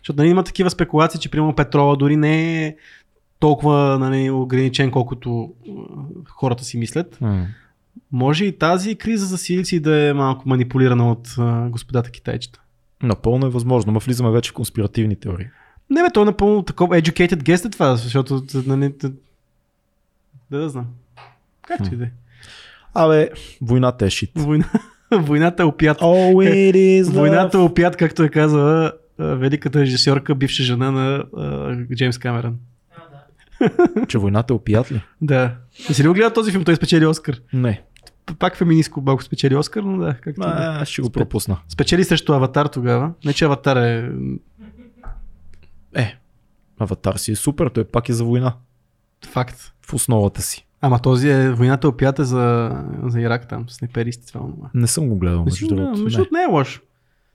Защото 0.00 0.22
нали, 0.22 0.28
има 0.30 0.44
такива 0.44 0.70
спекулации, 0.70 1.20
че 1.20 1.30
примерно 1.30 1.54
петрола 1.54 1.96
дори 1.96 2.16
не 2.16 2.66
е 2.66 2.76
толкова 3.38 3.98
нали, 3.98 4.30
ограничен, 4.30 4.90
колкото 4.90 5.52
хората 6.28 6.64
си 6.64 6.78
мислят. 6.78 7.18
М. 7.20 7.46
Може 8.12 8.44
и 8.44 8.58
тази 8.58 8.94
криза 8.94 9.26
за 9.26 9.38
силици 9.38 9.80
да 9.80 10.08
е 10.08 10.12
малко 10.12 10.48
манипулирана 10.48 11.10
от 11.10 11.28
а, 11.38 11.68
господата 11.68 12.10
китайчета. 12.10 12.60
Напълно 13.02 13.46
е 13.46 13.50
възможно, 13.50 13.92
но 13.92 14.00
влизаме 14.00 14.30
вече 14.30 14.50
в 14.50 14.54
конспиративни 14.54 15.16
теории. 15.16 15.46
Не, 15.90 16.02
бе, 16.02 16.10
то 16.14 16.22
е 16.22 16.24
напълно 16.24 16.62
такова 16.62 17.02
educated 17.02 17.42
guess 17.42 17.66
е 17.66 17.70
това, 17.70 17.96
защото 17.96 18.42
нали, 18.66 18.94
да, 19.00 19.12
да 20.50 20.68
знам. 20.68 20.86
Както 21.62 21.94
и 21.94 21.96
да 21.96 22.04
е. 22.04 22.10
Абе, 22.94 23.30
войната 23.60 24.06
е 24.06 24.10
шит. 24.10 24.30
Война, 24.36 24.70
войната 25.12 25.62
е 25.62 25.66
опят. 25.66 25.98
Oh, 25.98 26.34
it 26.34 26.74
is. 26.74 27.12
Войната 27.12 27.58
е 27.58 27.60
опят, 27.60 27.96
както 27.96 28.22
е 28.22 28.28
казала 28.28 28.92
великата 29.18 29.80
режисьорка, 29.80 30.34
бивша 30.34 30.62
жена 30.62 30.90
на 30.90 31.24
а, 31.36 31.76
Джеймс 31.94 32.18
Камерън. 32.18 32.56
Че 34.08 34.18
войната 34.18 34.52
е 34.52 34.56
опият 34.56 34.92
ли? 34.92 35.02
Да. 35.20 35.54
Не 35.88 35.94
си 35.94 36.02
ли 36.02 36.08
го 36.08 36.14
гледал 36.14 36.32
този 36.32 36.52
филм? 36.52 36.64
Той 36.64 36.76
спечели 36.76 37.06
Оскар. 37.06 37.40
Не. 37.52 37.82
Пак 38.38 38.56
феминистко 38.56 39.00
малко 39.00 39.22
спечели 39.22 39.56
Оскар, 39.56 39.82
но 39.82 39.98
да, 39.98 40.14
както 40.14 40.40
и 40.40 40.44
да 40.44 40.48
е. 40.50 40.82
А, 40.82 40.84
ще 40.84 41.02
го 41.02 41.10
пропусна. 41.10 41.58
Спечели 41.68 42.04
срещу 42.04 42.32
Аватар 42.32 42.66
тогава. 42.66 43.12
Не, 43.24 43.32
че 43.32 43.44
Аватар 43.44 43.76
е... 43.76 44.12
Е, 45.94 46.18
Аватар 46.78 47.16
си 47.16 47.32
е 47.32 47.36
супер, 47.36 47.68
той 47.68 47.84
пак 47.84 48.08
е 48.08 48.12
за 48.12 48.24
война. 48.24 48.56
Факт. 49.26 49.72
В 49.86 49.94
основата 49.94 50.42
си. 50.42 50.66
Ама 50.80 50.98
този 50.98 51.28
е 51.28 51.52
войната 51.52 51.88
опята 51.88 52.24
за, 52.24 52.70
за 53.04 53.20
Ирак 53.20 53.48
там, 53.48 53.68
снайперисти, 53.68 54.26
това 54.26 54.40
онова. 54.44 54.70
Не 54.74 54.86
съм 54.86 55.08
го 55.08 55.18
гледал, 55.18 55.44
между 55.44 55.66
другото. 55.68 55.90
Между 56.02 56.04
Не. 56.04 56.10
другото 56.10 56.34
не 56.34 56.42
е 56.42 56.46
лошо. 56.46 56.82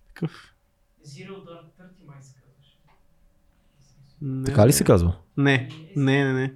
Такъв. 0.08 0.54
Zero 1.08 1.30
Dark 1.30 1.66
Thirty 1.80 2.08
май 2.08 2.18
се 2.22 2.36
казваше. 2.36 2.78
Така 4.46 4.68
ли 4.68 4.74
се 4.74 4.84
казва? 4.84 5.16
Не, 5.38 5.70
не, 5.96 6.24
не, 6.26 6.34
не. 6.34 6.54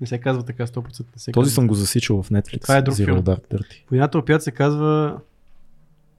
Не 0.00 0.06
се 0.06 0.18
казва 0.18 0.42
така 0.42 0.66
100%. 0.66 0.76
Не 0.84 0.94
се 1.16 1.32
Този 1.32 1.44
казва. 1.44 1.50
съм 1.50 1.66
го 1.66 1.74
засичал 1.74 2.22
в 2.22 2.30
Netflix. 2.30 2.62
Това 2.62 2.76
е 2.76 2.82
друг 2.82 2.94
Zero 2.94 3.04
филм. 3.04 3.18
Dark 3.18 3.48
Thirty. 3.48 3.82
Войната 3.90 4.40
се 4.40 4.50
казва 4.50 5.18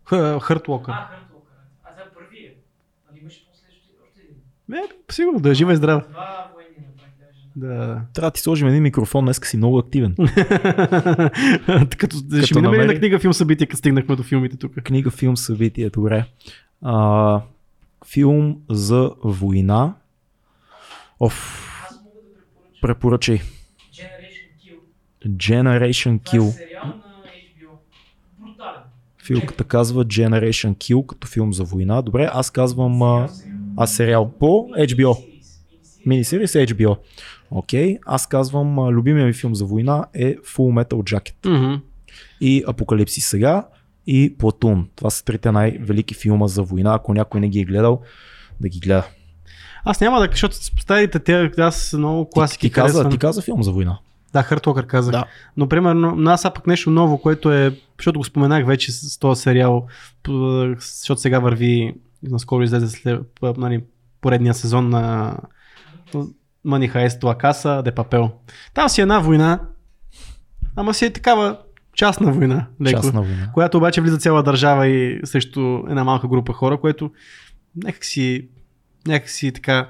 Хърт 0.06 0.22
Локър. 0.24 0.36
А, 0.36 0.40
Хъртлокър. 0.40 0.92
А, 0.94 1.08
това 1.86 2.02
е 2.02 2.14
първият. 2.16 2.56
Нали 3.10 3.20
имаше. 3.22 3.46
Не, 4.70 4.82
сигурно 5.12 5.40
да 5.40 5.50
е 5.50 5.54
жива 5.54 5.74
и 5.74 5.76
здрава. 5.76 6.04
Да. 7.56 8.02
Трябва 8.14 8.28
да 8.28 8.34
ти 8.34 8.42
сложим 8.42 8.68
един 8.68 8.84
микрофон, 8.84 9.26
днес 9.26 9.40
си 9.44 9.58
много 9.58 9.78
активен. 9.78 10.16
като, 11.98 12.16
ще 12.44 12.56
минем 12.56 12.72
намери- 12.72 12.88
на 12.88 12.96
книга, 12.96 13.20
филм, 13.20 13.34
събитие, 13.34 13.68
като 13.68 13.78
стигнахме 13.78 14.16
до 14.16 14.24
филмите 14.24 14.58
тук. 14.58 14.74
Книга, 14.74 15.12
филм, 15.12 15.38
събитие, 15.38 15.90
добре. 15.90 16.26
А, 16.82 17.42
филм 18.06 18.58
за 18.70 19.12
война. 19.24 19.94
Оф, 21.20 21.68
Аз 21.84 21.96
мога 21.96 22.16
да 22.16 22.30
препоръчам 22.32 22.82
препоръчай. 22.82 23.42
Generation 25.28 26.20
Kill. 26.20 26.20
Generation 26.20 26.20
Това 26.24 26.36
е 26.36 26.40
Kill. 26.40 26.52
сериал 26.52 26.86
на 26.86 26.92
HBO. 26.92 27.72
Брутален. 28.40 28.82
Филката 29.26 29.64
казва 29.64 30.06
Generation 30.06 30.76
Kill 30.76 31.06
като 31.06 31.28
филм 31.28 31.54
за 31.54 31.64
война. 31.64 32.02
Добре, 32.02 32.30
аз 32.34 32.52
казвам 32.52 33.02
а, 33.02 33.30
а 33.78 33.88
сериал 33.88 34.32
по 34.40 34.46
HBO. 34.78 35.26
Минисериз 36.06 36.54
HBO. 36.54 36.98
Окей, 37.52 37.98
аз 38.06 38.28
казвам 38.28 38.80
а, 38.80 38.92
любимия 38.92 39.26
ми 39.26 39.34
филм 39.34 39.56
за 39.56 39.66
война 39.66 40.06
е 40.14 40.36
Full 40.36 40.84
Metal 40.86 40.94
Jacket. 40.96 41.50
Мгм. 41.50 41.82
и 42.42 42.64
Апокалипсис 42.68 43.26
сега 43.26 43.68
и 44.08 44.36
Платун. 44.38 44.90
Това 44.96 45.10
са 45.10 45.26
трите 45.26 45.52
най-велики 45.52 46.14
филма 46.14 46.48
за 46.48 46.64
война. 46.64 46.94
Ако 46.96 47.14
някой 47.14 47.42
не 47.42 47.50
ги 47.50 47.60
е 47.60 47.66
гледал, 47.66 48.02
да 48.60 48.70
ги 48.70 48.80
гледа. 48.80 49.08
Аз 49.86 50.02
няма 50.02 50.20
да, 50.20 50.28
защото 50.32 50.56
старите 50.56 51.20
те, 51.20 51.52
аз 51.58 51.94
много 51.94 52.30
класики 52.30 52.68
ти, 52.68 52.72
каза, 52.72 52.88
харесвам. 52.94 53.12
ти 53.12 53.18
каза 53.18 53.42
филм 53.42 53.64
за 53.64 53.72
война. 53.72 54.00
Да, 54.34 54.44
Хърт 54.44 54.68
Локър 54.68 54.88
казах. 54.88 55.12
Да. 55.12 55.26
Но 55.58 55.68
примерно, 55.70 56.32
аз 56.32 56.44
пък 56.44 56.68
нещо 56.68 56.90
ново, 56.90 57.18
което 57.18 57.52
е, 57.52 57.76
защото 58.00 58.20
го 58.20 58.26
споменах 58.26 58.66
вече 58.66 58.92
с, 58.92 59.20
този 59.20 59.42
сериал, 59.42 59.88
защото 60.80 61.22
сега 61.22 61.40
върви, 61.40 61.94
наскоро 62.24 62.64
излезе 62.64 62.88
след, 62.88 63.22
нали, 63.58 63.84
поредния 64.22 64.54
сезон 64.54 64.90
на 64.90 65.36
Money 66.68 66.94
Heist 66.94 67.22
La 67.22 67.44
Casa 67.44 67.92
de 67.92 67.92
Papel. 67.92 68.32
Там 68.74 68.90
си 68.90 69.02
е 69.02 69.04
една 69.04 69.20
война, 69.20 69.60
ама 70.76 70.94
си 70.94 71.06
е 71.06 71.14
такава 71.14 71.58
частна 71.94 72.32
война, 72.32 72.68
леко, 72.82 73.02
Частна 73.02 73.22
война. 73.22 73.52
която 73.54 73.78
обаче 73.78 74.02
влиза 74.02 74.18
цяла 74.18 74.44
държава 74.44 74.88
и 74.88 75.20
срещу 75.24 75.84
една 75.90 76.04
малка 76.04 76.28
група 76.28 76.54
хора, 76.54 76.78
което 76.78 77.12
някак 77.84 78.06
си, 78.06 78.48
някак 79.08 79.30
си 79.30 79.52
така 79.52 79.90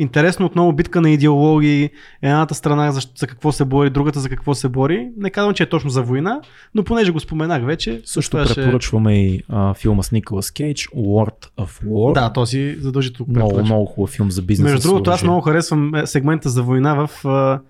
интересно 0.00 0.46
отново 0.46 0.72
битка 0.72 1.00
на 1.00 1.10
идеологии, 1.10 1.90
едната 2.22 2.54
страна 2.54 2.92
за, 2.92 3.00
за 3.16 3.26
какво 3.26 3.52
се 3.52 3.64
бори, 3.64 3.90
другата 3.90 4.20
за 4.20 4.28
какво 4.28 4.54
се 4.54 4.68
бори. 4.68 5.08
Не 5.16 5.30
казвам, 5.30 5.54
че 5.54 5.62
е 5.62 5.68
точно 5.68 5.90
за 5.90 6.02
война, 6.02 6.40
но 6.74 6.84
понеже 6.84 7.12
го 7.12 7.20
споменах 7.20 7.64
вече. 7.64 8.00
Също 8.04 8.44
ще- 8.44 8.54
препоръчваме 8.54 9.18
и 9.18 9.42
а, 9.48 9.74
филма 9.74 10.02
с 10.02 10.12
Николас 10.12 10.50
Кейдж, 10.50 10.88
Lord 10.88 11.50
of 11.58 11.84
War. 11.84 12.14
Да, 12.14 12.32
този 12.32 12.76
задължително 12.78 13.32
много, 13.32 13.62
много 13.62 13.86
хубав 13.86 14.10
филм 14.10 14.30
за 14.30 14.42
бизнес. 14.42 14.72
Между 14.72 14.88
другото, 14.88 15.10
аз 15.10 15.22
много 15.22 15.40
харесвам 15.40 15.94
е, 15.94 16.06
сегмента 16.06 16.48
за 16.48 16.62
война 16.62 16.94
в... 16.96 17.24
а, 17.24 17.60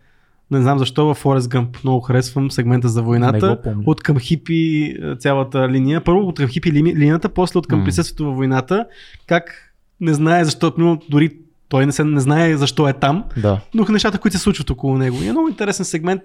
Не 0.50 0.62
знам 0.62 0.78
защо 0.78 1.06
в 1.06 1.22
Forrest 1.22 1.40
Gump 1.40 1.84
много 1.84 2.00
харесвам 2.00 2.50
сегмента 2.50 2.88
за 2.88 3.02
войната. 3.02 3.58
От 3.86 4.02
към 4.02 4.18
хипи 4.18 4.92
а, 4.94 5.16
цялата 5.16 5.68
линия. 5.68 6.00
Първо 6.00 6.20
от 6.20 6.36
към 6.36 6.48
хипи 6.48 6.72
лини- 6.72 6.96
линията, 6.96 7.28
после 7.28 7.58
от 7.58 7.66
към 7.66 7.78
М. 7.78 7.84
присъствието 7.84 8.24
във 8.24 8.36
войната. 8.36 8.86
Как 9.26 9.72
не 10.00 10.14
знае 10.14 10.44
защо, 10.44 10.70
примерно, 10.70 11.00
дори 11.10 11.30
той 11.70 11.86
не, 11.86 11.92
се, 11.92 12.04
не 12.04 12.20
знае 12.20 12.56
защо 12.56 12.88
е 12.88 12.92
там, 12.92 13.24
Да. 13.36 13.60
но 13.74 13.86
нещата, 13.88 14.18
които 14.18 14.36
се 14.36 14.42
случват 14.42 14.70
около 14.70 14.98
него. 14.98 15.16
И 15.22 15.26
е 15.26 15.32
много 15.32 15.48
интересен 15.48 15.84
сегмент. 15.84 16.22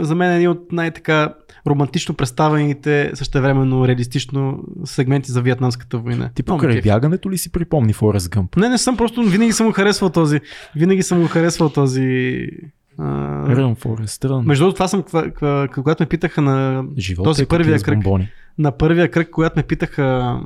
За 0.00 0.14
мен 0.14 0.32
е 0.32 0.36
един 0.36 0.48
от 0.48 0.72
най-така 0.72 1.34
романтично 1.66 2.14
представените, 2.14 3.10
същевременно 3.14 3.88
реалистично 3.88 4.58
сегменти 4.84 5.32
за 5.32 5.42
Виетнамската 5.42 5.98
война. 5.98 6.30
Ти 6.34 6.42
покрай 6.42 6.76
кефи. 6.76 6.88
бягането 6.88 7.30
ли 7.30 7.38
си 7.38 7.52
припомни 7.52 7.92
Форест 7.92 8.30
Гъмп? 8.30 8.56
Не, 8.56 8.68
не 8.68 8.78
съм, 8.78 8.96
просто 8.96 9.22
винаги 9.22 9.52
съм 9.52 9.66
го 9.66 9.72
харесвал 9.72 10.10
този. 10.10 10.40
Винаги 10.76 11.02
съм 11.02 11.20
го 11.20 11.26
харесвал 11.28 11.68
този. 11.68 12.46
Рън, 13.48 13.74
Форест, 13.74 14.24
Рън. 14.24 14.44
Между 14.46 14.64
другото, 14.64 14.74
това 14.74 14.88
съм, 14.88 15.04
когато 15.74 16.02
ме 16.02 16.08
питаха 16.08 16.42
на, 16.42 16.84
Живота 16.98 17.30
този 17.30 17.42
е 17.42 17.46
кутия 17.46 17.58
първия 17.58 17.78
кръг. 17.80 17.94
бомбони. 17.96 18.28
на 18.58 18.72
първия 18.72 19.10
кръг, 19.10 19.30
когато 19.30 19.58
ме 19.58 19.62
питаха 19.62 20.38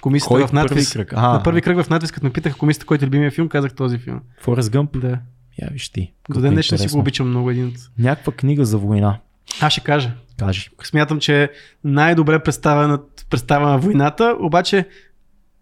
комисията 0.00 0.34
Кой 0.34 0.46
в 0.46 0.52
надвис. 0.52 0.92
първи 0.92 1.06
кръг? 1.06 1.12
На 1.12 1.36
А, 1.36 1.42
първи 1.42 1.62
кръг 1.62 1.82
в 1.82 1.90
надвис, 1.90 2.12
като 2.12 2.26
ме 2.26 2.32
питаха 2.32 2.58
комисията, 2.58 2.86
който 2.86 3.04
е 3.04 3.06
любимия 3.06 3.30
филм, 3.30 3.48
казах 3.48 3.74
този 3.74 3.98
филм. 3.98 4.20
Форест 4.40 4.70
Гъмп? 4.70 5.00
Да. 5.00 5.18
Я 5.62 5.68
виж 5.72 5.88
ти. 5.88 6.12
До 6.30 6.40
ден 6.40 6.52
днешен 6.52 6.78
си 6.78 6.88
го 6.88 6.98
обичам 6.98 7.28
много 7.28 7.50
един. 7.50 7.74
Някаква 7.98 8.32
книга 8.32 8.64
за 8.64 8.78
война. 8.78 9.18
Аз 9.60 9.72
ще 9.72 9.80
кажа. 9.80 10.12
Кажи. 10.38 10.70
Смятам, 10.82 11.20
че 11.20 11.42
е 11.42 11.48
най-добре 11.84 12.38
представена, 12.38 12.98
представена 13.30 13.78
войната, 13.78 14.36
обаче 14.40 14.88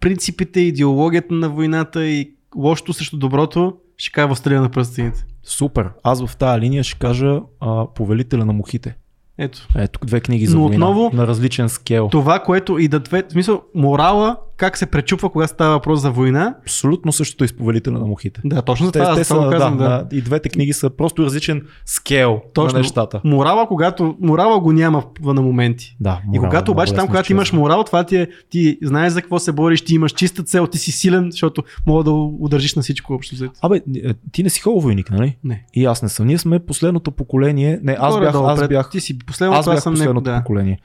принципите, 0.00 0.60
идеологията 0.60 1.34
на 1.34 1.48
войната 1.48 2.06
и 2.06 2.30
лошото 2.56 2.92
срещу 2.92 3.16
доброто 3.16 3.76
ще 3.96 4.12
кажа 4.12 4.34
в 4.34 4.46
на 4.46 4.68
пръстените. 4.68 5.24
Супер. 5.42 5.90
Аз 6.02 6.26
в 6.26 6.36
тази 6.36 6.60
линия 6.60 6.84
ще 6.84 6.98
кажа 6.98 7.40
а, 7.60 7.86
Повелителя 7.94 8.44
на 8.44 8.52
мухите. 8.52 8.96
Ето. 9.38 9.66
Ето 9.76 10.00
две 10.04 10.20
книги 10.20 10.46
за 10.46 10.56
Но 10.56 10.62
война. 10.62 10.86
отново- 10.86 11.10
на 11.12 11.26
различен 11.26 11.68
скел. 11.68 12.08
Това, 12.08 12.38
което 12.38 12.78
и 12.78 12.88
да 12.88 13.00
две, 13.00 13.22
в 13.22 13.32
смисъл, 13.32 13.62
морала, 13.74 14.36
как 14.56 14.78
се 14.78 14.86
пречупва, 14.86 15.30
когато 15.30 15.50
става 15.50 15.70
въпрос 15.70 16.00
за 16.00 16.10
война. 16.10 16.54
Абсолютно 16.62 17.12
същото 17.12 17.44
е 17.44 17.48
с 17.48 17.56
Повелителя 17.56 17.98
на 17.98 18.06
мухите. 18.06 18.40
Да, 18.44 18.62
точно 18.62 18.86
за 18.86 18.92
Те, 18.92 18.98
това, 18.98 19.14
те 19.14 19.24
това 19.24 19.42
са, 19.44 19.50
казвам, 19.50 19.76
да. 19.76 20.04
да, 20.04 20.16
И 20.16 20.22
двете 20.22 20.48
книги 20.48 20.72
са 20.72 20.90
просто 20.90 21.24
различен 21.24 21.62
скел 21.84 22.42
Точно. 22.54 22.72
на 22.72 22.82
нещата. 22.82 23.20
Морала, 23.24 23.68
когато 23.68 24.16
морала 24.20 24.60
го 24.60 24.72
няма 24.72 25.02
на 25.20 25.42
моменти. 25.42 25.96
Да, 26.00 26.20
И 26.24 26.28
морал, 26.28 26.50
когато 26.50 26.72
обаче 26.72 26.92
много 26.92 27.00
там, 27.00 27.06
когато 27.06 27.32
имаш 27.32 27.52
морал, 27.52 27.84
това 27.84 28.04
ти 28.04 28.16
е, 28.16 28.28
ти 28.50 28.78
знаеш 28.82 29.12
за 29.12 29.20
какво 29.20 29.38
се 29.38 29.52
бориш, 29.52 29.82
ти 29.82 29.94
имаш 29.94 30.12
чиста 30.12 30.42
цел, 30.42 30.66
ти 30.66 30.78
си 30.78 30.92
силен, 30.92 31.28
защото 31.30 31.62
мога 31.86 32.04
да 32.04 32.10
удържиш 32.12 32.74
на 32.74 32.82
всичко 32.82 33.14
общо 33.14 33.34
взето. 33.34 33.52
Абе, 33.62 33.76
е, 33.96 34.14
ти 34.32 34.42
не 34.42 34.50
си 34.50 34.60
ходил 34.60 34.80
войник, 34.80 35.10
нали? 35.10 35.36
Не. 35.44 35.64
И 35.74 35.84
аз 35.84 36.02
не 36.02 36.08
съм. 36.08 36.26
Ние 36.26 36.38
сме 36.38 36.58
последното 36.58 37.10
поколение. 37.10 37.80
Не, 37.82 37.92
аз 37.92 38.14
бях, 38.14 38.20
Горе-долу 38.20 38.46
аз 38.46 38.58
пред- 38.60 38.68
бях, 38.68 38.90
Ти 38.90 39.00
си 39.00 39.18
последното, 39.18 39.58
аз 39.60 39.66
аз 39.68 39.74
бях 39.74 39.82
съм 39.82 39.92
не, 39.92 39.96
последното 39.96 40.24
да. 40.24 40.38
поколение. 40.38 40.78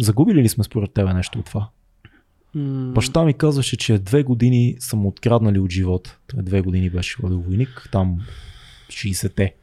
Загубили 0.00 0.42
ли 0.42 0.48
сме 0.48 0.64
според 0.64 0.92
тебе 0.92 1.14
нещо 1.14 1.38
от 1.38 1.44
това? 1.44 1.68
М, 2.54 2.92
Баща 2.94 3.24
ми 3.24 3.34
казваше, 3.34 3.76
че 3.76 3.98
две 3.98 4.22
години 4.22 4.76
са 4.78 4.96
му 4.96 5.08
откраднали 5.08 5.58
от 5.58 5.70
живота. 5.70 6.18
Той 6.26 6.42
две 6.42 6.60
години 6.60 6.90
беше 6.90 7.16
ходил 7.16 7.40
войник, 7.40 7.88
там 7.92 8.18
60-те. 8.88 9.54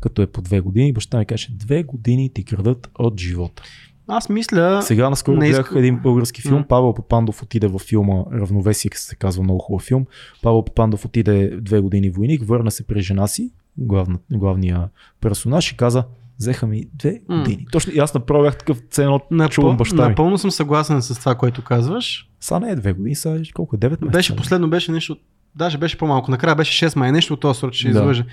Като 0.00 0.22
е 0.22 0.26
по 0.26 0.42
две 0.42 0.60
години, 0.60 0.92
баща 0.92 1.18
ми 1.18 1.26
каже, 1.26 1.48
две 1.50 1.82
години 1.82 2.28
ти 2.28 2.44
крадат 2.44 2.90
от 2.98 3.20
живота. 3.20 3.62
Аз 4.08 4.28
мисля, 4.28 4.82
Сега 4.82 5.10
наскоро 5.10 5.36
не 5.36 5.48
гледах 5.48 5.66
иска- 5.66 5.78
един 5.78 5.98
български 5.98 6.42
филм. 6.42 6.54
М. 6.54 6.64
Павел 6.68 6.94
Попандов 6.94 7.42
отиде 7.42 7.66
във 7.66 7.82
филма 7.82 8.24
Равновесие, 8.32 8.90
се 8.94 9.16
казва 9.16 9.42
много 9.42 9.58
хубав 9.58 9.82
филм. 9.82 10.06
Павел 10.42 10.62
Попандов 10.62 11.04
отиде 11.04 11.56
две 11.60 11.80
години 11.80 12.10
войник, 12.10 12.42
върна 12.44 12.70
се 12.70 12.86
при 12.86 13.00
жена 13.00 13.26
си, 13.26 13.50
главна, 13.78 14.18
главния 14.32 14.88
персонаж 15.20 15.72
и 15.72 15.76
каза, 15.76 16.04
взеха 16.38 16.66
ми 16.66 16.84
две 16.94 17.20
години. 17.28 17.66
Точно 17.72 17.92
и 17.92 17.98
аз 17.98 18.14
направо 18.14 18.42
бях 18.42 18.56
такъв 18.58 18.78
ценно, 18.90 19.20
напъл... 19.30 19.48
чувам 19.48 19.76
баща 19.76 20.02
ми. 20.02 20.08
напълно 20.08 20.38
съм 20.38 20.50
съгласен 20.50 21.02
с 21.02 21.18
това, 21.18 21.34
което 21.34 21.62
казваш. 21.62 22.28
Са 22.40 22.60
не 22.60 22.70
е 22.70 22.76
две 22.76 22.92
години, 22.92 23.14
са 23.14 23.42
колко 23.54 23.76
е 23.76 23.78
9 23.78 23.90
месеца. 23.90 24.06
Беше 24.06 24.36
последно, 24.36 24.70
беше 24.70 24.92
нещо, 24.92 25.16
даже 25.56 25.78
беше 25.78 25.98
по-малко, 25.98 26.30
накрая 26.30 26.56
беше 26.56 26.86
6 26.86 26.96
май, 26.96 27.12
нещо 27.12 27.34
от 27.34 27.40
този 27.40 27.58
сорт, 27.60 27.74
ще 27.74 27.88
Да. 27.90 27.98
излъжа. 27.98 28.24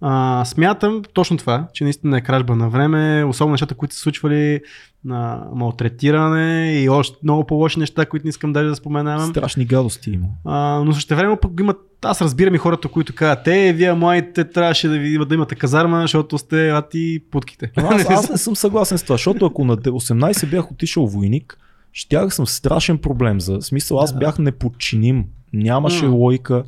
А, 0.00 0.44
смятам 0.44 1.02
точно 1.12 1.36
това, 1.36 1.68
че 1.74 1.84
наистина 1.84 2.18
е 2.18 2.20
кражба 2.20 2.56
на 2.56 2.68
време, 2.68 3.24
особено 3.24 3.52
нещата, 3.52 3.74
които 3.74 3.94
са 3.94 4.00
случвали 4.00 4.60
на 5.04 5.44
малтретиране 5.54 6.72
и 6.82 6.88
още 6.88 7.16
много 7.22 7.46
по-лоши 7.46 7.78
неща, 7.78 8.06
които 8.06 8.26
не 8.26 8.30
искам 8.30 8.52
даже 8.52 8.68
да 8.68 8.76
споменавам. 8.76 9.30
Страшни 9.30 9.64
гадости 9.64 10.10
има. 10.10 10.26
А, 10.44 10.82
но 10.84 10.92
също 10.92 11.16
време 11.16 11.36
пък 11.42 11.52
имат 11.60 11.76
аз 12.02 12.22
разбирам 12.22 12.54
и 12.54 12.58
хората, 12.58 12.88
които 12.88 13.14
казват, 13.14 13.46
е, 13.46 13.72
вие 13.72 13.94
младите 13.94 14.44
трябваше 14.44 14.88
да, 14.88 14.98
ви, 14.98 15.18
да 15.26 15.34
имате 15.34 15.54
казарма, 15.54 16.00
защото 16.00 16.38
сте 16.38 16.70
ати 16.70 17.20
путките. 17.30 17.70
Ама 17.76 17.88
Аз, 17.94 18.10
аз 18.10 18.30
не 18.30 18.38
съм 18.38 18.56
съгласен 18.56 18.98
с 18.98 19.02
това, 19.02 19.14
защото 19.14 19.46
ако 19.46 19.64
на 19.64 19.76
18 19.76 20.50
бях 20.50 20.70
отишъл 20.70 21.06
войник, 21.06 21.58
щях 21.92 22.34
съм 22.34 22.46
страшен 22.46 22.98
проблем. 22.98 23.40
За 23.40 23.60
смисъл, 23.60 24.00
аз 24.00 24.18
бях 24.18 24.38
неподчиним. 24.38 25.24
Нямаше 25.52 26.04
М. 26.04 26.14
логика. 26.14 26.64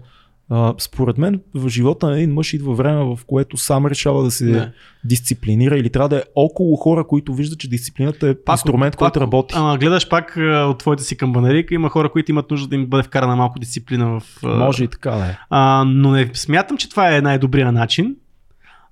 А, 0.53 0.75
според 0.79 1.19
мен 1.19 1.41
в 1.55 1.69
живота 1.69 2.07
на 2.07 2.17
един 2.17 2.33
мъж 2.33 2.55
идва 2.55 2.75
време, 2.75 3.05
в 3.05 3.19
което 3.27 3.57
сам 3.57 3.87
решава 3.87 4.23
да 4.23 4.31
се 4.31 4.45
Не. 4.45 4.73
дисциплинира 5.05 5.77
или 5.77 5.91
трябва 5.91 6.09
да 6.09 6.17
е 6.17 6.23
около 6.35 6.77
хора, 6.77 7.05
които 7.05 7.35
виждат, 7.35 7.59
че 7.59 7.69
дисциплината 7.69 8.29
е 8.29 8.35
Пак 8.35 8.55
инструмент, 8.55 8.95
от- 8.95 8.99
който 8.99 9.13
пак- 9.13 9.23
работи. 9.23 9.55
Ама 9.57 9.79
гледаш 9.79 10.09
пак 10.09 10.37
от 10.67 10.79
твоите 10.79 11.03
си 11.03 11.17
камбанарика, 11.17 11.75
има 11.75 11.89
хора, 11.89 12.09
които 12.09 12.31
имат 12.31 12.51
нужда 12.51 12.69
да 12.69 12.75
им 12.75 12.87
бъде 12.87 13.03
вкарана 13.03 13.37
малко 13.37 13.59
дисциплина 13.59 14.21
в... 14.21 14.23
Може 14.43 14.85
и 14.85 14.89
така 14.89 15.11
да 15.11 15.25
е. 15.25 15.37
А, 15.51 15.85
но 15.87 16.11
не 16.11 16.31
смятам, 16.35 16.77
че 16.77 16.89
това 16.89 17.17
е 17.17 17.21
най-добрият 17.21 17.75
начин, 17.75 18.17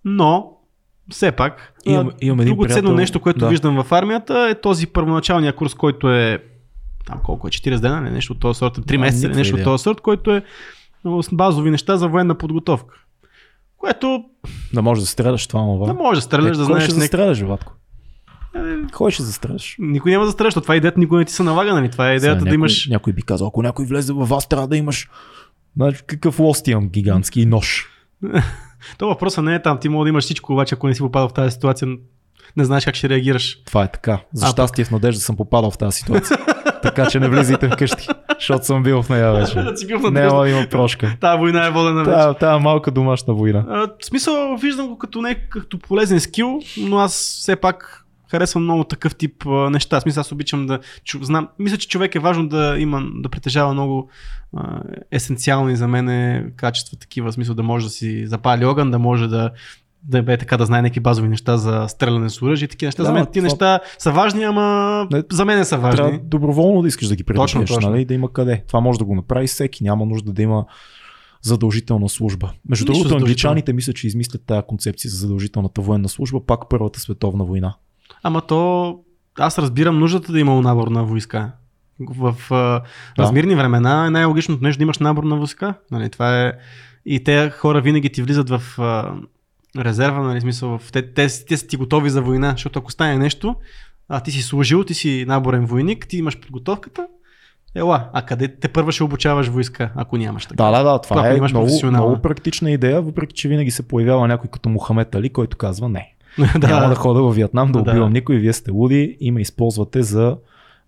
но 0.04 0.50
все 1.10 1.32
пак, 1.32 1.72
Имам- 1.86 2.10
имам 2.20 2.46
друго 2.46 2.66
ценно 2.66 2.92
нещо, 2.92 3.20
което 3.20 3.38
да. 3.38 3.48
виждам 3.48 3.82
в 3.82 3.92
армията 3.92 4.48
е 4.50 4.60
този 4.60 4.86
първоначалния 4.86 5.52
курс, 5.52 5.74
който 5.74 6.10
е 6.10 6.38
там 7.06 7.20
колко 7.24 7.46
е, 7.46 7.50
40 7.50 7.78
дена 7.78 8.02
или 8.04 8.14
нещо 8.14 8.32
от 8.32 8.40
този 8.40 8.58
сорт, 8.58 8.76
3 8.76 8.94
А, 8.94 8.98
месеца 8.98 9.28
нещо 9.28 9.56
от 9.56 9.64
този 9.64 9.82
сорт, 9.82 10.00
който 10.00 10.30
е 10.32 10.42
базови 11.32 11.70
неща 11.70 11.96
за 11.96 12.08
военна 12.08 12.34
подготовка. 12.34 12.94
Което 13.76 14.24
Да 14.74 14.82
можеш 14.82 15.02
да 15.02 15.08
стреляш 15.08 15.46
това, 15.46 15.60
това. 15.60 15.86
да 15.86 15.94
може 15.94 16.18
да 16.18 16.22
стреляш, 16.22 16.56
да 16.56 16.64
кой 16.64 16.64
знаеш 16.64 16.84
ще 16.84 16.92
нек... 16.92 17.00
застреляш, 17.00 17.40
Владко? 17.40 17.72
Е, 18.56 18.90
Кой 18.92 19.10
ще 19.10 19.22
застреляш? 19.22 19.76
Никой 19.78 20.12
няма 20.12 20.24
да 20.24 20.30
стреляш, 20.30 20.50
защото 20.50 20.64
това 20.64 20.74
е 20.74 20.76
идеята, 20.76 21.00
никой 21.00 21.18
не 21.18 21.24
ти 21.24 21.32
се 21.32 21.42
налага, 21.42 21.74
нали? 21.74 21.90
Това 21.90 22.10
е 22.10 22.16
идеята 22.16 22.22
Сега 22.22 22.34
да 22.34 22.44
някой, 22.44 22.54
имаш... 22.54 22.88
Някой 22.88 23.12
би 23.12 23.22
казал, 23.22 23.48
ако 23.48 23.62
някой 23.62 23.86
влезе 23.86 24.12
във 24.12 24.28
вас, 24.28 24.48
трябва 24.48 24.68
да 24.68 24.76
имаш 24.76 25.08
Значи, 25.76 26.02
какъв 26.06 26.38
лост 26.38 26.68
имам 26.68 26.88
гигантски 26.88 27.46
нож. 27.46 27.86
То 28.98 29.08
въпросът 29.08 29.44
не 29.44 29.54
е 29.54 29.62
там, 29.62 29.78
ти 29.78 29.88
мога 29.88 30.04
да 30.04 30.08
имаш 30.08 30.24
всичко, 30.24 30.52
обаче 30.52 30.74
ако 30.74 30.88
не 30.88 30.94
си 30.94 31.00
попадал 31.00 31.28
в 31.28 31.32
тази 31.32 31.50
ситуация, 31.50 31.88
не 32.56 32.64
знаеш 32.64 32.84
как 32.84 32.94
ще 32.94 33.08
реагираш. 33.08 33.62
Това 33.64 33.84
е 33.84 33.90
така. 33.92 34.20
За 34.32 34.46
щастие 34.46 34.84
в 34.84 34.90
надежда 34.90 35.20
съм 35.20 35.36
попадал 35.36 35.70
в 35.70 35.78
тази 35.78 35.98
ситуация. 35.98 36.38
така 36.82 37.06
че 37.06 37.20
не 37.20 37.28
влизайте 37.28 37.68
вкъщи, 37.68 38.08
защото 38.38 38.64
съм 38.64 38.82
бил 38.82 39.02
в 39.02 39.08
нея 39.08 39.32
вече. 39.32 39.54
Да 39.54 39.76
си 39.76 39.86
бил 39.86 39.98
надежда. 39.98 40.28
Няма 40.28 40.42
да 40.42 40.50
има 40.50 40.66
прошка. 40.70 41.16
Тая 41.20 41.38
война 41.38 41.66
е 41.66 41.70
водена 41.70 42.04
вече. 42.04 42.10
Тая, 42.10 42.34
тая 42.34 42.58
малка 42.58 42.90
домашна 42.90 43.34
война. 43.34 43.64
А, 43.68 43.88
в 44.00 44.04
смисъл, 44.04 44.56
виждам 44.56 44.88
го 44.88 44.98
като 44.98 45.22
не 45.22 45.34
като 45.34 45.78
полезен 45.78 46.20
скил, 46.20 46.60
но 46.78 46.98
аз 46.98 47.12
все 47.40 47.56
пак 47.56 48.04
харесвам 48.30 48.64
много 48.64 48.84
такъв 48.84 49.14
тип 49.14 49.46
а, 49.46 49.70
неща. 49.70 50.00
Смисъл, 50.00 50.20
аз 50.20 50.32
обичам 50.32 50.66
да 50.66 50.78
чу, 51.04 51.18
знам. 51.22 51.48
Мисля, 51.58 51.76
че 51.76 51.88
човек 51.88 52.14
е 52.14 52.18
важно 52.18 52.48
да 52.48 52.76
има, 52.78 53.02
да 53.14 53.28
притежава 53.28 53.72
много 53.72 54.10
а, 54.56 54.80
есенциални 55.10 55.76
за 55.76 55.88
мен 55.88 56.52
качества 56.56 56.98
такива. 56.98 57.32
Смисъл 57.32 57.54
да 57.54 57.62
може 57.62 57.86
да 57.86 57.90
си 57.90 58.26
запали 58.26 58.64
огън, 58.64 58.90
да 58.90 58.98
може 58.98 59.26
да 59.28 59.50
да 60.02 60.22
бе 60.22 60.36
така 60.36 60.56
да 60.56 60.66
знае 60.66 60.82
някакви 60.82 61.00
базови 61.00 61.28
неща 61.28 61.56
за 61.56 61.84
стреляне 61.88 62.30
с 62.30 62.42
оръжие 62.42 62.64
и 62.66 62.68
такива 62.68 62.88
неща. 62.88 63.02
Да, 63.02 63.06
за 63.06 63.12
мен 63.12 63.22
това- 63.22 63.32
ти 63.32 63.40
неща 63.40 63.80
са 63.98 64.12
важни, 64.12 64.44
ама 64.44 65.06
Не, 65.12 65.22
за 65.32 65.44
мен 65.44 65.58
не 65.58 65.64
са 65.64 65.78
важни. 65.78 65.96
Трябва 65.96 66.18
доброволно 66.24 66.82
да 66.82 66.88
искаш 66.88 67.08
да 67.08 67.16
ги 67.16 67.24
точно. 67.24 67.64
нали? 67.80 68.04
Да 68.04 68.14
има 68.14 68.32
къде. 68.32 68.64
Това 68.68 68.80
може 68.80 68.98
да 68.98 69.04
го 69.04 69.14
направи 69.14 69.46
всеки. 69.46 69.84
Няма 69.84 70.06
нужда 70.06 70.32
да 70.32 70.42
има 70.42 70.64
задължителна 71.42 72.08
служба. 72.08 72.50
Между 72.68 72.92
Нищо 72.92 73.04
другото, 73.04 73.16
англичаните 73.24 73.72
мисля, 73.72 73.92
че 73.92 74.06
измислят 74.06 74.42
тази 74.46 74.62
концепция 74.66 75.10
за 75.10 75.16
задължителната 75.16 75.80
военна 75.80 76.08
служба, 76.08 76.46
пак 76.46 76.68
Първата 76.68 77.00
световна 77.00 77.44
война. 77.44 77.74
Ама 78.22 78.40
то, 78.40 78.98
аз 79.38 79.58
разбирам 79.58 79.98
нуждата 79.98 80.32
да 80.32 80.40
има 80.40 80.60
набор 80.60 80.88
на 80.88 81.04
войска. 81.04 81.52
В 82.00 82.34
Да. 82.50 82.82
размирни 83.18 83.54
времена 83.54 84.06
е 84.06 84.10
най-логичното 84.10 84.64
нещо 84.64 84.78
да 84.78 84.82
имаш 84.82 84.98
набор 84.98 85.24
на 85.24 85.36
войска. 85.36 85.74
Нали, 85.90 86.10
това 86.10 86.42
е... 86.44 86.52
И 87.06 87.24
те 87.24 87.50
хора 87.50 87.80
винаги 87.80 88.08
ти 88.10 88.22
влизат 88.22 88.50
в 88.50 88.62
резерва, 89.76 90.22
нали, 90.22 90.40
смисъл, 90.40 90.78
те, 90.92 91.02
те, 91.02 91.28
те 91.46 91.56
са 91.56 91.66
ти 91.66 91.76
готови 91.76 92.10
за 92.10 92.22
война, 92.22 92.50
защото 92.50 92.78
ако 92.78 92.92
стане 92.92 93.18
нещо, 93.18 93.56
а 94.08 94.20
ти 94.20 94.30
си 94.30 94.42
служил, 94.42 94.84
ти 94.84 94.94
си 94.94 95.24
наборен 95.28 95.64
войник, 95.66 96.06
ти 96.08 96.16
имаш 96.16 96.40
подготовката, 96.40 97.06
ела, 97.74 98.08
а 98.12 98.22
къде 98.22 98.48
те 98.48 98.68
първа 98.68 98.92
ще 98.92 99.04
обучаваш 99.04 99.48
войска, 99.48 99.92
ако 99.96 100.16
нямаш 100.16 100.46
така? 100.46 100.64
Да, 100.64 100.70
да, 100.70 100.92
да, 100.92 101.00
това 101.00 101.16
Когато 101.16 101.34
е 101.34 101.36
имаш 101.36 101.52
много, 101.52 101.68
много 101.84 102.18
практична 102.22 102.70
идея, 102.70 103.02
въпреки 103.02 103.34
че 103.34 103.48
винаги 103.48 103.70
се 103.70 103.88
появява 103.88 104.28
някой 104.28 104.50
като 104.50 104.68
Мухамед 104.68 105.14
Али, 105.14 105.28
който 105.28 105.56
казва 105.56 105.88
не. 105.88 106.14
да, 106.58 106.68
Няма 106.68 106.88
да 106.88 106.94
хода 106.94 107.22
във 107.22 107.34
Виетнам 107.34 107.72
да 107.72 107.82
Да. 107.82 107.90
убивам 107.90 108.12
никой, 108.12 108.36
вие 108.36 108.52
сте 108.52 108.70
луди 108.70 109.16
и 109.20 109.30
ме 109.30 109.40
използвате 109.40 110.02
за 110.02 110.36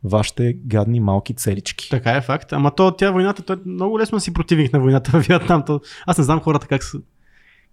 вашите 0.05 0.57
гадни 0.67 1.01
малки 1.01 1.35
целички. 1.35 1.91
Така 1.91 2.13
е 2.13 2.21
факт. 2.21 2.53
Ама 2.53 2.71
то, 2.71 2.91
тя 2.91 3.11
войната, 3.11 3.43
той 3.43 3.57
много 3.67 3.99
лесно 3.99 4.21
си 4.21 4.33
противник 4.33 4.73
на 4.73 4.81
войната 4.81 5.11
в 5.11 5.27
Виетнам. 5.27 5.63
То, 5.67 5.81
аз 6.07 6.19
не 6.19 6.25
знам 6.25 6.41
хората 6.41 6.67
как 6.67 6.85
са. 6.85 6.99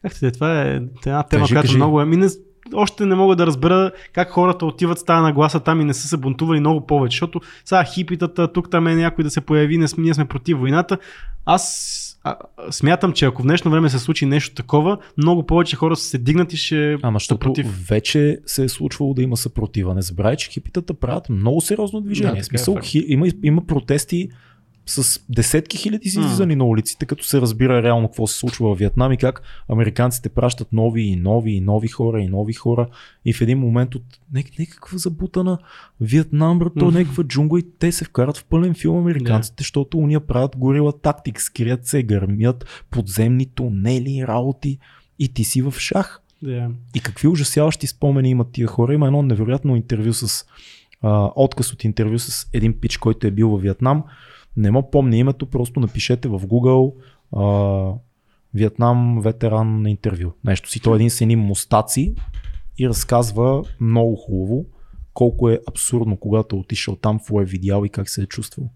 Как 0.02 0.14
се 0.14 0.32
това 0.32 0.62
е 0.62 0.76
една 1.06 1.24
тема, 1.24 1.42
Кажи, 1.42 1.54
която 1.54 1.68
кажи. 1.68 1.76
много 1.78 2.02
е. 2.02 2.06
Ми 2.06 2.18
не, 2.18 2.28
още 2.74 3.06
не 3.06 3.16
мога 3.16 3.36
да 3.36 3.48
разбера 3.48 3.92
как 4.14 4.30
хората 4.30 4.66
отиват 4.66 5.00
с 5.00 5.04
тази 5.04 5.22
нагласа 5.22 5.60
там 5.60 5.82
и 5.82 5.86
не 5.86 5.94
са 5.94 6.08
се 6.08 6.18
бунтували 6.18 6.60
много 6.60 6.86
повече, 6.86 7.16
защото 7.16 7.42
сега 7.66 7.84
хипитата, 7.84 8.54
тук 8.54 8.70
там 8.70 8.88
е 8.88 8.96
някой 8.96 9.24
да 9.24 9.30
се 9.30 9.42
появи, 9.42 9.78
не 9.78 9.88
сме, 9.88 10.04
ние 10.04 10.14
сме 10.14 10.26
против 10.26 10.58
войната. 10.58 10.98
Аз 11.46 12.04
смятам, 12.72 13.14
че 13.14 13.26
ако 13.26 13.42
в 13.42 13.46
днешно 13.46 13.72
време 13.72 13.90
се 13.90 14.00
случи 14.00 14.26
нещо 14.26 14.56
такова, 14.56 14.98
много 15.18 15.46
повече 15.46 15.76
хора 15.76 15.96
са 15.96 16.04
се 16.04 16.18
дигнати 16.18 16.56
и 16.56 16.58
ще 16.58 16.98
Ама 17.04 17.16
защото 17.16 17.40
против. 17.40 17.88
вече 17.90 18.40
се 18.46 18.64
е 18.64 18.70
случвало 18.70 19.14
да 19.14 19.22
има 19.22 19.38
съпротива. 19.38 19.96
Не 19.96 20.02
забравяй, 20.02 20.36
че 20.36 20.50
хипитата 20.52 20.94
правят 20.94 21.30
много 21.30 21.62
сериозно 21.62 22.02
движение. 22.02 22.32
Да, 22.32 22.40
е 22.40 22.44
смисъл, 22.44 22.74
факт. 22.74 22.86
хи, 22.86 23.06
има, 23.08 23.28
има 23.44 23.66
протести 23.66 24.30
с 24.88 25.20
десетки 25.30 25.78
хиляди 25.78 26.10
си 26.10 26.20
излизани 26.20 26.56
на 26.56 26.66
улиците, 26.66 27.06
като 27.06 27.24
се 27.24 27.42
разбира 27.42 27.84
реално 27.84 28.08
какво 28.08 28.28
се 28.28 28.38
случва 28.38 28.76
в 28.76 28.78
Виетнам 28.78 29.12
и 29.12 29.18
как 29.18 29.42
американците 29.70 30.30
пращат 30.30 30.74
нови 30.74 31.02
и 31.02 31.16
нови 31.16 31.52
и 31.52 31.62
нови 31.62 31.88
хора 31.88 32.22
и 32.22 32.28
нови 32.28 32.54
хора 32.54 32.88
и 33.26 33.34
в 33.34 33.42
един 33.42 33.60
момент 33.60 33.96
от 33.96 34.04
нек- 34.34 34.60
някаква 34.60 34.98
забутана 34.98 35.58
Виетнам, 36.02 36.60
брат, 36.60 36.74
то 36.80 36.86
М. 36.86 36.92
някаква 36.92 37.24
джунгла 37.24 37.60
и 37.60 37.66
те 37.80 37.92
се 37.92 38.06
вкарат 38.06 38.38
в 38.38 38.46
пълен 38.46 38.74
филм 38.74 38.98
американците, 38.98 39.56
защото 39.58 39.98
уния 39.98 40.20
правят 40.20 40.58
горила 40.58 41.00
тактик, 41.00 41.42
скрият 41.42 41.86
се, 41.86 42.04
гърмят 42.04 42.86
подземни 42.90 43.46
тунели, 43.46 44.26
работи 44.28 44.78
и 45.20 45.34
ти 45.34 45.44
си 45.44 45.62
в 45.62 45.74
шах. 45.78 46.22
Да. 46.42 46.70
И 46.96 47.00
какви 47.00 47.28
ужасяващи 47.28 47.88
спомени 47.88 48.30
имат 48.30 48.48
тия 48.52 48.68
хора. 48.68 48.94
Има 48.94 49.06
едно 49.06 49.22
невероятно 49.22 49.76
интервю 49.76 50.14
с 50.14 50.46
а, 51.02 51.32
отказ 51.36 51.74
от 51.74 51.84
интервю 51.84 52.20
с 52.20 52.48
един 52.54 52.80
пич, 52.80 52.98
който 52.98 53.28
е 53.28 53.32
бил 53.32 53.50
във 53.50 53.62
Виетнам. 53.62 54.04
Не 54.58 54.72
му 54.72 54.92
помня 54.92 55.18
името, 55.18 55.46
просто 55.46 55.80
напишете 55.80 56.28
в 56.28 56.40
Google 56.40 56.94
а, 57.36 57.94
Виетнам 58.54 59.22
ветеран 59.22 59.82
на 59.82 59.90
интервю. 59.90 60.32
Нещо 60.46 60.70
си. 60.70 60.80
Той 60.80 60.94
е 60.94 60.96
един 60.96 61.10
с 61.10 61.22
едни 61.22 61.36
мустаци 61.36 62.16
и 62.80 62.90
разказва 62.90 63.64
много 63.80 64.16
хубаво 64.16 64.66
колко 65.14 65.50
е 65.50 65.60
абсурдно, 65.68 66.18
когато 66.18 66.56
е 66.56 66.60
отишъл 66.60 66.96
там, 66.96 67.18
какво 67.18 67.42
е 67.42 67.46
видял 67.46 67.84
и 67.86 67.90
как 67.90 68.10
се 68.10 68.22
е 68.22 68.26
чувствал. 68.26 68.70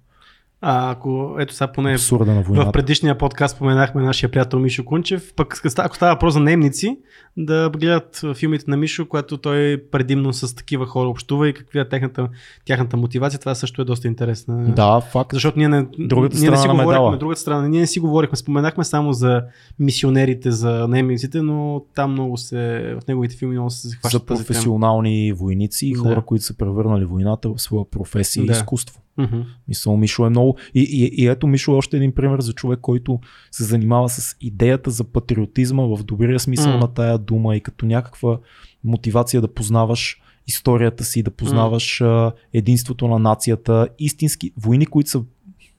А 0.63 0.91
ако, 0.91 1.35
ето 1.39 1.53
сега 1.53 1.67
поне 1.67 1.97
В 1.97 2.71
предишния 2.71 3.17
подкаст 3.17 3.55
споменахме 3.55 4.01
нашия 4.03 4.31
приятел 4.31 4.59
Мишо 4.59 4.85
Кунчев. 4.85 5.33
Пък 5.35 5.61
ако 5.77 5.95
става 5.95 6.13
въпрос 6.13 6.33
за 6.33 6.39
немници, 6.39 6.97
да 7.37 7.69
гледат 7.71 8.21
филмите 8.35 8.65
на 8.67 8.77
Мишо, 8.77 9.05
което 9.05 9.37
той 9.37 9.83
предимно 9.91 10.33
с 10.33 10.55
такива 10.55 10.85
хора 10.85 11.09
общува 11.09 11.49
и 11.49 11.53
каква 11.53 11.79
е 11.81 11.89
техната, 11.89 12.29
тяхната 12.65 12.97
мотивация. 12.97 13.39
Това 13.39 13.55
също 13.55 13.81
е 13.81 13.85
доста 13.85 14.07
интересно. 14.07 14.73
Да, 14.75 15.01
факт. 15.01 15.29
Защото 15.33 15.59
ние 15.59 15.67
не, 15.67 15.85
Другата 15.99 16.37
ние 16.39 16.49
не 16.49 16.57
си 16.57 16.67
говорихме, 16.67 16.85
медала. 16.85 17.17
другата 17.17 17.41
страна, 17.41 17.67
ние 17.67 17.79
не 17.79 17.87
си 17.87 17.99
говорихме, 17.99 18.37
споменахме 18.37 18.83
само 18.83 19.13
за 19.13 19.41
мисионерите, 19.79 20.51
за 20.51 20.87
немниците, 20.87 21.41
но 21.41 21.81
там 21.95 22.11
много 22.11 22.37
се, 22.37 22.57
в 22.95 23.07
неговите 23.07 23.35
филми 23.35 23.53
много 23.53 23.69
се 23.69 23.87
за 23.87 23.95
хващат 23.95 24.25
тема. 24.25 24.37
професионални 24.37 25.33
войници 25.33 25.87
и 25.87 25.93
хора, 25.93 26.15
Да. 26.15 26.21
които 26.21 26.45
са 26.45 26.57
превърнали 26.57 27.05
войната 27.05 27.49
в 27.49 27.61
своя 27.61 27.85
професия 27.85 28.45
Да. 28.45 28.51
и 28.51 28.55
изкуство. 28.55 28.99
Мгм. 29.17 29.41
Мисъл, 29.67 29.97
Мишо 29.97 30.25
е 30.25 30.29
много. 30.29 30.57
И, 30.75 30.81
и, 30.81 31.23
и 31.23 31.27
ето 31.27 31.47
Мишо 31.47 31.71
е 31.71 31.75
още 31.75 31.97
един 31.97 32.11
пример 32.11 32.41
за 32.41 32.53
човек, 32.53 32.79
който 32.81 33.19
се 33.51 33.63
занимава 33.63 34.09
с 34.09 34.35
идеята 34.41 34.91
за 34.91 35.03
патриотизма 35.03 35.83
в 35.83 36.03
добрия 36.03 36.39
смисъл 36.39 36.71
М. 36.71 36.79
на 36.79 36.87
тая 36.87 37.17
дума 37.17 37.55
и 37.55 37.61
като 37.61 37.85
някаква 37.85 38.39
мотивация 38.83 39.41
да 39.41 39.53
познаваш 39.53 40.21
историята 40.47 41.03
си, 41.03 41.23
да 41.23 41.31
познаваш 41.31 42.01
а, 42.01 42.31
единството 42.53 43.07
на 43.07 43.19
нацията. 43.19 43.87
Истински 43.99 44.51
войни, 44.57 44.85
които 44.85 45.09
са 45.09 45.23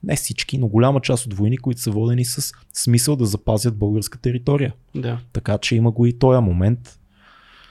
не 0.03 0.15
всички, 0.15 0.57
но 0.57 0.67
голяма 0.67 1.01
част 1.01 1.25
от 1.25 1.33
войни, 1.33 1.57
които 1.57 1.81
са 1.81 1.91
водени 1.91 2.25
с 2.25 2.53
смисъл 2.73 3.15
да 3.15 3.25
запазят 3.25 3.77
българска 3.77 4.19
територия. 4.19 4.73
Да. 4.95 5.19
Така 5.33 5.57
че 5.57 5.75
има 5.75 5.91
го 5.91 6.05
и 6.05 6.19
този 6.19 6.41
момент. 6.41 6.99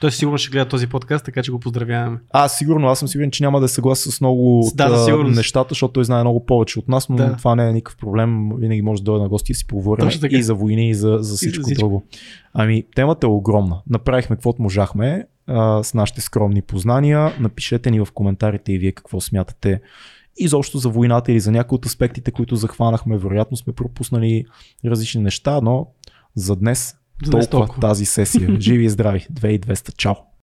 Той 0.03 0.11
сигурно 0.11 0.37
ще 0.37 0.51
гледа 0.51 0.65
този 0.65 0.87
подкаст, 0.87 1.25
така 1.25 1.43
че 1.43 1.51
го 1.51 1.59
поздравяваме. 1.59 2.19
А, 2.29 2.47
сигурно, 2.47 2.87
аз 2.87 2.99
съм 2.99 3.07
сигурен, 3.07 3.31
че 3.31 3.43
няма 3.43 3.59
да 3.59 3.65
е 3.65 3.67
съгласен 3.67 4.11
с 4.11 4.21
много 4.21 4.59
от 4.59 4.75
Да, 4.75 4.89
със 4.89 4.99
а, 5.01 5.05
сигурност. 5.05 5.35
нещата, 5.35 5.67
защото 5.71 5.93
той 5.93 6.03
знае 6.03 6.23
много 6.23 6.45
повече 6.45 6.79
от 6.79 6.87
нас, 6.87 7.09
но 7.09 7.15
Да. 7.15 7.35
това 7.37 7.55
не 7.55 7.69
е 7.69 7.73
никакъв 7.73 7.97
проблем. 7.97 8.49
Винаги 8.57 8.81
може 8.81 9.01
да 9.01 9.05
дойде 9.05 9.23
на 9.23 9.29
гости 9.29 9.51
и 9.51 9.55
си 9.55 9.67
поговорим 9.67 10.09
и 10.29 10.43
за 10.43 10.53
войни, 10.53 10.89
и 10.89 10.93
за, 10.93 11.17
за 11.19 11.35
всичко, 11.35 11.63
всичко. 11.63 11.79
друго. 11.79 12.03
Ами, 12.53 12.83
темата 12.95 13.27
е 13.27 13.29
огромна. 13.29 13.81
Направихме 13.89 14.35
каквото 14.35 14.61
можахме 14.61 15.25
а, 15.47 15.83
с 15.83 15.93
нашите 15.93 16.21
скромни 16.21 16.61
познания. 16.61 17.31
Напишете 17.39 17.91
ни 17.91 17.99
в 17.99 18.07
коментарите 18.13 18.73
и 18.73 18.77
вие 18.77 18.91
какво 18.91 19.21
смятате 19.21 19.81
изобщо 20.37 20.77
за 20.77 20.89
войната 20.89 21.31
или 21.31 21.39
за 21.39 21.51
някои 21.51 21.75
от 21.75 21.85
аспектите, 21.85 22.31
които 22.31 22.55
захванахме. 22.55 23.17
Вероятно 23.17 23.57
сме 23.57 23.73
пропуснали 23.73 24.45
различни 24.85 25.21
неща, 25.21 25.61
но 25.61 25.87
За 26.35 26.55
днес 26.55 26.95
толкова 27.31 27.49
толкова. 27.49 27.81
тази 27.81 28.05
сесия. 28.05 28.55
Живи 28.59 28.85
и 28.85 28.89
здрави. 28.89 29.27
2200. 29.33 29.95
Чао! 29.95 30.15